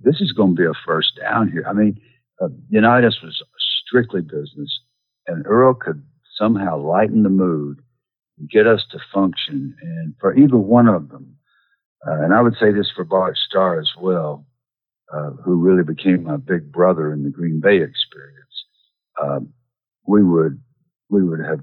this 0.00 0.20
is 0.20 0.32
going 0.32 0.56
to 0.56 0.62
be 0.62 0.66
a 0.66 0.72
first 0.86 1.18
down 1.20 1.50
here. 1.50 1.64
I 1.68 1.72
mean, 1.72 2.00
uh, 2.40 2.48
Unitas 2.68 3.18
was 3.22 3.42
strictly 3.86 4.20
business, 4.20 4.80
and 5.26 5.46
Earl 5.46 5.74
could 5.74 6.02
somehow 6.36 6.78
lighten 6.78 7.22
the 7.22 7.28
mood 7.28 7.80
and 8.38 8.48
get 8.50 8.66
us 8.66 8.84
to 8.92 8.98
function. 9.12 9.74
And 9.82 10.14
for 10.20 10.36
either 10.36 10.56
one 10.56 10.88
of 10.88 11.08
them, 11.08 11.36
uh, 12.06 12.22
and 12.22 12.34
I 12.34 12.40
would 12.40 12.54
say 12.60 12.72
this 12.72 12.90
for 12.94 13.04
Bart 13.04 13.36
Starr 13.36 13.80
as 13.80 13.90
well, 14.00 14.46
uh, 15.12 15.30
who 15.44 15.56
really 15.56 15.82
became 15.82 16.24
my 16.24 16.36
big 16.36 16.70
brother 16.70 17.12
in 17.12 17.24
the 17.24 17.30
Green 17.30 17.60
Bay 17.60 17.80
experience, 17.80 18.64
um, 19.22 19.52
we 20.06 20.22
would 20.22 20.60
we 21.10 21.22
would 21.22 21.40
have 21.40 21.60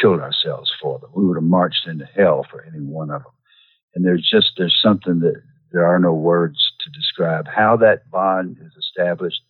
killed 0.00 0.20
ourselves 0.20 0.70
for 0.80 0.98
them. 0.98 1.10
We 1.14 1.24
would 1.24 1.36
have 1.36 1.44
marched 1.44 1.86
into 1.86 2.04
hell 2.04 2.44
for 2.50 2.62
any 2.62 2.80
one 2.80 3.10
of 3.10 3.22
them. 3.22 3.32
And 3.94 4.04
there's 4.04 4.28
just 4.28 4.52
there's 4.58 4.78
something 4.82 5.20
that 5.20 5.40
there 5.74 5.84
are 5.84 5.98
no 5.98 6.14
words 6.14 6.72
to 6.80 6.90
describe 6.90 7.46
how 7.48 7.76
that 7.78 8.08
bond 8.08 8.58
is 8.64 8.72
established. 8.78 9.42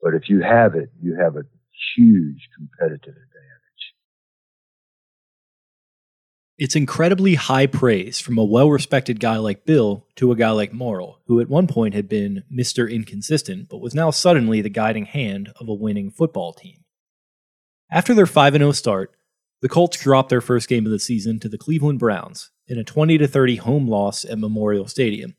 But 0.00 0.14
if 0.14 0.28
you 0.28 0.40
have 0.40 0.76
it, 0.76 0.90
you 1.02 1.16
have 1.16 1.36
a 1.36 1.42
huge 1.96 2.48
competitive 2.56 3.08
advantage. 3.08 3.94
It's 6.56 6.76
incredibly 6.76 7.34
high 7.34 7.66
praise 7.66 8.20
from 8.20 8.38
a 8.38 8.44
well 8.44 8.70
respected 8.70 9.18
guy 9.18 9.38
like 9.38 9.66
Bill 9.66 10.06
to 10.14 10.30
a 10.30 10.36
guy 10.36 10.50
like 10.50 10.72
Morrall, 10.72 11.16
who 11.26 11.40
at 11.40 11.48
one 11.48 11.66
point 11.66 11.94
had 11.94 12.08
been 12.08 12.44
Mr. 12.52 12.88
Inconsistent, 12.88 13.68
but 13.68 13.80
was 13.80 13.96
now 13.96 14.12
suddenly 14.12 14.60
the 14.60 14.68
guiding 14.70 15.06
hand 15.06 15.52
of 15.58 15.68
a 15.68 15.74
winning 15.74 16.12
football 16.12 16.52
team. 16.52 16.84
After 17.90 18.14
their 18.14 18.26
5 18.26 18.52
0 18.54 18.70
start, 18.70 19.16
the 19.60 19.68
Colts 19.68 20.00
dropped 20.00 20.28
their 20.28 20.40
first 20.40 20.68
game 20.68 20.86
of 20.86 20.92
the 20.92 21.00
season 21.00 21.40
to 21.40 21.48
the 21.48 21.58
Cleveland 21.58 21.98
Browns 21.98 22.52
in 22.68 22.78
a 22.78 22.84
20 22.84 23.18
30 23.26 23.56
home 23.56 23.88
loss 23.88 24.24
at 24.24 24.38
Memorial 24.38 24.86
Stadium. 24.86 25.34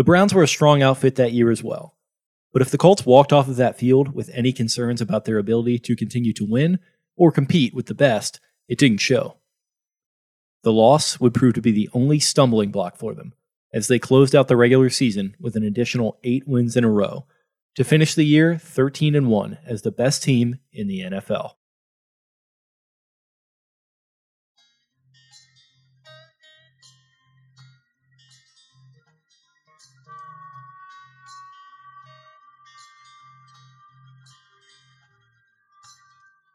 The 0.00 0.04
Browns 0.04 0.32
were 0.32 0.42
a 0.42 0.48
strong 0.48 0.82
outfit 0.82 1.16
that 1.16 1.34
year 1.34 1.50
as 1.50 1.62
well. 1.62 1.94
But 2.54 2.62
if 2.62 2.70
the 2.70 2.78
Colts 2.78 3.04
walked 3.04 3.34
off 3.34 3.48
of 3.48 3.56
that 3.56 3.78
field 3.78 4.14
with 4.14 4.30
any 4.32 4.50
concerns 4.50 5.02
about 5.02 5.26
their 5.26 5.36
ability 5.36 5.78
to 5.80 5.94
continue 5.94 6.32
to 6.32 6.46
win 6.46 6.78
or 7.16 7.30
compete 7.30 7.74
with 7.74 7.84
the 7.84 7.94
best, 7.94 8.40
it 8.66 8.78
didn't 8.78 9.02
show. 9.02 9.36
The 10.62 10.72
loss 10.72 11.20
would 11.20 11.34
prove 11.34 11.52
to 11.52 11.60
be 11.60 11.70
the 11.70 11.90
only 11.92 12.18
stumbling 12.18 12.70
block 12.70 12.96
for 12.96 13.12
them, 13.12 13.34
as 13.74 13.88
they 13.88 13.98
closed 13.98 14.34
out 14.34 14.48
the 14.48 14.56
regular 14.56 14.88
season 14.88 15.36
with 15.38 15.54
an 15.54 15.64
additional 15.64 16.18
eight 16.24 16.48
wins 16.48 16.78
in 16.78 16.84
a 16.84 16.90
row 16.90 17.26
to 17.74 17.84
finish 17.84 18.14
the 18.14 18.24
year 18.24 18.56
13 18.56 19.14
and 19.14 19.28
1 19.28 19.58
as 19.66 19.82
the 19.82 19.92
best 19.92 20.22
team 20.22 20.60
in 20.72 20.88
the 20.88 21.00
NFL. 21.00 21.56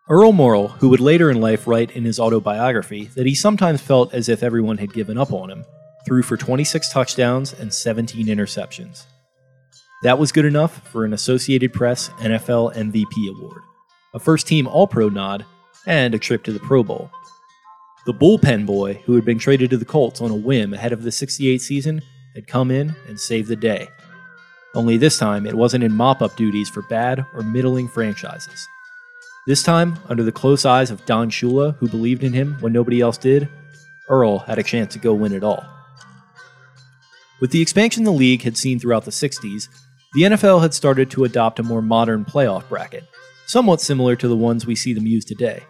Earl 0.08 0.34
Morrall, 0.34 0.70
who 0.74 0.90
would 0.90 1.00
later 1.00 1.32
in 1.32 1.42
life 1.42 1.66
write 1.66 1.90
in 1.96 2.06
his 2.06 2.20
autobiography 2.20 3.06
that 3.16 3.26
he 3.26 3.34
sometimes 3.34 3.82
felt 3.82 4.14
as 4.14 4.30
if 4.30 4.44
everyone 4.44 4.78
had 4.78 4.94
given 4.94 5.18
up 5.18 5.34
on 5.34 5.50
him, 5.50 5.66
threw 6.06 6.22
for 6.22 6.38
26 6.38 6.94
touchdowns 6.94 7.54
and 7.54 7.74
17 7.74 8.28
interceptions. 8.28 9.06
That 10.04 10.20
was 10.20 10.32
good 10.32 10.46
enough 10.46 10.88
for 10.90 11.06
an 11.06 11.14
Associated 11.14 11.74
Press 11.74 12.10
NFL 12.20 12.76
MVP 12.76 13.36
award, 13.36 13.64
a 14.14 14.20
first 14.20 14.46
team 14.46 14.68
All 14.68 14.86
Pro 14.86 15.10
nod, 15.10 15.44
and 15.88 16.14
a 16.14 16.20
trip 16.20 16.44
to 16.44 16.52
the 16.52 16.60
Pro 16.60 16.84
Bowl. 16.84 17.10
The 18.06 18.14
bullpen 18.14 18.68
boy, 18.68 19.02
who 19.06 19.16
had 19.16 19.26
been 19.26 19.40
traded 19.40 19.72
to 19.72 19.78
the 19.78 19.86
Colts 19.86 20.22
on 20.22 20.30
a 20.30 20.36
whim 20.36 20.76
ahead 20.76 20.94
of 20.94 21.02
the 21.02 21.12
68 21.12 21.60
season, 21.60 22.04
had 22.36 22.46
come 22.46 22.70
in 22.70 22.96
and 23.08 23.20
saved 23.20 23.48
the 23.48 23.56
day. 23.56 23.88
Only 24.76 24.98
this 24.98 25.18
time, 25.18 25.48
it 25.48 25.56
wasn't 25.56 25.84
in 25.84 25.96
mop 25.96 26.22
up 26.22 26.36
duties 26.36 26.70
for 26.70 26.84
bad 26.84 27.26
or 27.34 27.42
middling 27.42 27.88
franchises. 27.88 28.68
This 29.48 29.62
time, 29.62 30.00
under 30.10 30.24
the 30.24 30.32
close 30.32 30.66
eyes 30.66 30.90
of 30.90 31.06
Don 31.06 31.30
Shula, 31.30 31.76
who 31.78 31.88
believed 31.88 32.24
in 32.24 32.34
him 32.34 32.58
when 32.62 32.74
nobody 32.74 33.00
else 33.00 33.18
did, 33.18 33.48
Earl 34.10 34.40
had 34.40 34.58
a 34.58 34.64
chance 34.64 34.94
to 34.94 35.00
go 35.00 35.14
win 35.14 35.34
it 35.34 35.44
all. 35.44 35.64
With 37.40 37.52
the 37.52 37.62
expansion 37.62 38.06
the 38.06 38.12
league 38.12 38.42
had 38.42 38.58
seen 38.58 38.80
throughout 38.80 39.06
the 39.06 39.12
60s, 39.12 39.68
the 40.14 40.24
NFL 40.24 40.62
had 40.62 40.74
started 40.74 41.12
to 41.12 41.26
adopt 41.26 41.60
a 41.60 41.64
more 41.64 41.82
modern 41.82 42.26
playoff 42.26 42.68
bracket, 42.70 43.04
somewhat 43.46 43.82
similar 43.82 44.16
to 44.16 44.28
the 44.28 44.36
ones 44.36 44.66
we 44.66 44.76
see 44.76 44.94
them 44.94 45.06
use 45.06 45.26
today. 45.26 45.64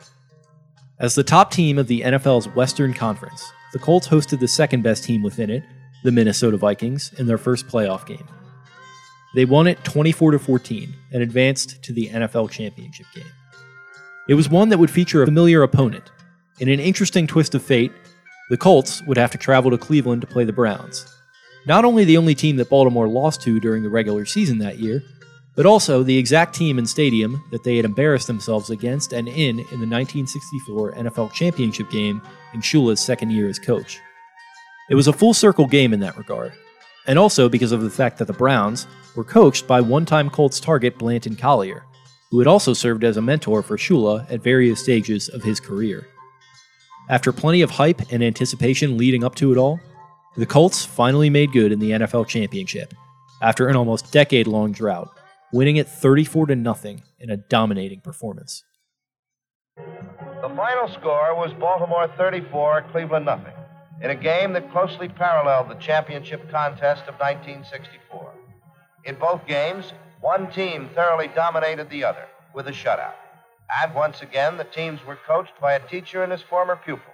As 0.97 1.15
the 1.15 1.23
top 1.23 1.51
team 1.51 1.77
of 1.77 1.87
the 1.87 2.01
NFL's 2.01 2.47
Western 2.47 2.93
Conference, 2.93 3.51
the 3.73 3.79
Colts 3.79 4.07
hosted 4.07 4.39
the 4.39 4.47
second 4.47 4.83
best 4.83 5.03
team 5.03 5.21
within 5.21 5.49
it, 5.49 5.63
the 6.05 6.11
Minnesota 6.11 6.55
Vikings, 6.55 7.11
in 7.17 7.27
their 7.27 7.37
first 7.37 7.67
playoff 7.67 8.05
game. 8.05 8.25
They 9.35 9.43
won 9.43 9.67
it 9.67 9.83
24 9.83 10.39
14 10.39 10.95
and 11.11 11.21
advanced 11.21 11.83
to 11.83 11.91
the 11.91 12.07
NFL 12.07 12.51
championship 12.51 13.07
game. 13.13 13.25
It 14.27 14.33
was 14.33 14.49
one 14.49 14.69
that 14.69 14.79
would 14.79 14.89
feature 14.89 15.21
a 15.21 15.27
familiar 15.27 15.61
opponent. 15.61 16.11
In 16.59 16.69
an 16.69 16.79
interesting 16.79 17.27
twist 17.27 17.53
of 17.53 17.63
fate, 17.63 17.91
the 18.49 18.57
Colts 18.57 19.01
would 19.03 19.17
have 19.17 19.31
to 19.31 19.37
travel 19.37 19.71
to 19.71 19.77
Cleveland 19.77 20.21
to 20.21 20.27
play 20.27 20.43
the 20.43 20.53
Browns. 20.53 21.05
Not 21.67 21.85
only 21.85 22.05
the 22.05 22.17
only 22.17 22.35
team 22.35 22.55
that 22.57 22.69
Baltimore 22.69 23.07
lost 23.07 23.41
to 23.43 23.59
during 23.59 23.83
the 23.83 23.89
regular 23.89 24.25
season 24.25 24.59
that 24.59 24.79
year, 24.79 25.03
but 25.55 25.65
also 25.65 26.03
the 26.03 26.17
exact 26.17 26.53
team 26.53 26.77
and 26.77 26.87
stadium 26.87 27.43
that 27.51 27.63
they 27.63 27.75
had 27.75 27.85
embarrassed 27.85 28.27
themselves 28.27 28.69
against 28.69 29.13
and 29.13 29.27
in 29.27 29.59
in 29.59 29.79
the 29.79 29.87
1964 29.87 30.93
NFL 30.93 31.31
Championship 31.33 31.89
game 31.89 32.21
in 32.53 32.61
Shula's 32.61 32.99
second 32.99 33.31
year 33.31 33.47
as 33.47 33.59
coach. 33.59 33.99
It 34.89 34.95
was 34.95 35.07
a 35.07 35.13
full 35.13 35.33
circle 35.33 35.65
game 35.65 35.93
in 35.93 35.99
that 36.01 36.17
regard, 36.17 36.53
and 37.07 37.17
also 37.17 37.49
because 37.49 37.71
of 37.71 37.81
the 37.81 37.89
fact 37.89 38.17
that 38.19 38.25
the 38.25 38.33
Browns 38.33 38.85
were 39.15 39.23
coached 39.23 39.65
by 39.65 39.81
one 39.81 40.05
time 40.05 40.29
Colts 40.29 40.59
target 40.59 40.97
Blanton 40.97 41.35
Collier, 41.35 41.83
who 42.35 42.39
had 42.39 42.47
also 42.49 42.73
served 42.73 43.05
as 43.05 43.15
a 43.15 43.21
mentor 43.21 43.63
for 43.63 43.77
Shula 43.77 44.29
at 44.29 44.43
various 44.43 44.83
stages 44.83 45.29
of 45.29 45.41
his 45.41 45.61
career. 45.61 46.05
After 47.07 47.31
plenty 47.31 47.61
of 47.61 47.71
hype 47.71 48.11
and 48.11 48.21
anticipation 48.21 48.97
leading 48.97 49.23
up 49.23 49.35
to 49.35 49.53
it 49.53 49.57
all, 49.57 49.79
the 50.35 50.45
Colts 50.45 50.83
finally 50.83 51.29
made 51.29 51.53
good 51.53 51.71
in 51.71 51.79
the 51.79 51.91
NFL 51.91 52.27
championship 52.27 52.93
after 53.41 53.69
an 53.69 53.77
almost 53.77 54.11
decade 54.11 54.47
long 54.47 54.73
drought, 54.73 55.17
winning 55.53 55.77
it 55.77 55.87
34 55.87 56.47
to 56.47 56.57
nothing 56.57 57.03
in 57.21 57.29
a 57.29 57.37
dominating 57.37 58.01
performance. 58.01 58.65
The 59.77 60.51
final 60.57 60.89
score 60.89 61.37
was 61.37 61.53
Baltimore 61.53 62.09
34, 62.17 62.87
Cleveland 62.91 63.25
nothing, 63.25 63.53
in 64.01 64.09
a 64.09 64.15
game 64.15 64.51
that 64.51 64.69
closely 64.73 65.07
paralleled 65.07 65.69
the 65.69 65.75
championship 65.75 66.51
contest 66.51 67.03
of 67.03 67.15
1964. 67.15 68.33
In 69.05 69.15
both 69.15 69.47
games, 69.47 69.93
one 70.25 70.49
team 70.49 70.89
thoroughly 70.95 71.27
dominated 71.35 71.87
the 71.91 72.03
other 72.03 72.25
with 72.55 72.67
a 72.67 72.71
shutout. 72.71 73.13
And 73.83 73.93
once 73.93 74.23
again, 74.23 74.57
the 74.57 74.63
teams 74.63 75.05
were 75.05 75.19
coached 75.27 75.53
by 75.61 75.73
a 75.73 75.87
teacher 75.87 76.23
and 76.23 76.31
his 76.31 76.41
former 76.41 76.75
pupil. 76.75 77.13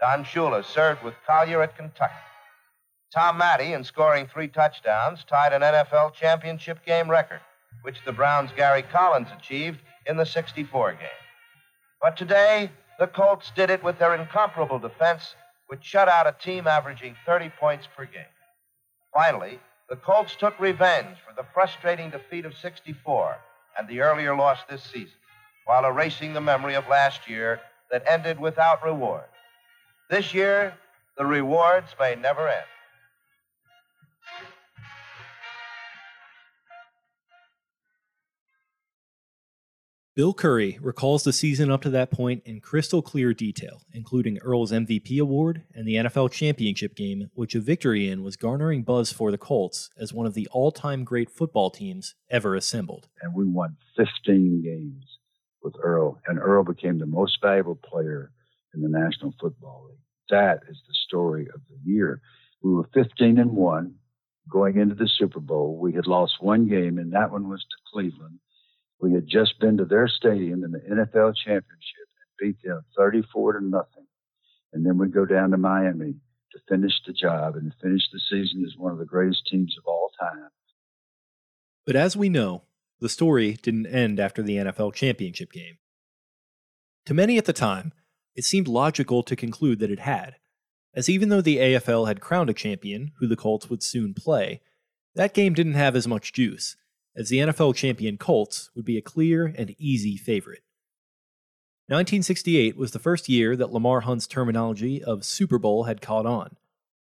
Don 0.00 0.24
Shula 0.24 0.64
served 0.64 1.02
with 1.02 1.12
Collier 1.26 1.60
at 1.60 1.76
Kentucky. 1.76 2.14
Tom 3.12 3.36
Matte, 3.36 3.60
in 3.60 3.84
scoring 3.84 4.26
three 4.26 4.48
touchdowns, 4.48 5.22
tied 5.24 5.52
an 5.52 5.60
NFL 5.60 6.14
championship 6.14 6.82
game 6.86 7.10
record, 7.10 7.40
which 7.82 8.02
the 8.06 8.12
Browns' 8.12 8.52
Gary 8.56 8.82
Collins 8.82 9.28
achieved 9.38 9.80
in 10.06 10.16
the 10.16 10.24
64 10.24 10.92
game. 10.92 11.08
But 12.00 12.16
today, 12.16 12.70
the 12.98 13.06
Colts 13.06 13.52
did 13.54 13.68
it 13.68 13.84
with 13.84 13.98
their 13.98 14.14
incomparable 14.14 14.78
defense, 14.78 15.34
which 15.66 15.84
shut 15.84 16.08
out 16.08 16.26
a 16.26 16.32
team 16.32 16.66
averaging 16.66 17.16
30 17.26 17.50
points 17.60 17.86
per 17.94 18.06
game. 18.06 18.32
Finally, 19.12 19.60
the 19.88 19.96
Colts 19.96 20.34
took 20.36 20.58
revenge 20.58 21.16
for 21.26 21.34
the 21.34 21.46
frustrating 21.54 22.10
defeat 22.10 22.44
of 22.44 22.56
64 22.56 23.36
and 23.78 23.88
the 23.88 24.00
earlier 24.00 24.34
loss 24.34 24.58
this 24.68 24.82
season, 24.82 25.14
while 25.64 25.84
erasing 25.84 26.32
the 26.32 26.40
memory 26.40 26.74
of 26.74 26.88
last 26.88 27.28
year 27.28 27.60
that 27.90 28.02
ended 28.08 28.40
without 28.40 28.84
reward. 28.84 29.24
This 30.10 30.34
year, 30.34 30.74
the 31.16 31.26
rewards 31.26 31.94
may 32.00 32.14
never 32.16 32.48
end. 32.48 32.66
Bill 40.16 40.32
Curry 40.32 40.78
recalls 40.80 41.24
the 41.24 41.32
season 41.34 41.70
up 41.70 41.82
to 41.82 41.90
that 41.90 42.10
point 42.10 42.40
in 42.46 42.62
crystal 42.62 43.02
clear 43.02 43.34
detail, 43.34 43.82
including 43.92 44.38
Earl's 44.38 44.72
MVP 44.72 45.20
award 45.20 45.64
and 45.74 45.86
the 45.86 45.96
NFL 45.96 46.32
championship 46.32 46.96
game, 46.96 47.28
which 47.34 47.54
a 47.54 47.60
victory 47.60 48.08
in 48.08 48.22
was 48.22 48.34
garnering 48.34 48.82
buzz 48.82 49.12
for 49.12 49.30
the 49.30 49.36
Colts 49.36 49.90
as 49.98 50.14
one 50.14 50.24
of 50.24 50.32
the 50.32 50.48
all 50.50 50.72
time 50.72 51.04
great 51.04 51.28
football 51.28 51.68
teams 51.68 52.14
ever 52.30 52.54
assembled. 52.54 53.08
And 53.20 53.34
we 53.34 53.44
won 53.44 53.76
15 53.98 54.62
games 54.62 55.04
with 55.62 55.74
Earl, 55.82 56.18
and 56.26 56.38
Earl 56.38 56.64
became 56.64 56.98
the 56.98 57.04
most 57.04 57.36
valuable 57.42 57.76
player 57.76 58.32
in 58.72 58.80
the 58.80 58.88
National 58.88 59.34
Football 59.38 59.88
League. 59.90 59.98
That 60.30 60.60
is 60.70 60.78
the 60.88 60.94
story 61.06 61.46
of 61.54 61.60
the 61.68 61.76
year. 61.84 62.22
We 62.62 62.72
were 62.72 62.88
15 62.94 63.38
and 63.38 63.50
1 63.52 63.94
going 64.50 64.78
into 64.78 64.94
the 64.94 65.10
Super 65.18 65.40
Bowl. 65.40 65.76
We 65.78 65.92
had 65.92 66.06
lost 66.06 66.36
one 66.40 66.68
game, 66.68 66.96
and 66.96 67.12
that 67.12 67.30
one 67.30 67.50
was 67.50 67.60
to 67.60 67.76
Cleveland 67.92 68.38
we 69.00 69.12
had 69.12 69.26
just 69.26 69.58
been 69.60 69.76
to 69.78 69.84
their 69.84 70.08
stadium 70.08 70.64
in 70.64 70.72
the 70.72 70.78
NFL 70.78 71.34
championship 71.36 72.08
and 72.18 72.38
beat 72.38 72.56
them 72.62 72.82
34 72.96 73.54
to 73.54 73.64
nothing. 73.64 74.06
And 74.72 74.84
then 74.84 74.98
we 74.98 75.08
go 75.08 75.26
down 75.26 75.50
to 75.50 75.56
Miami 75.56 76.14
to 76.52 76.58
finish 76.68 76.92
the 77.06 77.12
job 77.12 77.56
and 77.56 77.72
finish 77.82 78.02
the 78.12 78.20
season 78.30 78.64
as 78.66 78.76
one 78.76 78.92
of 78.92 78.98
the 78.98 79.04
greatest 79.04 79.46
teams 79.50 79.74
of 79.78 79.84
all 79.86 80.10
time. 80.18 80.48
But 81.84 81.96
as 81.96 82.16
we 82.16 82.28
know, 82.28 82.62
the 83.00 83.08
story 83.08 83.58
didn't 83.62 83.86
end 83.86 84.18
after 84.18 84.42
the 84.42 84.56
NFL 84.56 84.94
championship 84.94 85.52
game. 85.52 85.78
To 87.04 87.14
many 87.14 87.38
at 87.38 87.44
the 87.44 87.52
time, 87.52 87.92
it 88.34 88.44
seemed 88.44 88.68
logical 88.68 89.22
to 89.22 89.36
conclude 89.36 89.78
that 89.78 89.90
it 89.90 90.00
had, 90.00 90.36
as 90.94 91.08
even 91.08 91.28
though 91.28 91.42
the 91.42 91.58
AFL 91.58 92.08
had 92.08 92.20
crowned 92.20 92.50
a 92.50 92.54
champion 92.54 93.12
who 93.18 93.26
the 93.26 93.36
Colts 93.36 93.70
would 93.70 93.82
soon 93.82 94.14
play, 94.14 94.60
that 95.14 95.34
game 95.34 95.54
didn't 95.54 95.74
have 95.74 95.94
as 95.94 96.08
much 96.08 96.32
juice 96.32 96.76
as 97.16 97.28
the 97.28 97.38
NFL 97.38 97.74
champion 97.74 98.18
Colts 98.18 98.70
would 98.76 98.84
be 98.84 98.98
a 98.98 99.02
clear 99.02 99.46
and 99.46 99.74
easy 99.78 100.16
favorite. 100.16 100.62
1968 101.88 102.76
was 102.76 102.90
the 102.90 102.98
first 102.98 103.28
year 103.28 103.56
that 103.56 103.72
Lamar 103.72 104.00
Hunt's 104.00 104.26
terminology 104.26 105.02
of 105.02 105.24
Super 105.24 105.58
Bowl 105.58 105.84
had 105.84 106.02
caught 106.02 106.26
on, 106.26 106.56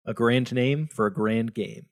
a 0.05 0.13
grand 0.13 0.53
name 0.53 0.89
for 0.89 1.07
a 1.07 1.13
grand 1.13 1.55
game. 1.55 1.87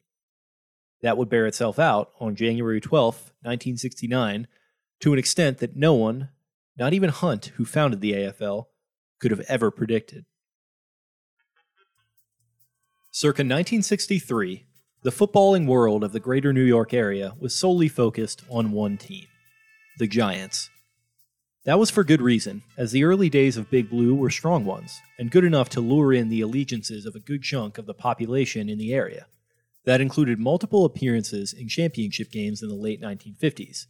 That 1.00 1.16
would 1.16 1.28
bear 1.28 1.46
itself 1.46 1.78
out 1.78 2.10
on 2.20 2.34
January 2.34 2.80
12, 2.80 3.14
1969, 3.42 4.48
to 5.00 5.12
an 5.12 5.18
extent 5.18 5.58
that 5.58 5.76
no 5.76 5.94
one, 5.94 6.28
not 6.76 6.92
even 6.92 7.10
Hunt, 7.10 7.52
who 7.56 7.64
founded 7.64 8.00
the 8.00 8.12
AFL, 8.12 8.66
could 9.20 9.30
have 9.30 9.44
ever 9.48 9.70
predicted. 9.70 10.24
Circa 13.12 13.42
1963, 13.42 14.66
the 15.02 15.10
footballing 15.10 15.66
world 15.66 16.04
of 16.04 16.12
the 16.12 16.20
greater 16.20 16.52
New 16.52 16.62
York 16.62 16.94
area 16.94 17.32
was 17.40 17.54
solely 17.54 17.88
focused 17.88 18.42
on 18.48 18.70
one 18.70 18.96
team 18.96 19.26
the 19.98 20.06
Giants. 20.06 20.70
That 21.64 21.78
was 21.78 21.90
for 21.90 22.02
good 22.02 22.22
reason, 22.22 22.62
as 22.78 22.92
the 22.92 23.04
early 23.04 23.28
days 23.28 23.56
of 23.56 23.70
Big 23.70 23.90
Blue 23.90 24.14
were 24.14 24.30
strong 24.30 24.64
ones, 24.64 25.00
and 25.18 25.30
good 25.30 25.44
enough 25.44 25.68
to 25.70 25.80
lure 25.80 26.12
in 26.12 26.28
the 26.28 26.40
allegiances 26.40 27.04
of 27.04 27.14
a 27.14 27.20
good 27.20 27.42
chunk 27.42 27.78
of 27.78 27.86
the 27.86 27.94
population 27.94 28.68
in 28.68 28.78
the 28.78 28.94
area. 28.94 29.26
That 29.84 30.00
included 30.00 30.38
multiple 30.38 30.84
appearances 30.84 31.52
in 31.52 31.68
championship 31.68 32.30
games 32.30 32.62
in 32.62 32.68
the 32.68 32.74
late 32.74 33.02
1950s. 33.02 33.86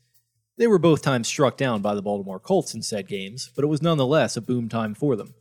They 0.56 0.66
were 0.66 0.78
both 0.78 1.02
times 1.02 1.28
struck 1.28 1.56
down 1.56 1.82
by 1.82 1.94
the 1.94 2.02
Baltimore 2.02 2.40
Colts 2.40 2.74
in 2.74 2.82
said 2.82 3.06
games, 3.06 3.50
but 3.54 3.64
it 3.64 3.68
was 3.68 3.82
nonetheless 3.82 4.36
a 4.36 4.42
boom 4.42 4.68
time 4.68 4.94
for 4.94 5.14
them. 5.14 5.34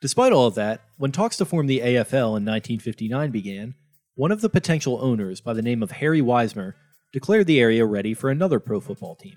Despite 0.00 0.32
all 0.32 0.46
of 0.46 0.54
that, 0.54 0.82
when 0.98 1.12
talks 1.12 1.36
to 1.36 1.44
form 1.44 1.66
the 1.66 1.80
AFL 1.80 2.36
in 2.36 2.44
1959 2.44 3.30
began, 3.30 3.74
one 4.14 4.30
of 4.30 4.42
the 4.42 4.50
potential 4.50 4.98
owners, 5.00 5.40
by 5.40 5.54
the 5.54 5.62
name 5.62 5.82
of 5.82 5.92
Harry 5.92 6.20
Wismer, 6.20 6.76
declared 7.12 7.46
the 7.46 7.60
area 7.60 7.86
ready 7.86 8.12
for 8.12 8.30
another 8.30 8.60
pro 8.60 8.80
football 8.80 9.14
team. 9.14 9.36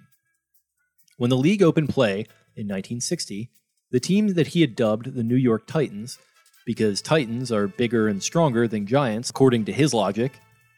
When 1.18 1.30
the 1.30 1.38
league 1.38 1.64
opened 1.64 1.90
play 1.90 2.26
in 2.56 2.68
1960, 2.68 3.50
the 3.92 4.00
team 4.00 4.34
that 4.34 4.48
he 4.48 4.62
had 4.62 4.76
dubbed 4.76 5.16
the 5.16 5.24
New 5.24 5.36
York 5.36 5.66
Titans, 5.66 6.18
because 6.66 7.02
Titans 7.02 7.52
are 7.52 7.68
bigger 7.68 8.08
and 8.10 8.22
stronger 8.22 8.68
than 8.68 8.86
Giants, 8.86 9.30
according 9.30 9.64
to 9.66 9.72
his 9.72 9.94
logic, 9.94 10.34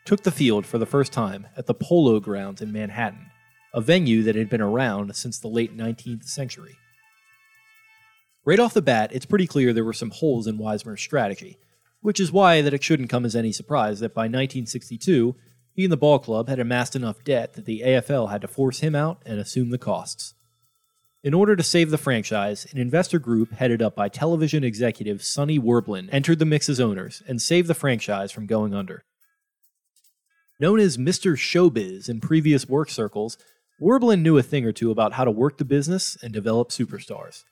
took 0.06 0.22
the 0.24 0.32
field 0.32 0.66
for 0.66 0.78
the 0.78 0.86
first 0.86 1.12
time 1.12 1.48
at 1.58 1.66
the 1.66 1.74
Polo 1.74 2.20
Grounds 2.20 2.62
in 2.62 2.72
Manhattan, 2.72 3.32
a 3.74 3.82
venue 3.82 4.22
that 4.24 4.36
had 4.36 4.50
been 4.50 4.62
around 4.62 5.16
since 5.16 5.40
the 5.40 5.48
late 5.48 5.76
19th 5.76 6.26
century. 6.26 6.76
Right 8.46 8.60
off 8.60 8.74
the 8.74 8.82
bat, 8.82 9.10
it's 9.12 9.26
pretty 9.26 9.48
clear 9.48 9.74
there 9.74 9.84
were 9.84 9.92
some 9.92 10.12
holes 10.12 10.46
in 10.46 10.58
Wismer's 10.58 11.02
strategy, 11.02 11.58
which 12.08 12.22
is 12.22 12.32
why 12.32 12.62
that 12.62 12.74
it 12.74 12.82
shouldn't 12.82 13.10
come 13.10 13.26
as 13.26 13.36
any 13.36 13.52
surprise 13.52 14.00
that 14.00 14.14
by 14.14 14.22
1962, 14.22 15.36
he 15.74 15.84
and 15.84 15.92
the 15.92 15.98
ball 15.98 16.20
club 16.20 16.48
had 16.48 16.58
amassed 16.58 16.96
enough 16.96 17.22
debt 17.26 17.52
that 17.56 17.66
the 17.66 17.82
AFL 17.86 18.32
had 18.32 18.40
to 18.40 18.48
force 18.48 18.80
him 18.80 18.96
out 18.96 19.22
and 19.26 19.42
assume 19.42 19.72
the 19.72 19.78
costs. 19.78 20.34
In 21.22 21.34
order 21.34 21.54
to 21.54 21.64
save 21.64 21.92
the 21.92 21.98
franchise, 21.98 22.66
an 22.72 22.78
investor 22.78 23.20
group 23.20 23.52
headed 23.52 23.82
up 23.82 23.94
by 23.94 24.08
television 24.08 24.64
executive 24.64 25.22
Sonny 25.22 25.60
Werblin 25.60 26.08
entered 26.10 26.40
the 26.40 26.46
mix 26.46 26.70
as 26.70 26.80
owners 26.80 27.24
and 27.28 27.42
saved 27.42 27.68
the 27.68 27.74
franchise 27.74 28.32
from 28.32 28.46
going 28.46 28.74
under. 28.74 29.04
Known 30.62 30.80
as 30.80 30.98
Mr. 30.98 31.36
Showbiz 31.36 32.08
in 32.08 32.22
previous 32.22 32.70
work 32.70 32.90
circles, 32.90 33.38
Werblin 33.82 34.22
knew 34.22 34.38
a 34.38 34.44
thing 34.44 34.64
or 34.64 34.72
two 34.72 34.92
about 34.92 35.12
how 35.12 35.26
to 35.26 35.30
work 35.30 35.58
the 35.58 35.66
business 35.66 36.18
and 36.24 36.32
develop 36.32 36.70
superstars. 36.70 37.44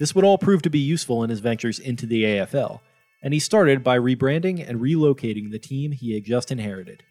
This 0.00 0.16
would 0.16 0.24
all 0.24 0.36
prove 0.36 0.62
to 0.62 0.68
be 0.68 0.80
useful 0.80 1.22
in 1.22 1.30
his 1.30 1.38
ventures 1.38 1.78
into 1.78 2.06
the 2.06 2.24
AFL, 2.24 2.80
and 3.22 3.34
he 3.34 3.40
started 3.40 3.82
by 3.82 3.98
rebranding 3.98 4.66
and 4.66 4.80
relocating 4.80 5.50
the 5.50 5.58
team 5.58 5.92
he 5.92 6.14
had 6.14 6.24
just 6.24 6.52
inherited. 6.52 7.02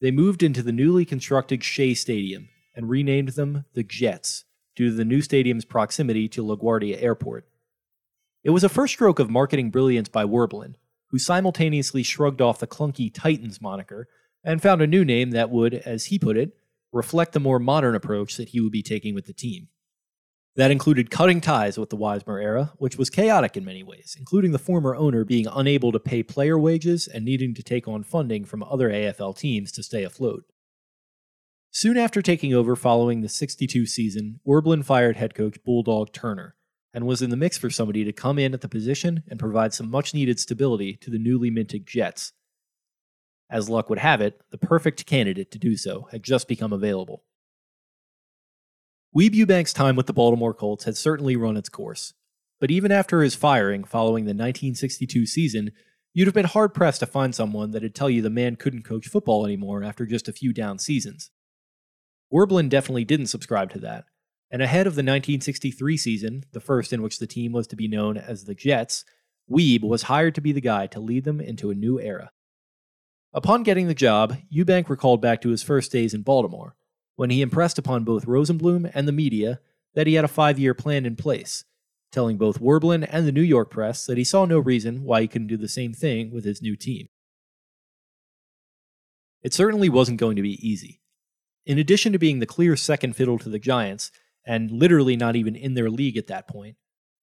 They 0.00 0.10
moved 0.10 0.42
into 0.42 0.62
the 0.62 0.72
newly 0.72 1.04
constructed 1.04 1.62
Shea 1.62 1.94
Stadium 1.94 2.48
and 2.74 2.88
renamed 2.88 3.30
them 3.30 3.64
the 3.74 3.84
Jets 3.84 4.44
due 4.74 4.90
to 4.90 4.96
the 4.96 5.04
new 5.04 5.22
stadium's 5.22 5.64
proximity 5.64 6.28
to 6.28 6.42
LaGuardia 6.42 7.00
Airport. 7.02 7.46
It 8.42 8.50
was 8.50 8.64
a 8.64 8.68
first 8.68 8.94
stroke 8.94 9.18
of 9.18 9.30
marketing 9.30 9.70
brilliance 9.70 10.08
by 10.08 10.24
Werblin, 10.24 10.74
who 11.10 11.18
simultaneously 11.18 12.02
shrugged 12.02 12.40
off 12.40 12.58
the 12.58 12.66
clunky 12.66 13.12
Titans 13.12 13.60
moniker 13.60 14.08
and 14.42 14.60
found 14.60 14.82
a 14.82 14.86
new 14.86 15.04
name 15.04 15.30
that 15.30 15.50
would, 15.50 15.74
as 15.74 16.06
he 16.06 16.18
put 16.18 16.36
it, 16.36 16.56
reflect 16.90 17.32
the 17.32 17.40
more 17.40 17.58
modern 17.58 17.94
approach 17.94 18.36
that 18.36 18.48
he 18.48 18.60
would 18.60 18.72
be 18.72 18.82
taking 18.82 19.14
with 19.14 19.26
the 19.26 19.32
team. 19.32 19.68
That 20.54 20.70
included 20.70 21.10
cutting 21.10 21.40
ties 21.40 21.78
with 21.78 21.88
the 21.88 21.96
Wismer 21.96 22.38
era, 22.38 22.72
which 22.76 22.98
was 22.98 23.08
chaotic 23.08 23.56
in 23.56 23.64
many 23.64 23.82
ways, 23.82 24.14
including 24.18 24.52
the 24.52 24.58
former 24.58 24.94
owner 24.94 25.24
being 25.24 25.46
unable 25.50 25.92
to 25.92 25.98
pay 25.98 26.22
player 26.22 26.58
wages 26.58 27.08
and 27.08 27.24
needing 27.24 27.54
to 27.54 27.62
take 27.62 27.88
on 27.88 28.02
funding 28.02 28.44
from 28.44 28.62
other 28.62 28.90
AFL 28.90 29.36
teams 29.36 29.72
to 29.72 29.82
stay 29.82 30.04
afloat. 30.04 30.44
Soon 31.70 31.96
after 31.96 32.20
taking 32.20 32.52
over 32.52 32.76
following 32.76 33.22
the 33.22 33.30
62 33.30 33.86
season, 33.86 34.40
Werblin 34.46 34.84
fired 34.84 35.16
head 35.16 35.34
coach 35.34 35.56
Bulldog 35.64 36.12
Turner 36.12 36.54
and 36.92 37.06
was 37.06 37.22
in 37.22 37.30
the 37.30 37.36
mix 37.36 37.56
for 37.56 37.70
somebody 37.70 38.04
to 38.04 38.12
come 38.12 38.38
in 38.38 38.52
at 38.52 38.60
the 38.60 38.68
position 38.68 39.22
and 39.30 39.40
provide 39.40 39.72
some 39.72 39.90
much 39.90 40.12
needed 40.12 40.38
stability 40.38 40.96
to 40.96 41.10
the 41.10 41.18
newly 41.18 41.50
minted 41.50 41.86
Jets. 41.86 42.34
As 43.48 43.70
luck 43.70 43.88
would 43.88 44.00
have 44.00 44.20
it, 44.20 44.42
the 44.50 44.58
perfect 44.58 45.06
candidate 45.06 45.50
to 45.52 45.58
do 45.58 45.78
so 45.78 46.08
had 46.10 46.22
just 46.22 46.46
become 46.46 46.74
available. 46.74 47.24
Weeb 49.14 49.34
Ewbank's 49.34 49.74
time 49.74 49.94
with 49.94 50.06
the 50.06 50.14
Baltimore 50.14 50.54
Colts 50.54 50.84
had 50.84 50.96
certainly 50.96 51.36
run 51.36 51.58
its 51.58 51.68
course, 51.68 52.14
but 52.58 52.70
even 52.70 52.90
after 52.90 53.20
his 53.20 53.34
firing 53.34 53.84
following 53.84 54.24
the 54.24 54.30
1962 54.30 55.26
season, 55.26 55.70
you'd 56.14 56.26
have 56.26 56.34
been 56.34 56.46
hard 56.46 56.72
pressed 56.72 57.00
to 57.00 57.06
find 57.06 57.34
someone 57.34 57.72
that'd 57.72 57.94
tell 57.94 58.08
you 58.08 58.22
the 58.22 58.30
man 58.30 58.56
couldn't 58.56 58.84
coach 58.84 59.08
football 59.08 59.44
anymore 59.44 59.84
after 59.84 60.06
just 60.06 60.28
a 60.28 60.32
few 60.32 60.54
down 60.54 60.78
seasons. 60.78 61.30
Werblin 62.32 62.70
definitely 62.70 63.04
didn't 63.04 63.26
subscribe 63.26 63.70
to 63.72 63.78
that, 63.80 64.06
and 64.50 64.62
ahead 64.62 64.86
of 64.86 64.94
the 64.94 65.00
1963 65.00 65.98
season, 65.98 66.44
the 66.52 66.60
first 66.60 66.90
in 66.90 67.02
which 67.02 67.18
the 67.18 67.26
team 67.26 67.52
was 67.52 67.66
to 67.66 67.76
be 67.76 67.88
known 67.88 68.16
as 68.16 68.44
the 68.44 68.54
Jets, 68.54 69.04
Weeb 69.50 69.82
was 69.82 70.04
hired 70.04 70.34
to 70.36 70.40
be 70.40 70.52
the 70.52 70.62
guy 70.62 70.86
to 70.86 71.00
lead 71.00 71.24
them 71.24 71.38
into 71.38 71.70
a 71.70 71.74
new 71.74 72.00
era. 72.00 72.30
Upon 73.34 73.62
getting 73.62 73.88
the 73.88 73.94
job, 73.94 74.38
Ewbank 74.50 74.88
recalled 74.88 75.20
back 75.20 75.42
to 75.42 75.50
his 75.50 75.62
first 75.62 75.92
days 75.92 76.14
in 76.14 76.22
Baltimore 76.22 76.76
when 77.16 77.30
he 77.30 77.42
impressed 77.42 77.78
upon 77.78 78.04
both 78.04 78.26
Rosenbloom 78.26 78.90
and 78.94 79.06
the 79.06 79.12
media 79.12 79.60
that 79.94 80.06
he 80.06 80.14
had 80.14 80.24
a 80.24 80.28
five 80.28 80.58
year 80.58 80.74
plan 80.74 81.06
in 81.06 81.16
place, 81.16 81.64
telling 82.10 82.36
both 82.36 82.60
Werblin 82.60 83.06
and 83.10 83.26
the 83.26 83.32
New 83.32 83.42
York 83.42 83.70
press 83.70 84.06
that 84.06 84.18
he 84.18 84.24
saw 84.24 84.44
no 84.44 84.58
reason 84.58 85.04
why 85.04 85.22
he 85.22 85.28
couldn't 85.28 85.48
do 85.48 85.56
the 85.56 85.68
same 85.68 85.92
thing 85.92 86.30
with 86.32 86.44
his 86.44 86.62
new 86.62 86.76
team. 86.76 87.08
It 89.42 89.52
certainly 89.52 89.88
wasn't 89.88 90.20
going 90.20 90.36
to 90.36 90.42
be 90.42 90.66
easy. 90.66 91.00
In 91.66 91.78
addition 91.78 92.12
to 92.12 92.18
being 92.18 92.38
the 92.38 92.46
clear 92.46 92.76
second 92.76 93.14
fiddle 93.14 93.38
to 93.38 93.48
the 93.48 93.58
Giants, 93.58 94.10
and 94.44 94.70
literally 94.70 95.16
not 95.16 95.36
even 95.36 95.54
in 95.54 95.74
their 95.74 95.90
league 95.90 96.16
at 96.16 96.26
that 96.28 96.48
point, 96.48 96.76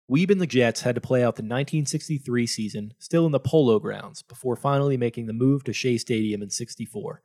Weeb 0.10 0.32
and 0.32 0.41
the 0.41 0.48
Jets 0.48 0.82
had 0.82 0.95
to 0.95 1.02
play 1.02 1.22
out 1.22 1.36
the 1.36 1.44
1963 1.44 2.48
season 2.48 2.94
still 2.98 3.26
in 3.26 3.32
the 3.32 3.40
Polo 3.40 3.80
Grounds 3.80 4.24
before 4.24 4.56
finally 4.56 4.98
making 4.98 5.28
the 5.28 5.34
move 5.34 5.64
to 5.66 5.74
Shea 5.74 5.98
Stadium 5.98 6.41
in 6.41 6.49
64. 6.49 7.22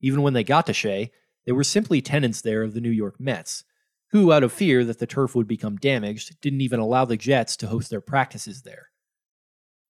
Even 0.00 0.22
when 0.22 0.32
they 0.32 0.42
got 0.42 0.66
to 0.66 0.72
Shea, 0.72 1.12
they 1.46 1.52
were 1.52 1.64
simply 1.64 2.00
tenants 2.00 2.40
there 2.40 2.62
of 2.62 2.74
the 2.74 2.80
New 2.80 2.90
York 2.90 3.20
Mets, 3.20 3.64
who, 4.10 4.32
out 4.32 4.44
of 4.44 4.52
fear 4.52 4.84
that 4.84 4.98
the 4.98 5.06
turf 5.06 5.34
would 5.34 5.48
become 5.48 5.76
damaged, 5.76 6.40
didn't 6.40 6.60
even 6.60 6.80
allow 6.80 7.04
the 7.04 7.16
Jets 7.16 7.56
to 7.56 7.66
host 7.66 7.90
their 7.90 8.00
practices 8.00 8.62
there. 8.62 8.90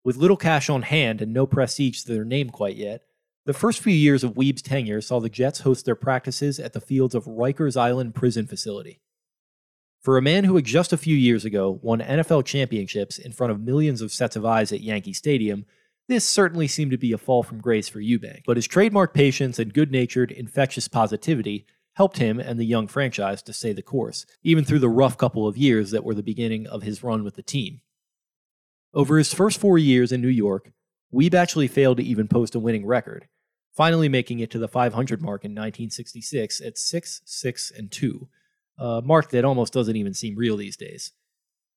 With 0.02 0.16
little 0.16 0.36
cash 0.36 0.68
on 0.68 0.82
hand 0.82 1.22
and 1.22 1.32
no 1.32 1.46
prestige 1.46 2.02
to 2.02 2.12
their 2.12 2.24
name 2.24 2.50
quite 2.50 2.76
yet, 2.76 3.02
the 3.46 3.52
first 3.52 3.80
few 3.80 3.92
years 3.92 4.24
of 4.24 4.36
Weeb's 4.36 4.62
tenure 4.62 5.02
saw 5.02 5.20
the 5.20 5.28
Jets 5.28 5.60
host 5.60 5.84
their 5.84 5.94
practices 5.94 6.58
at 6.58 6.72
the 6.72 6.80
fields 6.80 7.14
of 7.14 7.26
Rikers 7.26 7.76
Island 7.76 8.14
Prison 8.14 8.46
Facility. 8.46 9.00
For 10.00 10.18
a 10.18 10.22
man 10.22 10.44
who 10.44 10.56
had 10.56 10.64
just 10.64 10.92
a 10.92 10.98
few 10.98 11.16
years 11.16 11.44
ago 11.44 11.78
won 11.82 12.00
NFL 12.00 12.44
championships 12.44 13.18
in 13.18 13.32
front 13.32 13.50
of 13.50 13.60
millions 13.60 14.00
of 14.00 14.12
sets 14.12 14.36
of 14.36 14.44
eyes 14.44 14.72
at 14.72 14.80
Yankee 14.80 15.12
Stadium, 15.12 15.66
this 16.08 16.28
certainly 16.28 16.68
seemed 16.68 16.90
to 16.90 16.98
be 16.98 17.12
a 17.12 17.18
fall 17.18 17.42
from 17.42 17.60
grace 17.60 17.88
for 17.88 18.00
Ewbank, 18.00 18.42
but 18.46 18.56
his 18.56 18.66
trademark 18.66 19.14
patience 19.14 19.58
and 19.58 19.72
good 19.72 19.90
natured, 19.90 20.30
infectious 20.30 20.88
positivity 20.88 21.66
helped 21.94 22.18
him 22.18 22.38
and 22.38 22.58
the 22.58 22.64
young 22.64 22.86
franchise 22.86 23.42
to 23.42 23.52
stay 23.52 23.72
the 23.72 23.82
course, 23.82 24.26
even 24.42 24.64
through 24.64 24.80
the 24.80 24.88
rough 24.88 25.16
couple 25.16 25.46
of 25.46 25.56
years 25.56 25.90
that 25.92 26.04
were 26.04 26.14
the 26.14 26.22
beginning 26.22 26.66
of 26.66 26.82
his 26.82 27.02
run 27.02 27.24
with 27.24 27.36
the 27.36 27.42
team. 27.42 27.80
Over 28.92 29.18
his 29.18 29.32
first 29.32 29.58
four 29.58 29.78
years 29.78 30.12
in 30.12 30.20
New 30.20 30.28
York, 30.28 30.72
Weeb 31.12 31.34
actually 31.34 31.68
failed 31.68 31.98
to 31.98 32.04
even 32.04 32.28
post 32.28 32.54
a 32.54 32.60
winning 32.60 32.84
record, 32.84 33.28
finally 33.72 34.08
making 34.08 34.40
it 34.40 34.50
to 34.50 34.58
the 34.58 34.68
500 34.68 35.22
mark 35.22 35.44
in 35.44 35.52
1966 35.52 36.60
at 36.60 36.76
6 36.76 37.22
6 37.24 37.70
and 37.70 37.90
2, 37.90 38.28
a 38.78 39.02
mark 39.02 39.30
that 39.30 39.44
almost 39.44 39.72
doesn't 39.72 39.96
even 39.96 40.14
seem 40.14 40.36
real 40.36 40.56
these 40.56 40.76
days. 40.76 41.12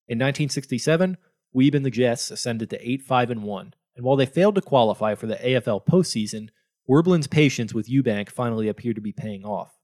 In 0.07 0.17
1967, 0.17 1.17
Weeb 1.55 1.75
and 1.75 1.85
the 1.85 1.91
Jets 1.91 2.31
ascended 2.31 2.69
to 2.71 2.89
8 2.89 3.03
5 3.03 3.31
and 3.31 3.43
1, 3.43 3.73
and 3.97 4.05
while 4.05 4.15
they 4.15 4.27
failed 4.27 4.55
to 4.55 4.61
qualify 4.61 5.15
for 5.15 5.25
the 5.25 5.35
AFL 5.35 5.85
postseason, 5.85 6.49
Werblin's 6.87 7.27
patience 7.27 7.73
with 7.73 7.89
Ewbank 7.89 8.29
finally 8.29 8.67
appeared 8.67 8.95
to 8.95 9.01
be 9.01 9.11
paying 9.11 9.43
off. 9.43 9.75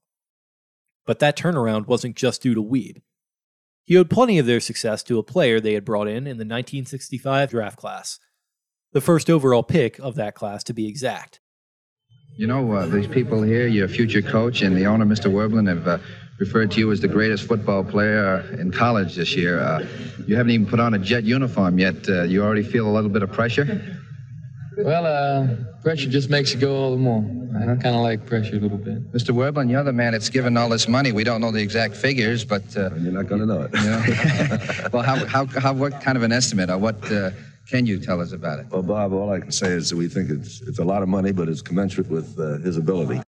But 1.04 1.18
that 1.18 1.36
turnaround 1.36 1.88
wasn't 1.88 2.16
just 2.16 2.40
due 2.40 2.54
to 2.54 2.62
Weeb. 2.62 3.02
He 3.84 3.96
owed 3.96 4.08
plenty 4.08 4.38
of 4.38 4.46
their 4.46 4.60
success 4.60 5.02
to 5.02 5.18
a 5.18 5.24
player 5.24 5.60
they 5.60 5.74
had 5.74 5.84
brought 5.84 6.06
in 6.06 6.28
in 6.28 6.38
the 6.38 6.46
1965 6.46 7.50
draft 7.50 7.76
class, 7.76 8.20
the 8.92 9.02
first 9.02 9.28
overall 9.28 9.64
pick 9.64 9.98
of 9.98 10.14
that 10.14 10.34
class 10.34 10.64
to 10.64 10.72
be 10.72 10.88
exact. 10.88 11.40
You 12.36 12.48
know, 12.48 12.72
uh, 12.72 12.86
these 12.86 13.06
people 13.06 13.42
here, 13.42 13.68
your 13.68 13.86
future 13.86 14.20
coach 14.20 14.62
and 14.62 14.76
the 14.76 14.86
owner, 14.86 15.04
Mr. 15.04 15.30
Werblin, 15.30 15.68
have 15.68 15.86
uh, 15.86 15.98
referred 16.38 16.72
to 16.72 16.80
you 16.80 16.90
as 16.90 17.00
the 17.00 17.06
greatest 17.06 17.46
football 17.46 17.84
player 17.84 18.40
in 18.58 18.72
college 18.72 19.14
this 19.14 19.36
year. 19.36 19.60
Uh, 19.60 19.86
you 20.26 20.34
haven't 20.34 20.50
even 20.50 20.66
put 20.66 20.80
on 20.80 20.94
a 20.94 20.98
jet 20.98 21.22
uniform 21.22 21.78
yet. 21.78 22.08
Uh, 22.08 22.22
you 22.22 22.42
already 22.42 22.64
feel 22.64 22.88
a 22.88 22.92
little 22.92 23.10
bit 23.10 23.22
of 23.22 23.30
pressure? 23.30 24.00
Well, 24.78 25.06
uh, 25.06 25.54
pressure 25.84 26.10
just 26.10 26.28
makes 26.28 26.52
you 26.52 26.58
go 26.58 26.74
all 26.74 26.90
the 26.90 26.96
more. 26.96 27.24
I 27.56 27.66
kind 27.76 27.94
of 27.94 28.02
like 28.02 28.26
pressure 28.26 28.56
a 28.56 28.58
little 28.58 28.78
bit. 28.78 29.12
Mr. 29.12 29.32
Werblin, 29.32 29.70
you're 29.70 29.84
the 29.84 29.92
man 29.92 30.10
that's 30.10 30.28
given 30.28 30.56
all 30.56 30.68
this 30.68 30.88
money. 30.88 31.12
We 31.12 31.22
don't 31.22 31.40
know 31.40 31.52
the 31.52 31.62
exact 31.62 31.94
figures, 31.94 32.44
but 32.44 32.64
uh, 32.76 32.90
you're 32.96 33.12
not 33.12 33.28
going 33.28 33.42
to 33.42 33.46
know 33.46 33.62
it. 33.62 33.74
You 33.74 33.84
know? 33.84 34.88
well, 34.92 35.02
how, 35.04 35.24
how, 35.26 35.46
how, 35.46 35.72
what 35.72 36.00
kind 36.00 36.16
of 36.16 36.24
an 36.24 36.32
estimate, 36.32 36.68
or 36.68 36.78
what 36.78 36.96
uh, 37.12 37.30
can 37.68 37.86
you 37.86 37.98
tell 37.98 38.20
us 38.20 38.32
about 38.32 38.58
it? 38.58 38.66
Well, 38.70 38.82
Bob, 38.82 39.12
all 39.12 39.32
I 39.32 39.40
can 39.40 39.52
say 39.52 39.68
is 39.68 39.90
that 39.90 39.96
we 39.96 40.08
think 40.08 40.30
it's 40.30 40.60
it's 40.62 40.78
a 40.78 40.84
lot 40.84 41.02
of 41.02 41.08
money, 41.08 41.32
but 41.32 41.48
it's 41.48 41.62
commensurate 41.62 42.08
with 42.08 42.38
uh, 42.38 42.58
his 42.58 42.76
ability. 42.76 43.22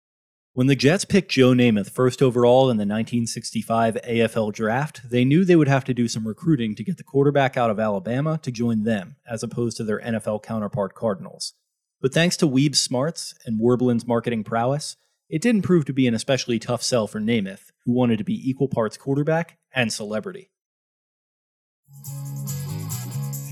When 0.55 0.69
the 0.69 0.77
Jets 0.77 1.05
picked 1.05 1.33
Joe 1.33 1.51
Namath 1.51 1.91
first 1.91 2.23
overall 2.23 2.71
in 2.71 2.77
the 2.77 2.83
1965 2.83 3.99
AFL 4.07 4.53
draft, 4.53 5.01
they 5.11 5.25
knew 5.25 5.45
they 5.45 5.57
would 5.57 5.67
have 5.67 5.83
to 5.85 5.95
do 5.95 6.07
some 6.07 6.29
recruiting 6.29 6.77
to 6.77 6.85
get 6.85 6.97
the 6.97 7.03
quarterback 7.03 7.57
out 7.57 7.71
of 7.71 7.81
Alabama 7.81 8.39
to 8.43 8.53
join 8.53 8.85
them, 8.85 9.17
as 9.29 9.43
opposed 9.43 9.77
to 9.79 9.85
their 9.85 10.01
NFL 10.01 10.45
counterpart 10.45 10.95
Cardinals. 10.95 11.55
But 12.01 12.15
thanks 12.15 12.37
to 12.37 12.47
Weeb's 12.47 12.81
smarts 12.81 13.35
and 13.45 13.61
Werblin's 13.61 14.07
marketing 14.07 14.45
prowess, 14.45 14.97
it 15.29 15.43
didn't 15.43 15.63
prove 15.63 15.87
to 15.87 15.93
be 15.93 16.07
an 16.07 16.15
especially 16.15 16.61
tough 16.61 16.85
sell 16.85 17.09
for 17.09 17.19
Namath, 17.19 17.73
who 17.85 17.93
wanted 17.93 18.19
to 18.19 18.25
be 18.25 18.49
equal 18.49 18.69
parts 18.69 18.97
quarterback 18.97 19.59
and 19.75 19.93
celebrity. 19.93 20.51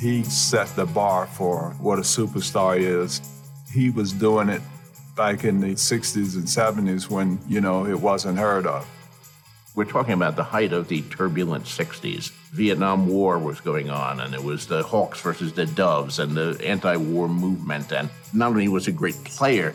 He 0.03 0.25
set 0.25 0.67
the 0.75 0.85
bar 0.85 1.29
for 1.29 1.77
what 1.79 2.01
a 2.01 2.03
superstar 2.03 2.77
is. 2.77 3.21
He 3.73 3.89
was 3.89 4.13
doing 4.13 4.49
it 4.49 4.61
back 5.17 5.45
in 5.45 5.61
the 5.61 5.75
60s 5.75 6.35
and 6.35 6.45
70s 6.45 7.09
when, 7.09 7.39
you 7.47 7.61
know, 7.61 7.87
it 7.87 8.01
wasn't 8.01 8.37
heard 8.37 8.67
of. 8.67 8.85
We're 9.77 9.85
talking 9.85 10.15
about 10.15 10.35
the 10.35 10.43
height 10.43 10.73
of 10.73 10.89
the 10.89 11.03
turbulent 11.03 11.67
60s. 11.67 12.33
Vietnam 12.51 13.07
War 13.07 13.39
was 13.39 13.61
going 13.61 13.91
on, 13.91 14.19
and 14.19 14.35
it 14.35 14.43
was 14.43 14.67
the 14.67 14.83
Hawks 14.83 15.21
versus 15.21 15.53
the 15.53 15.67
Doves 15.67 16.19
and 16.19 16.37
the 16.37 16.61
anti 16.65 16.97
war 16.97 17.29
movement. 17.29 17.93
And 17.93 18.11
not 18.35 18.49
only 18.49 18.67
was 18.67 18.87
he 18.87 18.91
a 18.91 18.95
great 18.97 19.23
player, 19.23 19.73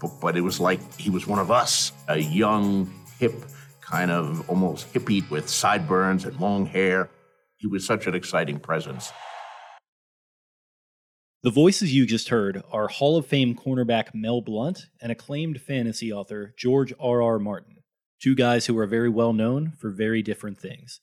but, 0.00 0.10
but 0.20 0.36
it 0.36 0.40
was 0.40 0.58
like 0.58 0.80
he 0.98 1.10
was 1.10 1.28
one 1.28 1.38
of 1.38 1.52
us 1.52 1.92
a 2.08 2.18
young, 2.18 2.92
hip, 3.20 3.34
kind 3.80 4.10
of 4.10 4.50
almost 4.50 4.92
hippie 4.92 5.30
with 5.30 5.48
sideburns 5.48 6.24
and 6.24 6.40
long 6.40 6.66
hair. 6.66 7.08
He 7.56 7.68
was 7.68 7.86
such 7.86 8.08
an 8.08 8.16
exciting 8.16 8.58
presence. 8.58 9.12
The 11.42 11.50
voices 11.50 11.94
you 11.94 12.04
just 12.04 12.28
heard 12.28 12.62
are 12.70 12.88
Hall 12.88 13.16
of 13.16 13.24
Fame 13.24 13.54
cornerback 13.54 14.08
Mel 14.12 14.42
Blount 14.42 14.88
and 15.00 15.10
acclaimed 15.10 15.58
fantasy 15.58 16.12
author 16.12 16.52
George 16.58 16.92
R. 17.00 17.22
R. 17.22 17.38
Martin, 17.38 17.76
two 18.20 18.34
guys 18.34 18.66
who 18.66 18.76
are 18.76 18.86
very 18.86 19.08
well 19.08 19.32
known 19.32 19.72
for 19.78 19.88
very 19.88 20.20
different 20.20 20.58
things. 20.58 21.00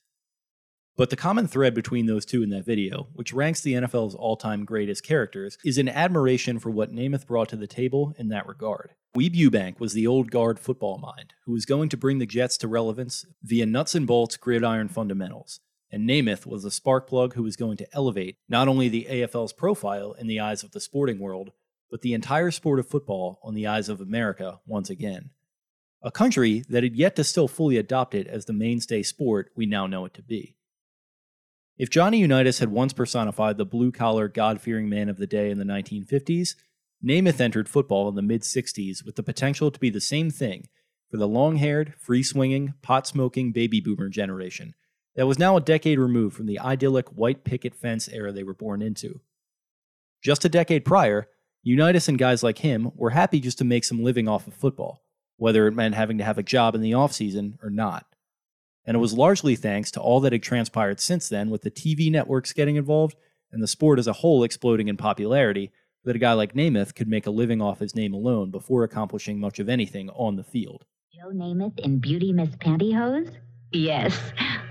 But 0.96 1.10
the 1.10 1.16
common 1.16 1.48
thread 1.48 1.74
between 1.74 2.06
those 2.06 2.24
two 2.24 2.44
in 2.44 2.52
that 2.52 2.68
video, 2.68 3.08
which 3.14 3.34
ranks 3.34 3.62
the 3.62 3.74
NFL's 3.74 4.14
all 4.14 4.38
time 4.38 4.64
greatest 4.64 5.04
characters, 5.04 5.58
is 5.66 5.80
an 5.80 5.90
admiration 5.90 6.60
for 6.60 6.70
what 6.70 6.94
Namath 6.94 7.26
brought 7.26 7.50
to 7.50 7.56
the 7.56 7.66
table 7.66 8.14
in 8.20 8.30
that 8.30 8.48
regard. 8.48 8.92
Weeb 9.18 9.34
Ewbank 9.34 9.80
was 9.80 9.94
the 9.94 10.06
old 10.06 10.30
guard 10.30 10.60
football 10.60 11.00
mind 11.00 11.34
who 11.46 11.54
was 11.54 11.66
going 11.66 11.90
to 11.90 11.98
bring 11.98 12.20
the 12.20 12.28
Jets 12.28 12.60
to 12.60 12.68
relevance 12.68 13.26
via 13.42 13.66
nuts 13.66 13.96
and 13.96 14.06
bolts 14.06 14.38
gridiron 14.38 14.88
fundamentals 14.88 15.62
and 15.92 16.08
Namath 16.08 16.46
was 16.46 16.66
a 16.66 16.72
spark 16.72 17.08
plug 17.08 17.34
who 17.34 17.44
was 17.44 17.56
going 17.56 17.78
to 17.78 17.88
elevate 17.94 18.38
not 18.50 18.68
only 18.68 18.90
the 18.90 19.08
AFL's 19.10 19.54
profile 19.54 20.14
in 20.14 20.28
the 20.28 20.40
eyes 20.40 20.64
of 20.64 20.72
the 20.72 20.82
sporting 20.82 21.20
world, 21.20 21.52
but 21.90 22.02
the 22.02 22.14
entire 22.14 22.52
sport 22.52 22.80
of 22.80 22.88
football 22.88 23.40
on 23.44 23.54
the 23.54 23.68
eyes 23.68 23.88
of 23.88 24.02
America 24.02 24.60
once 24.66 24.90
again. 24.90 25.30
A 26.02 26.12
country 26.12 26.64
that 26.70 26.84
had 26.84 26.96
yet 26.96 27.16
to 27.16 27.24
still 27.24 27.48
fully 27.48 27.78
adopt 27.78 28.14
it 28.14 28.28
as 28.28 28.46
the 28.46 28.54
mainstay 28.54 29.04
sport 29.04 29.52
we 29.56 29.66
now 29.66 29.88
know 29.88 30.06
it 30.06 30.14
to 30.16 30.22
be. 30.22 30.56
If 31.78 31.90
Johnny 31.90 32.20
Unitas 32.20 32.60
had 32.60 32.70
once 32.70 32.92
personified 32.92 33.58
the 33.58 33.66
blue 33.66 33.92
collar, 33.92 34.28
God 34.28 34.60
fearing 34.60 34.90
man 34.90 35.10
of 35.10 35.18
the 35.18 35.28
day 35.28 35.50
in 35.50 35.60
the 35.60 35.64
1950s, 35.64 36.56
Namath 37.04 37.40
entered 37.40 37.70
football 37.70 38.10
in 38.10 38.16
the 38.16 38.22
mid 38.22 38.42
60s 38.42 39.06
with 39.06 39.16
the 39.16 39.24
potential 39.24 39.72
to 39.72 39.80
be 39.80 39.90
the 39.90 40.02
same 40.02 40.32
thing 40.32 40.68
for 41.10 41.18
the 41.18 41.28
long 41.28 41.58
haired, 41.58 41.94
free 42.00 42.24
swinging, 42.24 42.74
pot 42.82 43.08
smoking 43.08 43.52
baby 43.52 43.80
boomer 43.80 44.10
generation 44.10 44.74
that 45.18 45.28
was 45.28 45.40
now 45.40 45.58
a 45.58 45.62
decade 45.62 46.00
removed 46.00 46.38
from 46.38 46.46
the 46.46 46.60
idyllic 46.60 47.10
white 47.10 47.44
picket 47.44 47.76
fence 47.76 48.08
era 48.08 48.32
they 48.32 48.44
were 48.44 48.54
born 48.54 48.82
into. 48.82 49.20
Just 50.22 50.46
a 50.46 50.50
decade 50.50 50.86
prior, 50.86 51.28
Unitas 51.64 52.08
and 52.08 52.20
guys 52.20 52.44
like 52.44 52.60
him 52.60 52.92
were 52.96 53.10
happy 53.10 53.40
just 53.40 53.58
to 53.58 53.66
make 53.66 53.84
some 53.84 54.04
living 54.04 54.28
off 54.28 54.48
of 54.48 54.54
football, 54.54 55.04
whether 55.38 55.68
it 55.68 55.74
meant 55.74 55.96
having 55.96 56.20
to 56.20 56.24
have 56.24 56.38
a 56.38 56.44
job 56.44 56.76
in 56.76 56.82
the 56.82 56.92
offseason 56.92 57.58
or 57.64 57.72
not. 57.72 58.06
And 58.86 58.96
it 58.96 59.00
was 59.00 59.12
largely 59.12 59.56
thanks 59.56 59.92
to 59.92 60.00
all 60.00 60.20
that 60.22 60.32
had 60.32 60.44
transpired 60.44 61.00
since 61.00 61.28
then, 61.28 61.50
with 61.50 61.64
the 61.64 61.72
TV 61.72 62.12
networks 62.12 62.54
getting 62.54 62.78
involved 62.78 63.18
and 63.52 63.62
the 63.62 63.68
sport 63.68 64.00
as 64.00 64.08
a 64.08 64.14
whole 64.14 64.44
exploding 64.44 64.88
in 64.88 64.98
popularity, 64.98 65.72
that 66.06 66.16
a 66.16 66.20
guy 66.20 66.34
like 66.34 66.54
Namath 66.54 66.96
could 66.96 67.08
make 67.08 67.26
a 67.26 67.32
living 67.32 67.62
off 67.62 67.80
his 67.80 67.96
name 67.96 68.14
alone 68.14 68.52
before 68.52 68.84
accomplishing 68.84 69.40
much 69.40 69.60
of 69.60 69.68
anything 69.68 70.10
on 70.12 70.36
the 70.36 70.44
field. 70.44 70.86
Joe 71.12 71.32
Namath 71.34 71.80
in 71.80 72.00
Beauty 72.00 72.32
Mist 72.32 72.60
Pantyhose? 72.60 73.36
Yes, 73.72 74.18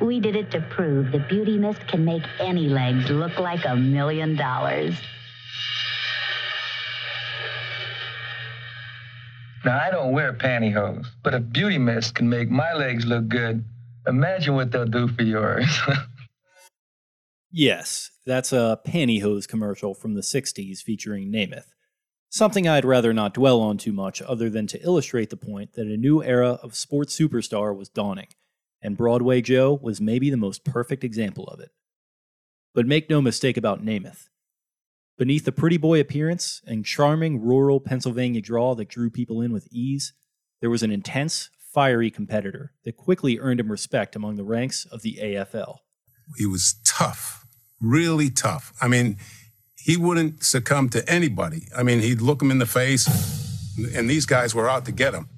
we 0.01 0.21
did 0.21 0.37
it 0.37 0.51
to 0.53 0.61
prove 0.63 1.13
that 1.13 1.29
Beauty 1.29 1.59
Mist 1.59 1.87
can 1.87 2.05
make 2.05 2.23
any 2.41 2.67
legs 2.69 3.11
look 3.11 3.39
like 3.39 3.67
a 3.67 3.77
million 3.77 4.37
dollars. 4.37 4.95
Now, 9.67 9.79
I 9.79 9.91
don't 9.91 10.13
wear 10.13 10.33
pantyhose, 10.33 11.07
but 11.23 11.35
if 11.35 11.53
Beauty 11.53 11.77
Mist 11.77 12.15
can 12.15 12.29
make 12.29 12.49
my 12.49 12.73
legs 12.73 13.05
look 13.05 13.29
good, 13.29 13.65
imagine 14.07 14.55
what 14.55 14.71
they'll 14.71 14.87
do 14.87 15.09
for 15.09 15.23
yours. 15.23 15.79
yes, 17.51 18.11
that's 18.25 18.53
a 18.53 18.81
pantyhose 18.87 19.47
commercial 19.47 19.93
from 19.93 20.15
the 20.15 20.23
60s 20.23 20.79
featuring 20.79 21.31
Namath. 21.31 21.67
Something 22.31 22.67
I'd 22.67 22.85
rather 22.85 23.13
not 23.13 23.35
dwell 23.35 23.61
on 23.61 23.77
too 23.77 23.93
much, 23.93 24.23
other 24.23 24.49
than 24.49 24.67
to 24.69 24.83
illustrate 24.83 25.29
the 25.29 25.37
point 25.37 25.75
that 25.75 25.87
a 25.87 25.97
new 25.99 26.23
era 26.23 26.59
of 26.63 26.75
sports 26.75 27.19
superstar 27.19 27.77
was 27.77 27.89
dawning 27.89 28.29
and 28.83 28.97
Broadway 28.97 29.41
Joe 29.41 29.79
was 29.83 30.01
maybe 30.01 30.31
the 30.31 30.37
most 30.37 30.65
perfect 30.65 31.05
example 31.05 31.45
of 31.45 31.61
it. 31.61 31.71
But 32.75 32.87
make 32.87 33.09
no 33.09 33.23
mistake 33.23 33.57
about 33.57 33.85
Namath. 33.85 34.29
Beneath 35.19 35.47
the 35.47 35.53
pretty 35.53 35.79
boy 35.79 35.99
appearance 35.99 36.61
and 36.67 36.85
charming 36.85 37.41
rural 37.41 37.81
Pennsylvania 37.81 38.43
drawl 38.43 38.75
that 38.75 38.89
drew 38.89 39.09
people 39.11 39.41
in 39.41 39.53
with 39.53 39.67
ease, 39.71 40.13
there 40.61 40.71
was 40.71 40.83
an 40.83 40.91
intense, 40.91 41.49
fiery 41.77 42.11
competitor 42.11 42.73
that 42.85 42.97
quickly 42.97 43.39
earned 43.39 43.61
him 43.61 43.71
respect 43.71 44.17
among 44.17 44.37
the 44.37 44.45
ranks 44.45 44.87
of 44.87 45.03
the 45.03 45.19
AFL. 45.23 45.77
He 46.37 46.47
was 46.47 46.77
tough, 46.85 47.47
really 47.81 48.31
tough. 48.31 48.73
I 48.81 48.89
mean, 48.89 49.19
he 49.77 49.97
wouldn't 49.97 50.43
succumb 50.43 50.89
to 50.91 51.07
anybody. 51.09 51.69
I 51.77 51.83
mean, 51.83 52.01
he'd 52.01 52.21
look 52.21 52.43
him 52.43 52.51
in 52.51 52.59
the 52.59 52.67
face, 52.67 53.07
and 53.95 54.09
these 54.09 54.27
guys 54.27 54.55
were 54.55 54.69
out 54.69 54.87
to 54.87 54.93
get 54.93 55.15
him. 55.15 55.29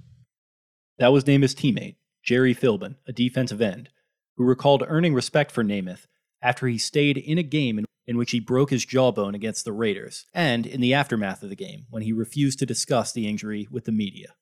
That 0.98 1.08
was 1.08 1.24
Namath's 1.24 1.54
teammate, 1.54 1.96
Gerry 2.28 2.54
Philbin, 2.54 2.96
a 3.06 3.12
defensive 3.14 3.62
end, 3.62 3.88
who 4.36 4.44
recalled 4.44 4.84
earning 4.86 5.14
respect 5.14 5.50
for 5.50 5.64
Namath 5.64 6.04
after 6.42 6.66
he 6.66 6.76
stayed 6.76 7.16
in 7.16 7.38
a 7.38 7.42
game 7.42 7.86
in, 8.06 8.18
which 8.18 8.32
he 8.32 8.38
broke 8.38 8.68
his 8.68 8.84
jawbone 8.84 9.34
against 9.34 9.64
the 9.64 9.72
Raiders, 9.72 10.26
and 10.34 10.66
in 10.66 10.82
the 10.82 10.92
aftermath 10.92 11.42
of 11.42 11.48
the 11.48 11.56
game 11.56 11.86
when 11.88 12.02
he 12.02 12.12
refused 12.12 12.58
to 12.58 12.66
discuss 12.66 13.12
the 13.12 13.26
injury 13.26 13.66
with 13.70 13.86
the 13.86 13.92
media. 13.92 14.34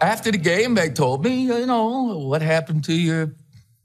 After 0.00 0.30
the 0.30 0.38
game, 0.38 0.76
they 0.76 0.88
told 0.88 1.24
me, 1.24 1.46
you 1.46 1.66
know, 1.66 2.16
what 2.16 2.42
happened 2.42 2.84
to 2.84 2.94
your 2.94 3.34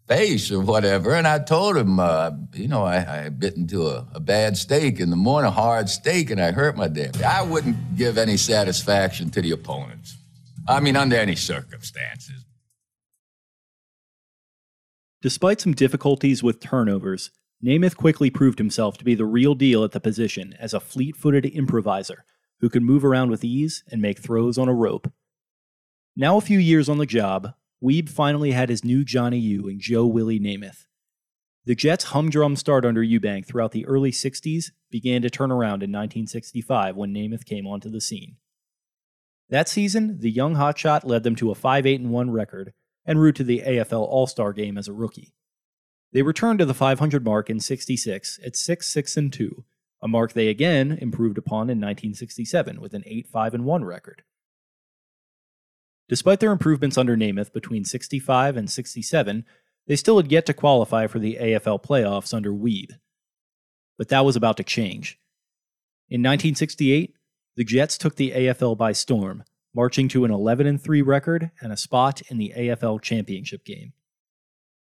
face 0.07 0.51
or 0.51 0.59
whatever. 0.59 1.15
And 1.15 1.27
I 1.27 1.39
told 1.39 1.77
him, 1.77 1.99
uh, 1.99 2.29
you 2.53 2.67
know, 2.67 2.83
I, 2.83 3.23
I 3.23 3.29
bit 3.29 3.55
into 3.57 3.87
a, 3.87 4.07
a, 4.13 4.19
bad 4.19 4.55
steak 4.55 4.99
in 4.99 5.09
the 5.09 5.15
morning, 5.15 5.47
a 5.47 5.51
hard 5.51 5.89
steak, 5.89 6.29
and 6.29 6.39
I 6.39 6.51
hurt 6.51 6.77
my 6.77 6.89
damn. 6.89 7.13
I 7.25 7.41
wouldn't 7.41 7.95
give 7.95 8.19
any 8.19 8.37
satisfaction 8.37 9.31
to 9.31 9.41
the 9.41 9.49
opponents. 9.49 10.15
I 10.67 10.79
mean, 10.79 10.95
under 10.95 11.15
any 11.15 11.35
circumstances. 11.35 12.40
Despite 15.21 15.61
some 15.61 15.73
difficulties 15.73 16.41
with 16.41 16.59
turnovers, 16.59 17.29
Namath 17.63 17.95
quickly 17.95 18.31
proved 18.31 18.57
himself 18.57 18.97
to 18.97 19.05
be 19.05 19.13
the 19.13 19.25
real 19.25 19.53
deal 19.53 19.83
at 19.83 19.91
the 19.91 19.99
position 19.99 20.55
as 20.59 20.73
a 20.73 20.79
fleet 20.79 21.15
footed 21.15 21.45
improviser 21.45 22.25
who 22.59 22.69
could 22.69 22.81
move 22.81 23.05
around 23.05 23.29
with 23.29 23.43
ease 23.43 23.83
and 23.91 24.01
make 24.01 24.19
throws 24.19 24.57
on 24.57 24.67
a 24.67 24.73
rope. 24.73 25.11
Now, 26.15 26.37
a 26.37 26.41
few 26.41 26.57
years 26.57 26.89
on 26.89 26.97
the 26.97 27.05
job, 27.05 27.53
Weeb 27.83 28.09
finally 28.09 28.51
had 28.51 28.69
his 28.69 28.83
new 28.83 29.05
Johnny 29.05 29.37
U 29.37 29.67
in 29.67 29.79
Joe 29.79 30.07
Willie 30.07 30.39
Namath. 30.39 30.85
The 31.65 31.75
Jets' 31.75 32.05
humdrum 32.05 32.55
start 32.55 32.83
under 32.83 33.03
Ewbank 33.03 33.45
throughout 33.45 33.71
the 33.71 33.85
early 33.85 34.11
60s 34.11 34.71
began 34.89 35.21
to 35.21 35.29
turn 35.29 35.51
around 35.51 35.83
in 35.83 35.91
1965 35.91 36.95
when 36.95 37.13
Namath 37.13 37.45
came 37.45 37.67
onto 37.67 37.89
the 37.89 38.01
scene. 38.01 38.37
That 39.49 39.69
season, 39.69 40.19
the 40.19 40.31
young 40.31 40.55
hotshot 40.55 41.05
led 41.05 41.23
them 41.23 41.35
to 41.35 41.51
a 41.51 41.55
5 41.55 41.85
8 41.85 42.01
1 42.01 42.31
record 42.31 42.73
and 43.05 43.21
route 43.21 43.35
to 43.35 43.43
the 43.43 43.63
AFL 43.65 44.01
All 44.01 44.27
Star 44.27 44.53
game 44.53 44.77
as 44.77 44.87
a 44.87 44.93
rookie. 44.93 45.33
They 46.13 46.21
returned 46.21 46.59
to 46.59 46.65
the 46.65 46.73
500 46.73 47.23
mark 47.23 47.49
in 47.49 47.59
66 47.59 48.39
at 48.45 48.55
6 48.55 48.87
6 48.87 49.17
and 49.17 49.31
2, 49.31 49.63
a 50.01 50.07
mark 50.07 50.33
they 50.33 50.47
again 50.47 50.97
improved 50.99 51.37
upon 51.37 51.69
in 51.69 51.79
1967 51.79 52.81
with 52.81 52.93
an 52.93 53.03
8 53.05 53.27
5 53.27 53.53
and 53.53 53.65
1 53.65 53.85
record. 53.85 54.23
Despite 56.09 56.41
their 56.41 56.51
improvements 56.51 56.97
under 56.97 57.15
Namath 57.15 57.53
between 57.53 57.85
65 57.85 58.57
and 58.57 58.69
67, 58.69 59.45
they 59.87 59.95
still 59.95 60.17
had 60.17 60.31
yet 60.31 60.45
to 60.47 60.53
qualify 60.53 61.07
for 61.07 61.19
the 61.19 61.37
AFL 61.39 61.81
playoffs 61.81 62.33
under 62.33 62.51
Weeb. 62.51 62.91
But 63.97 64.09
that 64.09 64.25
was 64.25 64.35
about 64.35 64.57
to 64.57 64.63
change. 64.63 65.17
In 66.09 66.19
1968, 66.19 67.15
the 67.55 67.63
Jets 67.63 67.97
took 67.97 68.15
the 68.15 68.31
AFL 68.31 68.77
by 68.77 68.91
storm, 68.91 69.43
marching 69.73 70.07
to 70.09 70.25
an 70.25 70.31
11 70.31 70.77
3 70.77 71.01
record 71.01 71.51
and 71.61 71.71
a 71.71 71.77
spot 71.77 72.21
in 72.29 72.37
the 72.37 72.53
AFL 72.55 73.01
Championship 73.01 73.63
game. 73.63 73.93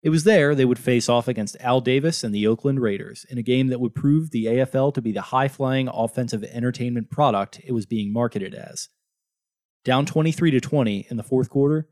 It 0.03 0.09
was 0.09 0.23
there 0.23 0.55
they 0.55 0.65
would 0.65 0.79
face 0.79 1.07
off 1.07 1.27
against 1.27 1.57
Al 1.59 1.79
Davis 1.79 2.23
and 2.23 2.33
the 2.33 2.47
Oakland 2.47 2.81
Raiders 2.81 3.25
in 3.29 3.37
a 3.37 3.43
game 3.43 3.67
that 3.67 3.79
would 3.79 3.93
prove 3.93 4.31
the 4.31 4.45
AFL 4.45 4.93
to 4.95 5.01
be 5.01 5.11
the 5.11 5.21
high 5.21 5.47
flying 5.47 5.87
offensive 5.87 6.43
entertainment 6.43 7.11
product 7.11 7.61
it 7.63 7.73
was 7.73 7.85
being 7.85 8.11
marketed 8.11 8.55
as. 8.55 8.89
Down 9.83 10.05
23 10.05 10.51
to 10.51 10.59
20 10.59 11.07
in 11.09 11.17
the 11.17 11.23
fourth 11.23 11.49
quarter, 11.49 11.87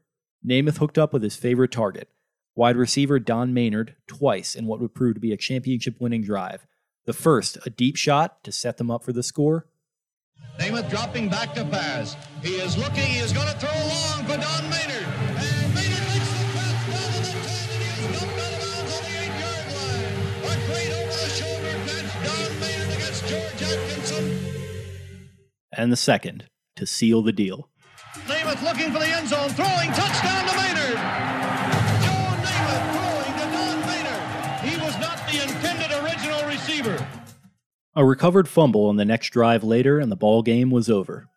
Namath 0.46 0.78
hooked 0.78 0.98
up 0.98 1.14
with 1.14 1.22
his 1.22 1.36
favorite 1.36 1.72
target, 1.72 2.10
wide 2.56 2.78
receiver 2.78 3.20
Don 3.20 3.54
Maynard, 3.54 3.96
twice 4.08 4.56
in 4.56 4.66
what 4.66 4.80
would 4.80 4.96
prove 4.96 5.16
to 5.16 5.20
be 5.20 5.34
a 5.34 5.38
championship 5.38 5.96
winning 6.00 6.24
drive. 6.24 6.66
The 7.06 7.14
first, 7.14 7.58
a 7.66 7.70
deep 7.70 7.96
shot 7.96 8.44
to 8.44 8.52
set 8.52 8.78
them 8.78 8.90
up 8.90 9.04
for 9.04 9.14
the 9.14 9.24
score, 9.24 9.68
Namath 10.60 10.90
dropping 10.90 11.30
back 11.30 11.54
to 11.56 11.64
pass. 11.66 12.16
He 12.42 12.56
is 12.56 12.78
looking. 12.78 13.06
He 13.06 13.20
is 13.20 13.32
going 13.32 13.48
to 13.48 13.54
throw 13.60 13.70
long 13.70 14.26
for 14.26 14.38
Don 14.38 14.70
Maynard. 14.70 15.08
And 15.40 15.74
Maynard 15.74 16.06
makes 16.12 16.30
the 16.30 16.46
pass 16.52 16.76
down 16.90 17.10
to 17.14 17.20
the 17.20 17.32
10, 17.32 17.70
and 17.72 17.84
he 17.84 17.90
is 17.96 18.06
dumped 18.20 18.40
out 18.40 18.54
of 18.54 18.60
bounds 18.60 18.92
on 18.96 19.02
the 19.04 19.14
8-yard 19.24 19.66
line. 19.80 20.08
A 20.44 20.56
great 20.68 20.92
over-the-shoulder 21.00 21.74
catch. 21.88 22.10
Don 22.28 22.52
Maynard 22.60 22.92
against 22.96 23.22
George 23.28 23.62
Atkinson. 23.64 24.26
And 25.72 25.92
the 25.92 25.98
second 25.98 26.50
to 26.76 26.86
seal 26.86 27.22
the 27.22 27.32
deal. 27.32 27.70
Namath 28.28 28.62
looking 28.64 28.92
for 28.92 29.00
the 29.00 29.08
end 29.08 29.28
zone, 29.30 29.50
throwing 29.50 29.92
touchdown 29.94 30.48
to 30.48 30.56
Maynard. 30.58 31.39
A 37.96 38.06
recovered 38.06 38.48
fumble 38.48 38.86
on 38.86 38.98
the 38.98 39.06
next 39.06 39.30
drive 39.30 39.64
later, 39.64 39.98
and 40.00 40.12
the 40.12 40.16
ball 40.16 40.44
game 40.44 40.70
was 40.70 40.90
over. 40.90 41.28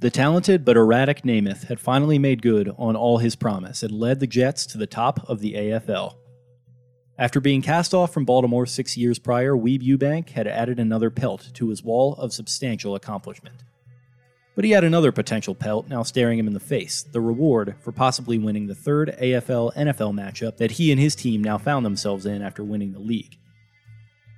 The 0.00 0.10
talented 0.10 0.64
but 0.64 0.78
erratic 0.78 1.24
Namath 1.24 1.64
had 1.64 1.78
finally 1.78 2.18
made 2.18 2.40
good 2.40 2.70
on 2.78 2.96
all 2.96 3.18
his 3.18 3.36
promise 3.36 3.82
and 3.82 3.92
led 3.92 4.18
the 4.18 4.26
Jets 4.26 4.64
to 4.66 4.78
the 4.78 4.86
top 4.86 5.28
of 5.28 5.40
the 5.40 5.52
AFL. 5.52 6.14
After 7.18 7.38
being 7.38 7.60
cast 7.60 7.92
off 7.92 8.14
from 8.14 8.24
Baltimore 8.24 8.64
six 8.64 8.96
years 8.96 9.18
prior, 9.18 9.54
Weeb 9.54 9.82
Ewbank 9.82 10.30
had 10.30 10.46
added 10.46 10.80
another 10.80 11.10
pelt 11.10 11.50
to 11.52 11.68
his 11.68 11.84
wall 11.84 12.14
of 12.14 12.32
substantial 12.32 12.94
accomplishment. 12.94 13.62
But 14.56 14.64
he 14.64 14.70
had 14.70 14.84
another 14.84 15.12
potential 15.12 15.54
pelt 15.54 15.88
now 15.88 16.02
staring 16.02 16.38
him 16.38 16.46
in 16.46 16.54
the 16.54 16.60
face 16.60 17.02
the 17.02 17.20
reward 17.20 17.74
for 17.80 17.92
possibly 17.92 18.38
winning 18.38 18.68
the 18.68 18.74
third 18.74 19.14
AFL 19.20 19.74
NFL 19.74 20.14
matchup 20.14 20.56
that 20.56 20.72
he 20.72 20.90
and 20.90 20.98
his 20.98 21.14
team 21.14 21.44
now 21.44 21.58
found 21.58 21.84
themselves 21.84 22.24
in 22.24 22.40
after 22.40 22.64
winning 22.64 22.92
the 22.92 22.98
league. 22.98 23.36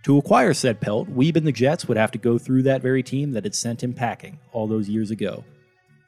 To 0.05 0.19
acquire 0.19 0.53
said 0.53 0.81
pelt, 0.81 1.09
Weeb 1.15 1.37
and 1.37 1.47
the 1.47 1.53
Jets 1.53 1.87
would 1.87 1.97
have 1.97 2.11
to 2.11 2.19
go 2.19 2.37
through 2.37 2.65
that 2.65 2.83
very 2.83 3.03
team 3.03 3.33
that 3.33 3.45
had 3.45 3.55
sent 3.55 3.83
him 3.83 3.93
packing 3.93 4.39
all 4.53 4.66
those 4.66 4.89
years 4.89 5.12
ago. 5.12 5.45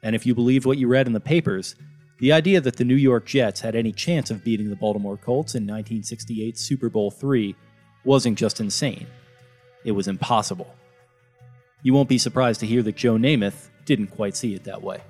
And 0.03 0.16
if 0.16 0.27
you 0.27 0.35
believed 0.35 0.66
what 0.66 0.79
you 0.79 0.89
read 0.89 1.07
in 1.07 1.12
the 1.12 1.21
papers, 1.21 1.77
the 2.19 2.33
idea 2.33 2.61
that 2.61 2.77
the 2.77 2.85
New 2.85 2.97
York 2.97 3.25
Jets 3.25 3.61
had 3.61 3.77
any 3.77 3.93
chance 3.93 4.31
of 4.31 4.45
beating 4.45 4.69
the 4.69 4.77
Baltimore 4.77 5.16
Colts 5.16 5.55
in 5.55 5.62
1968 5.62 6.59
Super 6.59 6.89
Bowl 6.89 7.15
III 7.23 7.55
wasn't 8.05 8.37
just 8.37 8.61
insane, 8.61 9.07
it 9.85 9.93
was 9.93 10.09
impossible. 10.09 10.75
You 11.83 11.95
won't 11.95 12.09
be 12.09 12.19
surprised 12.19 12.61
to 12.61 12.66
hear 12.66 12.83
that 12.83 12.97
Joe 12.97 13.15
Namath 13.15 13.69
didn't 13.85 14.09
quite 14.09 14.37
see 14.37 14.55
it 14.55 14.65
that 14.65 14.83
way. 14.83 15.03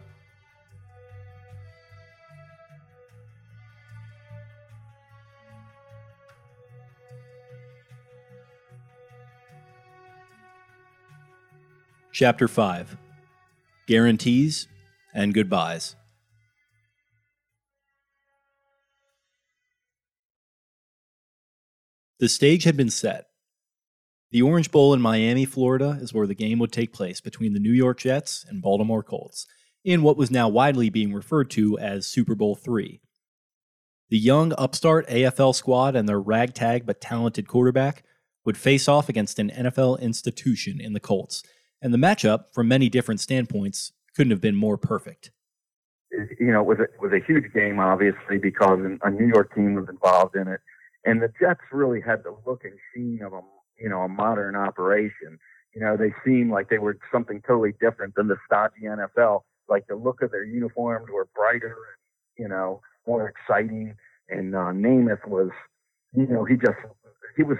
Chapter 12.14 12.46
5 12.46 12.96
Guarantees 13.88 14.68
and 15.12 15.34
Goodbyes. 15.34 15.96
The 22.20 22.28
stage 22.28 22.62
had 22.62 22.76
been 22.76 22.88
set. 22.88 23.24
The 24.30 24.42
Orange 24.42 24.70
Bowl 24.70 24.94
in 24.94 25.00
Miami, 25.00 25.44
Florida 25.44 25.98
is 26.00 26.14
where 26.14 26.28
the 26.28 26.36
game 26.36 26.60
would 26.60 26.70
take 26.70 26.92
place 26.92 27.20
between 27.20 27.52
the 27.52 27.58
New 27.58 27.72
York 27.72 27.98
Jets 27.98 28.46
and 28.48 28.62
Baltimore 28.62 29.02
Colts, 29.02 29.44
in 29.84 30.02
what 30.02 30.16
was 30.16 30.30
now 30.30 30.48
widely 30.48 30.90
being 30.90 31.12
referred 31.12 31.50
to 31.50 31.76
as 31.80 32.06
Super 32.06 32.36
Bowl 32.36 32.56
III. 32.56 33.00
The 34.10 34.18
young, 34.18 34.52
upstart 34.56 35.08
AFL 35.08 35.52
squad 35.52 35.96
and 35.96 36.08
their 36.08 36.20
ragtag 36.20 36.86
but 36.86 37.00
talented 37.00 37.48
quarterback 37.48 38.04
would 38.44 38.56
face 38.56 38.86
off 38.86 39.08
against 39.08 39.40
an 39.40 39.50
NFL 39.50 40.00
institution 40.00 40.80
in 40.80 40.92
the 40.92 41.00
Colts, 41.00 41.42
and 41.84 41.92
the 41.92 41.98
matchup, 41.98 42.46
from 42.50 42.66
many 42.66 42.88
different 42.88 43.20
standpoints, 43.20 43.92
couldn't 44.16 44.30
have 44.30 44.40
been 44.40 44.56
more 44.56 44.78
perfect. 44.78 45.30
You 46.40 46.50
know, 46.50 46.62
it 46.62 46.66
was 46.66 46.78
a, 46.78 46.86
was 46.98 47.12
a 47.12 47.22
huge 47.24 47.52
game, 47.52 47.78
obviously, 47.78 48.38
because 48.38 48.78
a 49.02 49.10
New 49.10 49.26
York 49.26 49.54
team 49.54 49.74
was 49.74 49.86
involved 49.90 50.34
in 50.34 50.48
it, 50.48 50.60
and 51.04 51.20
the 51.20 51.30
Jets 51.38 51.60
really 51.70 52.00
had 52.00 52.24
the 52.24 52.34
look 52.46 52.64
and 52.64 52.78
sheen 52.94 53.20
of 53.22 53.34
a 53.34 53.40
you 53.78 53.90
know 53.90 54.00
a 54.00 54.08
modern 54.08 54.56
operation. 54.56 55.38
You 55.74 55.82
know, 55.82 55.96
they 55.96 56.14
seemed 56.24 56.52
like 56.52 56.70
they 56.70 56.78
were 56.78 56.96
something 57.12 57.42
totally 57.46 57.74
different 57.80 58.14
than 58.14 58.28
the 58.28 58.36
stodgy 58.46 58.84
NFL. 58.84 59.40
Like 59.68 59.86
the 59.86 59.96
look 59.96 60.22
of 60.22 60.30
their 60.30 60.44
uniforms 60.44 61.08
were 61.12 61.28
brighter, 61.34 61.76
you 62.38 62.48
know, 62.48 62.80
more 63.06 63.28
exciting. 63.28 63.96
And 64.30 64.54
uh, 64.54 64.70
Namath 64.72 65.26
was, 65.26 65.50
you 66.16 66.28
know, 66.28 66.44
he 66.44 66.54
just 66.54 66.78
he 67.36 67.42
was 67.42 67.58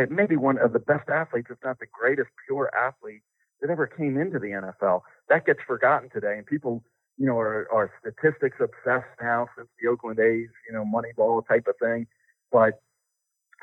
uh, 0.00 0.06
maybe 0.10 0.36
one 0.36 0.58
of 0.58 0.72
the 0.72 0.80
best 0.80 1.08
athletes, 1.08 1.48
if 1.50 1.58
not 1.62 1.78
the 1.78 1.86
greatest 1.92 2.30
pure 2.48 2.70
athlete 2.74 3.22
that 3.64 3.72
ever 3.72 3.86
came 3.86 4.18
into 4.18 4.38
the 4.38 4.48
NFL. 4.48 5.00
That 5.30 5.46
gets 5.46 5.60
forgotten 5.66 6.10
today, 6.10 6.36
and 6.36 6.44
people, 6.44 6.84
you 7.16 7.26
know, 7.26 7.38
are, 7.38 7.66
are 7.72 7.90
statistics 7.98 8.58
obsessed 8.60 9.08
now 9.22 9.48
since 9.56 9.68
the 9.80 9.88
Oakland 9.88 10.20
A's, 10.20 10.48
you 10.68 10.74
know, 10.74 10.84
Moneyball 10.84 11.46
type 11.48 11.66
of 11.66 11.74
thing. 11.80 12.06
But 12.52 12.82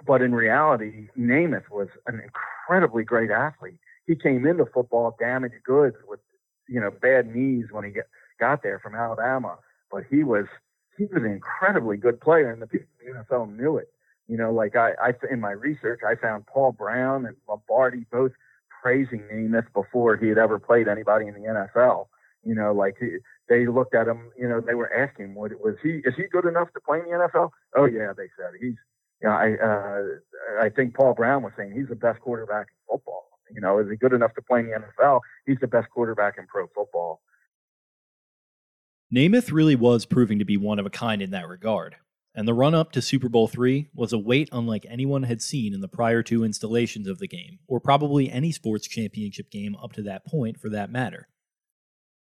but 0.08 0.24
in 0.24 0.34
reality, 0.34 1.10
Namath 1.16 1.70
was 1.70 1.88
an 2.08 2.20
incredibly 2.20 3.04
great 3.04 3.30
athlete. 3.30 3.78
He 4.08 4.16
came 4.16 4.48
into 4.48 4.66
football 4.66 5.16
damaged 5.20 5.64
goods 5.64 5.98
with 6.08 6.20
you 6.68 6.80
know 6.82 6.90
bad 6.90 7.28
knees 7.28 7.66
when 7.70 7.84
he 7.84 7.92
get, 7.92 8.08
got 8.40 8.64
there 8.64 8.80
from 8.80 8.96
Alabama, 8.96 9.60
but 9.92 10.04
he 10.10 10.24
was 10.24 10.46
he 10.98 11.06
was 11.06 11.22
an 11.22 11.30
incredibly 11.30 11.98
good 11.98 12.20
player, 12.20 12.52
and 12.52 12.60
the 12.60 12.66
people 12.68 12.88
in 13.06 13.14
the 13.14 13.20
NFL 13.20 13.56
knew 13.56 13.78
it. 13.78 13.90
You 14.28 14.38
know, 14.38 14.52
like 14.52 14.76
I, 14.76 14.94
I 14.94 15.14
in 15.30 15.40
my 15.40 15.52
research, 15.52 16.00
I 16.04 16.16
found 16.16 16.48
Paul 16.48 16.72
Brown 16.72 17.28
and 17.28 17.36
Lombardi 17.48 18.08
both 18.12 18.32
praising 18.82 19.24
Namath 19.32 19.72
before 19.74 20.18
he 20.18 20.28
had 20.28 20.38
ever 20.38 20.60
played 20.60 20.88
anybody 20.88 21.28
in 21.28 21.34
the 21.34 21.42
NFL. 21.42 22.08
You 22.44 22.56
know, 22.56 22.74
like 22.74 22.96
he, 23.00 23.18
they 23.50 23.68
looked 23.68 23.94
at 23.94 24.08
him. 24.08 24.32
You 24.38 24.50
know, 24.50 24.62
they 24.62 24.74
were 24.74 24.92
asking, 24.94 25.36
"What 25.36 25.52
was 25.64 25.76
he? 25.84 26.02
Is 26.04 26.16
he 26.16 26.24
good 26.32 26.46
enough 26.46 26.72
to 26.74 26.80
play 26.82 27.00
in 27.00 27.06
the 27.06 27.12
NFL?" 27.12 27.50
Oh 27.76 27.86
yeah, 27.86 28.14
they 28.16 28.30
said 28.38 28.52
he's. 28.60 28.76
You 29.22 29.30
know, 29.30 29.36
I 29.36 29.54
uh, 29.54 30.64
I 30.64 30.70
think 30.70 30.96
Paul 30.96 31.14
Brown 31.14 31.44
was 31.44 31.54
saying 31.56 31.74
he's 31.74 31.90
the 31.90 31.96
best 31.96 32.20
quarterback 32.22 32.68
in 32.70 32.96
football. 32.96 33.28
You 33.54 33.62
know, 33.62 33.78
is 33.80 33.90
he 33.90 33.98
good 33.98 34.14
enough 34.14 34.34
to 34.36 34.42
play 34.42 34.62
in 34.62 34.72
the 34.72 34.78
NFL? 34.78 35.20
He's 35.46 35.60
the 35.62 35.68
best 35.68 35.90
quarterback 35.92 36.36
in 36.40 36.48
pro 36.48 36.68
football. 36.68 37.22
Namath 39.14 39.52
really 39.52 39.76
was 39.76 40.06
proving 40.06 40.40
to 40.40 40.46
be 40.46 40.58
one 40.58 40.80
of 40.80 40.86
a 40.86 40.90
kind 40.90 41.22
in 41.22 41.32
that 41.32 41.48
regard, 41.48 41.98
and 42.34 42.48
the 42.48 42.54
run 42.54 42.74
up 42.74 42.92
to 42.92 43.02
Super 43.02 43.30
Bowl 43.30 43.50
III 43.50 43.90
was 43.94 44.14
a 44.14 44.18
weight 44.18 44.50
unlike 44.52 44.86
anyone 44.90 45.24
had 45.24 45.42
seen 45.42 45.74
in 45.74 45.82
the 45.82 45.88
prior 45.88 46.24
two 46.24 46.44
installations 46.44 47.08
of 47.08 47.20
the 47.20 47.28
game, 47.28 47.60
or 47.68 47.80
probably 47.80 48.32
any 48.32 48.52
sports 48.52 48.88
championship 48.88 49.50
game 49.52 49.76
up 49.76 49.94
to 49.94 50.02
that 50.04 50.26
point 50.26 50.60
for 50.60 50.70
that 50.70 50.92
matter. 50.92 51.28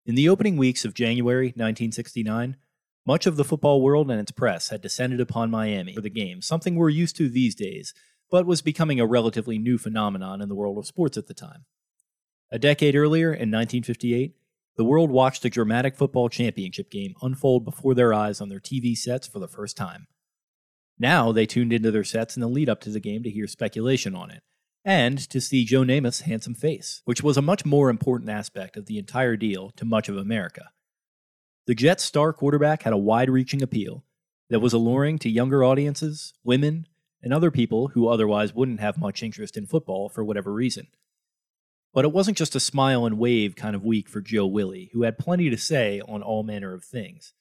In 0.07 0.15
the 0.15 0.29
opening 0.29 0.57
weeks 0.57 0.85
of 0.85 0.95
January 0.95 1.49
1969, 1.49 2.57
much 3.05 3.27
of 3.27 3.37
the 3.37 3.45
football 3.45 3.83
world 3.83 4.11
and 4.11 4.21
its 4.21 4.31
press 4.31 4.69
had 4.69 4.81
descended 4.81 5.21
upon 5.21 5.51
Miami 5.51 5.95
for 5.95 6.01
the 6.01 6.11
game, 6.11 6.43
something 6.43 6.77
we're 6.77 6.89
used 6.89 7.17
to 7.17 7.29
these 7.29 7.55
days, 7.55 7.93
but 8.31 8.47
was 8.47 8.63
becoming 8.63 9.01
a 9.01 9.07
relatively 9.07 9.59
new 9.59 9.79
phenomenon 9.79 10.41
in 10.41 10.49
the 10.49 10.55
world 10.55 10.79
of 10.79 10.87
sports 10.87 11.17
at 11.17 11.27
the 11.27 11.35
time. 11.35 11.65
A 12.51 12.59
decade 12.59 12.95
earlier, 12.95 13.29
in 13.29 13.51
1958, 13.51 14.35
the 14.79 14.85
world 14.85 15.11
watched 15.11 15.45
a 15.45 15.51
dramatic 15.51 15.97
football 15.97 16.29
championship 16.29 16.89
game 16.89 17.15
unfold 17.21 17.65
before 17.65 17.95
their 17.95 18.15
eyes 18.15 18.41
on 18.41 18.49
their 18.49 18.61
TV 18.61 18.97
sets 18.97 19.27
for 19.27 19.41
the 19.41 19.49
first 19.49 19.77
time. 19.77 20.07
Now 21.01 21.33
they 21.33 21.47
tuned 21.47 21.73
into 21.73 21.91
their 21.91 22.05
sets 22.05 22.37
in 22.37 22.41
the 22.41 22.49
lead 22.49 22.69
up 22.69 22.81
to 22.83 22.91
the 22.91 23.01
game 23.01 23.25
to 23.25 23.31
hear 23.31 23.49
speculation 23.49 24.15
on 24.15 24.31
it, 24.31 24.41
and 24.85 25.19
to 25.31 25.41
see 25.41 25.65
Joe 25.65 25.83
Namath's 25.83 26.21
handsome 26.21 26.55
face, 26.55 27.03
which 27.05 27.25
was 27.25 27.37
a 27.37 27.43
much 27.43 27.65
more 27.65 27.91
important 27.91 28.31
aspect 28.31 28.77
of 28.77 28.87
the 28.87 28.99
entire 28.99 29.37
deal 29.37 29.71
to 29.71 29.85
much 29.85 30.09
of 30.09 30.17
America. 30.17 30.71
The 31.67 31.75
Jets' 31.75 32.05
star 32.05 32.33
quarterback 32.33 32.85
had 32.85 32.93
a 32.93 32.97
wide 32.97 33.31
reaching 33.31 33.63
appeal 33.63 34.05
that 34.49 34.61
was 34.61 34.73
alluring 34.73 35.19
to 35.19 35.29
younger 35.29 35.65
audiences, 35.65 36.35
women, 36.45 36.87
and 37.21 37.35
other 37.35 37.51
people 37.51 37.89
who 37.89 38.07
otherwise 38.07 38.55
wouldn't 38.55 38.79
have 38.79 38.97
much 38.97 39.25
interest 39.25 39.57
in 39.57 39.67
football 39.67 40.09
for 40.09 40.23
whatever 40.25 40.53
reason. 40.53 40.87
But 41.95 42.05
it 42.05 42.13
wasn't 42.13 42.37
just 42.37 42.55
a 42.55 42.61
smile 42.61 43.07
and 43.07 43.19
wave 43.19 43.57
kind 43.57 43.75
of 43.75 43.85
week 43.85 44.09
for 44.09 44.21
Joe 44.21 44.47
Willie, 44.47 44.91
who 44.93 45.03
had 45.03 45.19
plenty 45.19 45.51
to 45.51 45.57
say 45.57 46.01
on 46.07 46.23
all 46.23 46.43
manner 46.43 46.75
of 46.75 46.85
things. 46.85 47.33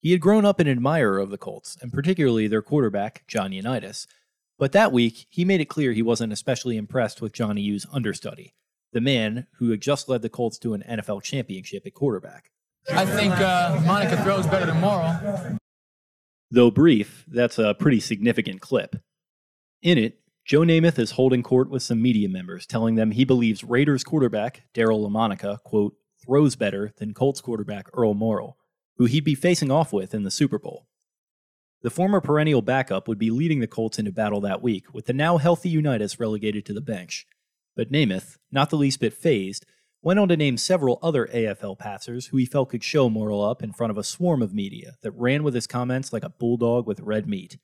He 0.00 0.12
had 0.12 0.20
grown 0.20 0.44
up 0.44 0.60
an 0.60 0.68
admirer 0.68 1.18
of 1.18 1.30
the 1.30 1.38
Colts, 1.38 1.76
and 1.80 1.92
particularly 1.92 2.46
their 2.46 2.62
quarterback, 2.62 3.24
John 3.26 3.52
Unitas, 3.52 4.06
but 4.58 4.72
that 4.72 4.92
week 4.92 5.26
he 5.30 5.44
made 5.44 5.60
it 5.60 5.68
clear 5.68 5.92
he 5.92 6.02
wasn't 6.02 6.32
especially 6.32 6.76
impressed 6.76 7.20
with 7.20 7.32
Johnny 7.32 7.62
U's 7.62 7.86
understudy, 7.92 8.54
the 8.92 9.00
man 9.00 9.46
who 9.58 9.70
had 9.70 9.80
just 9.80 10.08
led 10.08 10.22
the 10.22 10.28
Colts 10.28 10.58
to 10.58 10.74
an 10.74 10.82
NFL 10.88 11.22
championship 11.22 11.86
at 11.86 11.94
quarterback. 11.94 12.50
I 12.90 13.04
think 13.04 13.34
uh, 13.34 13.80
Monica 13.84 14.22
throws 14.22 14.46
better 14.46 14.66
than 14.66 14.80
Morrall. 14.80 15.58
Though 16.50 16.70
brief, 16.70 17.24
that's 17.28 17.58
a 17.58 17.74
pretty 17.74 18.00
significant 18.00 18.60
clip. 18.60 18.96
In 19.82 19.98
it, 19.98 20.20
Joe 20.46 20.60
Namath 20.60 20.96
is 21.00 21.10
holding 21.10 21.42
court 21.42 21.68
with 21.70 21.82
some 21.82 22.00
media 22.00 22.28
members, 22.28 22.66
telling 22.66 22.94
them 22.94 23.10
he 23.10 23.24
believes 23.24 23.64
Raiders 23.64 24.04
quarterback 24.04 24.62
Daryle 24.72 25.04
Lamonica, 25.04 25.60
quote, 25.64 25.96
throws 26.24 26.54
better 26.54 26.92
than 26.98 27.14
Colts 27.14 27.40
quarterback 27.40 27.88
Earl 27.92 28.14
Morrall, 28.14 28.54
who 28.96 29.06
he'd 29.06 29.24
be 29.24 29.34
facing 29.34 29.72
off 29.72 29.92
with 29.92 30.14
in 30.14 30.22
the 30.22 30.30
Super 30.30 30.60
Bowl. 30.60 30.86
The 31.82 31.90
former 31.90 32.20
perennial 32.20 32.62
backup 32.62 33.08
would 33.08 33.18
be 33.18 33.28
leading 33.28 33.58
the 33.58 33.66
Colts 33.66 33.98
into 33.98 34.12
battle 34.12 34.40
that 34.42 34.62
week, 34.62 34.94
with 34.94 35.06
the 35.06 35.12
now 35.12 35.38
healthy 35.38 35.68
Unitas 35.68 36.20
relegated 36.20 36.64
to 36.66 36.72
the 36.72 36.80
bench. 36.80 37.26
But 37.74 37.90
Namath, 37.90 38.36
not 38.52 38.70
the 38.70 38.76
least 38.76 39.00
bit 39.00 39.14
phased, 39.14 39.66
went 40.00 40.20
on 40.20 40.28
to 40.28 40.36
name 40.36 40.58
several 40.58 41.00
other 41.02 41.26
AFL 41.26 41.76
passers 41.76 42.26
who 42.26 42.36
he 42.36 42.46
felt 42.46 42.70
could 42.70 42.84
show 42.84 43.10
Morrall 43.10 43.50
up 43.50 43.64
in 43.64 43.72
front 43.72 43.90
of 43.90 43.98
a 43.98 44.04
swarm 44.04 44.42
of 44.42 44.54
media 44.54 44.92
that 45.02 45.10
ran 45.10 45.42
with 45.42 45.54
his 45.54 45.66
comments 45.66 46.12
like 46.12 46.22
a 46.22 46.28
bulldog 46.28 46.86
with 46.86 47.00
red 47.00 47.28
meat. 47.28 47.58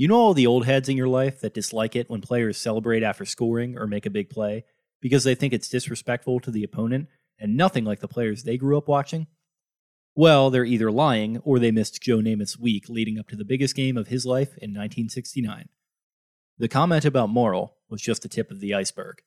You 0.00 0.08
know 0.08 0.16
all 0.16 0.32
the 0.32 0.46
old 0.46 0.64
heads 0.64 0.88
in 0.88 0.96
your 0.96 1.08
life 1.08 1.42
that 1.42 1.52
dislike 1.52 1.94
it 1.94 2.08
when 2.08 2.22
players 2.22 2.56
celebrate 2.56 3.02
after 3.02 3.26
scoring 3.26 3.76
or 3.76 3.86
make 3.86 4.06
a 4.06 4.10
big 4.10 4.30
play 4.30 4.64
because 5.02 5.24
they 5.24 5.34
think 5.34 5.52
it's 5.52 5.68
disrespectful 5.68 6.40
to 6.40 6.50
the 6.50 6.64
opponent 6.64 7.08
and 7.38 7.54
nothing 7.54 7.84
like 7.84 8.00
the 8.00 8.08
players 8.08 8.42
they 8.42 8.56
grew 8.56 8.78
up 8.78 8.88
watching? 8.88 9.26
Well, 10.14 10.48
they're 10.48 10.64
either 10.64 10.90
lying 10.90 11.36
or 11.44 11.58
they 11.58 11.70
missed 11.70 12.00
Joe 12.00 12.16
Namath's 12.16 12.58
week 12.58 12.88
leading 12.88 13.18
up 13.18 13.28
to 13.28 13.36
the 13.36 13.44
biggest 13.44 13.76
game 13.76 13.98
of 13.98 14.08
his 14.08 14.24
life 14.24 14.56
in 14.56 14.70
1969. 14.70 15.68
The 16.56 16.68
comment 16.68 17.04
about 17.04 17.28
Morrall 17.28 17.72
was 17.90 18.00
just 18.00 18.22
the 18.22 18.28
tip 18.30 18.50
of 18.50 18.60
the 18.60 18.72
iceberg. 18.72 19.20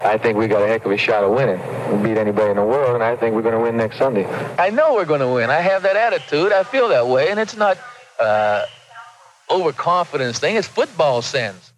I 0.00 0.16
think 0.16 0.38
we 0.38 0.46
got 0.46 0.62
a 0.62 0.66
heck 0.66 0.86
of 0.86 0.90
a 0.92 0.96
shot 0.96 1.22
of 1.22 1.32
winning. 1.32 1.60
We'll 1.60 2.02
beat 2.02 2.16
anybody 2.16 2.52
in 2.52 2.56
the 2.56 2.64
world, 2.64 2.94
and 2.94 3.04
I 3.04 3.14
think 3.14 3.34
we're 3.34 3.42
going 3.42 3.56
to 3.56 3.60
win 3.60 3.76
next 3.76 3.98
Sunday. 3.98 4.24
I 4.58 4.70
know 4.70 4.94
we're 4.94 5.04
going 5.04 5.20
to 5.20 5.28
win. 5.28 5.50
I 5.50 5.60
have 5.60 5.82
that 5.82 5.96
attitude. 5.96 6.50
I 6.50 6.62
feel 6.62 6.88
that 6.88 7.06
way, 7.06 7.28
and 7.28 7.38
it's 7.38 7.58
not 7.58 7.76
uh, 8.18 8.64
overconfidence 9.50 10.38
thing. 10.38 10.56
It's 10.56 10.68
football 10.68 11.22
sense. 11.22 11.72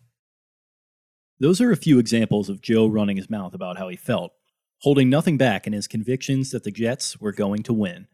Those 1.38 1.60
are 1.60 1.72
a 1.72 1.76
few 1.76 1.98
examples 1.98 2.48
of 2.48 2.60
Joe 2.60 2.86
running 2.86 3.16
his 3.16 3.30
mouth 3.30 3.54
about 3.54 3.78
how 3.78 3.88
he 3.88 3.96
felt, 3.96 4.32
holding 4.80 5.08
nothing 5.08 5.38
back 5.38 5.66
in 5.66 5.72
his 5.72 5.86
convictions 5.86 6.50
that 6.50 6.64
the 6.64 6.70
Jets 6.70 7.20
were 7.20 7.32
going 7.32 7.62
to 7.62 7.72
win. 7.72 8.08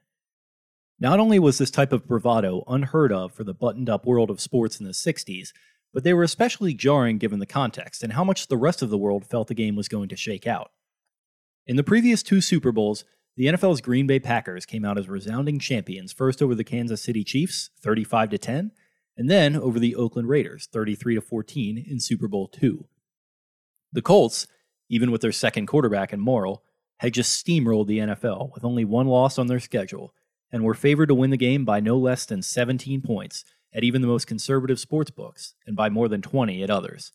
Not 0.98 1.20
only 1.20 1.38
was 1.38 1.58
this 1.58 1.70
type 1.70 1.92
of 1.92 2.06
bravado 2.06 2.64
unheard 2.68 3.12
of 3.12 3.34
for 3.34 3.44
the 3.44 3.52
buttoned 3.52 3.90
up 3.90 4.06
world 4.06 4.30
of 4.30 4.40
sports 4.40 4.78
in 4.78 4.86
the 4.86 4.92
60s, 4.92 5.52
but 5.92 6.04
they 6.04 6.14
were 6.14 6.22
especially 6.22 6.72
jarring 6.72 7.18
given 7.18 7.38
the 7.38 7.46
context 7.46 8.02
and 8.02 8.12
how 8.12 8.22
much 8.22 8.46
the 8.46 8.56
rest 8.56 8.80
of 8.80 8.90
the 8.90 8.98
world 8.98 9.26
felt 9.26 9.48
the 9.48 9.54
game 9.54 9.76
was 9.76 9.88
going 9.88 10.08
to 10.08 10.16
shake 10.16 10.46
out. 10.46 10.70
In 11.66 11.76
the 11.76 11.82
previous 11.82 12.22
two 12.22 12.40
Super 12.40 12.70
Bowls, 12.70 13.04
the 13.36 13.46
NFL's 13.46 13.80
Green 13.80 14.06
Bay 14.06 14.20
Packers 14.20 14.64
came 14.64 14.84
out 14.84 14.98
as 14.98 15.08
resounding 15.08 15.58
champions, 15.58 16.12
first 16.12 16.40
over 16.40 16.54
the 16.54 16.64
Kansas 16.64 17.02
City 17.02 17.24
Chiefs, 17.24 17.70
35 17.80 18.30
to 18.30 18.38
10, 18.38 18.70
and 19.16 19.30
then 19.30 19.56
over 19.56 19.78
the 19.78 19.96
Oakland 19.96 20.28
Raiders, 20.28 20.68
33 20.72 21.16
to 21.16 21.20
14 21.20 21.84
in 21.88 22.00
Super 22.00 22.28
Bowl 22.28 22.50
II. 22.62 22.80
The 23.92 24.02
Colts, 24.02 24.46
even 24.88 25.10
with 25.10 25.22
their 25.22 25.32
second 25.32 25.66
quarterback 25.66 26.12
in 26.12 26.20
Morrall, 26.20 26.58
had 26.98 27.14
just 27.14 27.44
steamrolled 27.44 27.86
the 27.86 27.98
NFL 27.98 28.52
with 28.54 28.64
only 28.64 28.84
one 28.84 29.06
loss 29.06 29.38
on 29.38 29.46
their 29.46 29.60
schedule 29.60 30.14
and 30.50 30.64
were 30.64 30.74
favored 30.74 31.06
to 31.06 31.14
win 31.14 31.30
the 31.30 31.36
game 31.36 31.64
by 31.64 31.80
no 31.80 31.96
less 31.96 32.24
than 32.24 32.42
17 32.42 33.02
points 33.02 33.44
at 33.74 33.84
even 33.84 34.00
the 34.00 34.08
most 34.08 34.26
conservative 34.26 34.80
sports 34.80 35.10
books 35.10 35.54
and 35.66 35.76
by 35.76 35.88
more 35.88 36.08
than 36.08 36.22
20 36.22 36.62
at 36.62 36.70
others. 36.70 37.12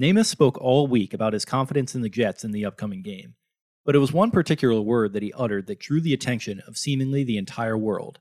Namath 0.00 0.26
spoke 0.26 0.58
all 0.58 0.86
week 0.86 1.12
about 1.12 1.32
his 1.32 1.44
confidence 1.44 1.94
in 1.94 2.02
the 2.02 2.08
Jets 2.08 2.44
in 2.44 2.52
the 2.52 2.64
upcoming 2.64 3.02
game, 3.02 3.34
but 3.84 3.94
it 3.94 3.98
was 3.98 4.12
one 4.12 4.30
particular 4.30 4.80
word 4.80 5.12
that 5.12 5.22
he 5.22 5.32
uttered 5.32 5.66
that 5.66 5.80
drew 5.80 6.00
the 6.00 6.14
attention 6.14 6.60
of 6.66 6.76
seemingly 6.76 7.22
the 7.22 7.36
entire 7.36 7.76
world. 7.76 8.18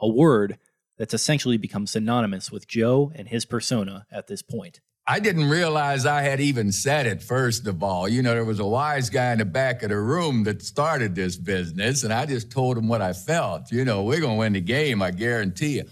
A 0.00 0.08
word 0.08 0.58
that's 0.98 1.14
essentially 1.14 1.56
become 1.56 1.86
synonymous 1.86 2.50
with 2.50 2.68
Joe 2.68 3.12
and 3.14 3.28
his 3.28 3.44
persona 3.44 4.06
at 4.10 4.26
this 4.26 4.42
point. 4.42 4.80
I 5.06 5.18
didn't 5.18 5.50
realize 5.50 6.06
I 6.06 6.22
had 6.22 6.40
even 6.40 6.70
said 6.70 7.06
it, 7.06 7.22
first 7.22 7.66
of 7.66 7.82
all. 7.82 8.08
You 8.08 8.22
know, 8.22 8.34
there 8.34 8.44
was 8.44 8.60
a 8.60 8.66
wise 8.66 9.10
guy 9.10 9.32
in 9.32 9.38
the 9.38 9.44
back 9.44 9.82
of 9.82 9.88
the 9.88 9.98
room 9.98 10.44
that 10.44 10.62
started 10.62 11.16
this 11.16 11.36
business, 11.36 12.04
and 12.04 12.12
I 12.12 12.24
just 12.24 12.52
told 12.52 12.78
him 12.78 12.86
what 12.86 13.02
I 13.02 13.12
felt. 13.12 13.72
You 13.72 13.84
know, 13.84 14.04
we're 14.04 14.20
going 14.20 14.34
to 14.34 14.38
win 14.38 14.52
the 14.52 14.60
game, 14.60 15.02
I 15.02 15.10
guarantee 15.10 15.78
you. 15.78 15.84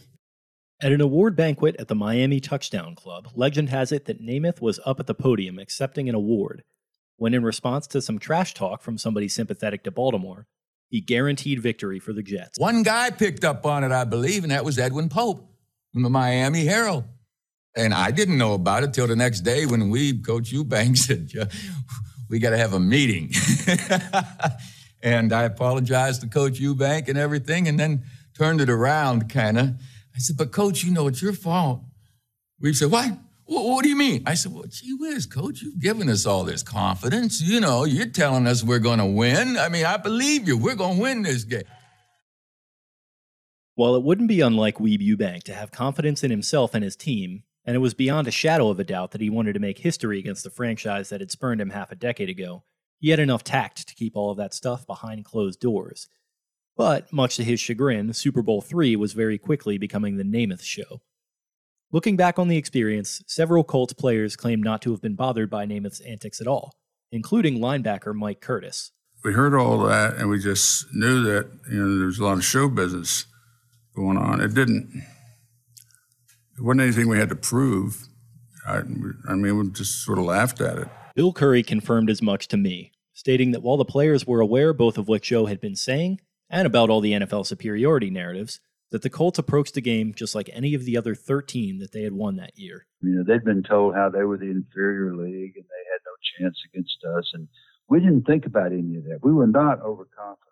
At 0.81 0.93
an 0.93 1.01
award 1.01 1.37
banquet 1.37 1.77
at 1.79 1.89
the 1.89 1.97
Miami 1.97 2.39
Touchdown 2.39 2.95
Club, 2.95 3.29
legend 3.35 3.69
has 3.69 3.91
it 3.91 4.05
that 4.05 4.23
Namath 4.23 4.61
was 4.61 4.79
up 4.87 5.01
at 5.01 5.09
the 5.09 5.15
podium 5.15 5.59
accepting 5.59 6.09
an 6.09 6.15
award 6.15 6.63
when, 7.17 7.35
in 7.35 7.43
response 7.43 7.87
to 7.89 8.01
some 8.01 8.19
trash 8.19 8.55
talk 8.55 8.81
from 8.81 8.97
somebody 8.97 9.29
sympathetic 9.29 9.83
to 9.85 9.91
Baltimore, 9.91 10.47
he 10.91 11.01
guaranteed 11.01 11.61
victory 11.61 11.99
for 11.99 12.13
the 12.13 12.23
Jets. 12.23 12.59
One 12.59 12.83
guy 12.83 13.11
picked 13.11 13.45
up 13.45 13.65
on 13.65 13.85
it, 13.85 13.93
I 13.93 14.05
believe, 14.05 14.43
and 14.43 14.51
that 14.51 14.65
was 14.65 14.79
Edwin 14.79 15.09
Pope 15.09 15.49
from 15.93 16.03
the 16.03 16.11
Miami 16.11 16.67
Herald. 16.67 17.05
And 17.75 17.95
I 17.95 18.11
didn't 18.11 18.37
know 18.37 18.53
about 18.53 18.83
it 18.83 18.93
till 18.93 19.07
the 19.07 19.17
next 19.17 19.41
day 19.41 19.65
when 19.65 19.89
we, 19.89 20.19
Coach 20.19 20.53
Ewbank, 20.53 20.99
said, 21.31 21.31
we 22.29 22.39
got 22.39 22.51
to 22.51 22.59
have 22.59 22.75
a 22.75 22.81
meeting. 22.81 23.33
and 25.03 25.33
I 25.33 25.45
apologized 25.45 26.21
to 26.21 26.27
Coach 26.27 26.61
Ewbank 26.61 27.09
and 27.09 27.17
everything, 27.17 27.69
and 27.69 27.79
then 27.79 28.03
turned 28.37 28.61
it 28.61 28.69
around 28.69 29.31
kind 29.31 29.59
of 29.59 29.75
I 30.15 30.19
said, 30.19 30.37
but 30.37 30.53
coach, 30.53 30.85
you 30.85 30.93
know, 30.93 31.07
it's 31.07 31.23
your 31.23 31.33
fault. 31.33 31.83
We 32.61 32.75
said, 32.75 32.91
what? 32.91 33.13
What? 33.51 33.65
What 33.65 33.83
do 33.83 33.89
you 33.89 33.97
mean? 33.97 34.23
I 34.27 34.35
said, 34.35 34.53
well, 34.53 34.63
gee 34.69 34.95
whiz, 34.95 35.27
coach, 35.27 35.61
you've 35.61 35.81
given 35.81 36.09
us 36.09 36.25
all 36.25 36.45
this 36.45 36.63
confidence. 36.63 37.43
You 37.43 37.59
know, 37.59 37.83
you're 37.83 38.07
telling 38.07 38.47
us 38.47 38.63
we're 38.63 38.79
going 38.79 39.01
to 39.01 39.07
win. 39.07 39.57
I 39.59 39.69
mean, 39.69 39.85
I 39.85 39.97
believe 39.97 40.47
you. 40.47 40.57
We're 40.57 40.77
going 40.77 40.99
to 40.99 41.03
win 41.03 41.23
this 41.23 41.43
game. 41.43 41.65
While 43.75 43.97
it 43.97 44.05
wouldn't 44.05 44.29
be 44.29 44.41
unlike 44.41 44.77
Weeb 44.77 45.01
Ewbank 45.05 45.43
to 45.45 45.55
have 45.55 45.73
confidence 45.73 46.23
in 46.23 46.31
himself 46.31 46.75
and 46.75 46.85
his 46.85 46.95
team, 46.95 47.43
and 47.65 47.75
it 47.75 47.81
was 47.81 47.93
beyond 47.93 48.29
a 48.29 48.31
shadow 48.31 48.69
of 48.69 48.79
a 48.79 48.85
doubt 48.85 49.11
that 49.11 49.21
he 49.21 49.29
wanted 49.29 49.55
to 49.55 49.59
make 49.59 49.79
history 49.79 50.21
against 50.21 50.45
the 50.45 50.51
franchise 50.51 51.09
that 51.09 51.21
had 51.21 51.33
spurned 51.33 51.61
him 51.61 51.71
half 51.71 51.91
a 51.91 51.97
decade 51.97 52.29
ago, 52.29 52.63
he 53.01 53.09
had 53.11 53.19
enough 53.19 53.43
tact 53.43 53.89
to 53.89 53.97
keep 53.97 54.15
all 54.15 54.31
of 54.31 54.37
that 54.37 54.55
stuff 54.55 54.87
behind 54.87 55.25
closed 55.25 55.59
doors. 55.59 56.07
But, 56.77 57.13
much 57.13 57.35
to 57.35 57.43
his 57.43 57.59
chagrin, 57.59 58.13
Super 58.13 58.43
Bowl 58.43 58.65
III 58.73 58.95
was 58.95 59.13
very 59.13 59.39
quickly 59.39 59.77
becoming 59.77 60.19
the 60.19 60.23
Namath 60.23 60.63
show. 60.63 61.01
Looking 61.93 62.17
back 62.17 62.39
on 62.39 62.47
the 62.47 62.57
experience, 62.57 63.21
several 63.27 63.65
Colts 63.65 63.93
players 63.93 64.37
claimed 64.37 64.63
not 64.63 64.81
to 64.83 64.93
have 64.93 65.03
been 65.03 65.17
bothered 65.17 65.51
by 65.51 65.67
Namath's 65.67 66.01
antics 66.01 66.41
at 66.41 66.47
all, 66.47 66.73
including 67.11 67.59
linebacker 67.59 68.15
Mike 68.15 68.41
Curtis. 68.41 68.93
We 69.25 69.33
heard 69.33 69.55
all 69.55 69.79
that 69.81 70.15
and 70.15 70.31
we 70.31 70.39
just 70.39 70.87
knew 70.95 71.23
that 71.25 71.51
you 71.71 71.85
know 71.85 71.99
there's 71.99 72.21
a 72.21 72.25
lot 72.25 72.39
of 72.39 72.45
show 72.45 72.69
business 72.69 73.27
going 73.97 74.17
on. 74.17 74.41
It 74.41 74.55
didn't. 74.55 75.05
It 76.57 76.63
wasn't 76.63 76.83
anything 76.83 77.09
we 77.09 77.19
had 77.19 77.29
to 77.31 77.37
prove. 77.37 78.07
I, 78.67 78.83
I 79.29 79.35
mean, 79.35 79.59
we 79.59 79.71
just 79.71 80.05
sort 80.05 80.19
of 80.19 80.25
laughed 80.25 80.61
at 80.61 80.79
it. 80.79 80.89
Bill 81.17 81.33
Curry 81.33 81.65
confirmed 81.65 82.09
as 82.09 82.23
much 82.23 82.47
to 82.49 82.57
me, 82.57 82.93
stating 83.15 83.51
that 83.51 83.63
while 83.63 83.77
the 83.77 83.85
players 83.85 84.27
were 84.27 84.41
aware 84.41 84.73
both 84.73 84.97
of 84.97 85.09
what 85.09 85.23
Joe 85.23 85.47
had 85.47 85.61
been 85.61 85.75
saying 85.75 86.21
and 86.49 86.67
about 86.67 86.89
all 86.89 87.01
the 87.01 87.13
NFL 87.13 87.47
superiority 87.47 88.11
narratives, 88.11 88.61
that 88.91 89.03
the 89.03 89.11
Colts 89.11 89.39
approached 89.39 89.75
the 89.75 89.81
game 89.81 90.13
just 90.15 90.35
like 90.35 90.51
any 90.53 90.75
of 90.75 90.85
the 90.85 90.97
other 90.97 91.15
13 91.15 91.79
that 91.79 91.93
they 91.93 92.03
had 92.03 92.13
won 92.13 92.37
that 92.37 92.59
year. 92.59 92.87
You 93.03 93.11
know, 93.11 93.25
they'd 93.25 93.45
been 93.45 93.63
told 93.63 93.95
how 93.95 94.11
they 94.11 94.25
were 94.25 94.37
the 94.37 94.51
inferior 94.51 95.15
league 95.15 95.57
and 95.57 95.65
they 95.65 95.85
had 95.91 96.01
no 96.05 96.13
chance 96.39 96.59
against 96.73 96.99
us. 97.17 97.31
And 97.35 97.49
we 97.89 98.01
didn't 98.01 98.25
think 98.25 98.47
about 98.47 98.73
any 98.73 98.97
of 98.97 99.05
that. 99.05 99.21
We 99.23 99.33
were 99.33 99.47
not 99.47 99.81
overconfident. 99.81 100.47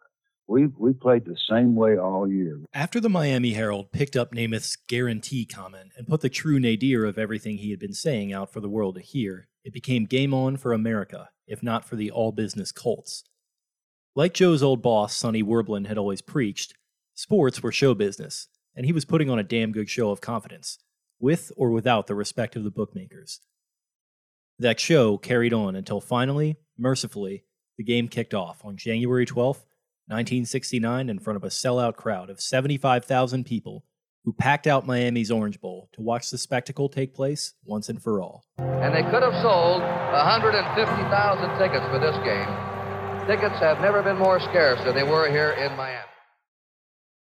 We, 0.46 0.66
we 0.78 0.94
played 0.94 1.26
the 1.26 1.36
same 1.50 1.74
way 1.74 1.98
all 1.98 2.26
year. 2.26 2.58
After 2.72 3.00
the 3.00 3.10
Miami 3.10 3.52
Herald 3.52 3.92
picked 3.92 4.16
up 4.16 4.32
Namath's 4.32 4.76
guarantee 4.76 5.44
comment 5.44 5.92
and 5.96 6.08
put 6.08 6.22
the 6.22 6.30
true 6.30 6.58
nadir 6.58 7.04
of 7.04 7.18
everything 7.18 7.58
he 7.58 7.70
had 7.70 7.78
been 7.78 7.92
saying 7.92 8.32
out 8.32 8.50
for 8.50 8.60
the 8.60 8.68
world 8.68 8.94
to 8.94 9.02
hear, 9.02 9.48
it 9.62 9.74
became 9.74 10.06
game 10.06 10.32
on 10.32 10.56
for 10.56 10.72
America, 10.72 11.28
if 11.46 11.62
not 11.62 11.84
for 11.84 11.96
the 11.96 12.10
all 12.10 12.32
business 12.32 12.72
Colts. 12.72 13.24
Like 14.16 14.32
Joe's 14.32 14.62
old 14.62 14.80
boss, 14.80 15.14
Sonny 15.14 15.42
Werblin, 15.42 15.86
had 15.86 15.98
always 15.98 16.22
preached, 16.22 16.72
sports 17.18 17.60
were 17.60 17.72
show 17.72 17.94
business, 17.94 18.46
and 18.76 18.86
he 18.86 18.92
was 18.92 19.04
putting 19.04 19.28
on 19.28 19.40
a 19.40 19.42
damn 19.42 19.72
good 19.72 19.90
show 19.90 20.10
of 20.10 20.20
confidence, 20.20 20.78
with 21.18 21.50
or 21.56 21.72
without 21.72 22.06
the 22.06 22.14
respect 22.14 22.54
of 22.54 22.62
the 22.62 22.70
bookmakers. 22.70 23.40
That 24.60 24.78
show 24.78 25.18
carried 25.18 25.52
on 25.52 25.74
until 25.74 26.00
finally, 26.00 26.58
mercifully, 26.78 27.42
the 27.76 27.82
game 27.82 28.06
kicked 28.06 28.34
off 28.34 28.64
on 28.64 28.76
January 28.76 29.26
12th, 29.26 29.66
1969, 30.06 31.10
in 31.10 31.18
front 31.18 31.36
of 31.36 31.42
a 31.42 31.48
sellout 31.48 31.96
crowd 31.96 32.30
of 32.30 32.40
75,000 32.40 33.44
people 33.44 33.84
who 34.24 34.32
packed 34.32 34.68
out 34.68 34.86
Miami's 34.86 35.32
Orange 35.32 35.60
Bowl 35.60 35.88
to 35.94 36.00
watch 36.00 36.30
the 36.30 36.38
spectacle 36.38 36.88
take 36.88 37.14
place 37.14 37.54
once 37.64 37.88
and 37.88 38.00
for 38.00 38.22
all. 38.22 38.44
And 38.58 38.94
they 38.94 39.02
could 39.02 39.24
have 39.24 39.42
sold 39.42 39.82
150,000 39.82 41.58
tickets 41.58 41.86
for 41.90 41.98
this 41.98 42.16
game 42.24 42.68
Tickets 43.28 43.58
have 43.60 43.82
never 43.82 44.02
been 44.02 44.16
more 44.16 44.40
scarce 44.40 44.82
than 44.84 44.94
they 44.94 45.02
were 45.02 45.28
here 45.28 45.50
in 45.50 45.76
Miami. 45.76 46.07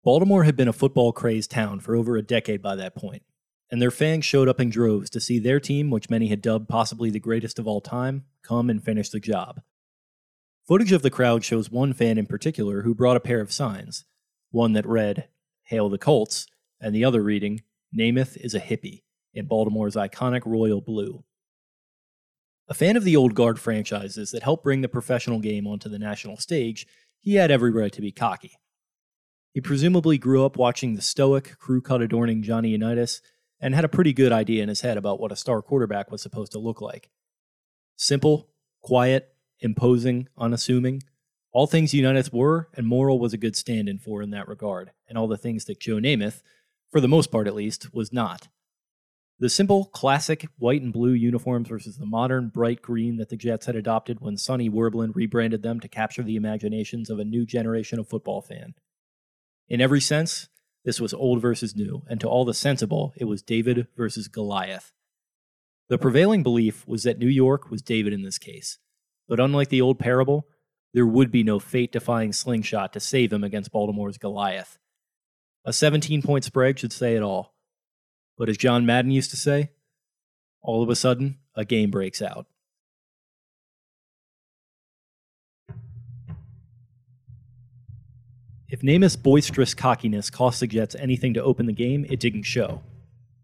Baltimore 0.03 0.43
had 0.43 0.57
been 0.57 0.67
a 0.67 0.73
football 0.73 1.13
crazed 1.13 1.49
town 1.49 1.79
for 1.79 1.95
over 1.95 2.17
a 2.17 2.21
decade 2.21 2.61
by 2.61 2.75
that 2.75 2.93
point, 2.93 3.23
and 3.71 3.81
their 3.81 3.89
fans 3.89 4.25
showed 4.25 4.49
up 4.49 4.59
in 4.59 4.69
droves 4.69 5.09
to 5.11 5.21
see 5.21 5.39
their 5.39 5.61
team, 5.61 5.89
which 5.89 6.09
many 6.09 6.27
had 6.27 6.41
dubbed 6.41 6.67
possibly 6.67 7.09
the 7.09 7.21
greatest 7.21 7.57
of 7.57 7.67
all 7.67 7.79
time, 7.79 8.25
come 8.41 8.69
and 8.69 8.83
finish 8.83 9.09
the 9.09 9.21
job. 9.21 9.61
Footage 10.67 10.91
of 10.91 11.03
the 11.03 11.09
crowd 11.09 11.45
shows 11.45 11.71
one 11.71 11.93
fan 11.93 12.17
in 12.17 12.25
particular 12.25 12.81
who 12.81 12.93
brought 12.93 13.15
a 13.15 13.21
pair 13.21 13.39
of 13.39 13.53
signs, 13.53 14.03
one 14.51 14.73
that 14.73 14.85
read, 14.85 15.29
Hail 15.63 15.87
the 15.87 15.97
Colts, 15.97 16.47
and 16.81 16.93
the 16.93 17.05
other 17.05 17.23
reading, 17.23 17.61
Namath 17.97 18.35
is 18.35 18.53
a 18.53 18.59
hippie, 18.59 19.03
in 19.33 19.45
Baltimore's 19.45 19.95
iconic 19.95 20.41
royal 20.45 20.81
blue. 20.81 21.23
A 22.67 22.73
fan 22.73 22.97
of 22.97 23.05
the 23.05 23.15
old 23.15 23.35
guard 23.35 23.57
franchises 23.57 24.31
that 24.31 24.43
helped 24.43 24.65
bring 24.65 24.81
the 24.81 24.89
professional 24.89 25.39
game 25.39 25.65
onto 25.65 25.87
the 25.87 25.99
national 25.99 26.37
stage, 26.37 26.87
he 27.21 27.35
had 27.35 27.51
every 27.51 27.71
right 27.71 27.91
to 27.93 28.01
be 28.01 28.11
cocky. 28.11 28.57
He 29.53 29.61
presumably 29.61 30.17
grew 30.17 30.43
up 30.45 30.57
watching 30.57 30.95
the 30.95 31.01
stoic, 31.01 31.57
crew 31.59 31.79
cut 31.79 32.01
adorning 32.01 32.41
Johnny 32.41 32.69
Unitas 32.69 33.21
and 33.61 33.75
had 33.75 33.85
a 33.85 33.89
pretty 33.89 34.11
good 34.11 34.31
idea 34.31 34.63
in 34.63 34.69
his 34.69 34.81
head 34.81 34.97
about 34.97 35.19
what 35.19 35.31
a 35.31 35.35
star 35.35 35.61
quarterback 35.61 36.11
was 36.11 36.23
supposed 36.23 36.51
to 36.53 36.59
look 36.59 36.81
like. 36.81 37.11
Simple, 37.95 38.49
quiet, 38.81 39.35
imposing, 39.59 40.27
unassuming. 40.37 41.03
All 41.51 41.67
things 41.67 41.93
Unitas 41.93 42.33
were, 42.33 42.67
and 42.73 42.87
Morrall 42.87 43.19
was 43.19 43.31
a 43.31 43.37
good 43.37 43.55
stand 43.55 43.87
in 43.87 43.99
for 43.99 44.23
in 44.23 44.31
that 44.31 44.47
regard, 44.47 44.91
and 45.07 45.19
all 45.19 45.27
the 45.27 45.37
things 45.37 45.65
that 45.65 45.79
Joe 45.79 45.97
Namath, 45.97 46.41
for 46.91 46.99
the 46.99 47.07
most 47.07 47.31
part 47.31 47.47
at 47.47 47.53
least, 47.53 47.93
was 47.93 48.11
not. 48.11 48.47
The 49.37 49.49
simple, 49.49 49.85
classic 49.85 50.47
white 50.57 50.81
and 50.81 50.91
blue 50.91 51.13
uniforms 51.13 51.69
versus 51.69 51.97
the 51.97 52.07
modern, 52.07 52.49
bright 52.49 52.81
green 52.81 53.17
that 53.17 53.29
the 53.29 53.37
Jets 53.37 53.67
had 53.67 53.75
adopted 53.75 54.19
when 54.19 54.35
Sonny 54.35 54.69
Werblin 54.69 55.13
rebranded 55.13 55.61
them 55.61 55.79
to 55.79 55.87
capture 55.87 56.23
the 56.23 56.35
imaginations 56.35 57.11
of 57.11 57.19
a 57.19 57.25
new 57.25 57.45
generation 57.45 57.99
of 57.99 58.09
football 58.09 58.41
fan. 58.41 58.73
In 59.69 59.81
every 59.81 60.01
sense, 60.01 60.49
this 60.85 60.99
was 60.99 61.13
old 61.13 61.41
versus 61.41 61.75
new, 61.75 62.03
and 62.09 62.19
to 62.21 62.27
all 62.27 62.45
the 62.45 62.53
sensible, 62.53 63.13
it 63.15 63.25
was 63.25 63.41
David 63.41 63.87
versus 63.95 64.27
Goliath. 64.27 64.91
The 65.89 65.97
prevailing 65.97 66.43
belief 66.43 66.87
was 66.87 67.03
that 67.03 67.19
New 67.19 67.27
York 67.27 67.69
was 67.69 67.81
David 67.81 68.13
in 68.13 68.23
this 68.23 68.37
case, 68.37 68.77
but 69.27 69.39
unlike 69.39 69.69
the 69.69 69.81
old 69.81 69.99
parable, 69.99 70.47
there 70.93 71.05
would 71.07 71.31
be 71.31 71.43
no 71.43 71.59
fate 71.59 71.91
defying 71.91 72.33
slingshot 72.33 72.93
to 72.93 72.99
save 72.99 73.33
him 73.33 73.43
against 73.43 73.71
Baltimore's 73.71 74.17
Goliath. 74.17 74.77
A 75.65 75.73
17 75.73 76.21
point 76.21 76.43
spread 76.43 76.77
should 76.77 76.93
say 76.93 77.15
it 77.15 77.23
all. 77.23 77.55
But 78.37 78.49
as 78.49 78.57
John 78.57 78.85
Madden 78.85 79.11
used 79.11 79.31
to 79.31 79.37
say, 79.37 79.71
all 80.61 80.83
of 80.83 80.89
a 80.89 80.95
sudden, 80.95 81.39
a 81.55 81.65
game 81.65 81.91
breaks 81.91 82.21
out. 82.21 82.47
If 88.73 88.81
Namath's 88.81 89.15
boisterous 89.15 89.75
cockiness 89.75 90.31
cost 90.31 90.59
the 90.59 90.65
Jets 90.65 90.95
anything 90.95 91.35
to 91.35 91.43
open 91.43 91.67
the 91.67 91.73
game, 91.73 92.07
it 92.09 92.19
didn't 92.19 92.41
show. 92.41 92.81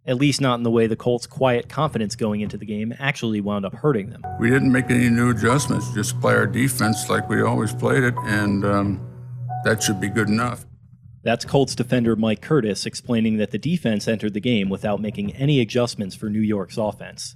At 0.07 0.17
least 0.17 0.41
not 0.41 0.55
in 0.55 0.63
the 0.63 0.71
way 0.71 0.87
the 0.87 0.95
Colts' 0.95 1.27
quiet 1.27 1.69
confidence 1.69 2.15
going 2.15 2.41
into 2.41 2.57
the 2.57 2.65
game 2.65 2.95
actually 2.97 3.39
wound 3.39 3.63
up 3.63 3.75
hurting 3.75 4.09
them. 4.09 4.23
We 4.39 4.49
didn't 4.49 4.71
make 4.71 4.89
any 4.89 5.07
new 5.07 5.29
adjustments, 5.29 5.93
just 5.93 6.19
play 6.19 6.33
our 6.33 6.47
defense 6.47 7.11
like 7.11 7.29
we 7.29 7.43
always 7.43 7.75
played 7.75 8.05
it, 8.05 8.15
and 8.23 8.65
um, 8.65 9.07
that 9.65 9.83
should 9.83 10.01
be 10.01 10.07
good 10.09 10.29
enough. 10.29 10.65
That's 11.21 11.45
Colts 11.45 11.75
defender 11.75 12.15
Mike 12.15 12.41
Curtis 12.41 12.87
explaining 12.87 13.37
that 13.37 13.51
the 13.51 13.59
defense 13.59 14.07
entered 14.07 14.33
the 14.33 14.41
game 14.41 14.67
without 14.67 14.99
making 14.99 15.35
any 15.35 15.59
adjustments 15.59 16.15
for 16.15 16.31
New 16.31 16.41
York's 16.41 16.77
offense. 16.77 17.35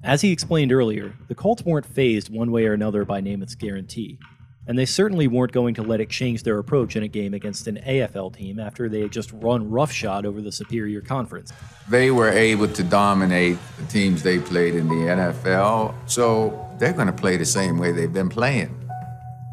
As 0.00 0.20
he 0.20 0.30
explained 0.30 0.70
earlier, 0.70 1.16
the 1.26 1.34
Colts 1.34 1.64
weren't 1.64 1.86
phased 1.86 2.32
one 2.32 2.52
way 2.52 2.66
or 2.66 2.72
another 2.72 3.04
by 3.04 3.20
Namath's 3.20 3.56
guarantee, 3.56 4.20
and 4.66 4.78
they 4.78 4.84
certainly 4.84 5.28
weren't 5.28 5.52
going 5.52 5.74
to 5.74 5.82
let 5.82 6.00
it 6.00 6.10
change 6.10 6.42
their 6.42 6.58
approach 6.58 6.96
in 6.96 7.02
a 7.02 7.08
game 7.08 7.34
against 7.34 7.66
an 7.66 7.78
AFL 7.86 8.36
team 8.36 8.58
after 8.58 8.88
they 8.88 9.00
had 9.00 9.12
just 9.12 9.32
run 9.32 9.70
roughshod 9.70 10.26
over 10.26 10.40
the 10.40 10.50
superior 10.52 11.00
conference. 11.00 11.52
They 11.88 12.10
were 12.10 12.30
able 12.30 12.68
to 12.68 12.82
dominate 12.82 13.58
the 13.78 13.86
teams 13.86 14.22
they 14.22 14.38
played 14.38 14.74
in 14.74 14.88
the 14.88 14.94
NFL, 14.94 15.94
so 16.06 16.68
they're 16.78 16.92
going 16.92 17.06
to 17.06 17.12
play 17.12 17.36
the 17.36 17.44
same 17.44 17.78
way 17.78 17.92
they've 17.92 18.12
been 18.12 18.28
playing. 18.28 18.74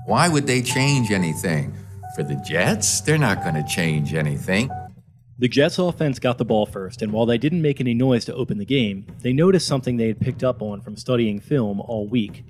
Why 0.06 0.28
would 0.28 0.48
they 0.48 0.62
change 0.62 1.12
anything? 1.12 1.76
For 2.16 2.24
the 2.24 2.36
Jets, 2.36 3.02
they're 3.02 3.18
not 3.18 3.42
going 3.42 3.56
to 3.56 3.64
change 3.64 4.14
anything. 4.14 4.70
The 5.40 5.48
Jets 5.48 5.80
offense 5.80 6.20
got 6.20 6.38
the 6.38 6.46
ball 6.46 6.66
first, 6.66 7.02
and 7.02 7.12
while 7.12 7.26
they 7.26 7.40
didn't 7.40 7.62
make 7.62 7.82
any 7.82 7.94
noise 7.94 8.24
to 8.26 8.36
open 8.36 8.60
the 8.60 8.66
game, 8.66 9.08
they 9.22 9.34
noticed 9.34 9.68
something 9.68 9.98
they 9.98 10.08
had 10.08 10.20
picked 10.20 10.44
up 10.44 10.62
on 10.62 10.82
from 10.82 10.96
studying 10.96 11.40
film 11.40 11.82
all 11.82 12.08
week. 12.08 12.44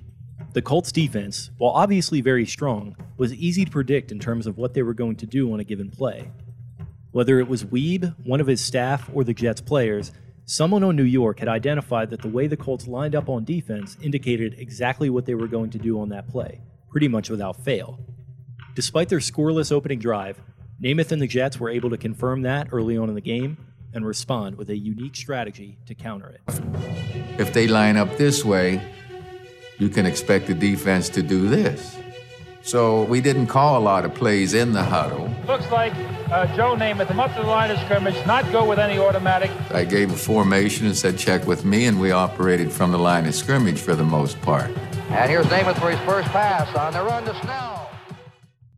The 0.54 0.62
Colts 0.62 0.92
defense, 0.92 1.50
while 1.58 1.72
obviously 1.72 2.20
very 2.20 2.46
strong, 2.46 2.94
was 3.16 3.34
easy 3.34 3.64
to 3.64 3.70
predict 3.72 4.12
in 4.12 4.20
terms 4.20 4.46
of 4.46 4.56
what 4.56 4.72
they 4.72 4.82
were 4.82 4.94
going 4.94 5.16
to 5.16 5.26
do 5.26 5.52
on 5.52 5.58
a 5.58 5.64
given 5.64 5.90
play. 5.90 6.30
Whether 7.10 7.40
it 7.40 7.48
was 7.48 7.64
Weeb, 7.64 8.14
one 8.24 8.40
of 8.40 8.46
his 8.46 8.60
staff, 8.60 9.10
or 9.12 9.24
the 9.24 9.34
Jets 9.34 9.60
players, 9.60 10.12
someone 10.44 10.84
on 10.84 10.94
New 10.94 11.02
York 11.02 11.40
had 11.40 11.48
identified 11.48 12.10
that 12.10 12.22
the 12.22 12.28
way 12.28 12.46
the 12.46 12.56
Colts 12.56 12.86
lined 12.86 13.16
up 13.16 13.28
on 13.28 13.42
defense 13.42 13.96
indicated 14.00 14.54
exactly 14.56 15.10
what 15.10 15.26
they 15.26 15.34
were 15.34 15.48
going 15.48 15.70
to 15.70 15.78
do 15.78 15.98
on 15.98 16.10
that 16.10 16.28
play, 16.28 16.60
pretty 16.88 17.08
much 17.08 17.30
without 17.30 17.56
fail. 17.64 17.98
Despite 18.76 19.08
their 19.08 19.18
scoreless 19.18 19.72
opening 19.72 19.98
drive, 19.98 20.40
Namath 20.80 21.10
and 21.10 21.20
the 21.20 21.26
Jets 21.26 21.58
were 21.58 21.70
able 21.70 21.90
to 21.90 21.98
confirm 21.98 22.42
that 22.42 22.68
early 22.70 22.96
on 22.96 23.08
in 23.08 23.16
the 23.16 23.20
game 23.20 23.56
and 23.92 24.06
respond 24.06 24.56
with 24.56 24.70
a 24.70 24.76
unique 24.76 25.16
strategy 25.16 25.78
to 25.86 25.96
counter 25.96 26.28
it. 26.28 26.60
If 27.40 27.52
they 27.52 27.66
line 27.66 27.96
up 27.96 28.16
this 28.18 28.44
way, 28.44 28.80
you 29.78 29.88
can 29.88 30.06
expect 30.06 30.46
the 30.46 30.54
defense 30.54 31.08
to 31.10 31.22
do 31.22 31.48
this. 31.48 31.96
So 32.62 33.02
we 33.04 33.20
didn't 33.20 33.48
call 33.48 33.78
a 33.78 33.82
lot 33.84 34.06
of 34.06 34.14
plays 34.14 34.54
in 34.54 34.72
the 34.72 34.82
huddle. 34.82 35.30
Looks 35.46 35.70
like 35.70 35.92
uh, 36.32 36.46
Joe 36.56 36.74
Namath 36.74 37.08
him 37.08 37.20
up 37.20 37.34
to 37.34 37.42
the 37.42 37.46
line 37.46 37.70
of 37.70 37.78
scrimmage, 37.80 38.14
not 38.26 38.50
go 38.52 38.66
with 38.66 38.78
any 38.78 38.98
automatic. 38.98 39.50
I 39.70 39.84
gave 39.84 40.10
a 40.10 40.16
formation 40.16 40.86
and 40.86 40.96
said, 40.96 41.18
check 41.18 41.46
with 41.46 41.66
me, 41.66 41.84
and 41.84 42.00
we 42.00 42.10
operated 42.10 42.72
from 42.72 42.90
the 42.90 42.98
line 42.98 43.26
of 43.26 43.34
scrimmage 43.34 43.78
for 43.78 43.94
the 43.94 44.04
most 44.04 44.40
part. 44.40 44.70
And 45.10 45.30
here's 45.30 45.44
Namath 45.46 45.78
for 45.78 45.90
his 45.90 46.00
first 46.06 46.28
pass 46.28 46.74
on 46.74 46.94
the 46.94 47.02
run 47.02 47.24
to 47.24 47.38
Snell. 47.42 47.90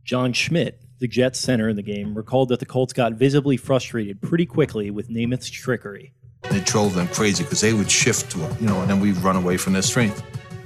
John 0.03 0.33
Schmitt, 0.33 0.83
the 0.99 1.07
Jets 1.07 1.39
center 1.39 1.69
in 1.69 1.77
the 1.77 1.83
game, 1.83 2.17
recalled 2.17 2.49
that 2.49 2.59
the 2.59 2.67
Colts 2.67 2.93
got 2.93 3.13
visibly 3.13 3.57
frustrated 3.57 4.21
pretty 4.21 4.47
quickly 4.47 4.91
with 4.91 5.09
Namath's 5.09 5.49
trickery. 5.49 6.13
It 6.45 6.67
drove 6.67 6.95
them 6.95 7.07
crazy 7.09 7.45
because 7.45 7.61
they 7.61 7.73
would 7.73 7.91
shift 7.91 8.33
to 8.33 8.39
him, 8.39 8.57
you 8.61 8.67
know, 8.67 8.81
and 8.81 8.91
then 8.91 8.99
we'd 8.99 9.17
run 9.19 9.37
away 9.37 9.57
from 9.57 9.75
their 9.75 9.83
strength. 9.83 10.25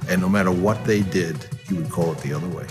And 0.09 0.21
no 0.21 0.29
matter 0.29 0.51
what 0.51 0.85
they 0.85 1.03
did, 1.03 1.37
he 1.69 1.75
would 1.75 1.91
call 1.91 2.13
it 2.13 2.19
the 2.19 2.33
other 2.33 2.49
way. 2.49 2.67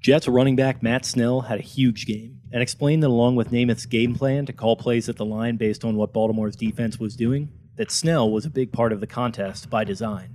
Jets 0.00 0.28
running 0.28 0.56
back 0.56 0.82
Matt 0.82 1.04
Snell 1.04 1.40
had 1.40 1.58
a 1.58 1.62
huge 1.62 2.06
game 2.06 2.40
and 2.52 2.62
explained 2.62 3.02
that 3.02 3.08
along 3.08 3.36
with 3.36 3.50
Namath's 3.50 3.86
game 3.86 4.14
plan 4.14 4.46
to 4.46 4.52
call 4.52 4.76
plays 4.76 5.08
at 5.08 5.16
the 5.16 5.24
line 5.24 5.56
based 5.56 5.84
on 5.84 5.96
what 5.96 6.12
Baltimore's 6.12 6.56
defense 6.56 6.98
was 6.98 7.16
doing, 7.16 7.50
that 7.76 7.90
Snell 7.90 8.30
was 8.30 8.46
a 8.46 8.50
big 8.50 8.72
part 8.72 8.92
of 8.92 9.00
the 9.00 9.06
contest 9.06 9.68
by 9.68 9.84
design. 9.84 10.30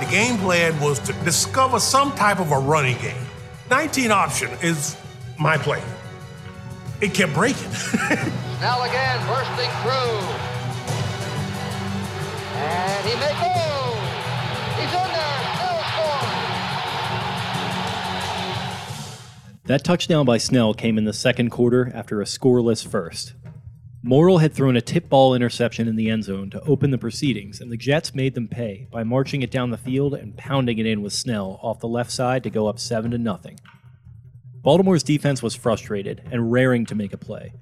The 0.00 0.08
game 0.10 0.38
plan 0.38 0.78
was 0.80 0.98
to 1.00 1.12
discover 1.24 1.78
some 1.78 2.12
type 2.12 2.40
of 2.40 2.50
a 2.50 2.58
running 2.58 2.98
game 2.98 3.24
19 3.70 4.10
option 4.10 4.50
is 4.62 4.96
my 5.38 5.58
play. 5.58 5.82
It 7.00 7.14
kept 7.14 7.34
breaking. 7.34 7.70
Snell 7.70 8.82
again, 8.82 9.26
bursting 9.26 9.70
through. 9.82 10.18
And 12.56 13.06
he 13.06 13.14
may 13.20 13.32
go. 13.40 13.87
That 19.68 19.84
touchdown 19.84 20.24
by 20.24 20.38
Snell 20.38 20.72
came 20.72 20.96
in 20.96 21.04
the 21.04 21.12
second 21.12 21.50
quarter 21.50 21.92
after 21.94 22.22
a 22.22 22.24
scoreless 22.24 22.86
first. 22.86 23.34
Morrall 24.02 24.40
had 24.40 24.54
thrown 24.54 24.76
a 24.76 24.80
tip 24.80 25.10
ball 25.10 25.34
interception 25.34 25.86
in 25.86 25.96
the 25.96 26.08
end 26.08 26.24
zone 26.24 26.48
to 26.50 26.62
open 26.62 26.90
the 26.90 26.96
proceedings, 26.96 27.60
and 27.60 27.70
the 27.70 27.76
Jets 27.76 28.14
made 28.14 28.34
them 28.34 28.48
pay 28.48 28.86
by 28.90 29.02
marching 29.02 29.42
it 29.42 29.50
down 29.50 29.70
the 29.70 29.76
field 29.76 30.14
and 30.14 30.38
pounding 30.38 30.78
it 30.78 30.86
in 30.86 31.02
with 31.02 31.12
Snell 31.12 31.60
off 31.62 31.80
the 31.80 31.86
left 31.86 32.10
side 32.10 32.42
to 32.44 32.50
go 32.50 32.66
up 32.66 32.78
7 32.78 33.10
to 33.10 33.18
nothing. 33.18 33.60
Baltimore's 34.62 35.02
defense 35.02 35.42
was 35.42 35.54
frustrated 35.54 36.22
and 36.32 36.50
raring 36.50 36.86
to 36.86 36.94
make 36.94 37.12
a 37.12 37.18
play, 37.18 37.52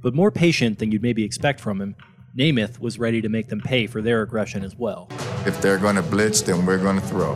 but 0.00 0.14
more 0.14 0.32
patient 0.32 0.80
than 0.80 0.90
you'd 0.90 1.02
maybe 1.02 1.22
expect 1.22 1.60
from 1.60 1.80
him. 1.80 1.94
Namath 2.36 2.78
was 2.78 2.98
ready 2.98 3.20
to 3.20 3.28
make 3.28 3.48
them 3.48 3.60
pay 3.60 3.86
for 3.86 4.00
their 4.02 4.22
aggression 4.22 4.64
as 4.64 4.76
well. 4.76 5.08
If 5.46 5.60
they're 5.60 5.78
going 5.78 5.96
to 5.96 6.02
blitz, 6.02 6.40
then 6.42 6.64
we're 6.64 6.78
going 6.78 7.00
to 7.00 7.06
throw. 7.06 7.34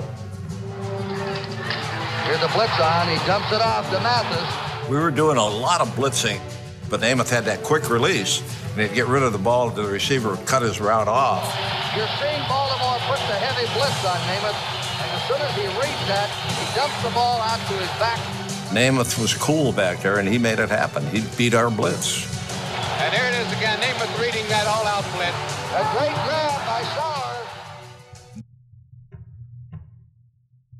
Here's 2.24 2.40
the 2.40 2.50
blitz 2.54 2.80
on. 2.80 3.08
He 3.08 3.16
dumps 3.26 3.52
it 3.52 3.60
off 3.60 3.90
to 3.90 4.00
Mathis. 4.00 4.88
We 4.90 4.96
were 4.96 5.10
doing 5.10 5.36
a 5.36 5.46
lot 5.46 5.80
of 5.80 5.88
blitzing 5.90 6.40
but 6.88 7.00
Namath 7.00 7.28
had 7.28 7.44
that 7.44 7.62
quick 7.62 7.90
release, 7.90 8.42
and 8.72 8.82
he'd 8.82 8.94
get 8.94 9.06
rid 9.06 9.22
of 9.22 9.32
the 9.32 9.38
ball 9.38 9.70
to 9.70 9.82
the 9.82 9.88
receiver 9.88 10.34
and 10.34 10.46
cut 10.46 10.62
his 10.62 10.80
route 10.80 11.08
off. 11.08 11.44
You're 11.96 12.06
seeing 12.20 12.40
Baltimore 12.48 12.98
put 13.08 13.18
the 13.26 13.34
heavy 13.34 13.66
blitz 13.74 14.04
on 14.04 14.18
Namath, 14.30 14.60
and 15.02 15.10
as 15.10 15.22
soon 15.26 15.40
as 15.40 15.52
he 15.54 15.66
reads 15.80 16.06
that, 16.06 16.30
he 16.30 16.76
dumps 16.76 17.02
the 17.02 17.10
ball 17.10 17.40
out 17.40 17.58
to 17.68 17.74
his 17.74 17.90
back. 17.98 18.18
Namath 18.70 19.20
was 19.20 19.34
cool 19.34 19.72
back 19.72 20.00
there, 20.02 20.18
and 20.18 20.28
he 20.28 20.38
made 20.38 20.58
it 20.58 20.68
happen. 20.68 21.04
He 21.08 21.24
beat 21.36 21.54
our 21.54 21.70
blitz. 21.70 22.35
And 22.98 23.14
there 23.14 23.28
it 23.28 23.34
is 23.46 23.52
again, 23.56 23.78
Namath 23.80 24.20
reading 24.20 24.46
that 24.48 24.66
all-out 24.66 25.04
blitz. 25.14 25.36
A 25.74 25.82
great 25.96 26.14
grab 26.24 26.66
by 26.66 26.82
Sauer. 26.94 28.42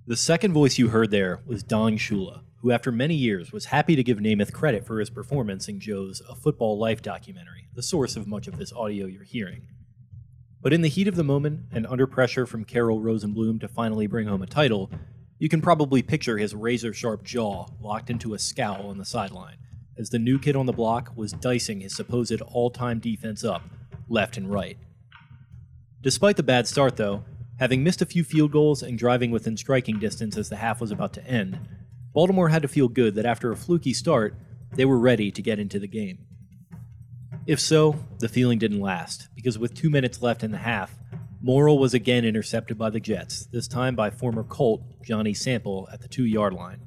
The 0.07 0.17
second 0.17 0.53
voice 0.53 0.79
you 0.79 0.89
heard 0.89 1.11
there 1.11 1.41
was 1.47 1.63
Don 1.63 1.97
Shula 1.99 2.43
who 2.67 2.73
after 2.73 2.91
many 2.91 3.15
years 3.15 3.53
was 3.53 3.67
happy 3.67 3.95
to 3.95 4.03
give 4.03 4.19
Namath 4.19 4.53
credit 4.53 4.85
for 4.85 4.99
his 4.99 5.09
performance 5.09 5.69
in 5.69 5.79
Joe's 5.79 6.21
A 6.29 6.35
Football 6.35 6.79
Life 6.79 7.01
documentary, 7.01 7.69
the 7.75 7.83
source 7.83 8.17
of 8.17 8.27
much 8.27 8.49
of 8.49 8.59
this 8.59 8.73
audio 8.73 9.07
you're 9.07 9.23
hearing. 9.23 9.69
But 10.61 10.73
in 10.73 10.83
the 10.83 10.89
heat 10.89 11.07
of 11.07 11.15
the 11.15 11.23
moment 11.23 11.61
and 11.71 11.87
under 11.87 12.09
pressure 12.09 12.45
from 12.45 12.65
Carroll 12.65 13.01
Rosenbloom 13.01 13.61
to 13.61 13.69
finally 13.69 14.09
bring 14.09 14.27
home 14.27 14.43
a 14.43 14.49
title, 14.49 14.91
you 15.39 15.49
can 15.49 15.61
probably 15.61 16.03
picture 16.03 16.39
his 16.39 16.57
razor 16.57 16.93
sharp 16.93 17.23
jaw 17.23 17.67
locked 17.81 18.11
into 18.11 18.35
a 18.35 18.39
scowl 18.41 18.89
on 18.89 18.99
the 18.99 19.05
sideline 19.05 19.59
as 19.99 20.11
the 20.11 20.19
new 20.19 20.39
kid 20.39 20.57
on 20.57 20.67
the 20.67 20.73
block 20.73 21.13
was 21.17 21.33
dicing 21.33 21.81
his 21.81 21.95
supposed 21.95 22.41
all 22.43 22.71
time 22.71 22.99
defense 22.99 23.45
up, 23.45 23.63
left 24.09 24.37
and 24.37 24.51
right. 24.51 24.79
Despite 26.03 26.37
the 26.37 26.43
bad 26.43 26.67
start, 26.67 26.97
though, 26.97 27.25
having 27.59 27.83
missed 27.83 28.03
a 28.03 28.07
few 28.07 28.23
field 28.23 28.53
goals 28.53 28.83
and 28.83 28.99
driving 28.99 29.31
within 29.31 29.57
striking 29.57 29.99
distance 29.99 30.37
as 30.37 30.49
the 30.49 30.57
half 30.57 30.81
was 30.81 30.91
about 30.91 31.13
to 31.15 31.27
end, 31.27 31.59
Baltimore 32.13 32.49
had 32.49 32.63
to 32.63 32.69
feel 32.69 32.89
good 32.89 33.15
that 33.15 33.27
after 33.27 33.51
a 33.51 33.57
fluky 33.57 33.93
start, 33.93 34.35
they 34.75 34.85
were 34.85 34.99
ready 34.99 35.31
to 35.31 35.43
get 35.43 35.59
into 35.59 35.79
the 35.79 35.89
game. 35.89 36.19
If 37.47 37.61
so, 37.61 37.97
the 38.19 38.29
feeling 38.29 38.59
didn't 38.59 38.81
last, 38.81 39.29
because 39.35 39.59
with 39.59 39.75
two 39.75 39.91
minutes 39.91 40.23
left 40.23 40.43
in 40.43 40.51
the 40.51 40.59
half, 40.59 40.99
Morrall 41.45 41.79
was 41.79 41.95
again 41.95 42.25
intercepted 42.25 42.77
by 42.77 42.91
the 42.91 42.99
Jets, 42.99 43.47
this 43.47 43.69
time 43.69 43.95
by 43.95 44.11
former 44.11 44.43
Colt 44.43 44.83
Johnny 45.05 45.35
Sample 45.35 45.89
at 45.93 46.01
the 46.01 46.09
two 46.09 46.25
yard 46.25 46.55
line. 46.55 46.81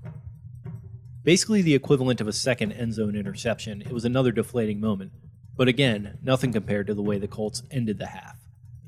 Basically 1.30 1.62
the 1.62 1.76
equivalent 1.76 2.22
of 2.22 2.28
a 2.28 2.34
second 2.34 2.72
end 2.72 2.96
zone 2.96 3.16
interception, 3.16 3.84
it 3.84 3.92
was 3.92 4.04
another 4.04 4.32
deflating 4.32 4.80
moment, 4.80 5.12
but 5.56 5.68
again, 5.68 6.18
nothing 6.24 6.52
compared 6.52 6.88
to 6.88 6.96
the 6.96 7.04
way 7.04 7.20
the 7.20 7.28
Colts 7.28 7.62
ended 7.70 8.00
the 8.00 8.08
half. 8.08 8.36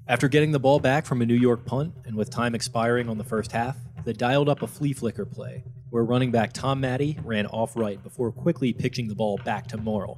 After 0.07 0.27
getting 0.27 0.51
the 0.51 0.57
ball 0.57 0.79
back 0.79 1.05
from 1.05 1.21
a 1.21 1.25
New 1.27 1.35
York 1.35 1.65
punt, 1.65 1.93
and 2.03 2.15
with 2.15 2.31
time 2.31 2.55
expiring 2.55 3.09
on 3.09 3.19
the 3.19 3.23
first 3.23 3.51
half, 3.51 3.77
they 4.05 4.13
dialed 4.13 4.49
up 4.49 4.63
a 4.63 4.67
flea 4.67 4.91
flicker 4.91 5.23
play, 5.23 5.63
where 5.91 6.03
running 6.03 6.31
back 6.31 6.51
Tom 6.51 6.81
Matte 6.81 7.23
ran 7.23 7.45
off 7.45 7.75
right 7.75 8.01
before 8.01 8.31
quickly 8.31 8.73
pitching 8.73 9.07
the 9.07 9.13
ball 9.13 9.39
back 9.45 9.67
to 9.67 9.77
Morrall. 9.77 10.17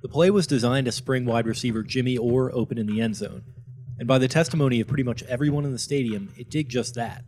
The 0.00 0.08
play 0.08 0.30
was 0.30 0.46
designed 0.46 0.86
to 0.86 0.92
spring 0.92 1.26
wide 1.26 1.46
receiver 1.46 1.82
Jimmy 1.82 2.16
Orr 2.16 2.50
open 2.54 2.78
in 2.78 2.86
the 2.86 3.02
end 3.02 3.16
zone, 3.16 3.42
and 3.98 4.08
by 4.08 4.16
the 4.16 4.28
testimony 4.28 4.80
of 4.80 4.88
pretty 4.88 5.04
much 5.04 5.22
everyone 5.24 5.66
in 5.66 5.72
the 5.72 5.78
stadium, 5.78 6.32
it 6.38 6.48
did 6.48 6.70
just 6.70 6.94
that. 6.94 7.22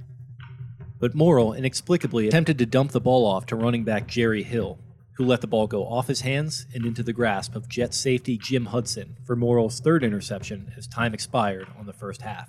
But 1.05 1.13
Morrall 1.13 1.55
inexplicably 1.55 2.29
attempted 2.29 2.57
to 2.57 2.65
dump 2.65 2.93
the 2.93 2.99
ball 2.99 3.27
off 3.27 3.45
to 3.49 3.57
running 3.57 3.85
back 3.85 4.07
Jerry 4.07 4.43
Hill, 4.43 4.79
who 5.19 5.27
let 5.27 5.43
the 5.43 5.47
ball 5.47 5.67
go 5.67 5.87
off 5.87 6.09
his 6.09 6.23
hands 6.23 6.65
and 6.73 6.87
into 6.87 7.03
the 7.03 7.13
grasp 7.13 7.55
of 7.55 7.69
Jet 7.69 7.93
safety 7.93 8.39
Jim 8.39 8.65
Hudson 8.65 9.19
for 9.23 9.37
Morrall's 9.37 9.81
third 9.81 10.03
interception 10.03 10.73
as 10.79 10.87
time 10.87 11.13
expired 11.13 11.69
on 11.79 11.85
the 11.85 11.93
first 11.93 12.23
half. 12.23 12.49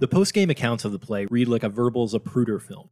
The 0.00 0.08
post-game 0.08 0.50
accounts 0.50 0.84
of 0.84 0.90
the 0.90 0.98
play 0.98 1.26
read 1.26 1.46
like 1.46 1.62
a 1.62 1.68
verbal 1.68 2.08
Zapruder 2.08 2.60
film. 2.60 2.90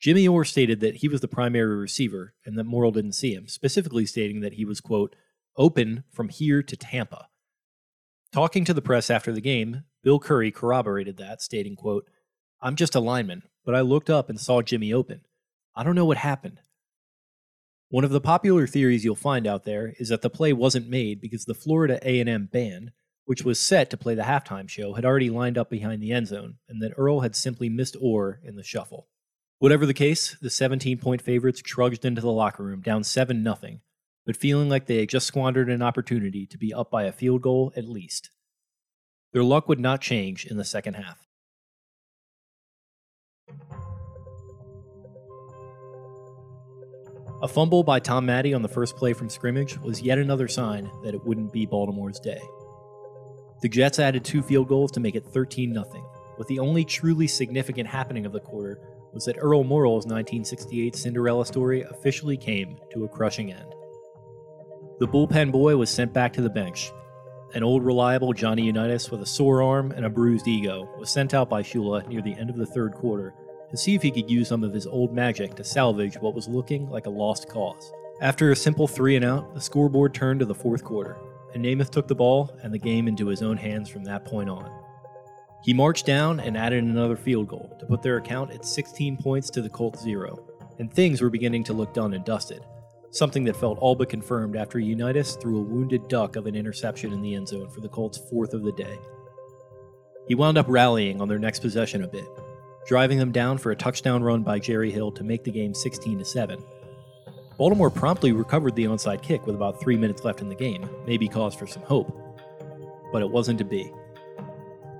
Jimmy 0.00 0.26
Orr 0.26 0.44
stated 0.44 0.80
that 0.80 0.96
he 0.96 1.08
was 1.08 1.20
the 1.20 1.28
primary 1.28 1.76
receiver 1.76 2.34
and 2.44 2.58
that 2.58 2.66
Morrall 2.66 2.94
didn't 2.94 3.12
see 3.12 3.32
him, 3.32 3.46
specifically 3.46 4.06
stating 4.06 4.40
that 4.40 4.54
he 4.54 4.64
was, 4.64 4.80
quote, 4.80 5.14
open 5.56 6.02
from 6.10 6.30
here 6.30 6.64
to 6.64 6.76
Tampa. 6.76 7.27
Talking 8.32 8.64
to 8.66 8.74
the 8.74 8.82
press 8.82 9.08
after 9.08 9.32
the 9.32 9.40
game, 9.40 9.84
Bill 10.02 10.18
Curry 10.18 10.50
corroborated 10.50 11.16
that, 11.16 11.40
stating, 11.40 11.76
quote, 11.76 12.04
I'm 12.60 12.76
just 12.76 12.94
a 12.94 13.00
lineman, 13.00 13.42
but 13.64 13.74
I 13.74 13.80
looked 13.80 14.10
up 14.10 14.28
and 14.28 14.38
saw 14.38 14.60
Jimmy 14.60 14.92
open. 14.92 15.22
I 15.74 15.82
don't 15.82 15.94
know 15.94 16.04
what 16.04 16.18
happened. 16.18 16.60
One 17.88 18.04
of 18.04 18.10
the 18.10 18.20
popular 18.20 18.66
theories 18.66 19.02
you'll 19.02 19.14
find 19.14 19.46
out 19.46 19.64
there 19.64 19.94
is 19.98 20.10
that 20.10 20.20
the 20.20 20.28
play 20.28 20.52
wasn't 20.52 20.90
made 20.90 21.22
because 21.22 21.46
the 21.46 21.54
Florida 21.54 21.98
A&M 22.02 22.46
band, 22.52 22.92
which 23.24 23.44
was 23.44 23.58
set 23.58 23.88
to 23.90 23.96
play 23.96 24.14
the 24.14 24.22
halftime 24.22 24.68
show, 24.68 24.92
had 24.92 25.06
already 25.06 25.30
lined 25.30 25.56
up 25.56 25.70
behind 25.70 26.02
the 26.02 26.12
end 26.12 26.26
zone, 26.26 26.56
and 26.68 26.82
that 26.82 26.92
Earl 26.98 27.20
had 27.20 27.34
simply 27.34 27.70
missed 27.70 27.96
Orr 27.98 28.40
in 28.44 28.56
the 28.56 28.62
shuffle. 28.62 29.08
Whatever 29.58 29.86
the 29.86 29.94
case, 29.94 30.36
the 30.42 30.50
17 30.50 30.98
point 30.98 31.22
favorites 31.22 31.62
trudged 31.62 32.04
into 32.04 32.20
the 32.20 32.30
locker 32.30 32.62
room 32.62 32.82
down 32.82 33.04
7 33.04 33.42
0, 33.42 33.80
but 34.28 34.36
feeling 34.36 34.68
like 34.68 34.84
they 34.84 34.98
had 34.98 35.08
just 35.08 35.26
squandered 35.26 35.70
an 35.70 35.80
opportunity 35.80 36.44
to 36.44 36.58
be 36.58 36.74
up 36.74 36.90
by 36.90 37.04
a 37.04 37.12
field 37.12 37.40
goal 37.40 37.72
at 37.74 37.88
least. 37.88 38.28
Their 39.32 39.42
luck 39.42 39.70
would 39.70 39.80
not 39.80 40.02
change 40.02 40.44
in 40.44 40.58
the 40.58 40.66
second 40.66 40.96
half. 40.96 41.26
A 47.40 47.48
fumble 47.48 47.82
by 47.82 48.00
Tom 48.00 48.26
Matte 48.26 48.52
on 48.52 48.60
the 48.60 48.68
first 48.68 48.96
play 48.96 49.14
from 49.14 49.30
scrimmage 49.30 49.78
was 49.78 50.02
yet 50.02 50.18
another 50.18 50.46
sign 50.46 50.90
that 51.02 51.14
it 51.14 51.24
wouldn't 51.24 51.50
be 51.50 51.64
Baltimore's 51.64 52.20
day. 52.20 52.42
The 53.62 53.70
Jets 53.70 53.98
added 53.98 54.26
two 54.26 54.42
field 54.42 54.68
goals 54.68 54.92
to 54.92 55.00
make 55.00 55.14
it 55.14 55.24
13 55.24 55.72
0, 55.72 55.86
but 56.36 56.46
the 56.48 56.58
only 56.58 56.84
truly 56.84 57.28
significant 57.28 57.88
happening 57.88 58.26
of 58.26 58.32
the 58.32 58.40
quarter 58.40 58.78
was 59.14 59.24
that 59.24 59.38
Earl 59.40 59.64
Morrall's 59.64 60.04
1968 60.04 60.94
Cinderella 60.94 61.46
story 61.46 61.80
officially 61.80 62.36
came 62.36 62.76
to 62.92 63.04
a 63.04 63.08
crushing 63.08 63.54
end. 63.54 63.72
The 64.98 65.06
bullpen 65.06 65.52
boy 65.52 65.76
was 65.76 65.90
sent 65.90 66.12
back 66.12 66.32
to 66.32 66.42
the 66.42 66.50
bench. 66.50 66.90
An 67.54 67.62
old 67.62 67.84
reliable 67.84 68.32
Johnny 68.32 68.64
Unitas 68.64 69.12
with 69.12 69.22
a 69.22 69.26
sore 69.26 69.62
arm 69.62 69.92
and 69.92 70.04
a 70.04 70.10
bruised 70.10 70.48
ego 70.48 70.88
was 70.98 71.08
sent 71.08 71.34
out 71.34 71.48
by 71.48 71.62
Shula 71.62 72.04
near 72.08 72.20
the 72.20 72.34
end 72.34 72.50
of 72.50 72.56
the 72.56 72.66
third 72.66 72.94
quarter 72.94 73.32
to 73.70 73.76
see 73.76 73.94
if 73.94 74.02
he 74.02 74.10
could 74.10 74.28
use 74.28 74.48
some 74.48 74.64
of 74.64 74.72
his 74.72 74.88
old 74.88 75.12
magic 75.14 75.54
to 75.54 75.62
salvage 75.62 76.16
what 76.16 76.34
was 76.34 76.48
looking 76.48 76.90
like 76.90 77.06
a 77.06 77.10
lost 77.10 77.48
cause. 77.48 77.92
After 78.20 78.50
a 78.50 78.56
simple 78.56 78.88
three 78.88 79.14
and 79.14 79.24
out, 79.24 79.54
the 79.54 79.60
scoreboard 79.60 80.14
turned 80.14 80.40
to 80.40 80.46
the 80.46 80.54
fourth 80.54 80.82
quarter, 80.82 81.16
and 81.54 81.64
Namath 81.64 81.90
took 81.90 82.08
the 82.08 82.16
ball 82.16 82.50
and 82.64 82.74
the 82.74 82.78
game 82.78 83.06
into 83.06 83.28
his 83.28 83.40
own 83.40 83.56
hands 83.56 83.88
from 83.88 84.02
that 84.02 84.24
point 84.24 84.50
on. 84.50 84.68
He 85.62 85.72
marched 85.72 86.06
down 86.06 86.40
and 86.40 86.56
added 86.56 86.82
another 86.82 87.16
field 87.16 87.46
goal 87.46 87.76
to 87.78 87.86
put 87.86 88.02
their 88.02 88.16
account 88.16 88.50
at 88.50 88.64
16 88.64 89.16
points 89.18 89.48
to 89.50 89.62
the 89.62 89.70
Colts 89.70 90.02
zero, 90.02 90.44
and 90.80 90.92
things 90.92 91.22
were 91.22 91.30
beginning 91.30 91.62
to 91.64 91.72
look 91.72 91.94
done 91.94 92.14
and 92.14 92.24
dusted, 92.24 92.64
something 93.10 93.44
that 93.44 93.56
felt 93.56 93.78
all 93.78 93.94
but 93.94 94.08
confirmed 94.08 94.56
after 94.56 94.78
Unitas 94.78 95.36
threw 95.36 95.58
a 95.58 95.62
wounded 95.62 96.08
duck 96.08 96.36
of 96.36 96.46
an 96.46 96.54
interception 96.54 97.12
in 97.12 97.22
the 97.22 97.34
end 97.34 97.48
zone 97.48 97.70
for 97.70 97.80
the 97.80 97.88
Colts' 97.88 98.18
fourth 98.18 98.54
of 98.54 98.62
the 98.62 98.72
day. 98.72 98.98
He 100.26 100.34
wound 100.34 100.58
up 100.58 100.66
rallying 100.68 101.20
on 101.20 101.28
their 101.28 101.38
next 101.38 101.60
possession 101.60 102.04
a 102.04 102.08
bit, 102.08 102.28
driving 102.86 103.18
them 103.18 103.32
down 103.32 103.58
for 103.58 103.70
a 103.70 103.76
touchdown 103.76 104.22
run 104.22 104.42
by 104.42 104.58
Jerry 104.58 104.90
Hill 104.90 105.10
to 105.12 105.24
make 105.24 105.42
the 105.42 105.50
game 105.50 105.74
16 105.74 106.24
7. 106.24 106.62
Baltimore 107.56 107.90
promptly 107.90 108.32
recovered 108.32 108.76
the 108.76 108.84
onside 108.84 109.22
kick 109.22 109.44
with 109.46 109.56
about 109.56 109.80
three 109.80 109.96
minutes 109.96 110.24
left 110.24 110.42
in 110.42 110.48
the 110.48 110.54
game, 110.54 110.88
maybe 111.06 111.28
cause 111.28 111.54
for 111.54 111.66
some 111.66 111.82
hope. 111.82 112.16
But 113.10 113.22
it 113.22 113.30
wasn't 113.30 113.58
to 113.58 113.64
be. 113.64 113.90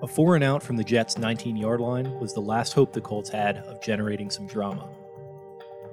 A 0.03 0.07
four 0.07 0.35
and 0.35 0.43
out 0.43 0.63
from 0.63 0.77
the 0.77 0.85
Jets' 0.85 1.19
19 1.19 1.57
yard 1.57 1.81
line 1.81 2.19
was 2.19 2.33
the 2.33 2.41
last 2.41 2.73
hope 2.73 2.93
the 2.93 3.01
Colts 3.01 3.31
had 3.31 3.59
of 3.59 3.83
generating 3.83 4.31
some 4.31 4.47
drama. 4.47 4.89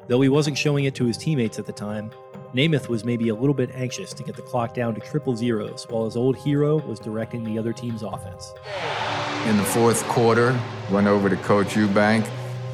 Though 0.08 0.22
he 0.22 0.30
wasn't 0.30 0.58
showing 0.58 0.86
it 0.86 0.94
to 0.96 1.06
his 1.06 1.18
teammates 1.18 1.58
at 1.58 1.66
the 1.66 1.74
time, 1.74 2.12
Namath 2.54 2.88
was 2.88 3.04
maybe 3.04 3.30
a 3.30 3.36
little 3.36 3.56
bit 3.56 3.72
anxious 3.74 4.14
to 4.14 4.24
get 4.24 4.36
the 4.36 4.42
clock 4.42 4.74
down 4.74 4.94
to 4.96 5.02
triple 5.02 5.36
zeros 5.36 5.86
while 5.90 6.06
his 6.06 6.16
old 6.16 6.38
hero 6.38 6.78
was 6.78 7.00
directing 7.00 7.44
the 7.44 7.58
other 7.58 7.74
team's 7.74 8.04
offense. 8.04 8.54
In 9.48 9.58
the 9.58 9.64
fourth 9.64 10.04
quarter, 10.04 10.58
went 10.92 11.08
over 11.08 11.28
to 11.28 11.36
Coach 11.38 11.76
Ewbank. 11.76 12.28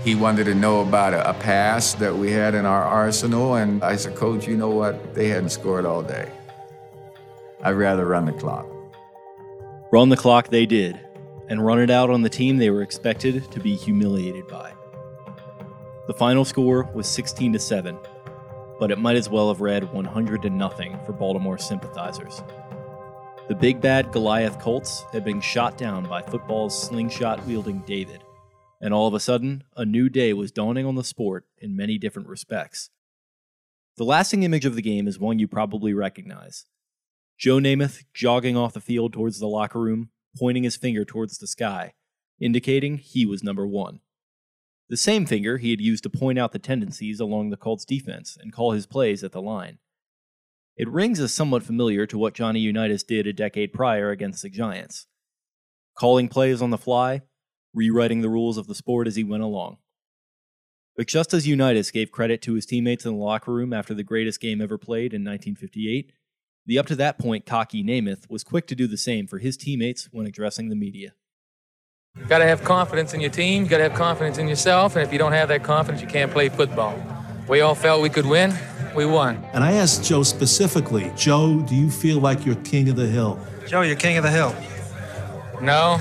He 0.03 0.14
wanted 0.14 0.44
to 0.45 0.56
know 0.56 0.82
about 0.82 1.14
a, 1.14 1.30
a 1.30 1.34
pass 1.34 1.94
that 1.95 2.16
we 2.16 2.32
had 2.32 2.53
in 2.53 2.66
our 2.66 2.84
arsenal, 2.84 3.56
and 3.56 3.84
I 3.84 3.95
said, 3.95 4.16
Coach, 4.16 4.48
you 4.48 4.58
know 4.58 4.70
what? 4.70 5.14
They 5.16 5.30
hadn't 5.30 5.49
scored 5.49 5.86
all 5.86 6.03
day. 6.03 6.30
I'd 7.64 7.72
rather 7.72 8.06
run 8.06 8.26
the 8.26 8.34
clock. 8.34 8.68
Run 9.91 10.10
the 10.10 10.18
clock 10.18 10.49
they 10.49 10.66
did, 10.66 10.99
and 11.48 11.66
run 11.66 11.80
it 11.80 11.90
out 11.90 12.10
on 12.10 12.24
the 12.24 12.30
team 12.30 12.58
they 12.58 12.70
were 12.70 12.82
expected 12.82 13.49
to 13.52 13.60
be 13.60 13.76
humiliated 13.76 14.48
by. 14.48 14.74
The 16.07 16.15
final 16.15 16.44
score 16.44 16.90
was 16.95 17.07
16 17.07 17.53
to 17.53 17.60
7, 17.60 17.95
but 18.80 18.90
it 18.90 18.98
might 18.98 19.18
as 19.18 19.30
well 19.30 19.49
have 19.49 19.61
read 19.61 19.94
100 19.94 20.41
to 20.41 20.49
nothing 20.49 20.98
for 21.06 21.14
Baltimore 21.14 21.60
sympathizers. 21.60 22.41
The 23.48 23.53
big 23.56 23.82
bad 23.82 24.11
Goliath 24.11 24.57
Colts 24.57 25.03
had 25.14 25.23
been 25.23 25.41
shot 25.41 25.78
down 25.78 26.07
by 26.07 26.23
football's 26.23 26.88
slingshot 26.88 27.45
wielding 27.45 27.82
David, 27.82 28.23
and 28.82 28.95
all 28.95 29.07
of 29.07 29.14
a 29.14 29.19
sudden, 29.19 29.64
a 29.78 29.86
new 29.86 30.10
day 30.10 30.34
was 30.34 30.52
dawning 30.52 30.88
on 30.88 30.95
the 30.95 31.03
sport 31.03 31.45
in 31.60 31.76
many 31.76 31.99
different 31.99 32.28
respects. 32.28 32.90
The 33.98 34.03
lasting 34.03 34.41
image 34.41 34.65
of 34.65 34.73
the 34.73 34.82
game 34.82 35.07
is 35.07 35.19
one 35.19 35.38
you 35.38 35.48
probably 35.48 35.94
recognize. 35.94 36.65
Joe 37.38 37.57
Namath 37.57 38.06
jogging 38.11 38.57
off 38.57 38.73
the 38.73 38.82
field 38.82 39.14
towards 39.14 39.38
the 39.38 39.48
locker 39.48 39.80
room, 39.80 40.10
pointing 40.36 40.64
his 40.64 40.78
finger 40.78 41.06
towards 41.06 41.38
the 41.38 41.45
sky, 41.45 41.94
indicating 42.40 42.98
he 42.98 43.23
was 43.23 43.44
number 43.44 43.68
one. 43.68 43.99
The 44.91 44.97
same 44.97 45.26
finger 45.26 45.57
he 45.57 45.69
had 45.69 45.80
used 45.80 46.03
to 46.03 46.09
point 46.09 46.38
out 46.38 46.51
the 46.51 46.59
tendencies 46.59 47.22
along 47.22 47.49
the 47.49 47.55
Colts 47.55 47.85
defense 47.85 48.38
and 48.38 48.51
call 48.51 48.73
his 48.73 48.85
plays 48.85 49.23
at 49.23 49.31
the 49.31 49.41
line. 49.41 49.77
It 50.76 50.89
rings 50.89 51.22
as 51.22 51.34
somewhat 51.34 51.63
familiar 51.63 52.05
to 52.05 52.18
what 52.18 52.34
Johnny 52.34 52.59
Unitas 52.59 53.01
did 53.01 53.26
a 53.26 53.31
decade 53.31 53.72
prior 53.72 54.09
against 54.09 54.41
the 54.41 54.49
Giants. 54.49 55.07
Calling 55.97 56.27
plays 56.27 56.61
on 56.61 56.72
the 56.72 56.77
fly, 56.77 57.22
rewriting 57.73 58.19
the 58.19 58.27
rules 58.27 58.57
of 58.57 58.68
the 58.68 58.76
sport 58.76 59.07
as 59.07 59.15
he 59.15 59.23
went 59.23 59.43
along. 59.43 59.77
But 60.97 61.07
just 61.07 61.34
as 61.34 61.47
Unitas 61.47 61.89
gave 61.89 62.11
credit 62.11 62.41
to 62.41 62.55
his 62.55 62.65
teammates 62.65 63.05
in 63.05 63.13
the 63.13 63.23
locker 63.23 63.53
room 63.53 63.72
after 63.72 63.93
the 63.93 64.03
greatest 64.03 64.41
game 64.41 64.59
ever 64.59 64.77
played 64.77 65.13
in 65.13 65.22
1958, 65.22 66.11
the 66.65 66.77
up 66.77 66.88
to 66.88 66.97
that 66.97 67.18
point 67.18 67.45
cocky 67.45 67.81
Namath 67.81 68.30
was 68.30 68.43
quick 68.43 68.68
to 68.68 68.76
do 68.76 68.88
the 68.88 68.97
same 68.97 69.26
for 69.26 69.38
his 69.38 69.55
teammates 69.55 70.09
when 70.11 70.27
addressing 70.27 70.68
the 70.68 70.76
media. 70.76 71.13
You 72.18 72.26
got 72.26 72.40
to 72.40 72.46
have 72.46 72.64
confidence 72.64 73.14
in 73.14 73.22
your 73.22 73.30
team. 73.30 73.64
You 73.64 73.70
got 73.70 73.78
to 73.78 73.84
have 73.84 73.94
confidence 73.94 74.38
in 74.38 74.48
yourself. 74.48 74.96
And 74.96 75.06
if 75.06 75.14
you 75.14 75.20
don't 75.20 75.32
have 75.32 75.48
that 75.48 75.64
confidence, 75.64 76.02
you 76.02 76.08
can't 76.08 76.32
play 76.32 76.50
football. 76.50 77.02
We 77.48 77.62
all 77.62 77.74
felt 77.74 78.02
we 78.02 78.10
could 78.10 78.26
win. 78.26 78.54
We 78.96 79.06
won. 79.06 79.44
And 79.54 79.64
I 79.64 79.74
asked 79.74 80.04
Joe 80.04 80.24
specifically, 80.24 81.12
Joe, 81.16 81.62
do 81.62 81.76
you 81.76 81.90
feel 81.90 82.20
like 82.20 82.46
you're 82.46 82.56
king 82.56 82.90
of 82.90 82.98
the 82.98 83.08
hill? 83.08 83.40
Joe, 83.68 83.82
you're 83.82 83.96
king 83.96 84.18
of 84.18 84.24
the 84.24 84.30
hill. 84.30 84.54
No, 85.62 86.00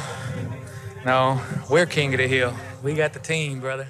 no, 1.04 1.40
we're 1.70 1.86
king 1.86 2.12
of 2.14 2.18
the 2.18 2.26
hill. 2.26 2.54
We 2.82 2.94
got 2.94 3.12
the 3.12 3.20
team, 3.20 3.60
brother. 3.60 3.86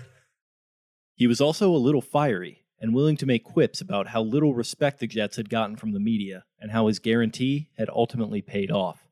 He 1.14 1.26
was 1.26 1.40
also 1.40 1.70
a 1.70 1.78
little 1.78 2.02
fiery 2.02 2.64
and 2.80 2.94
willing 2.94 3.16
to 3.18 3.26
make 3.26 3.44
quips 3.44 3.80
about 3.80 4.08
how 4.08 4.22
little 4.22 4.52
respect 4.52 5.00
the 5.00 5.06
Jets 5.06 5.36
had 5.36 5.48
gotten 5.48 5.76
from 5.76 5.92
the 5.92 6.00
media 6.00 6.44
and 6.60 6.70
how 6.70 6.88
his 6.88 6.98
guarantee 6.98 7.68
had 7.78 7.88
ultimately 7.88 8.42
paid 8.42 8.70
off. 8.70 9.09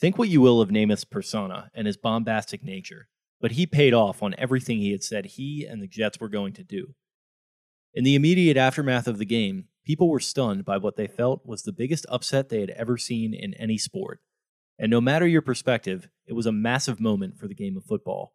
Think 0.00 0.16
what 0.16 0.28
you 0.28 0.40
will 0.40 0.60
of 0.60 0.70
Namath's 0.70 1.04
persona 1.04 1.70
and 1.74 1.86
his 1.86 1.96
bombastic 1.96 2.62
nature, 2.62 3.08
but 3.40 3.52
he 3.52 3.66
paid 3.66 3.92
off 3.92 4.22
on 4.22 4.34
everything 4.38 4.78
he 4.78 4.92
had 4.92 5.02
said 5.02 5.26
he 5.26 5.66
and 5.68 5.82
the 5.82 5.88
Jets 5.88 6.20
were 6.20 6.28
going 6.28 6.52
to 6.54 6.64
do. 6.64 6.94
In 7.94 8.04
the 8.04 8.14
immediate 8.14 8.56
aftermath 8.56 9.08
of 9.08 9.18
the 9.18 9.24
game, 9.24 9.64
people 9.84 10.08
were 10.08 10.20
stunned 10.20 10.64
by 10.64 10.76
what 10.76 10.96
they 10.96 11.08
felt 11.08 11.44
was 11.44 11.62
the 11.62 11.72
biggest 11.72 12.06
upset 12.08 12.48
they 12.48 12.60
had 12.60 12.70
ever 12.70 12.96
seen 12.96 13.34
in 13.34 13.54
any 13.54 13.76
sport. 13.76 14.20
And 14.78 14.90
no 14.90 15.00
matter 15.00 15.26
your 15.26 15.42
perspective, 15.42 16.08
it 16.26 16.34
was 16.34 16.46
a 16.46 16.52
massive 16.52 17.00
moment 17.00 17.36
for 17.36 17.48
the 17.48 17.54
game 17.54 17.76
of 17.76 17.84
football. 17.84 18.34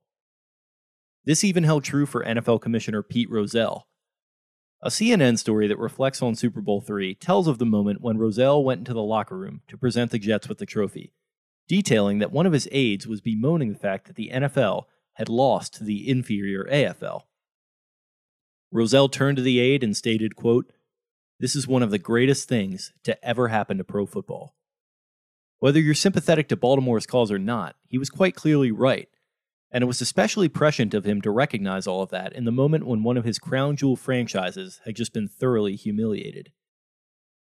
This 1.23 1.45
even 1.45 1.63
held 1.63 1.85
true 1.85 2.05
for 2.05 2.25
NFL 2.25 2.59
Commissioner 2.61 3.01
Pete 3.01 3.29
Rozelle. 3.29 3.87
A 4.81 4.89
CNN 4.89 5.39
story 5.39 5.67
that 5.67 5.79
reflects 5.79 6.21
on 6.21 6.35
Super 6.35 6.59
Bowl 6.59 6.83
III 6.85 7.15
tells 7.15 7.47
of 7.47 7.57
the 7.57 7.65
moment 7.65 8.01
when 8.01 8.17
Rozelle 8.17 8.61
went 8.61 8.79
into 8.79 8.93
the 8.93 9.01
locker 9.01 9.37
room 9.37 9.61
to 9.69 9.77
present 9.77 10.11
the 10.11 10.19
Jets 10.19 10.49
with 10.49 10.57
the 10.57 10.65
trophy, 10.65 11.13
detailing 11.73 12.19
that 12.19 12.31
one 12.31 12.45
of 12.45 12.53
his 12.53 12.69
aides 12.71 13.07
was 13.07 13.19
bemoaning 13.19 13.73
the 13.73 13.79
fact 13.79 14.05
that 14.05 14.15
the 14.15 14.29
NFL 14.31 14.83
had 15.13 15.27
lost 15.27 15.73
to 15.73 15.83
the 15.83 16.07
inferior 16.07 16.65
AFL. 16.71 17.21
Rozelle 18.71 19.09
turned 19.09 19.37
to 19.37 19.43
the 19.43 19.59
aide 19.59 19.83
and 19.83 19.97
stated, 19.97 20.35
quote, 20.35 20.71
This 21.39 21.55
is 21.55 21.67
one 21.67 21.81
of 21.81 21.89
the 21.89 21.97
greatest 21.97 22.47
things 22.47 22.93
to 23.05 23.17
ever 23.25 23.47
happen 23.47 23.79
to 23.79 23.83
pro 23.83 24.05
football. 24.05 24.53
Whether 25.57 25.79
you're 25.79 25.95
sympathetic 25.95 26.47
to 26.49 26.55
Baltimore's 26.55 27.07
cause 27.07 27.31
or 27.31 27.39
not, 27.39 27.75
he 27.87 27.97
was 27.97 28.11
quite 28.11 28.35
clearly 28.35 28.69
right, 28.69 29.09
and 29.71 29.81
it 29.81 29.87
was 29.87 29.99
especially 29.99 30.49
prescient 30.49 30.93
of 30.93 31.05
him 31.05 31.23
to 31.23 31.31
recognize 31.31 31.87
all 31.87 32.03
of 32.03 32.11
that 32.11 32.33
in 32.33 32.45
the 32.45 32.51
moment 32.51 32.85
when 32.85 33.01
one 33.01 33.17
of 33.17 33.25
his 33.25 33.39
crown 33.39 33.75
jewel 33.75 33.95
franchises 33.95 34.79
had 34.85 34.95
just 34.95 35.11
been 35.11 35.27
thoroughly 35.27 35.75
humiliated. 35.75 36.51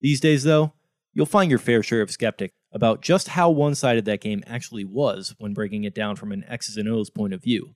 These 0.03 0.21
days, 0.21 0.45
though, 0.45 0.75
you'll 1.15 1.25
find 1.25 1.49
your 1.49 1.59
fair 1.59 1.83
share 1.83 2.03
of 2.03 2.11
skeptics 2.11 2.58
about 2.73 3.01
just 3.01 3.29
how 3.29 3.51
one 3.51 3.75
sided 3.75 4.05
that 4.05 4.21
game 4.21 4.43
actually 4.47 4.85
was 4.85 5.35
when 5.39 5.55
breaking 5.55 5.85
it 5.85 5.95
down 5.95 6.17
from 6.17 6.33
an 6.33 6.45
X's 6.49 6.77
and 6.77 6.89
O's 6.89 7.11
point 7.11 7.33
of 7.33 7.43
view. 7.43 7.75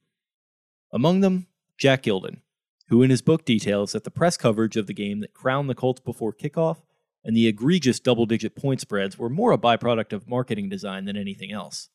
Among 0.92 1.20
them, 1.20 1.46
Jack 1.78 2.02
Gilden, 2.02 2.40
who 2.88 3.02
in 3.02 3.10
his 3.10 3.22
book 3.22 3.44
details 3.44 3.92
that 3.92 4.04
the 4.04 4.10
press 4.10 4.36
coverage 4.36 4.76
of 4.76 4.86
the 4.86 4.94
game 4.94 5.20
that 5.20 5.32
crowned 5.32 5.70
the 5.70 5.74
Colts 5.74 6.00
before 6.00 6.32
kickoff 6.32 6.82
and 7.24 7.36
the 7.36 7.46
egregious 7.46 8.00
double 8.00 8.26
digit 8.26 8.54
point 8.54 8.80
spreads 8.80 9.18
were 9.18 9.30
more 9.30 9.52
a 9.52 9.58
byproduct 9.58 10.12
of 10.12 10.28
marketing 10.28 10.68
design 10.68 11.04
than 11.04 11.16
anything 11.16 11.52
else. 11.52 11.88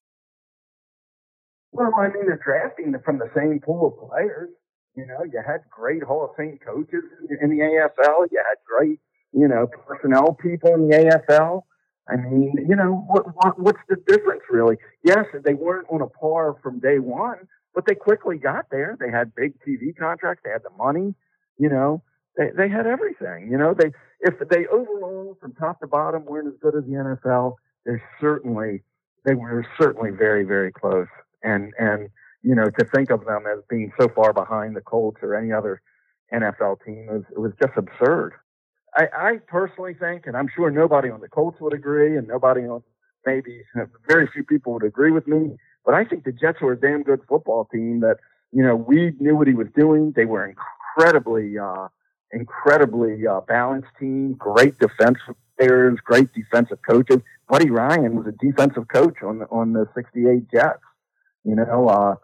Well, 1.72 1.92
I 1.98 2.08
mean, 2.08 2.26
they're 2.26 2.42
drafting 2.44 2.96
from 3.04 3.20
the 3.20 3.30
same 3.36 3.60
pool 3.60 3.88
of 3.88 4.10
players. 4.10 4.50
You 4.96 5.06
know, 5.06 5.24
you 5.32 5.42
had 5.46 5.60
great 5.70 6.02
Hall 6.02 6.26
of 6.26 6.36
Fame 6.36 6.58
coaches 6.66 7.04
in 7.42 7.50
the 7.50 7.58
AFL. 7.58 8.28
You 8.32 8.42
had 8.48 8.58
great, 8.66 9.00
you 9.32 9.48
know, 9.48 9.68
personnel 9.68 10.34
people 10.34 10.74
in 10.74 10.90
the 10.90 10.96
AFL. 11.30 11.62
I 12.10 12.16
mean, 12.16 12.54
you 12.68 12.76
know, 12.76 13.06
what, 13.08 13.26
what 13.36 13.60
what's 13.60 13.82
the 13.90 13.98
difference 14.08 14.44
really? 14.50 14.78
Yes, 15.04 15.26
they 15.44 15.54
weren't 15.54 15.88
on 15.90 16.02
a 16.02 16.08
par 16.08 16.56
from 16.64 16.80
day 16.80 17.00
one, 17.00 17.48
but 17.76 17.86
they 17.86 17.96
quickly 17.96 18.38
got 18.38 18.70
there. 18.72 18.98
They 19.00 19.12
had 19.12 19.36
big 19.36 19.54
TV 19.62 19.96
contracts. 19.98 20.42
They 20.44 20.52
had 20.52 20.64
the 20.64 20.76
money. 20.78 21.16
You 21.58 21.70
know, 21.70 22.04
they 22.38 22.50
they 22.56 22.70
had 22.70 22.88
everything. 22.88 23.50
You 23.52 23.58
know, 23.58 23.74
they 23.78 23.92
if 24.22 24.36
they 24.50 24.68
overall 24.68 25.38
from 25.42 25.54
top 25.54 25.80
to 25.82 25.88
bottom 25.88 26.26
weren't 26.26 26.48
as 26.48 26.60
good 26.62 26.76
as 26.76 26.84
the 26.86 26.94
NFL, 26.94 27.56
they're 27.86 28.04
certainly 28.22 28.84
they 29.26 29.36
were 29.36 29.66
certainly 29.80 30.12
very 30.12 30.44
very 30.44 30.72
close. 30.72 31.08
And 31.44 31.74
and 31.78 32.10
you 32.42 32.56
know 32.56 32.70
to 32.80 32.86
think 32.86 33.12
of 33.12 33.26
them 33.26 33.44
as 33.52 33.64
being 33.70 33.92
so 34.00 34.08
far 34.16 34.34
behind 34.34 34.76
the 34.76 34.82
Colts 34.82 35.20
or 35.22 35.36
any 35.36 35.52
other 35.52 35.82
NFL 36.34 36.78
team 36.86 37.08
was 37.08 37.24
it 37.32 37.40
was 37.40 37.52
just 37.62 37.74
absurd. 37.78 38.34
I, 38.98 39.08
I 39.16 39.38
personally 39.48 39.94
think, 39.94 40.26
and 40.26 40.36
I'm 40.36 40.50
sure 40.54 40.72
nobody 40.72 41.10
on 41.10 41.22
the 41.22 41.28
Colts 41.28 41.62
would 41.62 41.74
agree, 41.74 42.18
and 42.18 42.28
nobody 42.28 42.62
on 42.62 42.82
maybe 43.26 43.62
very 44.10 44.28
few 44.34 44.44
people 44.44 44.74
would 44.74 44.84
agree 44.84 45.12
with 45.12 45.28
me, 45.28 45.56
but 45.86 45.94
I 45.94 46.04
think 46.04 46.24
the 46.24 46.32
Jets 46.32 46.62
were 46.62 46.74
a 46.74 46.80
damn 46.80 47.04
good 47.04 47.22
football 47.30 47.66
team 47.72 48.00
that 48.02 48.18
you 48.52 48.64
know 48.64 48.76
we 48.76 49.14
knew 49.20 49.36
what 49.36 49.48
he 49.48 49.54
was 49.54 49.68
doing. 49.76 50.14
They 50.16 50.26
were 50.26 50.46
incredibly 50.46 51.58
uh, 51.58 51.88
incredibly 52.32 53.28
uh, 53.28 53.42
balanced 53.42 53.90
team, 54.00 54.34
great 54.34 54.80
defensive 54.80 55.36
players, 55.58 56.00
great 56.04 56.34
defensive 56.34 56.80
coaches. 56.88 57.20
Buddy 57.48 57.70
Ryan 57.70 58.16
was 58.16 58.28
a 58.28 58.46
defensive 58.46 58.88
coach 58.88 59.22
on 59.24 59.40
the 59.40 59.46
on 59.46 59.74
the 59.74 59.86
'68 59.96 60.50
Jets. 60.52 60.80
You 61.44 61.56
know, 61.56 61.88
uh, 61.88 62.16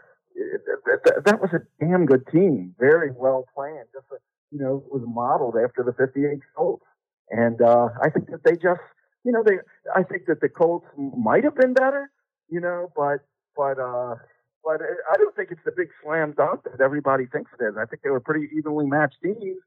that, 0.95 1.23
that 1.25 1.41
was 1.41 1.51
a 1.53 1.61
damn 1.83 2.05
good 2.05 2.27
team, 2.27 2.75
very 2.79 3.11
well 3.15 3.45
planned. 3.55 3.87
Just 3.93 4.07
a, 4.11 4.17
you 4.53 4.59
know, 4.59 4.83
was 4.91 5.03
modeled 5.05 5.55
after 5.57 5.83
the 5.83 5.93
'58 5.93 6.39
Colts, 6.55 6.85
and 7.29 7.61
uh, 7.61 7.89
I 8.01 8.09
think 8.09 8.29
that 8.29 8.43
they 8.43 8.53
just, 8.53 8.81
you 9.25 9.31
know, 9.31 9.43
they. 9.43 9.57
I 9.95 10.03
think 10.03 10.27
that 10.27 10.41
the 10.41 10.49
Colts 10.49 10.85
might 10.97 11.43
have 11.43 11.55
been 11.55 11.73
better, 11.73 12.11
you 12.49 12.61
know, 12.61 12.91
but 12.95 13.25
but 13.57 13.79
uh, 13.79 14.15
but 14.63 14.81
I 14.81 15.17
don't 15.17 15.35
think 15.35 15.49
it's 15.51 15.65
the 15.65 15.73
big 15.75 15.89
slam 16.03 16.33
dunk 16.37 16.61
that 16.63 16.81
everybody 16.81 17.25
thinks 17.25 17.51
it 17.59 17.63
is. 17.63 17.75
I 17.77 17.85
think 17.85 18.03
they 18.03 18.09
were 18.09 18.21
pretty 18.21 18.47
evenly 18.55 18.85
matched 18.85 19.17
teams 19.23 19.57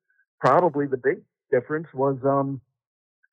probably 0.40 0.86
the 0.86 0.96
big 0.96 1.18
difference 1.50 1.86
was 1.94 2.16
um 2.24 2.60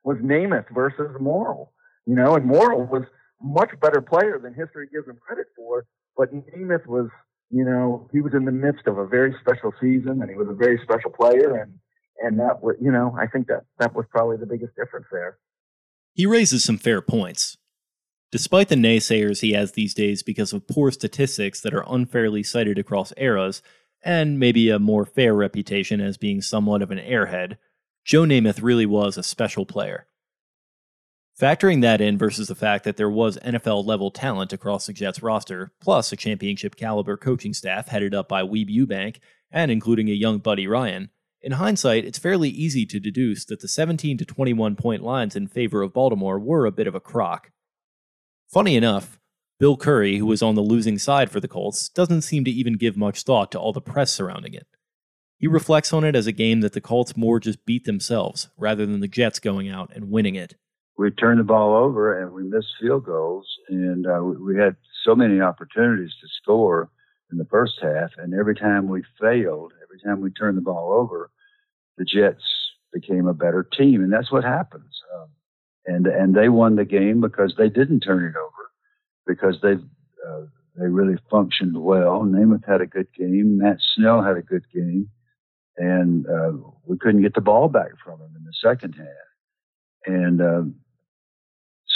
was 0.04 0.18
Namath 0.18 0.66
versus 0.74 1.16
Morrall. 1.22 1.70
You 2.06 2.16
know, 2.16 2.36
and 2.36 2.50
Morrall 2.50 2.90
was 2.90 3.04
much 3.42 3.70
better 3.82 4.02
player 4.02 4.40
than 4.42 4.54
history 4.54 4.88
gives 4.92 5.08
him 5.08 5.18
credit 5.26 5.48
for, 5.56 5.86
but 6.18 6.34
Namath 6.34 6.86
was, 6.86 7.10
you 7.54 7.64
know, 7.64 8.10
he 8.12 8.20
was 8.20 8.34
in 8.34 8.46
the 8.46 8.52
midst 8.52 8.88
of 8.88 8.98
a 8.98 9.06
very 9.06 9.36
special 9.40 9.74
season 9.80 10.22
and 10.22 10.30
he 10.30 10.36
was 10.36 10.48
a 10.50 10.54
very 10.54 10.80
special 10.84 11.12
player 11.12 11.58
and 11.58 11.74
and 12.20 12.40
that 12.40 12.62
was, 12.62 12.76
you 12.80 12.92
know, 12.92 13.16
I 13.20 13.28
think 13.28 13.48
that 13.48 13.66
that 13.80 13.94
was 13.96 14.06
probably 14.10 14.38
the 14.38 14.46
biggest 14.46 14.76
difference 14.76 15.08
there. 15.12 15.38
He 16.14 16.26
raises 16.26 16.64
some 16.64 16.78
fair 16.78 17.02
points. 17.02 17.58
Despite 18.32 18.70
the 18.70 18.76
naysayers 18.76 19.42
he 19.42 19.54
has 19.54 19.74
these 19.74 19.94
days 19.94 20.24
because 20.24 20.54
of 20.54 20.68
poor 20.68 20.92
statistics 20.92 21.62
that 21.62 21.74
are 21.74 21.86
unfairly 21.88 22.42
cited 22.44 22.80
across 22.80 23.14
eras, 23.18 23.62
and 24.04 24.40
maybe 24.40 24.70
a 24.70 24.80
more 24.80 25.06
fair 25.06 25.34
reputation 25.34 26.02
as 26.02 26.18
being 26.18 26.42
somewhat 26.42 26.82
of 26.82 26.92
an 26.92 26.98
airhead, 26.98 27.58
Joe 28.04 28.24
Namath 28.24 28.62
really 28.62 28.86
was 28.86 29.18
a 29.18 29.24
special 29.24 29.66
player. 29.66 30.08
Factoring 31.40 31.82
that 31.82 32.00
in 32.00 32.18
versus 32.18 32.48
the 32.48 32.56
fact 32.56 32.84
that 32.84 32.98
there 32.98 33.10
was 33.10 33.38
NFL 33.38 33.86
level 33.86 34.12
talent 34.12 34.54
across 34.54 34.86
the 34.86 34.94
Jets 34.94 35.24
roster, 35.24 35.72
plus 35.82 36.12
a 36.12 36.16
championship 36.16 36.76
caliber 36.76 37.18
coaching 37.18 37.54
staff 37.54 37.88
headed 37.88 38.14
up 38.14 38.30
by 38.30 38.44
Weeb 38.44 38.70
Ewbank 38.70 39.18
and 39.52 39.72
including 39.72 40.10
a 40.10 40.14
young 40.14 40.38
Buddy 40.38 40.68
Ryan, 40.68 41.10
in 41.44 41.54
hindsight, 41.54 42.06
it's 42.06 42.18
fairly 42.18 42.48
easy 42.48 42.86
to 42.86 43.02
deduce 43.02 43.44
that 43.46 43.60
the 43.60 43.68
17 43.68 44.18
to 44.18 44.26
21 44.26 44.78
point 44.78 45.04
lines 45.04 45.36
in 45.36 45.48
favor 45.48 45.82
of 45.82 45.94
Baltimore 45.94 46.40
were 46.40 46.66
a 46.66 46.72
bit 46.72 46.88
of 46.88 46.96
a 46.96 47.02
crock. 47.02 47.52
Funny 48.48 48.78
enough, 48.78 49.20
Bill 49.60 49.76
Curry, 49.76 50.18
who 50.18 50.26
was 50.26 50.42
on 50.42 50.56
the 50.56 50.62
losing 50.62 50.98
side 50.98 51.30
for 51.30 51.42
the 51.42 51.50
Colts, 51.50 51.90
doesn't 51.90 52.22
seem 52.22 52.46
to 52.46 52.52
even 52.52 52.78
give 52.78 52.96
much 52.96 53.24
thought 53.24 53.52
to 53.52 53.60
all 53.60 53.74
the 53.74 53.82
press 53.82 54.14
surrounding 54.14 54.54
it. 54.54 54.68
He 55.38 55.48
reflects 55.48 55.92
on 55.92 56.06
it 56.06 56.16
as 56.16 56.28
a 56.28 56.32
game 56.32 56.62
that 56.62 56.72
the 56.72 56.80
Colts 56.80 57.18
more 57.18 57.42
just 57.42 57.66
beat 57.66 57.84
themselves 57.84 58.48
rather 58.58 58.86
than 58.86 59.02
the 59.02 59.08
Jets 59.10 59.40
going 59.40 59.68
out 59.68 59.92
and 59.94 60.10
winning 60.10 60.36
it. 60.36 60.56
We 60.98 61.10
turned 61.12 61.40
the 61.40 61.44
ball 61.44 61.76
over 61.76 62.22
and 62.22 62.34
we 62.34 62.44
missed 62.44 62.76
field 62.80 63.06
goals, 63.06 63.48
and 63.68 64.06
uh, 64.06 64.22
we 64.24 64.58
had 64.58 64.76
so 65.04 65.16
many 65.16 65.42
opportunities 65.42 66.14
to 66.22 66.28
score 66.42 66.90
in 67.32 67.38
the 67.38 67.46
first 67.46 67.80
half. 67.82 68.12
And 68.18 68.34
every 68.34 68.56
time 68.56 68.88
we 68.88 69.04
failed, 69.20 69.74
every 69.84 70.00
time 70.06 70.22
we 70.22 70.32
turned 70.32 70.58
the 70.58 70.62
ball 70.62 70.94
over, 70.94 71.32
the 71.98 72.06
Jets 72.06 72.44
became 72.94 73.28
a 73.28 73.34
better 73.34 73.64
team, 73.64 74.04
and 74.04 74.14
that's 74.14 74.32
what 74.32 74.44
happens. 74.44 75.02
Um, 75.16 75.30
and 75.86 76.08
and 76.08 76.36
they 76.36 76.50
won 76.50 76.76
the 76.76 76.86
game 76.86 77.22
because 77.22 77.56
they 77.58 77.70
didn't 77.70 78.02
turn 78.02 78.24
it 78.24 78.38
over 78.38 78.72
because 79.26 79.58
they 79.62 79.74
uh, 79.74 80.46
they 80.78 80.88
really 80.88 81.18
functioned 81.30 81.82
well. 81.82 82.22
Namath 82.22 82.66
had 82.66 82.82
a 82.82 82.88
good 82.88 83.08
game. 83.14 83.58
Matt 83.58 83.78
Snell 83.96 84.24
had 84.24 84.38
a 84.38 84.42
good 84.42 84.64
game, 84.74 85.10
and 85.78 86.26
uh, 86.28 86.54
we 86.86 86.98
couldn't 86.98 87.22
get 87.22 87.34
the 87.34 87.42
ball 87.42 87.68
back 87.68 87.92
from 88.04 88.22
him 88.22 88.32
in 88.38 88.44
the 88.44 88.54
second 88.64 88.94
half. 88.94 89.08
And 90.06 90.42
uh, 90.42 90.64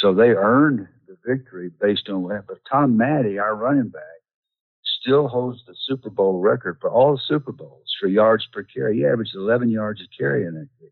so 0.01 0.13
they 0.13 0.29
earned 0.29 0.87
the 1.07 1.17
victory 1.25 1.69
based 1.81 2.09
on 2.09 2.27
that. 2.29 2.45
But 2.47 2.59
Tom 2.69 2.97
Matte, 2.97 3.37
our 3.37 3.55
running 3.55 3.89
back, 3.89 4.03
still 5.01 5.27
holds 5.27 5.63
the 5.65 5.75
Super 5.85 6.09
Bowl 6.09 6.39
record 6.39 6.77
for 6.81 6.89
all 6.89 7.13
the 7.13 7.21
Super 7.27 7.51
Bowls 7.51 7.87
for 7.99 8.07
yards 8.07 8.47
per 8.51 8.63
carry. 8.63 8.97
He 8.97 9.05
averaged 9.05 9.35
11 9.35 9.69
yards 9.69 10.01
a 10.01 10.21
carry 10.21 10.45
in 10.45 10.53
that 10.53 10.69
game. 10.79 10.91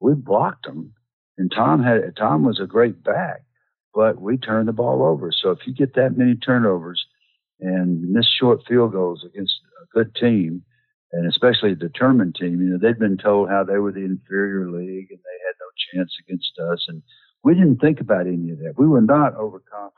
We 0.00 0.14
blocked 0.14 0.66
him, 0.66 0.94
and 1.36 1.52
Tom 1.54 1.82
had 1.82 2.16
Tom 2.16 2.44
was 2.44 2.60
a 2.60 2.66
great 2.66 3.02
back 3.02 3.42
but 3.94 4.20
we 4.20 4.36
turned 4.36 4.68
the 4.68 4.72
ball 4.72 5.02
over. 5.02 5.30
So 5.32 5.50
if 5.50 5.60
you 5.66 5.74
get 5.74 5.94
that 5.94 6.16
many 6.16 6.36
turnovers 6.36 7.04
and 7.60 8.10
miss 8.10 8.26
short 8.26 8.60
field 8.66 8.92
goals 8.92 9.24
against 9.24 9.54
a 9.82 9.86
good 9.98 10.14
team, 10.14 10.62
and 11.12 11.28
especially 11.28 11.72
a 11.72 11.76
determined 11.76 12.36
team, 12.36 12.60
you 12.60 12.68
know, 12.70 12.78
they'd 12.80 12.98
been 12.98 13.18
told 13.18 13.48
how 13.48 13.64
they 13.64 13.78
were 13.78 13.92
the 13.92 14.04
inferior 14.04 14.70
league 14.70 15.10
and 15.10 15.18
they 15.18 15.38
had 15.44 15.56
no 15.58 15.70
chance 15.92 16.14
against 16.24 16.52
us. 16.72 16.86
And 16.88 17.02
we 17.42 17.54
didn't 17.54 17.78
think 17.78 18.00
about 18.00 18.26
any 18.26 18.50
of 18.50 18.58
that. 18.58 18.74
We 18.76 18.86
were 18.86 19.00
not 19.00 19.34
overconfident. 19.34 19.94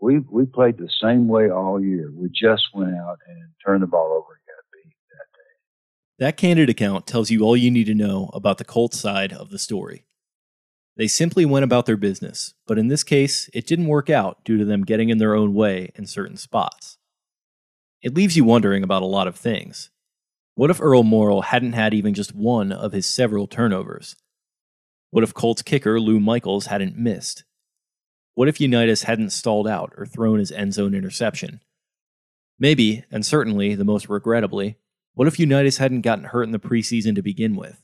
We, 0.00 0.18
we 0.18 0.46
played 0.46 0.78
the 0.78 0.90
same 1.02 1.26
way 1.26 1.50
all 1.50 1.80
year. 1.80 2.10
We 2.14 2.28
just 2.28 2.64
went 2.74 2.94
out 2.94 3.18
and 3.26 3.50
turned 3.64 3.82
the 3.82 3.86
ball 3.86 4.12
over 4.12 4.32
and 4.32 4.92
that 5.10 5.32
day. 5.32 6.24
That 6.24 6.36
candid 6.36 6.68
account 6.68 7.06
tells 7.06 7.30
you 7.30 7.42
all 7.42 7.56
you 7.56 7.70
need 7.70 7.86
to 7.86 7.94
know 7.94 8.30
about 8.32 8.58
the 8.58 8.64
Colts 8.64 9.00
side 9.00 9.32
of 9.32 9.50
the 9.50 9.58
story. 9.58 10.04
They 10.96 11.08
simply 11.08 11.44
went 11.44 11.64
about 11.64 11.86
their 11.86 11.96
business, 11.96 12.54
but 12.66 12.78
in 12.78 12.88
this 12.88 13.02
case, 13.04 13.50
it 13.52 13.66
didn't 13.66 13.86
work 13.86 14.08
out 14.08 14.44
due 14.44 14.56
to 14.56 14.64
them 14.64 14.84
getting 14.84 15.10
in 15.10 15.18
their 15.18 15.34
own 15.34 15.52
way 15.52 15.90
in 15.94 16.06
certain 16.06 16.38
spots. 16.38 16.96
It 18.02 18.14
leaves 18.14 18.36
you 18.36 18.44
wondering 18.44 18.82
about 18.82 19.02
a 19.02 19.06
lot 19.06 19.28
of 19.28 19.36
things. 19.36 19.90
What 20.54 20.70
if 20.70 20.80
Earl 20.80 21.02
Morrall 21.02 21.44
hadn't 21.44 21.74
had 21.74 21.92
even 21.92 22.14
just 22.14 22.34
one 22.34 22.72
of 22.72 22.92
his 22.92 23.06
several 23.06 23.46
turnovers? 23.46 24.16
What 25.16 25.22
if 25.22 25.32
Colts 25.32 25.62
kicker 25.62 25.98
Lou 25.98 26.20
Michaels 26.20 26.66
hadn't 26.66 26.98
missed? 26.98 27.44
What 28.34 28.48
if 28.48 28.60
Unitas 28.60 29.04
hadn't 29.04 29.30
stalled 29.30 29.66
out 29.66 29.94
or 29.96 30.04
thrown 30.04 30.38
his 30.38 30.52
end 30.52 30.74
zone 30.74 30.94
interception? 30.94 31.62
Maybe, 32.58 33.02
and 33.10 33.24
certainly 33.24 33.74
the 33.74 33.82
most 33.82 34.10
regrettably, 34.10 34.76
what 35.14 35.26
if 35.26 35.38
Unitas 35.38 35.78
hadn't 35.78 36.02
gotten 36.02 36.26
hurt 36.26 36.42
in 36.42 36.50
the 36.50 36.58
preseason 36.58 37.14
to 37.14 37.22
begin 37.22 37.56
with? 37.56 37.82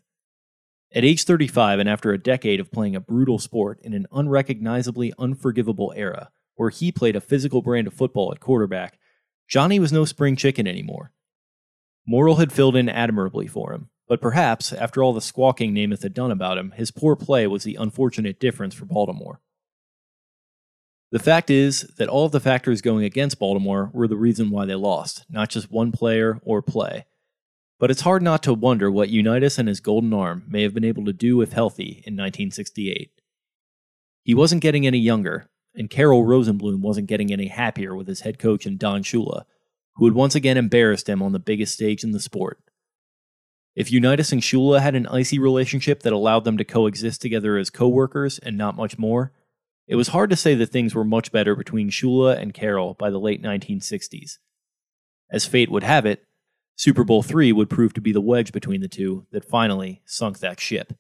At 0.95 1.07
age 1.07 1.25
35, 1.25 1.79
and 1.79 1.89
after 1.89 2.13
a 2.13 2.23
decade 2.23 2.61
of 2.61 2.71
playing 2.71 2.97
a 2.97 3.01
brutal 3.01 3.39
sport 3.39 3.81
in 3.81 3.95
an 3.95 4.07
unrecognizably 4.13 5.15
unforgivable 5.19 5.95
era, 5.97 6.29
where 6.57 6.69
he 6.69 6.93
played 6.93 7.17
a 7.17 7.21
physical 7.23 7.63
brand 7.63 7.87
of 7.87 7.95
football 7.95 8.31
at 8.31 8.41
quarterback, 8.41 8.99
Johnny 9.49 9.81
was 9.81 9.91
no 9.91 10.05
spring 10.05 10.37
chicken 10.37 10.67
anymore. 10.67 11.13
Morrall 12.07 12.39
had 12.39 12.53
filled 12.53 12.77
in 12.77 12.91
admirably 12.91 13.47
for 13.47 13.73
him, 13.73 13.89
but 14.09 14.20
perhaps, 14.20 14.73
after 14.73 15.03
all 15.03 15.12
the 15.12 15.20
squawking 15.20 15.74
Namath 15.74 16.03
had 16.03 16.15
done 16.15 16.31
about 16.31 16.59
him, 16.59 16.73
his 16.73 16.91
poor 16.91 17.16
play 17.16 17.47
was 17.47 17.65
the 17.65 17.77
unfortunate 17.77 18.41
difference 18.41 18.74
for 18.74 18.85
Baltimore. 18.85 19.41
The 21.12 21.19
fact 21.19 21.51
is 21.51 21.83
that 21.99 22.09
all 22.09 22.24
of 22.24 22.33
the 22.33 22.41
factors 22.41 22.81
going 22.81 23.05
against 23.05 23.39
Baltimore 23.39 23.91
were 23.93 24.09
the 24.09 24.16
reason 24.16 24.51
why 24.51 24.65
they 24.65 24.74
lost, 24.74 25.27
not 25.29 25.51
just 25.51 25.70
one 25.70 25.93
player 25.93 26.41
or 26.43 26.62
play. 26.62 27.05
But 27.79 27.91
it's 27.91 28.01
hard 28.01 28.23
not 28.23 28.43
to 28.45 28.55
wonder 28.55 28.91
what 28.91 29.11
Unitas 29.11 29.59
and 29.59 29.69
his 29.69 29.81
golden 29.81 30.15
arm 30.15 30.45
may 30.49 30.62
have 30.62 30.73
been 30.73 30.85
able 30.85 31.05
to 31.05 31.12
do 31.12 31.43
if 31.43 31.53
healthy 31.53 32.03
in 32.07 32.15
1968. 32.15 33.11
He 34.23 34.35
wasn't 34.35 34.62
getting 34.62 34.87
any 34.87 34.99
younger, 34.99 35.51
and 35.74 35.91
Carroll 35.91 36.24
Rosenbloom 36.24 36.81
wasn't 36.81 37.09
getting 37.09 37.33
any 37.33 37.49
happier 37.49 37.95
with 37.95 38.07
his 38.07 38.20
head 38.20 38.39
coach 38.39 38.65
and 38.65 38.79
Don 38.79 39.03
Shula, 39.03 39.45
who 39.97 40.07
had 40.07 40.15
once 40.15 40.35
again 40.35 40.57
embarrassed 40.57 41.09
him 41.09 41.23
on 41.23 41.33
the 41.33 41.39
biggest 41.39 41.74
stage 41.74 42.05
in 42.05 42.12
the 42.12 42.20
sport. 42.20 42.59
If 43.74 43.90
Unitas 43.90 44.32
and 44.32 44.43
Shula 44.43 44.81
had 44.81 44.94
an 44.94 45.07
icy 45.07 45.39
relationship 45.39 46.03
that 46.03 46.12
allowed 46.12 46.44
them 46.44 46.59
to 46.59 46.65
coexist 46.65 47.23
together 47.23 47.57
as 47.57 47.70
co-workers 47.70 48.39
and 48.39 48.59
not 48.59 48.77
much 48.77 48.99
more, 48.99 49.32
it 49.89 49.97
was 49.97 50.09
hard 50.09 50.31
to 50.31 50.36
say 50.36 50.55
that 50.55 50.66
things 50.66 50.94
were 50.94 51.05
much 51.05 51.32
better 51.32 51.57
between 51.57 51.90
Shula 51.90 52.39
and 52.39 52.53
Carroll 52.53 52.94
by 52.94 53.11
the 53.11 53.19
late 53.19 53.43
1960s. 53.43 54.39
As 55.31 55.47
fate 55.47 55.70
would 55.70 55.82
have 55.82 56.05
it, 56.05 56.24
Super 56.77 57.05
Bowl 57.05 57.24
III 57.24 57.53
would 57.53 57.70
prove 57.70 57.94
to 57.94 58.01
be 58.01 58.12
the 58.12 58.20
wedge 58.20 58.53
between 58.53 58.82
the 58.82 58.89
two 58.89 59.27
that 59.32 59.44
finally 59.44 60.03
sunk 60.05 60.40
that 60.40 60.61
ship. 60.61 60.93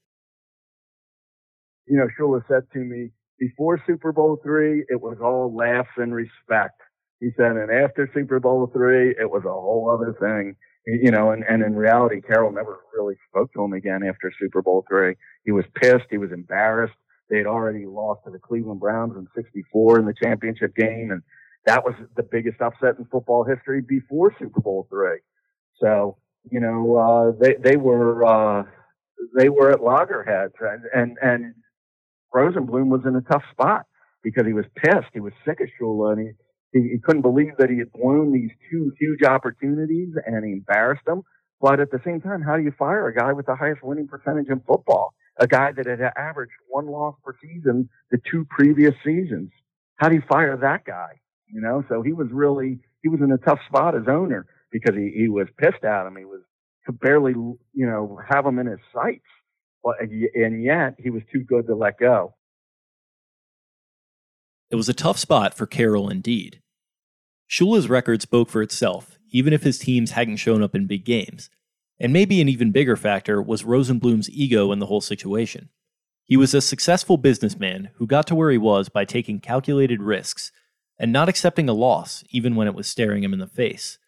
You 1.86 1.98
know, 1.98 2.08
Shula 2.18 2.42
said 2.48 2.62
to 2.72 2.78
me, 2.78 3.10
before 3.38 3.82
Super 3.86 4.12
Bowl 4.12 4.40
III, 4.46 4.84
it 4.88 5.00
was 5.00 5.18
all 5.22 5.54
laughs 5.54 5.90
and 5.96 6.14
respect. 6.14 6.80
He 7.20 7.30
said, 7.36 7.52
and 7.52 7.70
after 7.70 8.10
Super 8.14 8.40
Bowl 8.40 8.70
III, 8.74 9.16
it 9.20 9.30
was 9.30 9.42
a 9.44 9.52
whole 9.52 9.90
other 9.92 10.16
thing. 10.18 10.56
You 10.86 11.12
know, 11.12 11.30
and, 11.30 11.44
and 11.48 11.62
in 11.62 11.76
reality, 11.76 12.20
Carroll 12.20 12.52
never 12.52 12.80
really 12.96 13.14
spoke 13.28 13.52
to 13.52 13.62
him 13.62 13.72
again 13.72 14.02
after 14.02 14.32
Super 14.40 14.62
Bowl 14.62 14.84
three. 14.88 15.14
He 15.44 15.52
was 15.52 15.64
pissed. 15.76 16.06
He 16.10 16.18
was 16.18 16.32
embarrassed. 16.32 16.94
They 17.30 17.38
had 17.38 17.46
already 17.46 17.86
lost 17.86 18.22
to 18.24 18.30
the 18.30 18.38
Cleveland 18.38 18.80
Browns 18.80 19.16
in 19.16 19.26
64 19.34 20.00
in 20.00 20.06
the 20.06 20.14
championship 20.22 20.74
game. 20.74 21.10
And 21.12 21.22
that 21.66 21.84
was 21.84 21.94
the 22.16 22.24
biggest 22.24 22.60
upset 22.60 22.98
in 22.98 23.04
football 23.06 23.44
history 23.44 23.80
before 23.80 24.34
Super 24.38 24.60
Bowl 24.60 24.86
three. 24.90 25.20
So, 25.80 26.18
you 26.50 26.60
know, 26.60 26.96
uh, 26.96 27.32
they, 27.40 27.54
they 27.62 27.76
were, 27.76 28.24
uh, 28.26 28.64
they 29.38 29.48
were 29.48 29.70
at 29.70 29.82
loggerheads 29.82 30.54
and, 30.60 30.82
and, 30.94 31.16
and 31.22 31.54
Rosenbloom 32.34 32.88
was 32.88 33.02
in 33.06 33.14
a 33.14 33.20
tough 33.22 33.44
spot 33.52 33.86
because 34.22 34.46
he 34.46 34.52
was 34.52 34.64
pissed. 34.76 35.08
He 35.12 35.20
was 35.20 35.32
sick 35.46 35.60
of 35.60 35.68
Shula 35.80 36.12
and 36.12 36.20
he, 36.28 36.32
he, 36.72 36.80
he 36.92 36.98
couldn't 37.02 37.22
believe 37.22 37.52
that 37.58 37.70
he 37.70 37.78
had 37.78 37.92
blown 37.92 38.32
these 38.32 38.50
two 38.70 38.92
huge 38.98 39.22
opportunities 39.24 40.14
and 40.26 40.44
he 40.44 40.52
embarrassed 40.52 41.04
them. 41.06 41.22
But 41.60 41.80
at 41.80 41.90
the 41.90 42.00
same 42.04 42.20
time, 42.20 42.42
how 42.42 42.56
do 42.56 42.62
you 42.62 42.72
fire 42.78 43.08
a 43.08 43.14
guy 43.14 43.32
with 43.32 43.46
the 43.46 43.56
highest 43.56 43.82
winning 43.82 44.08
percentage 44.08 44.48
in 44.48 44.60
football? 44.60 45.14
A 45.38 45.46
guy 45.46 45.72
that 45.72 45.86
had 45.86 46.00
averaged 46.16 46.52
one 46.68 46.86
loss 46.86 47.16
per 47.24 47.34
season 47.42 47.88
the 48.10 48.18
two 48.30 48.46
previous 48.50 48.94
seasons. 49.04 49.50
How 49.96 50.08
do 50.08 50.16
you 50.16 50.22
fire 50.28 50.56
that 50.58 50.84
guy? 50.84 51.20
You 51.48 51.60
know, 51.60 51.84
so 51.88 52.02
he 52.02 52.12
was 52.12 52.28
really, 52.32 52.80
he 53.02 53.08
was 53.08 53.20
in 53.20 53.32
a 53.32 53.38
tough 53.38 53.60
spot 53.68 53.94
as 53.94 54.02
owner 54.08 54.46
because 54.72 54.96
he, 54.96 55.12
he 55.16 55.28
was 55.28 55.48
pissed 55.58 55.84
at 55.84 56.06
him. 56.06 56.16
He 56.16 56.24
was 56.24 56.40
could 56.86 56.98
barely, 57.00 57.32
you 57.32 57.86
know, 57.86 58.18
have 58.28 58.46
him 58.46 58.58
in 58.58 58.66
his 58.66 58.80
sights. 58.94 59.24
But, 59.84 59.96
and 60.00 60.62
yet 60.64 60.94
he 60.98 61.10
was 61.10 61.22
too 61.32 61.40
good 61.40 61.66
to 61.66 61.74
let 61.74 61.98
go. 61.98 62.34
It 64.72 64.76
was 64.76 64.88
a 64.88 64.94
tough 64.94 65.18
spot 65.18 65.52
for 65.52 65.66
Carroll 65.66 66.08
indeed. 66.08 66.62
Shula's 67.46 67.90
record 67.90 68.22
spoke 68.22 68.48
for 68.48 68.62
itself, 68.62 69.18
even 69.30 69.52
if 69.52 69.64
his 69.64 69.78
teams 69.78 70.12
hadn't 70.12 70.38
shown 70.38 70.62
up 70.62 70.74
in 70.74 70.86
big 70.86 71.04
games. 71.04 71.50
And 72.00 72.10
maybe 72.10 72.40
an 72.40 72.48
even 72.48 72.72
bigger 72.72 72.96
factor 72.96 73.42
was 73.42 73.64
Rosenbloom's 73.64 74.30
ego 74.30 74.72
in 74.72 74.78
the 74.78 74.86
whole 74.86 75.02
situation. 75.02 75.68
He 76.24 76.38
was 76.38 76.54
a 76.54 76.62
successful 76.62 77.18
businessman 77.18 77.90
who 77.96 78.06
got 78.06 78.26
to 78.28 78.34
where 78.34 78.50
he 78.50 78.56
was 78.56 78.88
by 78.88 79.04
taking 79.04 79.40
calculated 79.40 80.00
risks 80.00 80.50
and 80.98 81.12
not 81.12 81.28
accepting 81.28 81.68
a 81.68 81.74
loss, 81.74 82.24
even 82.30 82.54
when 82.54 82.66
it 82.66 82.74
was 82.74 82.88
staring 82.88 83.22
him 83.22 83.34
in 83.34 83.40
the 83.40 83.46
face. 83.46 83.98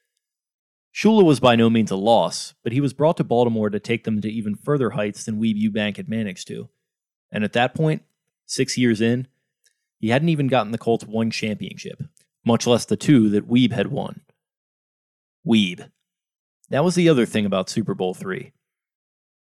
Shula 0.94 1.24
was 1.24 1.40
by 1.40 1.56
no 1.56 1.68
means 1.68 1.90
a 1.90 1.96
loss, 1.96 2.54
but 2.62 2.72
he 2.72 2.80
was 2.80 2.94
brought 2.94 3.18
to 3.18 3.24
Baltimore 3.24 3.68
to 3.68 3.78
take 3.78 4.04
them 4.04 4.22
to 4.22 4.32
even 4.32 4.54
further 4.54 4.90
heights 4.90 5.24
than 5.24 5.38
Weeb 5.38 5.62
Ewbank 5.62 5.98
had 5.98 6.08
managed 6.08 6.48
to. 6.48 6.70
And 7.30 7.44
at 7.44 7.52
that 7.52 7.74
point, 7.74 8.00
six 8.46 8.78
years 8.78 9.02
in, 9.02 9.28
he 10.04 10.10
hadn't 10.10 10.28
even 10.28 10.48
gotten 10.48 10.70
the 10.70 10.76
Colts 10.76 11.06
one 11.06 11.30
championship, 11.30 12.02
much 12.44 12.66
less 12.66 12.84
the 12.84 12.94
two 12.94 13.30
that 13.30 13.48
Weeb 13.48 13.72
had 13.72 13.86
won. 13.86 14.20
Weeb. 15.48 15.88
That 16.68 16.84
was 16.84 16.94
the 16.94 17.08
other 17.08 17.24
thing 17.24 17.46
about 17.46 17.70
Super 17.70 17.94
Bowl 17.94 18.14
III. 18.14 18.52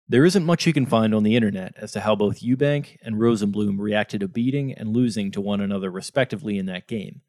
There 0.06 0.26
isn't 0.26 0.44
much 0.44 0.66
you 0.66 0.74
can 0.74 0.84
find 0.84 1.14
on 1.14 1.22
the 1.22 1.34
internet 1.34 1.72
as 1.78 1.92
to 1.92 2.00
how 2.00 2.14
both 2.14 2.42
Ewbank 2.42 2.98
and 3.00 3.16
Rosenbloom 3.16 3.78
reacted 3.78 4.20
to 4.20 4.28
beating 4.28 4.74
and 4.74 4.94
losing 4.94 5.30
to 5.30 5.40
one 5.40 5.62
another 5.62 5.90
respectively 5.90 6.58
in 6.58 6.66
that 6.66 6.86
game. 6.86 7.22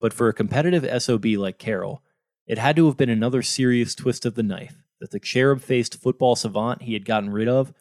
But 0.00 0.12
for 0.12 0.28
a 0.28 0.34
competitive 0.34 1.00
SOB 1.00 1.26
like 1.26 1.58
Carroll, 1.58 2.02
it 2.44 2.58
had 2.58 2.74
to 2.74 2.86
have 2.86 2.96
been 2.96 3.08
another 3.08 3.42
serious 3.42 3.94
twist 3.94 4.26
of 4.26 4.34
the 4.34 4.42
knife 4.42 4.82
that 4.98 5.12
the 5.12 5.20
cherub 5.20 5.60
faced 5.60 6.02
football 6.02 6.34
savant 6.34 6.82
he 6.82 6.94
had 6.94 7.04
gotten 7.04 7.30
rid 7.30 7.46
of 7.46 7.72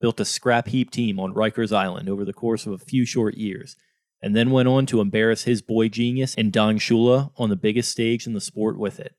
built 0.00 0.18
a 0.18 0.24
scrap 0.24 0.66
heap 0.66 0.90
team 0.90 1.20
on 1.20 1.34
Rikers 1.34 1.72
Island 1.72 2.08
over 2.08 2.24
the 2.24 2.32
course 2.32 2.66
of 2.66 2.72
a 2.72 2.78
few 2.78 3.06
short 3.06 3.36
years, 3.36 3.76
and 4.22 4.36
then 4.36 4.50
went 4.50 4.68
on 4.68 4.86
to 4.86 5.00
embarrass 5.00 5.44
his 5.44 5.62
boy 5.62 5.88
genius 5.88 6.34
and 6.36 6.52
Don 6.52 6.78
Shula 6.78 7.30
on 7.36 7.48
the 7.48 7.56
biggest 7.56 7.90
stage 7.90 8.26
in 8.26 8.34
the 8.34 8.40
sport 8.40 8.78
with 8.78 9.00
it. 9.00 9.14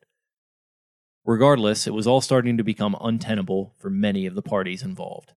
Regardless, 1.26 1.88
it 1.88 1.94
was 1.94 2.08
all 2.08 2.22
starting 2.22 2.58
to 2.58 2.64
become 2.64 2.96
untenable 3.00 3.74
for 3.78 3.90
many 3.90 4.26
of 4.26 4.36
the 4.36 4.42
parties 4.42 4.84
involved. 4.84 5.34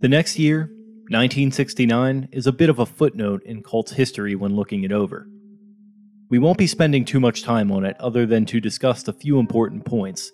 The 0.00 0.08
next 0.08 0.38
year, 0.38 0.68
1969 1.08 2.28
is 2.30 2.46
a 2.46 2.52
bit 2.52 2.68
of 2.68 2.78
a 2.78 2.84
footnote 2.84 3.42
in 3.44 3.62
Colts 3.62 3.92
history 3.92 4.34
when 4.34 4.54
looking 4.54 4.84
it 4.84 4.92
over. 4.92 5.26
We 6.28 6.38
won't 6.38 6.58
be 6.58 6.66
spending 6.66 7.04
too 7.04 7.20
much 7.20 7.42
time 7.42 7.70
on 7.72 7.86
it 7.86 7.96
other 7.98 8.26
than 8.26 8.44
to 8.46 8.60
discuss 8.60 9.02
the 9.02 9.12
few 9.14 9.38
important 9.38 9.86
points, 9.86 10.30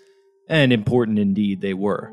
and 0.50 0.72
important 0.72 1.18
indeed 1.18 1.60
they 1.60 1.72
were. 1.72 2.12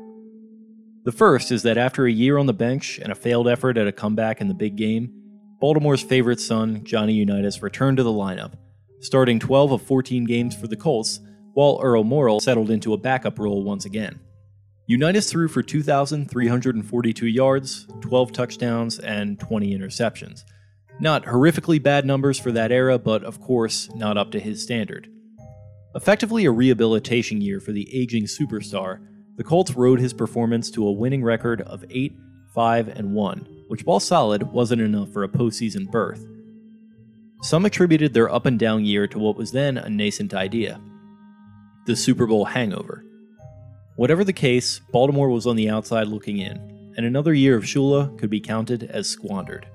The 1.04 1.12
first 1.12 1.50
is 1.50 1.62
that 1.64 1.76
after 1.76 2.06
a 2.06 2.12
year 2.12 2.38
on 2.38 2.46
the 2.46 2.52
bench 2.52 2.98
and 3.02 3.10
a 3.10 3.16
failed 3.16 3.48
effort 3.48 3.76
at 3.76 3.88
a 3.88 3.92
comeback 3.92 4.40
in 4.40 4.48
the 4.48 4.54
big 4.54 4.76
game, 4.76 5.12
Baltimore's 5.60 6.02
favorite 6.02 6.40
son, 6.40 6.84
Johnny 6.84 7.14
Unitas, 7.14 7.62
returned 7.62 7.96
to 7.96 8.04
the 8.04 8.10
lineup, 8.10 8.52
starting 9.00 9.40
12 9.40 9.72
of 9.72 9.82
14 9.82 10.24
games 10.24 10.54
for 10.54 10.68
the 10.68 10.76
Colts, 10.76 11.18
while 11.54 11.80
Earl 11.82 12.04
Morrall 12.04 12.40
settled 12.40 12.70
into 12.70 12.92
a 12.92 12.98
backup 12.98 13.40
role 13.40 13.64
once 13.64 13.84
again. 13.84 14.20
Unitas 14.86 15.30
threw 15.30 15.48
for 15.48 15.62
2,342 15.62 17.26
yards, 17.26 17.88
12 18.00 18.32
touchdowns, 18.32 19.00
and 19.00 19.40
20 19.40 19.76
interceptions. 19.76 20.44
Not 21.00 21.24
horrifically 21.24 21.82
bad 21.82 22.06
numbers 22.06 22.38
for 22.38 22.52
that 22.52 22.70
era, 22.70 22.98
but 22.98 23.24
of 23.24 23.40
course, 23.40 23.88
not 23.94 24.16
up 24.16 24.30
to 24.30 24.40
his 24.40 24.62
standard. 24.62 25.08
Effectively 25.94 26.44
a 26.44 26.50
rehabilitation 26.50 27.40
year 27.40 27.60
for 27.60 27.72
the 27.72 27.88
aging 27.94 28.24
superstar, 28.24 29.00
the 29.36 29.44
Colts 29.44 29.74
rode 29.74 30.00
his 30.00 30.12
performance 30.12 30.70
to 30.70 30.86
a 30.86 30.92
winning 30.92 31.22
record 31.22 31.62
of 31.62 31.84
8, 31.88 32.12
5, 32.54 32.88
and 32.88 33.14
1, 33.14 33.64
which, 33.68 33.84
while 33.84 34.00
solid, 34.00 34.42
wasn't 34.52 34.82
enough 34.82 35.10
for 35.12 35.24
a 35.24 35.28
postseason 35.28 35.90
berth. 35.90 36.26
Some 37.42 37.64
attributed 37.64 38.12
their 38.12 38.30
up 38.30 38.44
and 38.44 38.58
down 38.58 38.84
year 38.84 39.06
to 39.06 39.18
what 39.18 39.36
was 39.36 39.52
then 39.52 39.78
a 39.78 39.88
nascent 39.88 40.34
idea 40.34 40.80
the 41.86 41.96
Super 41.96 42.26
Bowl 42.26 42.44
hangover. 42.44 43.02
Whatever 43.96 44.22
the 44.22 44.32
case, 44.34 44.82
Baltimore 44.92 45.30
was 45.30 45.46
on 45.46 45.56
the 45.56 45.70
outside 45.70 46.06
looking 46.06 46.36
in, 46.36 46.92
and 46.98 47.06
another 47.06 47.32
year 47.32 47.56
of 47.56 47.64
Shula 47.64 48.18
could 48.18 48.28
be 48.28 48.40
counted 48.40 48.82
as 48.82 49.08
squandered. 49.08 49.66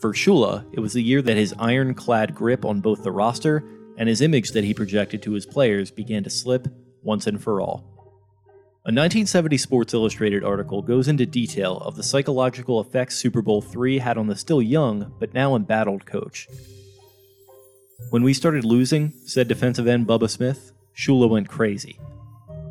For 0.00 0.12
Shula, 0.12 0.64
it 0.72 0.80
was 0.80 0.94
the 0.94 1.02
year 1.02 1.22
that 1.22 1.36
his 1.36 1.54
ironclad 1.56 2.34
grip 2.34 2.64
on 2.64 2.80
both 2.80 3.04
the 3.04 3.12
roster 3.12 3.62
and 3.98 4.08
his 4.08 4.22
image 4.22 4.52
that 4.52 4.64
he 4.64 4.72
projected 4.72 5.20
to 5.22 5.32
his 5.32 5.44
players 5.44 5.90
began 5.90 6.24
to 6.24 6.30
slip 6.30 6.68
once 7.02 7.26
and 7.26 7.42
for 7.42 7.60
all. 7.60 7.84
A 8.84 8.94
1970 8.94 9.58
Sports 9.58 9.92
Illustrated 9.92 10.42
article 10.42 10.80
goes 10.80 11.08
into 11.08 11.26
detail 11.26 11.76
of 11.78 11.96
the 11.96 12.02
psychological 12.02 12.80
effects 12.80 13.16
Super 13.16 13.42
Bowl 13.42 13.62
III 13.62 13.98
had 13.98 14.16
on 14.16 14.28
the 14.28 14.36
still 14.36 14.62
young 14.62 15.12
but 15.18 15.34
now 15.34 15.54
embattled 15.54 16.06
coach. 16.06 16.48
When 18.10 18.22
we 18.22 18.32
started 18.32 18.64
losing, 18.64 19.12
said 19.26 19.48
defensive 19.48 19.86
end 19.86 20.06
Bubba 20.06 20.30
Smith, 20.30 20.72
Shula 20.96 21.28
went 21.28 21.48
crazy. 21.48 21.98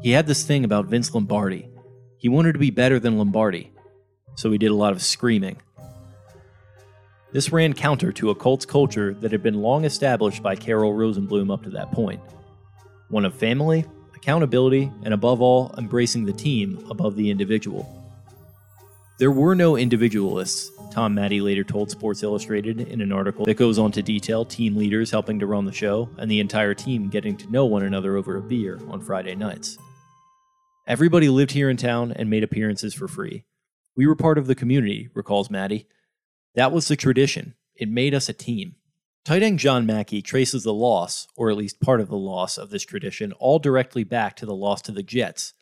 He 0.02 0.12
had 0.12 0.26
this 0.26 0.44
thing 0.44 0.64
about 0.64 0.86
Vince 0.88 1.14
Lombardi. 1.14 1.70
He 2.18 2.30
wanted 2.30 2.54
to 2.54 2.60
be 2.60 2.72
better 2.72 3.00
than 3.00 3.18
Lombardi, 3.18 3.72
so 4.36 4.50
he 4.50 4.58
did 4.58 4.72
a 4.72 4.76
lot 4.76 4.94
of 4.94 5.04
screaming. 5.04 5.58
This 7.38 7.52
ran 7.52 7.74
counter 7.74 8.12
to 8.14 8.32
a 8.32 8.36
Colts 8.36 8.66
culture 8.66 9.14
that 9.14 9.32
had 9.32 9.44
been 9.44 9.62
long 9.62 9.86
established 9.86 10.42
by 10.42 10.56
Carroll 10.56 10.96
Rosenbloom 10.96 11.54
up 11.54 11.62
to 11.66 11.70
that 11.70 11.92
point 11.92 12.20
one 13.10 13.26
of 13.26 13.36
family, 13.36 13.86
accountability, 14.16 14.92
and 15.04 15.14
above 15.14 15.40
all, 15.40 15.72
embracing 15.78 16.26
the 16.26 16.34
team 16.34 16.84
above 16.90 17.16
the 17.16 17.30
individual. 17.30 17.88
There 19.20 19.30
were 19.30 19.54
no 19.54 19.78
individualists, 19.78 20.72
Tom 20.92 21.14
Matte 21.14 21.34
later 21.34 21.64
told 21.64 21.92
Sports 21.92 22.24
Illustrated 22.24 22.82
in 22.82 23.02
an 23.02 23.12
article 23.12 23.46
that 23.46 23.54
goes 23.54 23.78
on 23.78 23.92
to 23.92 24.02
detail 24.02 24.44
team 24.44 24.76
leaders 24.76 25.12
helping 25.12 25.38
to 25.38 25.46
run 25.46 25.66
the 25.66 25.72
show 25.72 26.10
and 26.18 26.32
the 26.32 26.40
entire 26.40 26.74
team 26.74 27.08
getting 27.08 27.38
to 27.38 27.52
know 27.52 27.68
one 27.68 27.84
another 27.84 28.18
over 28.18 28.38
a 28.38 28.42
beer 28.42 28.80
on 28.88 29.00
Friday 29.00 29.36
nights. 29.36 29.78
Everybody 30.88 31.30
lived 31.30 31.52
here 31.52 31.70
in 31.70 31.78
town 31.78 32.14
and 32.14 32.32
made 32.32 32.44
appearances 32.44 32.96
for 32.96 33.08
free. 33.08 33.44
We 33.96 34.08
were 34.08 34.16
part 34.16 34.40
of 34.40 34.48
the 34.48 34.56
community, 34.56 35.10
recalls 35.14 35.52
Matte. 35.52 35.84
That 36.58 36.72
was 36.72 36.88
the 36.88 36.96
tradition. 36.96 37.54
It 37.76 37.88
made 37.88 38.16
us 38.16 38.30
a 38.30 38.34
team. 38.34 38.78
Tight 39.24 39.44
end 39.44 39.60
John 39.60 39.86
Mackey 39.86 40.24
traces 40.24 40.64
the 40.64 40.74
loss, 40.74 41.28
or 41.36 41.52
at 41.52 41.56
least 41.56 41.80
part 41.80 42.02
of 42.02 42.10
the 42.10 42.18
loss, 42.18 42.58
of 42.58 42.72
this 42.72 42.82
tradition 42.82 43.32
all 43.34 43.60
directly 43.60 44.04
back 44.04 44.36
to 44.38 44.46
the 44.48 44.56
loss 44.56 44.82
to 44.82 44.92
the 44.92 45.04
Jets. 45.04 45.54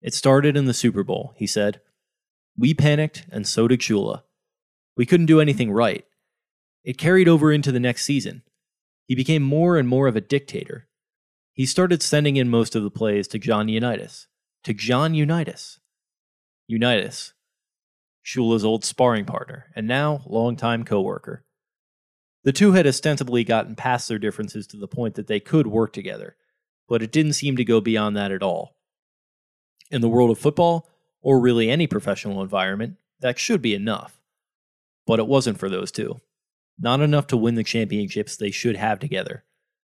It 0.00 0.14
started 0.14 0.56
in 0.56 0.64
the 0.64 0.72
Super 0.72 1.04
Bowl, 1.04 1.34
he 1.36 1.46
said. 1.46 1.82
We 2.56 2.72
panicked, 2.72 3.26
and 3.30 3.46
so 3.46 3.68
did 3.68 3.80
Shula. 3.80 4.22
We 4.96 5.04
couldn't 5.04 5.26
do 5.26 5.38
anything 5.38 5.70
right. 5.70 6.06
It 6.82 6.96
carried 6.96 7.28
over 7.28 7.52
into 7.52 7.70
the 7.70 7.78
next 7.78 8.06
season. 8.06 8.42
He 9.06 9.14
became 9.14 9.42
more 9.42 9.76
and 9.76 9.86
more 9.86 10.06
of 10.06 10.16
a 10.16 10.22
dictator. 10.22 10.88
He 11.52 11.66
started 11.66 12.02
sending 12.02 12.36
in 12.36 12.48
most 12.48 12.74
of 12.74 12.82
the 12.82 12.90
plays 12.90 13.28
to 13.28 13.38
John 13.38 13.68
Unitas. 13.68 14.28
To 14.64 14.72
John 14.72 15.12
Unitas. 15.12 15.78
Unitas, 16.68 17.34
Shula's 18.22 18.64
old 18.64 18.84
sparring 18.84 19.24
partner, 19.24 19.66
and 19.74 19.86
now 19.86 20.22
longtime 20.26 20.84
coworker. 20.84 21.44
The 22.44 22.52
two 22.52 22.72
had 22.72 22.86
ostensibly 22.86 23.44
gotten 23.44 23.74
past 23.74 24.08
their 24.08 24.18
differences 24.18 24.66
to 24.68 24.76
the 24.76 24.88
point 24.88 25.14
that 25.14 25.26
they 25.26 25.40
could 25.40 25.66
work 25.66 25.92
together, 25.92 26.36
but 26.88 27.02
it 27.02 27.12
didn't 27.12 27.34
seem 27.34 27.56
to 27.56 27.64
go 27.64 27.80
beyond 27.80 28.16
that 28.16 28.32
at 28.32 28.42
all. 28.42 28.76
In 29.90 30.00
the 30.00 30.08
world 30.08 30.30
of 30.30 30.38
football, 30.38 30.88
or 31.22 31.40
really 31.40 31.70
any 31.70 31.86
professional 31.86 32.42
environment, 32.42 32.96
that 33.20 33.38
should 33.38 33.60
be 33.60 33.74
enough. 33.74 34.20
But 35.06 35.18
it 35.18 35.26
wasn't 35.26 35.58
for 35.58 35.68
those 35.68 35.90
two. 35.90 36.20
Not 36.78 37.00
enough 37.00 37.26
to 37.28 37.36
win 37.36 37.56
the 37.56 37.64
championships 37.64 38.36
they 38.36 38.50
should 38.50 38.76
have 38.76 38.98
together. 38.98 39.44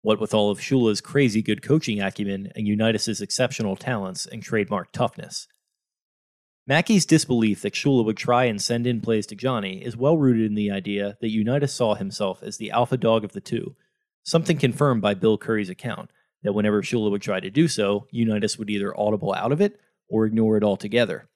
What 0.00 0.18
with 0.18 0.34
all 0.34 0.50
of 0.50 0.58
Shula's 0.58 1.00
crazy 1.00 1.42
good 1.42 1.62
coaching 1.62 2.00
acumen 2.00 2.50
and 2.56 2.66
Unitas' 2.66 3.20
exceptional 3.20 3.76
talents 3.76 4.26
and 4.26 4.42
trademark 4.42 4.90
toughness. 4.90 5.46
Mackey's 6.66 7.04
disbelief 7.04 7.60
that 7.62 7.72
Shula 7.72 8.04
would 8.04 8.16
try 8.16 8.44
and 8.44 8.62
send 8.62 8.86
in 8.86 9.00
plays 9.00 9.26
to 9.26 9.34
Johnny 9.34 9.84
is 9.84 9.96
well 9.96 10.16
rooted 10.16 10.46
in 10.46 10.54
the 10.54 10.70
idea 10.70 11.16
that 11.20 11.30
Unitas 11.30 11.72
saw 11.72 11.94
himself 11.94 12.40
as 12.42 12.56
the 12.56 12.70
alpha 12.70 12.96
dog 12.96 13.24
of 13.24 13.32
the 13.32 13.40
two, 13.40 13.74
something 14.22 14.58
confirmed 14.58 15.02
by 15.02 15.14
Bill 15.14 15.36
Curry's 15.36 15.68
account 15.68 16.10
that 16.44 16.52
whenever 16.52 16.80
Shula 16.80 17.10
would 17.10 17.22
try 17.22 17.40
to 17.40 17.50
do 17.50 17.66
so, 17.66 18.06
Unitas 18.12 18.58
would 18.58 18.70
either 18.70 18.98
audible 18.98 19.34
out 19.34 19.50
of 19.50 19.60
it 19.60 19.80
or 20.08 20.24
ignore 20.24 20.56
it 20.56 20.62
altogether. 20.62 21.28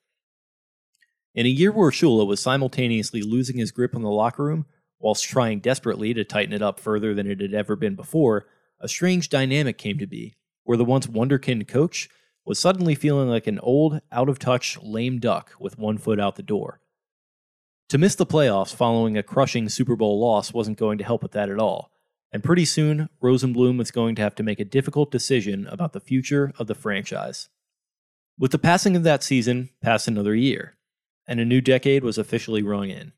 In 1.34 1.44
a 1.44 1.50
year 1.50 1.72
where 1.72 1.90
Shula 1.90 2.24
was 2.24 2.40
simultaneously 2.40 3.22
losing 3.22 3.58
his 3.58 3.72
grip 3.72 3.96
on 3.96 4.02
the 4.02 4.10
locker 4.10 4.44
room 4.44 4.66
whilst 5.00 5.24
trying 5.24 5.58
desperately 5.58 6.14
to 6.14 6.24
tighten 6.24 6.54
it 6.54 6.62
up 6.62 6.78
further 6.78 7.14
than 7.14 7.26
it 7.26 7.40
had 7.40 7.52
ever 7.52 7.74
been 7.74 7.96
before, 7.96 8.46
a 8.80 8.88
strange 8.88 9.28
dynamic 9.28 9.76
came 9.76 9.98
to 9.98 10.06
be, 10.06 10.36
where 10.62 10.78
the 10.78 10.84
once 10.84 11.08
wonderkind 11.08 11.66
coach 11.66 12.08
was 12.46 12.58
suddenly 12.58 12.94
feeling 12.94 13.28
like 13.28 13.46
an 13.46 13.58
old, 13.58 14.00
out 14.12 14.28
of 14.28 14.38
touch, 14.38 14.78
lame 14.80 15.18
duck 15.18 15.52
with 15.58 15.78
one 15.78 15.98
foot 15.98 16.20
out 16.20 16.36
the 16.36 16.42
door. 16.42 16.80
To 17.90 17.98
miss 17.98 18.14
the 18.14 18.24
playoffs 18.24 18.74
following 18.74 19.18
a 19.18 19.22
crushing 19.22 19.68
Super 19.68 19.96
Bowl 19.96 20.18
loss 20.20 20.54
wasn't 20.54 20.78
going 20.78 20.96
to 20.98 21.04
help 21.04 21.22
with 21.22 21.32
that 21.32 21.50
at 21.50 21.58
all, 21.58 21.90
and 22.32 22.42
pretty 22.42 22.64
soon, 22.64 23.08
Rosenbloom 23.22 23.78
was 23.78 23.90
going 23.90 24.14
to 24.14 24.22
have 24.22 24.34
to 24.36 24.42
make 24.42 24.60
a 24.60 24.64
difficult 24.64 25.10
decision 25.10 25.66
about 25.66 25.92
the 25.92 26.00
future 26.00 26.52
of 26.58 26.68
the 26.68 26.74
franchise. 26.74 27.48
With 28.38 28.52
the 28.52 28.58
passing 28.58 28.96
of 28.96 29.02
that 29.02 29.22
season, 29.22 29.70
passed 29.80 30.08
another 30.08 30.34
year, 30.34 30.76
and 31.26 31.40
a 31.40 31.44
new 31.44 31.60
decade 31.60 32.04
was 32.04 32.18
officially 32.18 32.62
rung 32.62 32.90
in. 32.90 33.12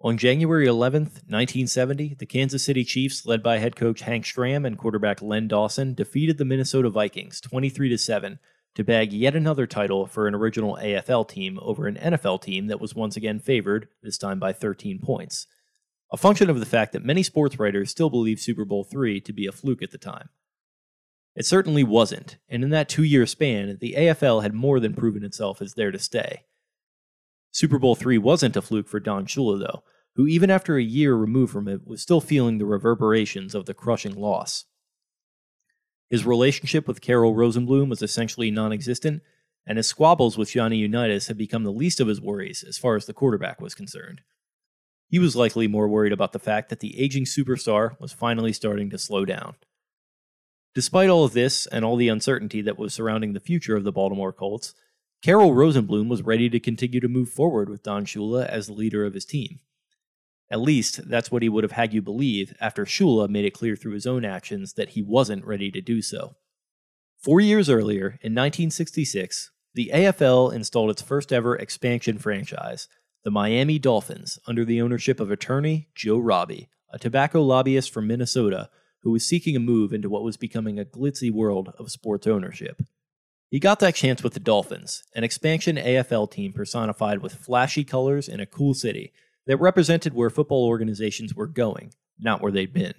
On 0.00 0.16
January 0.16 0.66
11, 0.66 1.02
1970, 1.02 2.14
the 2.20 2.26
Kansas 2.26 2.64
City 2.64 2.84
Chiefs, 2.84 3.26
led 3.26 3.42
by 3.42 3.58
head 3.58 3.74
coach 3.74 4.02
Hank 4.02 4.24
Stram 4.24 4.64
and 4.64 4.78
quarterback 4.78 5.20
Len 5.20 5.48
Dawson, 5.48 5.92
defeated 5.92 6.38
the 6.38 6.44
Minnesota 6.44 6.88
Vikings 6.88 7.40
23 7.40 7.96
7 7.96 8.38
to 8.76 8.84
bag 8.84 9.12
yet 9.12 9.34
another 9.34 9.66
title 9.66 10.06
for 10.06 10.28
an 10.28 10.36
original 10.36 10.78
AFL 10.80 11.28
team 11.28 11.58
over 11.60 11.88
an 11.88 11.96
NFL 11.96 12.40
team 12.42 12.68
that 12.68 12.80
was 12.80 12.94
once 12.94 13.16
again 13.16 13.40
favored, 13.40 13.88
this 14.00 14.16
time 14.16 14.38
by 14.38 14.52
13 14.52 15.00
points. 15.00 15.48
A 16.12 16.16
function 16.16 16.48
of 16.48 16.60
the 16.60 16.66
fact 16.66 16.92
that 16.92 17.04
many 17.04 17.24
sports 17.24 17.58
writers 17.58 17.90
still 17.90 18.08
believe 18.08 18.38
Super 18.38 18.64
Bowl 18.64 18.86
III 18.94 19.20
to 19.22 19.32
be 19.32 19.46
a 19.46 19.52
fluke 19.52 19.82
at 19.82 19.90
the 19.90 19.98
time. 19.98 20.28
It 21.34 21.44
certainly 21.44 21.82
wasn't, 21.82 22.38
and 22.48 22.62
in 22.62 22.70
that 22.70 22.88
two 22.88 23.02
year 23.02 23.26
span, 23.26 23.78
the 23.80 23.94
AFL 23.98 24.44
had 24.44 24.54
more 24.54 24.78
than 24.78 24.94
proven 24.94 25.24
itself 25.24 25.60
as 25.60 25.74
there 25.74 25.90
to 25.90 25.98
stay. 25.98 26.44
Super 27.50 27.78
Bowl 27.78 27.96
III 28.00 28.18
wasn't 28.18 28.56
a 28.56 28.62
fluke 28.62 28.88
for 28.88 29.00
Don 29.00 29.26
Shula, 29.26 29.58
though, 29.58 29.82
who, 30.14 30.26
even 30.26 30.50
after 30.50 30.76
a 30.76 30.82
year 30.82 31.14
removed 31.14 31.52
from 31.52 31.68
it, 31.68 31.86
was 31.86 32.02
still 32.02 32.20
feeling 32.20 32.58
the 32.58 32.66
reverberations 32.66 33.54
of 33.54 33.66
the 33.66 33.74
crushing 33.74 34.14
loss. 34.14 34.64
His 36.10 36.26
relationship 36.26 36.88
with 36.88 37.00
Carroll 37.00 37.34
Rosenbloom 37.34 37.88
was 37.88 38.02
essentially 38.02 38.50
non 38.50 38.72
existent, 38.72 39.22
and 39.66 39.76
his 39.76 39.86
squabbles 39.86 40.38
with 40.38 40.50
Johnny 40.50 40.78
Unitas 40.78 41.26
had 41.26 41.36
become 41.36 41.64
the 41.64 41.70
least 41.70 42.00
of 42.00 42.08
his 42.08 42.20
worries 42.20 42.64
as 42.66 42.78
far 42.78 42.96
as 42.96 43.06
the 43.06 43.12
quarterback 43.12 43.60
was 43.60 43.74
concerned. 43.74 44.22
He 45.10 45.18
was 45.18 45.36
likely 45.36 45.68
more 45.68 45.88
worried 45.88 46.12
about 46.12 46.32
the 46.32 46.38
fact 46.38 46.68
that 46.68 46.80
the 46.80 46.98
aging 46.98 47.24
superstar 47.24 47.98
was 48.00 48.12
finally 48.12 48.52
starting 48.52 48.90
to 48.90 48.98
slow 48.98 49.24
down. 49.24 49.56
Despite 50.74 51.10
all 51.10 51.24
of 51.24 51.32
this 51.32 51.66
and 51.66 51.84
all 51.84 51.96
the 51.96 52.08
uncertainty 52.08 52.62
that 52.62 52.78
was 52.78 52.94
surrounding 52.94 53.32
the 53.32 53.40
future 53.40 53.76
of 53.76 53.84
the 53.84 53.92
Baltimore 53.92 54.32
Colts, 54.32 54.74
Carroll 55.20 55.52
Rosenbloom 55.52 56.08
was 56.08 56.22
ready 56.22 56.48
to 56.48 56.60
continue 56.60 57.00
to 57.00 57.08
move 57.08 57.28
forward 57.28 57.68
with 57.68 57.82
Don 57.82 58.04
Shula 58.04 58.46
as 58.46 58.66
the 58.66 58.72
leader 58.72 59.04
of 59.04 59.14
his 59.14 59.24
team. 59.24 59.58
At 60.50 60.60
least, 60.60 61.08
that's 61.08 61.30
what 61.30 61.42
he 61.42 61.48
would 61.48 61.64
have 61.64 61.72
had 61.72 61.92
you 61.92 62.00
believe 62.00 62.54
after 62.60 62.84
Shula 62.84 63.28
made 63.28 63.44
it 63.44 63.52
clear 63.52 63.74
through 63.74 63.92
his 63.92 64.06
own 64.06 64.24
actions 64.24 64.74
that 64.74 64.90
he 64.90 65.02
wasn't 65.02 65.44
ready 65.44 65.70
to 65.72 65.80
do 65.80 66.00
so. 66.02 66.36
Four 67.18 67.40
years 67.40 67.68
earlier, 67.68 68.18
in 68.22 68.32
1966, 68.32 69.50
the 69.74 69.90
AFL 69.92 70.52
installed 70.52 70.90
its 70.90 71.02
first 71.02 71.32
ever 71.32 71.56
expansion 71.56 72.18
franchise, 72.18 72.86
the 73.24 73.30
Miami 73.30 73.78
Dolphins, 73.78 74.38
under 74.46 74.64
the 74.64 74.80
ownership 74.80 75.18
of 75.18 75.32
attorney 75.32 75.88
Joe 75.96 76.18
Robbie, 76.18 76.68
a 76.90 76.98
tobacco 76.98 77.42
lobbyist 77.42 77.92
from 77.92 78.06
Minnesota 78.06 78.70
who 79.02 79.10
was 79.10 79.26
seeking 79.26 79.56
a 79.56 79.60
move 79.60 79.92
into 79.92 80.08
what 80.08 80.22
was 80.22 80.36
becoming 80.36 80.78
a 80.78 80.84
glitzy 80.84 81.30
world 81.30 81.72
of 81.78 81.90
sports 81.90 82.26
ownership. 82.26 82.82
He 83.50 83.58
got 83.58 83.80
that 83.80 83.94
chance 83.94 84.22
with 84.22 84.34
the 84.34 84.40
Dolphins, 84.40 85.04
an 85.14 85.24
expansion 85.24 85.76
AFL 85.76 86.30
team 86.30 86.52
personified 86.52 87.22
with 87.22 87.34
flashy 87.34 87.82
colors 87.82 88.28
in 88.28 88.40
a 88.40 88.46
cool 88.46 88.74
city 88.74 89.12
that 89.46 89.56
represented 89.56 90.12
where 90.12 90.28
football 90.28 90.66
organizations 90.66 91.34
were 91.34 91.46
going, 91.46 91.94
not 92.18 92.42
where 92.42 92.52
they'd 92.52 92.74
been. 92.74 92.94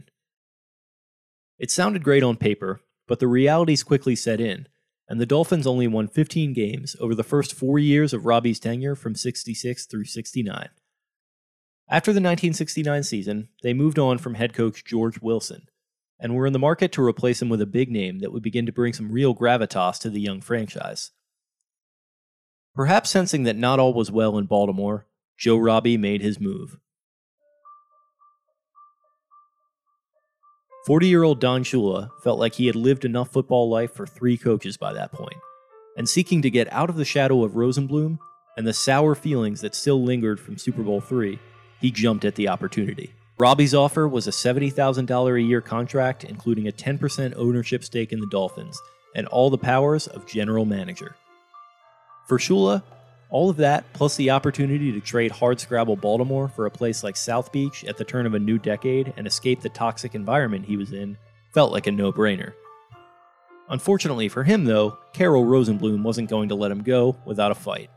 It 1.60 1.70
sounded 1.70 2.04
great 2.04 2.24
on 2.24 2.36
paper, 2.36 2.82
but 3.08 3.20
the 3.20 3.28
realities 3.28 3.84
quickly 3.84 4.16
set 4.16 4.42
in, 4.42 4.68
and 5.08 5.22
the 5.22 5.28
Dolphins 5.28 5.68
only 5.68 5.88
won 5.88 6.08
15 6.08 6.54
games 6.54 6.96
over 7.00 7.14
the 7.14 7.24
first 7.24 7.54
four 7.54 7.78
years 7.78 8.12
of 8.12 8.26
Robbie's 8.26 8.60
tenure 8.60 8.96
from 8.96 9.14
66 9.14 9.86
through 9.86 10.06
69. 10.06 10.70
After 11.92 12.12
the 12.12 12.18
1969 12.18 13.04
season, 13.04 13.50
they 13.62 13.74
moved 13.74 14.00
on 14.00 14.18
from 14.18 14.36
head 14.36 14.54
coach 14.54 14.84
George 14.84 15.22
Wilson 15.22 15.68
and 16.20 16.36
were 16.36 16.46
in 16.46 16.54
the 16.54 16.60
market 16.60 16.92
to 16.92 17.04
replace 17.04 17.42
him 17.42 17.50
with 17.50 17.62
a 17.62 17.66
big 17.66 17.90
name 17.90 18.20
that 18.20 18.32
would 18.32 18.44
begin 18.44 18.66
to 18.66 18.72
bring 18.72 18.94
some 18.94 19.12
real 19.12 19.34
gravitas 19.34 20.00
to 20.00 20.10
the 20.10 20.20
young 20.20 20.42
franchise. 20.42 21.12
Perhaps 22.76 23.10
sensing 23.10 23.44
that 23.44 23.56
not 23.56 23.80
all 23.80 23.94
was 23.94 24.12
well 24.12 24.38
in 24.38 24.46
Baltimore, 24.46 25.06
Joe 25.38 25.58
Robbie 25.58 25.98
made 25.98 26.22
his 26.22 26.40
move. 26.40 26.78
40 30.86 31.08
year 31.08 31.24
old 31.24 31.40
Don 31.40 31.64
Shula 31.64 32.10
felt 32.24 32.40
like 32.40 32.56
he 32.56 32.68
had 32.68 32.76
lived 32.76 33.06
enough 33.06 33.32
football 33.32 33.70
life 33.70 33.94
for 33.94 34.08
three 34.08 34.38
coaches 34.38 34.78
by 34.78 34.94
that 34.94 35.12
point, 35.12 35.38
and 35.98 36.08
seeking 36.08 36.42
to 36.42 36.50
get 36.50 36.72
out 36.74 36.90
of 36.90 36.96
the 36.96 37.06
shadow 37.06 37.44
of 37.44 37.54
Rosenbloom 37.54 38.18
and 38.58 38.66
the 38.66 38.74
sour 38.74 39.16
feelings 39.16 39.62
that 39.62 39.76
still 39.76 40.04
lingered 40.04 40.40
from 40.40 40.58
Super 40.58 40.82
Bowl 40.82 41.04
III, 41.12 41.40
he 41.80 41.92
jumped 41.92 42.26
at 42.26 42.36
the 42.36 42.50
opportunity. 42.50 43.14
Robbie's 43.40 43.74
offer 43.74 44.06
was 44.06 44.28
a 44.28 44.32
$70,000 44.32 45.38
a 45.38 45.42
year 45.42 45.62
contract, 45.62 46.26
including 46.26 46.68
a 46.68 46.74
10% 46.74 47.34
ownership 47.38 47.86
stake 47.86 48.12
in 48.12 48.20
the 48.20 48.28
Dolphins 48.28 48.82
and 49.16 49.28
all 49.28 49.50
the 49.50 49.58
powers 49.58 50.08
of 50.08 50.28
general 50.28 50.66
manager. 50.66 51.16
For 52.28 52.38
Shula, 52.38 52.84
all 53.30 53.50
of 53.50 53.56
that, 53.58 53.86
plus 53.94 54.18
the 54.18 54.32
opportunity 54.32 54.92
to 54.92 55.00
trade 55.00 55.32
hardscrabble 55.32 56.02
Baltimore 56.02 56.50
for 56.50 56.66
a 56.66 56.72
place 56.72 57.02
like 57.02 57.16
South 57.16 57.54
Beach 57.54 57.86
at 57.86 57.96
the 57.96 58.04
turn 58.04 58.26
of 58.26 58.34
a 58.34 58.40
new 58.40 58.58
decade 58.58 59.14
and 59.16 59.26
escape 59.26 59.62
the 59.62 59.70
toxic 59.70 60.16
environment 60.16 60.66
he 60.66 60.76
was 60.76 60.92
in, 60.92 61.18
felt 61.54 61.72
like 61.72 61.88
a 61.88 61.92
no 61.94 62.12
brainer. 62.12 62.52
Unfortunately 63.70 64.28
for 64.28 64.44
him, 64.44 64.66
though, 64.66 64.98
Carroll 65.14 65.46
Rosenbloom 65.46 66.04
wasn't 66.04 66.30
going 66.30 66.50
to 66.50 66.56
let 66.56 66.72
him 66.72 66.84
go 66.84 67.16
without 67.26 67.52
a 67.52 67.56
fight. 67.56 67.90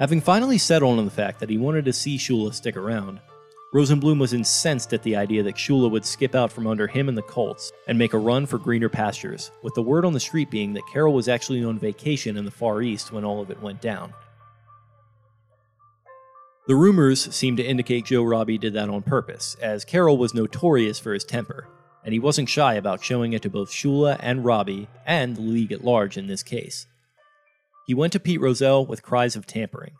Having 0.00 0.22
finally 0.22 0.56
settled 0.56 0.98
on 0.98 1.04
the 1.04 1.10
fact 1.10 1.40
that 1.40 1.50
he 1.50 1.58
wanted 1.58 1.84
to 1.84 1.92
see 1.92 2.16
Shula 2.16 2.54
stick 2.54 2.74
around, 2.74 3.20
Rosenbloom 3.74 4.18
was 4.18 4.32
incensed 4.32 4.94
at 4.94 5.02
the 5.02 5.14
idea 5.14 5.42
that 5.42 5.56
Shula 5.56 5.90
would 5.90 6.06
skip 6.06 6.34
out 6.34 6.50
from 6.50 6.66
under 6.66 6.86
him 6.86 7.10
and 7.10 7.18
the 7.18 7.22
Colts 7.22 7.70
and 7.86 7.98
make 7.98 8.14
a 8.14 8.18
run 8.18 8.46
for 8.46 8.56
greener 8.56 8.88
pastures, 8.88 9.50
with 9.62 9.74
the 9.74 9.82
word 9.82 10.06
on 10.06 10.14
the 10.14 10.18
street 10.18 10.50
being 10.50 10.72
that 10.72 10.88
Carroll 10.90 11.12
was 11.12 11.28
actually 11.28 11.62
on 11.62 11.78
vacation 11.78 12.38
in 12.38 12.46
the 12.46 12.50
Far 12.50 12.80
East 12.80 13.12
when 13.12 13.26
all 13.26 13.42
of 13.42 13.50
it 13.50 13.60
went 13.60 13.82
down. 13.82 14.14
The 16.66 16.76
rumors 16.76 17.34
seemed 17.34 17.58
to 17.58 17.66
indicate 17.66 18.06
Joe 18.06 18.22
Robbie 18.22 18.56
did 18.56 18.72
that 18.72 18.88
on 18.88 19.02
purpose, 19.02 19.54
as 19.60 19.84
Carroll 19.84 20.16
was 20.16 20.32
notorious 20.32 20.98
for 20.98 21.12
his 21.12 21.24
temper, 21.24 21.68
and 22.06 22.14
he 22.14 22.18
wasn't 22.18 22.48
shy 22.48 22.72
about 22.72 23.04
showing 23.04 23.34
it 23.34 23.42
to 23.42 23.50
both 23.50 23.70
Shula 23.70 24.16
and 24.20 24.46
Robbie, 24.46 24.88
and 25.04 25.36
the 25.36 25.42
league 25.42 25.72
at 25.72 25.84
large 25.84 26.16
in 26.16 26.26
this 26.26 26.42
case. 26.42 26.86
He 27.90 27.94
went 27.94 28.12
to 28.12 28.20
Pete 28.20 28.40
Rozelle 28.40 28.86
with 28.86 29.02
cries 29.02 29.34
of 29.34 29.48
tampering, 29.48 29.94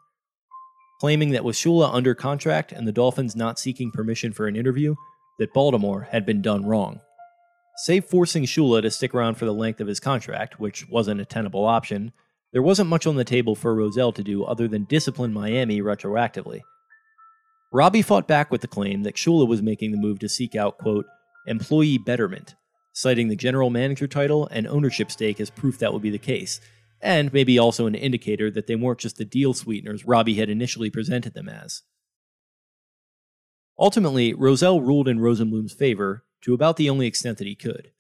claiming 1.00 1.30
that 1.30 1.42
with 1.42 1.56
Shula 1.56 1.92
under 1.92 2.14
contract 2.14 2.70
and 2.70 2.86
the 2.86 2.92
Dolphins 2.92 3.34
not 3.34 3.58
seeking 3.58 3.90
permission 3.90 4.32
for 4.32 4.46
an 4.46 4.54
interview, 4.54 4.94
that 5.40 5.52
Baltimore 5.52 6.02
had 6.02 6.24
been 6.24 6.40
done 6.40 6.64
wrong. 6.64 7.00
Save 7.78 8.04
forcing 8.04 8.44
Shula 8.44 8.80
to 8.82 8.92
stick 8.92 9.12
around 9.12 9.38
for 9.38 9.44
the 9.44 9.52
length 9.52 9.80
of 9.80 9.88
his 9.88 9.98
contract, 9.98 10.60
which 10.60 10.88
wasn't 10.88 11.20
a 11.20 11.24
tenable 11.24 11.64
option, 11.64 12.12
there 12.52 12.62
wasn't 12.62 12.88
much 12.88 13.08
on 13.08 13.16
the 13.16 13.24
table 13.24 13.56
for 13.56 13.74
Rozelle 13.74 14.12
to 14.12 14.22
do 14.22 14.44
other 14.44 14.68
than 14.68 14.84
discipline 14.84 15.32
Miami 15.32 15.82
retroactively. 15.82 16.60
Robbie 17.72 18.02
fought 18.02 18.28
back 18.28 18.52
with 18.52 18.60
the 18.60 18.68
claim 18.68 19.02
that 19.02 19.16
Shula 19.16 19.48
was 19.48 19.62
making 19.62 19.90
the 19.90 19.98
move 19.98 20.20
to 20.20 20.28
seek 20.28 20.54
out, 20.54 20.78
quote, 20.78 21.06
employee 21.48 21.98
betterment, 21.98 22.54
citing 22.92 23.26
the 23.26 23.34
general 23.34 23.68
manager 23.68 24.06
title 24.06 24.46
and 24.52 24.68
ownership 24.68 25.10
stake 25.10 25.40
as 25.40 25.50
proof 25.50 25.80
that 25.80 25.92
would 25.92 26.02
be 26.02 26.10
the 26.10 26.18
case, 26.18 26.60
and 27.00 27.32
maybe 27.32 27.58
also 27.58 27.86
an 27.86 27.94
indicator 27.94 28.50
that 28.50 28.66
they 28.66 28.76
weren't 28.76 28.98
just 28.98 29.16
the 29.16 29.24
deal 29.24 29.54
sweeteners 29.54 30.06
Robbie 30.06 30.34
had 30.34 30.50
initially 30.50 30.90
presented 30.90 31.34
them 31.34 31.48
as. 31.48 31.82
Ultimately, 33.78 34.34
Rozelle 34.34 34.80
ruled 34.80 35.08
in 35.08 35.18
Rosenbloom's 35.18 35.72
favor 35.72 36.24
to 36.42 36.52
about 36.52 36.76
the 36.76 36.90
only 36.90 37.06
extent 37.06 37.38
that 37.38 37.46
he 37.46 37.54
could. 37.54 37.90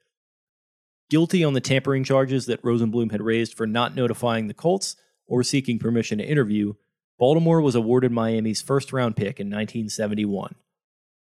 Guilty 1.08 1.42
on 1.42 1.54
the 1.54 1.60
tampering 1.60 2.04
charges 2.04 2.46
that 2.46 2.62
Rosenbloom 2.62 3.10
had 3.10 3.22
raised 3.22 3.54
for 3.54 3.66
not 3.66 3.96
notifying 3.96 4.46
the 4.46 4.54
Colts 4.54 4.96
or 5.26 5.42
seeking 5.42 5.78
permission 5.78 6.18
to 6.18 6.24
interview, 6.24 6.74
Baltimore 7.18 7.60
was 7.60 7.74
awarded 7.74 8.12
Miami's 8.12 8.62
first 8.62 8.92
round 8.92 9.16
pick 9.16 9.40
in 9.40 9.48
1971. 9.48 10.54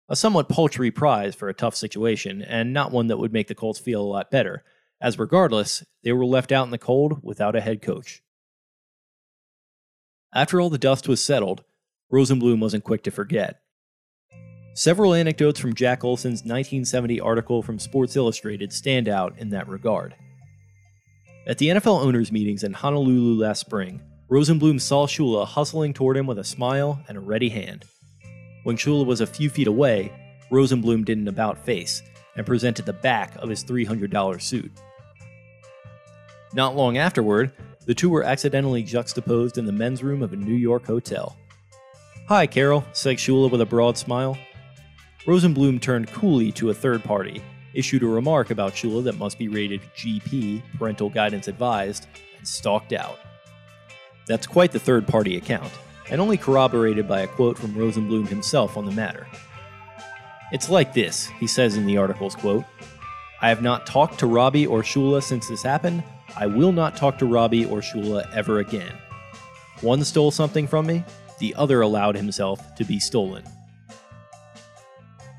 A 0.07 0.15
somewhat 0.15 0.49
paltry 0.49 0.91
prize 0.91 1.35
for 1.35 1.49
a 1.49 1.53
tough 1.53 1.75
situation, 1.75 2.41
and 2.41 2.73
not 2.73 2.91
one 2.91 3.07
that 3.07 3.17
would 3.17 3.33
make 3.33 3.47
the 3.47 3.55
Colts 3.55 3.79
feel 3.79 4.01
a 4.01 4.03
lot 4.03 4.31
better, 4.31 4.63
as 5.01 5.19
regardless, 5.19 5.83
they 6.03 6.11
were 6.11 6.25
left 6.25 6.51
out 6.51 6.65
in 6.65 6.71
the 6.71 6.77
cold 6.77 7.19
without 7.23 7.55
a 7.55 7.61
head 7.61 7.81
coach. 7.81 8.21
After 10.33 10.59
all 10.59 10.69
the 10.69 10.77
dust 10.77 11.07
was 11.07 11.23
settled, 11.23 11.63
Rosenbloom 12.11 12.59
wasn't 12.59 12.83
quick 12.83 13.03
to 13.03 13.11
forget. 13.11 13.61
Several 14.73 15.13
anecdotes 15.13 15.59
from 15.59 15.73
Jack 15.73 16.03
Olsen's 16.03 16.41
1970 16.41 17.21
article 17.21 17.63
from 17.63 17.79
Sports 17.79 18.15
Illustrated 18.15 18.73
stand 18.73 19.07
out 19.07 19.37
in 19.37 19.49
that 19.51 19.69
regard. 19.69 20.15
At 21.47 21.59
the 21.59 21.69
NFL 21.69 22.03
owners' 22.03 22.31
meetings 22.31 22.63
in 22.63 22.73
Honolulu 22.73 23.39
last 23.39 23.59
spring, 23.59 24.01
Rosenbloom 24.29 24.81
saw 24.81 25.07
Shula 25.07 25.47
hustling 25.47 25.93
toward 25.93 26.17
him 26.17 26.27
with 26.27 26.39
a 26.39 26.43
smile 26.43 26.99
and 27.07 27.17
a 27.17 27.21
ready 27.21 27.49
hand. 27.49 27.85
When 28.63 28.75
Shula 28.75 29.05
was 29.05 29.21
a 29.21 29.27
few 29.27 29.49
feet 29.49 29.67
away, 29.67 30.11
Rosenbloom 30.51 31.05
did 31.05 31.19
an 31.19 31.27
about 31.27 31.63
face 31.63 32.01
and 32.35 32.45
presented 32.45 32.85
the 32.85 32.93
back 32.93 33.35
of 33.37 33.49
his 33.49 33.63
$300 33.63 34.41
suit. 34.41 34.71
Not 36.53 36.75
long 36.75 36.97
afterward, 36.97 37.51
the 37.85 37.93
two 37.93 38.09
were 38.09 38.23
accidentally 38.23 38.83
juxtaposed 38.83 39.57
in 39.57 39.65
the 39.65 39.71
men's 39.71 40.03
room 40.03 40.21
of 40.21 40.33
a 40.33 40.37
New 40.37 40.55
York 40.55 40.85
hotel. 40.85 41.37
Hi, 42.27 42.47
Carroll, 42.47 42.83
said 42.93 43.17
Shula 43.17 43.51
with 43.51 43.61
a 43.61 43.65
broad 43.65 43.97
smile. 43.97 44.37
Rosenbloom 45.25 45.81
turned 45.81 46.11
coolly 46.11 46.51
to 46.53 46.69
a 46.69 46.73
third 46.73 47.03
party, 47.03 47.43
issued 47.73 48.03
a 48.03 48.07
remark 48.07 48.51
about 48.51 48.73
Shula 48.73 49.03
that 49.03 49.17
must 49.17 49.37
be 49.37 49.47
rated 49.47 49.81
GP, 49.95 50.63
parental 50.77 51.09
guidance 51.09 51.47
advised, 51.47 52.07
and 52.37 52.47
stalked 52.47 52.93
out. 52.93 53.19
That's 54.27 54.47
quite 54.47 54.71
the 54.71 54.79
third 54.79 55.07
party 55.07 55.37
account, 55.37 55.71
and 56.09 56.19
only 56.19 56.37
corroborated 56.37 57.07
by 57.07 57.21
a 57.21 57.27
quote 57.27 57.57
from 57.57 57.73
Rosenbloom 57.73 58.27
himself 58.27 58.77
on 58.77 58.85
the 58.85 58.91
matter. 58.91 59.27
It's 60.51 60.69
like 60.69 60.93
this, 60.93 61.27
he 61.39 61.47
says 61.47 61.75
in 61.75 61.85
the 61.85 61.97
article's 61.97 62.35
quote 62.35 62.65
I 63.41 63.49
have 63.49 63.61
not 63.61 63.85
talked 63.85 64.19
to 64.19 64.27
Robbie 64.27 64.67
or 64.67 64.81
Shula 64.81 65.21
since 65.21 65.47
this 65.47 65.63
happened. 65.63 66.03
I 66.37 66.47
will 66.47 66.71
not 66.71 66.95
talk 66.95 67.17
to 67.19 67.25
Robbie 67.25 67.65
or 67.65 67.79
Shula 67.79 68.31
ever 68.33 68.59
again. 68.59 68.93
One 69.81 70.03
stole 70.03 70.31
something 70.31 70.67
from 70.67 70.87
me, 70.87 71.03
the 71.39 71.53
other 71.55 71.81
allowed 71.81 72.15
himself 72.15 72.75
to 72.75 72.85
be 72.85 72.99
stolen. 72.99 73.43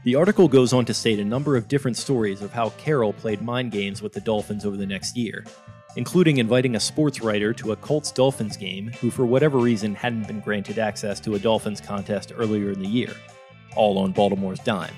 The 0.05 0.15
article 0.15 0.47
goes 0.47 0.73
on 0.73 0.85
to 0.85 0.95
state 0.95 1.19
a 1.19 1.25
number 1.25 1.57
of 1.57 1.67
different 1.67 1.97
stories 1.97 2.43
of 2.43 2.53
how 2.53 2.71
Carroll 2.71 3.13
played 3.13 3.43
mind 3.43 3.73
games 3.73 4.03
with 4.03 4.13
the 4.13 4.21
Dolphins 4.21 4.65
over 4.65 4.77
the 4.77 4.87
next 4.87 5.17
year, 5.17 5.45
including 5.97 6.37
inviting 6.37 6.77
a 6.77 6.81
sports 6.81 7.21
writer 7.23 7.53
to 7.55 7.73
a 7.73 7.77
Colts 7.77 8.13
Dolphins 8.13 8.57
game 8.57 8.93
who, 9.01 9.11
for 9.11 9.27
whatever 9.27 9.59
reason, 9.59 9.95
hadn't 9.95 10.29
been 10.29 10.41
granted 10.41 10.79
access 10.79 11.19
to 11.21 11.35
a 11.35 11.41
Dolphins 11.41 11.81
contest 11.81 12.33
earlier 12.37 12.71
in 12.71 12.81
the 12.81 12.87
year, 12.87 13.13
all 13.77 13.99
on 13.99 14.13
Baltimore's 14.13 14.61
dime. 14.61 14.95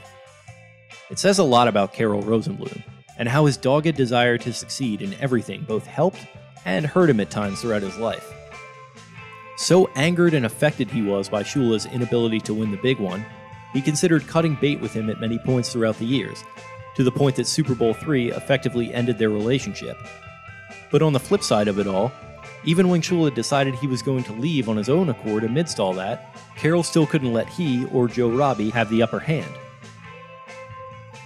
It 1.11 1.19
says 1.19 1.39
a 1.39 1.45
lot 1.45 1.69
about 1.69 1.93
Carroll 1.93 2.23
Rosenbloom 2.23 2.83
and 3.19 3.29
how 3.29 3.47
his 3.47 3.57
dogged 3.57 3.97
desire 3.97 4.39
to 4.39 4.53
succeed 4.53 5.03
in 5.03 5.15
everything 5.15 5.65
both 5.67 5.87
helped 5.87 6.27
and 6.65 6.87
hurt 6.87 7.11
him 7.11 7.21
at 7.21 7.31
times 7.31 7.61
throughout 7.61 7.83
his 7.83 7.97
life. 7.99 8.33
So 9.57 9.91
angered 9.97 10.35
and 10.35 10.47
affected 10.47 10.91
he 10.91 11.03
was 11.03 11.29
by 11.29 11.43
Shula's 11.43 11.87
inability 11.87 12.41
to 12.41 12.55
win 12.55 12.71
the 12.71 12.77
big 12.77 13.01
one, 13.01 13.25
he 13.73 13.83
considered 13.83 14.27
cutting 14.27 14.57
bait 14.61 14.81
with 14.81 14.93
him 14.93 15.11
at 15.11 15.21
many 15.21 15.39
points 15.39 15.73
throughout 15.73 15.99
the 15.99 16.07
years, 16.07 16.45
to 16.95 17.03
the 17.03 17.11
point 17.11 17.37
that 17.37 17.47
Super 17.47 17.75
Bowl 17.75 17.97
III 18.07 18.29
effectively 18.29 18.95
ended 18.95 19.19
their 19.19 19.31
relationship. 19.31 19.97
But 20.91 21.03
on 21.03 21.13
the 21.13 21.21
flip 21.21 21.43
side 21.43 21.69
of 21.69 21.79
it 21.79 21.87
all, 21.87 22.13
even 22.65 22.89
when 22.89 23.01
Shula 23.01 23.35
decided 23.35 23.75
he 23.75 23.87
was 23.87 24.03
going 24.03 24.25
to 24.25 24.33
leave 24.33 24.69
on 24.69 24.77
his 24.77 24.89
own 24.89 25.09
accord 25.09 25.45
amidst 25.45 25.79
all 25.79 25.93
that, 25.95 26.37
Carroll 26.57 26.83
still 26.83 27.07
couldn't 27.07 27.33
let 27.33 27.49
he 27.49 27.87
or 27.87 28.09
Joe 28.09 28.31
Robbie 28.31 28.71
have 28.71 28.91
the 28.91 29.03
upper 29.03 29.21
hand. 29.21 29.53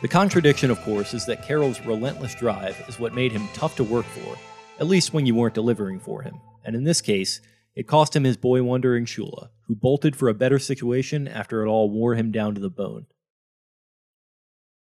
The 0.03 0.09
contradiction, 0.09 0.71
of 0.71 0.81
course, 0.83 1.15
is 1.15 1.27
that 1.27 1.47
Carroll's 1.47 1.81
relentless 1.81 2.35
drive 2.35 2.77
is 2.89 2.99
what 2.99 3.15
made 3.15 3.33
him 3.33 3.49
tough 3.55 3.77
to 3.77 3.85
work 3.85 4.05
for, 4.07 4.37
at 4.81 4.89
least 4.89 5.15
when 5.15 5.27
you 5.27 5.35
weren't 5.35 5.55
delivering 5.55 6.01
for 6.01 6.23
him. 6.23 6.41
And 6.65 6.75
in 6.75 6.85
this 6.85 7.01
case, 7.01 7.41
it 7.75 7.87
cost 7.87 8.15
him 8.15 8.25
his 8.25 8.37
boy 8.37 8.63
wonder 8.63 9.01
Shula, 9.01 9.51
who 9.67 9.75
bolted 9.75 10.17
for 10.17 10.29
a 10.29 10.35
better 10.35 10.59
situation 10.59 11.27
after 11.29 11.63
it 11.63 11.69
all 11.69 11.89
wore 11.89 12.15
him 12.15 12.31
down 12.31 12.55
to 12.55 12.61
the 12.61 12.69
bone. 12.69 13.07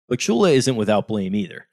But 0.08 0.18
Shula 0.18 0.52
isn't 0.54 0.76
without 0.76 1.06
blame 1.06 1.34
either. 1.34 1.66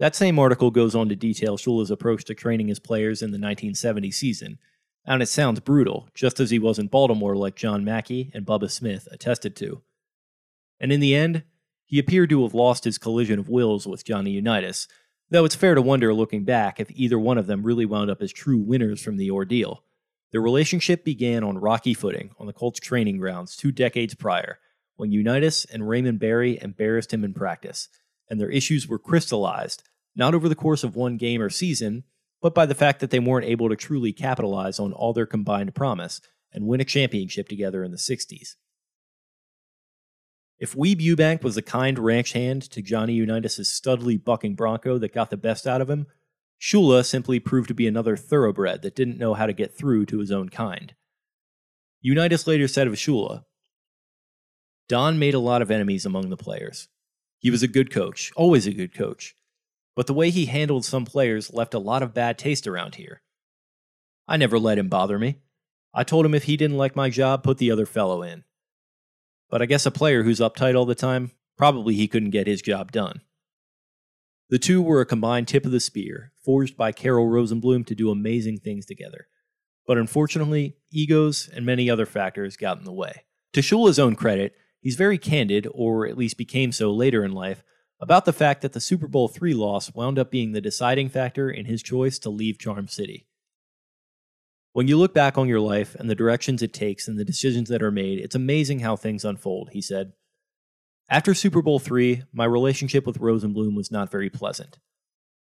That 0.00 0.16
same 0.16 0.38
article 0.38 0.70
goes 0.70 0.94
on 0.94 1.10
to 1.10 1.14
detail 1.14 1.58
Shula's 1.58 1.90
approach 1.90 2.24
to 2.24 2.34
training 2.34 2.68
his 2.68 2.78
players 2.78 3.20
in 3.20 3.32
the 3.32 3.38
1970 3.38 4.10
season, 4.10 4.58
and 5.04 5.22
it 5.22 5.26
sounds 5.26 5.60
brutal, 5.60 6.08
just 6.14 6.40
as 6.40 6.50
he 6.50 6.58
was 6.58 6.78
in 6.78 6.88
Baltimore, 6.88 7.36
like 7.36 7.54
John 7.54 7.84
Mackey 7.84 8.30
and 8.32 8.46
Bubba 8.46 8.70
Smith 8.70 9.06
attested 9.12 9.54
to. 9.56 9.82
And 10.80 10.90
in 10.90 11.00
the 11.00 11.14
end, 11.14 11.42
he 11.84 11.98
appeared 11.98 12.30
to 12.30 12.42
have 12.44 12.54
lost 12.54 12.84
his 12.84 12.96
collision 12.96 13.38
of 13.38 13.50
wills 13.50 13.86
with 13.86 14.06
Johnny 14.06 14.30
Unitas, 14.30 14.88
though 15.28 15.44
it's 15.44 15.54
fair 15.54 15.74
to 15.74 15.82
wonder 15.82 16.14
looking 16.14 16.44
back 16.44 16.80
if 16.80 16.90
either 16.92 17.18
one 17.18 17.36
of 17.36 17.46
them 17.46 17.62
really 17.62 17.84
wound 17.84 18.10
up 18.10 18.22
as 18.22 18.32
true 18.32 18.58
winners 18.58 19.02
from 19.02 19.18
the 19.18 19.30
ordeal. 19.30 19.84
Their 20.32 20.40
relationship 20.40 21.04
began 21.04 21.44
on 21.44 21.58
rocky 21.58 21.92
footing 21.92 22.30
on 22.38 22.46
the 22.46 22.54
Colts 22.54 22.80
training 22.80 23.18
grounds 23.18 23.54
two 23.54 23.70
decades 23.70 24.14
prior, 24.14 24.60
when 24.96 25.12
Unitas 25.12 25.66
and 25.66 25.86
Raymond 25.86 26.20
Berry 26.20 26.58
embarrassed 26.62 27.12
him 27.12 27.22
in 27.22 27.34
practice, 27.34 27.90
and 28.30 28.40
their 28.40 28.50
issues 28.50 28.88
were 28.88 28.98
crystallized, 28.98 29.82
not 30.14 30.34
over 30.34 30.48
the 30.48 30.54
course 30.54 30.84
of 30.84 30.96
one 30.96 31.16
game 31.16 31.40
or 31.40 31.50
season, 31.50 32.04
but 32.42 32.54
by 32.54 32.66
the 32.66 32.74
fact 32.74 33.00
that 33.00 33.10
they 33.10 33.18
weren't 33.18 33.46
able 33.46 33.68
to 33.68 33.76
truly 33.76 34.12
capitalize 34.12 34.78
on 34.78 34.92
all 34.92 35.12
their 35.12 35.26
combined 35.26 35.74
promise 35.74 36.20
and 36.52 36.66
win 36.66 36.80
a 36.80 36.84
championship 36.84 37.48
together 37.48 37.84
in 37.84 37.90
the 37.90 37.96
60s. 37.96 38.56
If 40.58 40.74
Weeb 40.74 41.00
Ewbank 41.00 41.42
was 41.42 41.54
the 41.54 41.62
kind 41.62 41.98
ranch 41.98 42.32
hand 42.32 42.62
to 42.70 42.82
Johnny 42.82 43.14
Unitas' 43.14 43.80
studly 43.80 44.22
bucking 44.22 44.56
bronco 44.56 44.98
that 44.98 45.14
got 45.14 45.30
the 45.30 45.36
best 45.38 45.66
out 45.66 45.80
of 45.80 45.88
him, 45.88 46.06
Shula 46.60 47.06
simply 47.06 47.40
proved 47.40 47.68
to 47.68 47.74
be 47.74 47.86
another 47.86 48.16
thoroughbred 48.16 48.82
that 48.82 48.94
didn't 48.94 49.16
know 49.16 49.32
how 49.32 49.46
to 49.46 49.54
get 49.54 49.74
through 49.74 50.04
to 50.06 50.18
his 50.18 50.30
own 50.30 50.50
kind. 50.50 50.94
Unitas 52.02 52.46
later 52.46 52.68
said 52.68 52.86
of 52.86 52.94
Shula, 52.94 53.44
Don 54.86 55.18
made 55.18 55.34
a 55.34 55.38
lot 55.38 55.62
of 55.62 55.70
enemies 55.70 56.04
among 56.04 56.28
the 56.28 56.36
players. 56.36 56.88
He 57.38 57.50
was 57.50 57.62
a 57.62 57.68
good 57.68 57.90
coach, 57.90 58.30
always 58.36 58.66
a 58.66 58.72
good 58.72 58.92
coach, 58.92 59.34
but 59.94 60.06
the 60.06 60.14
way 60.14 60.30
he 60.30 60.46
handled 60.46 60.84
some 60.84 61.04
players 61.04 61.52
left 61.52 61.74
a 61.74 61.78
lot 61.78 62.02
of 62.02 62.14
bad 62.14 62.38
taste 62.38 62.66
around 62.66 62.94
here. 62.96 63.22
I 64.26 64.36
never 64.36 64.58
let 64.58 64.78
him 64.78 64.88
bother 64.88 65.18
me. 65.18 65.38
I 65.92 66.04
told 66.04 66.24
him 66.24 66.34
if 66.34 66.44
he 66.44 66.56
didn't 66.56 66.76
like 66.76 66.94
my 66.94 67.10
job, 67.10 67.42
put 67.42 67.58
the 67.58 67.70
other 67.70 67.86
fellow 67.86 68.22
in. 68.22 68.44
But 69.50 69.60
I 69.60 69.66
guess 69.66 69.86
a 69.86 69.90
player 69.90 70.22
who's 70.22 70.38
uptight 70.38 70.76
all 70.76 70.86
the 70.86 70.94
time, 70.94 71.32
probably 71.58 71.94
he 71.94 72.06
couldn't 72.06 72.30
get 72.30 72.46
his 72.46 72.62
job 72.62 72.92
done. 72.92 73.22
The 74.48 74.58
two 74.58 74.82
were 74.82 75.00
a 75.00 75.06
combined 75.06 75.48
tip 75.48 75.64
of 75.64 75.72
the 75.72 75.80
spear, 75.80 76.32
forged 76.44 76.76
by 76.76 76.92
Carroll 76.92 77.28
Rosenbloom 77.28 77.86
to 77.86 77.94
do 77.94 78.10
amazing 78.10 78.58
things 78.58 78.86
together. 78.86 79.26
But 79.86 79.98
unfortunately, 79.98 80.76
egos 80.92 81.48
and 81.52 81.66
many 81.66 81.90
other 81.90 82.06
factors 82.06 82.56
got 82.56 82.78
in 82.78 82.84
the 82.84 82.92
way. 82.92 83.24
To 83.52 83.62
Shula's 83.62 83.98
own 83.98 84.14
credit, 84.14 84.54
he's 84.80 84.96
very 84.96 85.18
candid, 85.18 85.66
or 85.72 86.06
at 86.06 86.16
least 86.16 86.36
became 86.36 86.70
so 86.70 86.92
later 86.92 87.24
in 87.24 87.32
life, 87.32 87.64
about 88.00 88.24
the 88.24 88.32
fact 88.32 88.62
that 88.62 88.72
the 88.72 88.80
Super 88.80 89.06
Bowl 89.06 89.30
III 89.30 89.54
loss 89.54 89.94
wound 89.94 90.18
up 90.18 90.30
being 90.30 90.52
the 90.52 90.60
deciding 90.60 91.10
factor 91.10 91.50
in 91.50 91.66
his 91.66 91.82
choice 91.82 92.18
to 92.20 92.30
leave 92.30 92.58
Charm 92.58 92.88
City. 92.88 93.26
When 94.72 94.88
you 94.88 94.96
look 94.96 95.12
back 95.12 95.36
on 95.36 95.48
your 95.48 95.60
life 95.60 95.94
and 95.96 96.08
the 96.08 96.14
directions 96.14 96.62
it 96.62 96.72
takes 96.72 97.08
and 97.08 97.18
the 97.18 97.24
decisions 97.24 97.68
that 97.68 97.82
are 97.82 97.90
made, 97.90 98.18
it's 98.18 98.34
amazing 98.34 98.80
how 98.80 98.96
things 98.96 99.24
unfold, 99.24 99.70
he 99.72 99.82
said. 99.82 100.12
After 101.10 101.34
Super 101.34 101.60
Bowl 101.60 101.80
III, 101.80 102.22
my 102.32 102.44
relationship 102.44 103.04
with 103.04 103.18
Rosenbloom 103.18 103.74
was 103.74 103.90
not 103.90 104.10
very 104.10 104.30
pleasant. 104.30 104.78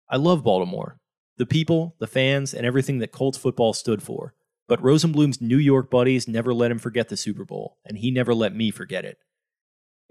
I 0.09 0.17
love 0.17 0.43
Baltimore, 0.43 0.99
the 1.37 1.45
people, 1.45 1.95
the 1.99 2.07
fans, 2.07 2.53
and 2.53 2.65
everything 2.65 2.99
that 2.99 3.13
Colts 3.13 3.37
football 3.37 3.73
stood 3.73 4.03
for. 4.03 4.35
But 4.67 4.81
Rosenbloom's 4.81 5.41
New 5.41 5.57
York 5.57 5.89
buddies 5.89 6.27
never 6.27 6.53
let 6.53 6.69
him 6.69 6.79
forget 6.79 7.09
the 7.09 7.17
Super 7.17 7.45
Bowl, 7.45 7.77
and 7.85 7.97
he 7.97 8.11
never 8.11 8.33
let 8.35 8.53
me 8.53 8.71
forget 8.71 9.05
it. 9.05 9.17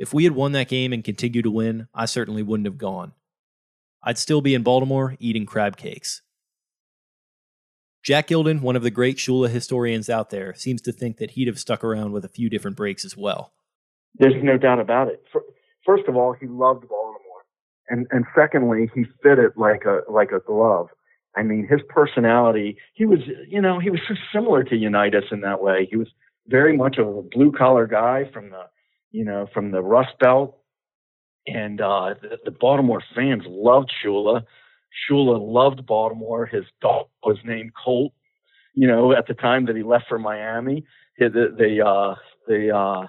If 0.02 0.12
we 0.12 0.24
had 0.24 0.32
won 0.32 0.50
that 0.50 0.66
game 0.66 0.92
and 0.92 1.04
continued 1.04 1.44
to 1.44 1.50
win, 1.52 1.86
I 1.94 2.06
certainly 2.06 2.42
wouldn't 2.42 2.66
have 2.66 2.76
gone. 2.76 3.12
I'd 4.02 4.18
still 4.18 4.40
be 4.40 4.52
in 4.52 4.64
Baltimore 4.64 5.14
eating 5.20 5.46
crab 5.46 5.76
cakes. 5.76 6.22
Jack 8.02 8.26
Gilden, 8.26 8.62
one 8.62 8.74
of 8.74 8.82
the 8.82 8.90
great 8.90 9.18
Shula 9.18 9.48
historians 9.48 10.10
out 10.10 10.30
there, 10.30 10.54
seems 10.56 10.82
to 10.82 10.92
think 10.92 11.18
that 11.18 11.30
he'd 11.30 11.46
have 11.46 11.60
stuck 11.60 11.84
around 11.84 12.10
with 12.10 12.24
a 12.24 12.28
few 12.28 12.50
different 12.50 12.76
breaks 12.76 13.04
as 13.04 13.16
well. 13.16 13.52
There's 14.16 14.34
no 14.42 14.58
doubt 14.58 14.80
about 14.80 15.06
it. 15.06 15.24
First 15.86 16.08
of 16.08 16.16
all, 16.16 16.32
he 16.32 16.48
loved 16.48 16.88
Baltimore, 16.88 17.44
and 17.88 18.08
and 18.10 18.24
secondly, 18.34 18.90
he 18.92 19.04
fit 19.22 19.38
it 19.38 19.52
like 19.56 19.84
a 19.84 20.00
like 20.10 20.32
a 20.32 20.40
glove. 20.40 20.88
I 21.36 21.44
mean, 21.44 21.68
his 21.70 21.80
personality, 21.88 22.76
he 22.94 23.06
was, 23.06 23.20
you 23.46 23.60
know, 23.60 23.78
he 23.78 23.90
was 23.90 24.00
so 24.08 24.14
similar 24.32 24.64
to 24.64 24.74
Unitas 24.74 25.26
in 25.30 25.42
that 25.42 25.62
way. 25.62 25.86
He 25.88 25.96
was 25.96 26.08
very 26.48 26.76
much 26.76 26.98
a 26.98 27.04
blue 27.04 27.52
collar 27.52 27.86
guy 27.86 28.28
from 28.32 28.50
the, 28.50 28.64
you 29.12 29.24
know, 29.24 29.46
from 29.54 29.70
the 29.70 29.82
Rust 29.82 30.18
Belt. 30.18 30.58
And, 31.46 31.80
uh, 31.80 32.14
the, 32.20 32.38
the 32.44 32.50
Baltimore 32.50 33.02
fans 33.14 33.42
loved 33.46 33.90
Shula. 34.04 34.44
Shula 35.08 35.40
loved 35.40 35.86
Baltimore. 35.86 36.46
His 36.46 36.64
dog 36.80 37.06
was 37.24 37.38
named 37.44 37.72
Colt, 37.82 38.12
you 38.74 38.86
know, 38.86 39.12
at 39.12 39.26
the 39.26 39.34
time 39.34 39.66
that 39.66 39.76
he 39.76 39.82
left 39.82 40.06
for 40.08 40.18
Miami. 40.18 40.84
The, 41.18 41.28
the, 41.56 41.84
uh, 41.86 42.14
the, 42.46 42.76
uh, 42.76 43.06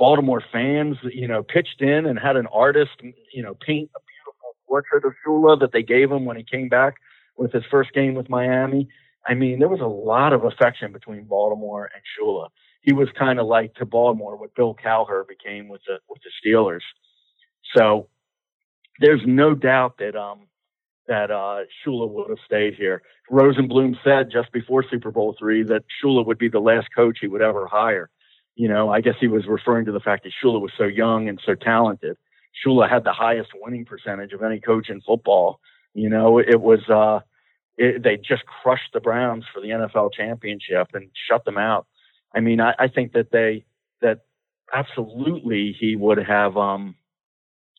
Baltimore 0.00 0.42
fans, 0.50 0.96
you 1.12 1.28
know, 1.28 1.42
pitched 1.42 1.82
in 1.82 2.06
and 2.06 2.18
had 2.18 2.36
an 2.36 2.46
artist, 2.46 2.92
you 3.34 3.42
know, 3.42 3.54
paint 3.54 3.90
a 3.94 4.00
beautiful 4.00 4.56
portrait 4.66 5.04
of 5.04 5.12
Shula 5.24 5.60
that 5.60 5.72
they 5.72 5.82
gave 5.82 6.10
him 6.10 6.24
when 6.24 6.38
he 6.38 6.42
came 6.42 6.70
back 6.70 6.94
with 7.36 7.52
his 7.52 7.64
first 7.70 7.92
game 7.92 8.14
with 8.14 8.30
Miami. 8.30 8.88
I 9.26 9.34
mean, 9.34 9.58
there 9.58 9.68
was 9.68 9.82
a 9.82 9.86
lot 9.86 10.32
of 10.32 10.44
affection 10.44 10.90
between 10.92 11.24
Baltimore 11.24 11.90
and 11.94 12.02
Shula. 12.16 12.48
He 12.80 12.92
was 12.92 13.08
kind 13.18 13.38
of 13.38 13.46
like 13.46 13.74
to 13.74 13.86
Baltimore 13.86 14.36
what 14.36 14.54
Bill 14.54 14.74
Cowher 14.74 15.26
became 15.26 15.68
with 15.68 15.82
the 15.86 15.98
with 16.08 16.20
the 16.22 16.30
Steelers. 16.50 16.80
So 17.76 18.08
there's 19.00 19.22
no 19.26 19.54
doubt 19.54 19.98
that 19.98 20.16
um 20.16 20.46
that 21.08 21.30
uh 21.30 21.64
Shula 21.84 22.08
would 22.08 22.30
have 22.30 22.38
stayed 22.46 22.74
here. 22.74 23.02
Rosenbloom 23.30 23.96
said 24.04 24.30
just 24.32 24.52
before 24.52 24.84
Super 24.90 25.10
Bowl 25.10 25.36
three 25.38 25.62
that 25.64 25.84
Shula 26.02 26.24
would 26.26 26.38
be 26.38 26.48
the 26.48 26.60
last 26.60 26.88
coach 26.94 27.18
he 27.20 27.28
would 27.28 27.42
ever 27.42 27.66
hire. 27.66 28.10
You 28.56 28.68
know, 28.68 28.90
I 28.90 29.00
guess 29.00 29.14
he 29.20 29.28
was 29.28 29.46
referring 29.46 29.86
to 29.86 29.92
the 29.92 30.00
fact 30.00 30.24
that 30.24 30.32
Shula 30.42 30.60
was 30.60 30.72
so 30.76 30.84
young 30.84 31.28
and 31.28 31.40
so 31.44 31.54
talented. 31.54 32.16
Shula 32.64 32.88
had 32.90 33.04
the 33.04 33.12
highest 33.12 33.50
winning 33.54 33.84
percentage 33.84 34.32
of 34.32 34.42
any 34.42 34.60
coach 34.60 34.90
in 34.90 35.00
football. 35.02 35.60
You 35.94 36.08
know, 36.10 36.38
it 36.38 36.60
was 36.60 36.80
uh 36.88 37.20
it, 37.76 38.02
they 38.02 38.16
just 38.16 38.44
crushed 38.46 38.92
the 38.92 39.00
Browns 39.00 39.44
for 39.52 39.60
the 39.60 39.68
NFL 39.68 40.12
championship 40.12 40.88
and 40.94 41.10
shut 41.28 41.44
them 41.44 41.58
out. 41.58 41.86
I 42.34 42.40
mean, 42.40 42.60
I, 42.60 42.74
I 42.78 42.88
think 42.88 43.12
that 43.12 43.30
they 43.32 43.64
that 44.02 44.20
absolutely 44.72 45.76
he 45.78 45.96
would 45.96 46.18
have 46.18 46.56
um 46.56 46.94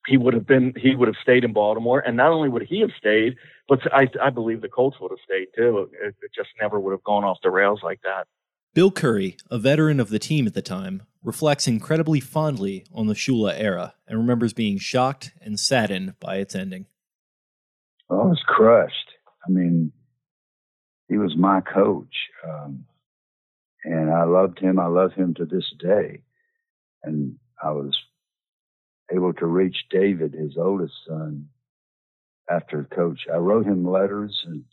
he 0.08 0.18
would 0.18 0.34
have 0.34 0.48
been 0.48 0.74
he 0.76 0.96
would 0.96 1.08
have 1.08 1.16
stayed 1.22 1.44
in 1.44 1.54
Baltimore, 1.54 2.00
and 2.00 2.18
not 2.18 2.32
only 2.32 2.50
would 2.50 2.64
he 2.64 2.82
have 2.82 2.92
stayed, 2.98 3.36
but 3.68 3.80
I 3.94 4.08
I 4.22 4.30
believe 4.30 4.62
the 4.62 4.70
Colts 4.70 4.98
would 5.00 5.12
have 5.12 5.20
stayed 5.24 5.48
too. 5.56 5.90
It, 5.94 6.16
it 6.22 6.32
just 6.36 6.50
never 6.60 6.80
would 6.80 6.92
have 6.92 7.04
gone 7.04 7.24
off 7.24 7.38
the 7.44 7.52
rails 7.52 7.82
like 7.84 8.02
that. 8.04 8.28
Bill 8.74 8.90
Curry, 8.92 9.36
a 9.50 9.58
veteran 9.58 10.00
of 10.00 10.10
the 10.10 10.20
team 10.20 10.48
at 10.48 10.54
the 10.54 10.62
time, 10.62 11.04
reflects 11.24 11.68
incredibly 11.68 12.22
fondly 12.22 12.86
on 12.94 13.08
the 13.08 13.14
Shula 13.14 13.54
era 13.60 13.96
and 14.08 14.18
remembers 14.18 14.54
being 14.54 14.78
shocked 14.78 15.34
and 15.42 15.60
saddened 15.60 16.14
by 16.22 16.38
its 16.38 16.56
ending. 16.56 16.86
I 18.10 18.14
was 18.14 18.42
crushed. 18.46 19.12
I 19.46 19.52
mean, 19.52 19.92
he 21.10 21.18
was 21.18 21.36
my 21.36 21.62
coach. 21.62 22.14
Um, 22.48 22.86
and 23.84 24.12
I 24.12 24.24
loved 24.24 24.60
him. 24.60 24.80
I 24.80 24.88
love 24.88 25.14
him 25.14 25.34
to 25.36 25.46
this 25.46 25.72
day. 25.80 26.22
And 27.04 27.36
I 27.62 27.72
was 27.72 27.98
able 29.14 29.34
to 29.34 29.46
reach 29.46 29.76
David, 29.90 30.34
his 30.34 30.58
oldest 30.58 30.94
son, 31.08 31.50
after 32.50 32.84
coach. 32.84 33.22
I 33.32 33.38
wrote 33.38 33.66
him 33.66 33.90
letters 33.90 34.44
and 34.46 34.64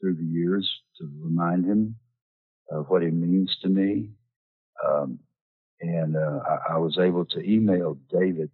through 0.00 0.16
the 0.16 0.24
years 0.24 0.68
to 0.98 1.10
remind 1.22 1.64
him 1.64 1.96
of 2.70 2.86
what 2.88 3.02
he 3.02 3.10
means 3.10 3.56
to 3.62 3.68
me. 3.68 4.10
Um, 4.86 5.18
and 5.80 6.16
uh, 6.16 6.40
I, 6.46 6.74
I, 6.74 6.78
was 6.78 6.98
able 6.98 7.24
to 7.26 7.40
email 7.40 7.98
David. 8.10 8.50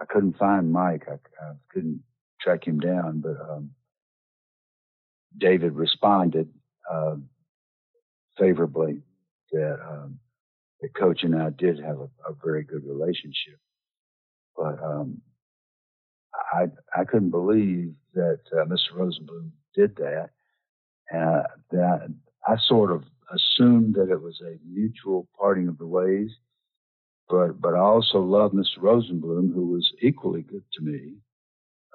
I 0.00 0.04
couldn't 0.04 0.38
find 0.38 0.72
Mike. 0.72 1.06
I, 1.08 1.14
I 1.14 1.52
couldn't 1.72 2.02
track 2.40 2.66
him 2.66 2.80
down, 2.80 3.20
but 3.20 3.36
um, 3.50 3.70
David 5.36 5.74
responded 5.74 6.48
uh, 6.90 7.16
favorably 8.40 9.02
that 9.52 9.78
um, 9.88 10.18
the 10.80 10.88
coach 10.88 11.22
and 11.22 11.36
I 11.36 11.50
did 11.50 11.78
have 11.78 11.98
a, 12.00 12.08
a 12.28 12.34
very 12.42 12.64
good 12.64 12.84
relationship. 12.84 13.58
But 14.56 14.82
um, 14.82 15.20
I 16.52 16.66
I 16.96 17.04
couldn't 17.04 17.30
believe 17.30 17.94
that 18.14 18.40
uh, 18.52 18.64
Mr. 18.64 18.94
Rosenbloom 18.96 19.50
did 19.74 19.96
that, 19.96 20.30
and 21.10 21.44
that 21.70 22.12
I 22.46 22.56
sort 22.66 22.90
of 22.92 23.04
assumed 23.32 23.94
that 23.94 24.10
it 24.10 24.20
was 24.20 24.40
a 24.42 24.58
mutual 24.68 25.28
parting 25.38 25.68
of 25.68 25.78
the 25.78 25.86
ways. 25.86 26.30
But 27.28 27.60
but 27.60 27.74
I 27.74 27.80
also 27.80 28.20
loved 28.20 28.54
Mr. 28.54 28.78
Rosenbloom, 28.78 29.54
who 29.54 29.68
was 29.68 29.92
equally 30.02 30.42
good 30.42 30.64
to 30.74 30.82
me 30.82 31.14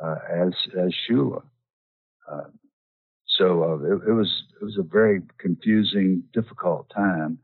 uh, 0.03 0.17
as 0.31 0.53
as 0.79 0.93
Shula. 1.09 1.43
Uh, 2.31 2.49
so 3.37 3.63
uh, 3.63 3.95
it, 3.95 4.09
it, 4.09 4.13
was 4.13 4.43
it 4.61 4.63
was 4.63 4.77
a 4.77 4.83
very 4.83 5.21
confusing, 5.37 6.23
difficult 6.33 6.89
time. 6.93 7.39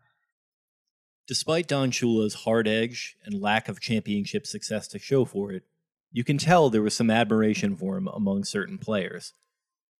Despite 1.27 1.67
Don 1.67 1.91
Shula's 1.91 2.33
hard 2.33 2.67
edge 2.67 3.15
and 3.23 3.39
lack 3.41 3.69
of 3.69 3.79
championship 3.79 4.45
success 4.45 4.87
to 4.89 4.99
show 4.99 5.25
for 5.25 5.51
it, 5.51 5.63
you 6.11 6.23
can 6.23 6.37
tell 6.37 6.69
there 6.69 6.81
was 6.81 6.95
some 6.95 7.09
admiration 7.09 7.75
for 7.75 7.97
him 7.97 8.07
among 8.07 8.43
certain 8.43 8.77
players. 8.77 9.33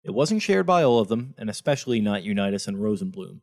It 0.03 0.11
wasn't 0.11 0.41
shared 0.41 0.65
by 0.65 0.83
all 0.83 0.99
of 0.99 1.07
them, 1.07 1.35
and 1.37 1.49
especially 1.49 2.01
not 2.01 2.23
Unitas 2.23 2.67
and 2.67 2.77
Rosenbloom. 2.77 3.41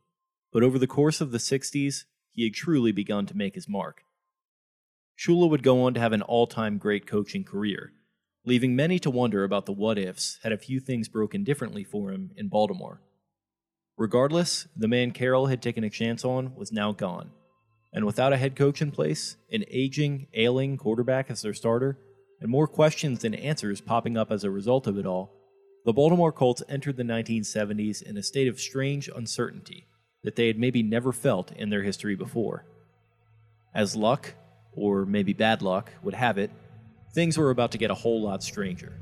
But 0.51 0.63
over 0.63 0.77
the 0.77 0.87
course 0.87 1.21
of 1.21 1.31
the 1.31 1.37
60s, 1.37 2.03
he 2.31 2.43
had 2.43 2.53
truly 2.53 2.91
begun 2.91 3.25
to 3.27 3.37
make 3.37 3.55
his 3.55 3.69
mark. 3.69 4.03
Shula 5.17 5.49
would 5.49 5.63
go 5.63 5.83
on 5.83 5.93
to 5.93 5.99
have 5.99 6.13
an 6.13 6.21
all 6.21 6.47
time 6.47 6.77
great 6.77 7.07
coaching 7.07 7.43
career, 7.43 7.91
leaving 8.49 8.75
many 8.75 8.97
to 8.97 9.11
wonder 9.11 9.43
about 9.43 9.67
the 9.67 9.71
what 9.71 9.99
ifs 9.99 10.39
had 10.41 10.51
a 10.51 10.57
few 10.57 10.79
things 10.79 11.07
broken 11.07 11.43
differently 11.43 11.83
for 11.83 12.11
him 12.11 12.31
in 12.35 12.47
Baltimore. 12.47 12.99
Regardless, 13.95 14.67
the 14.75 14.87
man 14.87 15.11
Carroll 15.11 15.45
had 15.45 15.61
taken 15.61 15.83
a 15.83 15.89
chance 15.89 16.25
on 16.25 16.55
was 16.55 16.71
now 16.71 16.91
gone, 16.91 17.29
and 17.93 18.05
without 18.05 18.33
a 18.33 18.37
head 18.37 18.55
coach 18.55 18.81
in 18.81 18.89
place, 18.89 19.37
an 19.51 19.63
aging, 19.69 20.25
ailing 20.33 20.77
quarterback 20.77 21.29
as 21.29 21.43
their 21.43 21.53
starter, 21.53 21.99
and 22.41 22.49
more 22.49 22.67
questions 22.67 23.19
than 23.21 23.35
answers 23.35 23.81
popping 23.81 24.17
up 24.17 24.31
as 24.31 24.43
a 24.43 24.49
result 24.49 24.87
of 24.87 24.97
it 24.97 25.05
all, 25.05 25.31
the 25.85 25.93
Baltimore 25.93 26.31
Colts 26.31 26.63
entered 26.67 26.97
the 26.97 27.03
1970s 27.03 28.01
in 28.01 28.17
a 28.17 28.23
state 28.23 28.47
of 28.47 28.59
strange 28.59 29.07
uncertainty 29.15 29.85
that 30.23 30.35
they 30.35 30.47
had 30.47 30.57
maybe 30.57 30.81
never 30.81 31.11
felt 31.11 31.51
in 31.51 31.69
their 31.69 31.83
history 31.83 32.15
before. 32.15 32.65
As 33.75 33.95
luck, 33.95 34.33
or 34.73 35.05
maybe 35.05 35.33
bad 35.33 35.61
luck, 35.61 35.91
would 36.01 36.15
have 36.15 36.39
it, 36.39 36.49
things 37.13 37.37
were 37.37 37.49
about 37.49 37.71
to 37.71 37.77
get 37.77 37.91
a 37.91 37.95
whole 37.95 38.21
lot 38.21 38.43
stranger. 38.43 38.93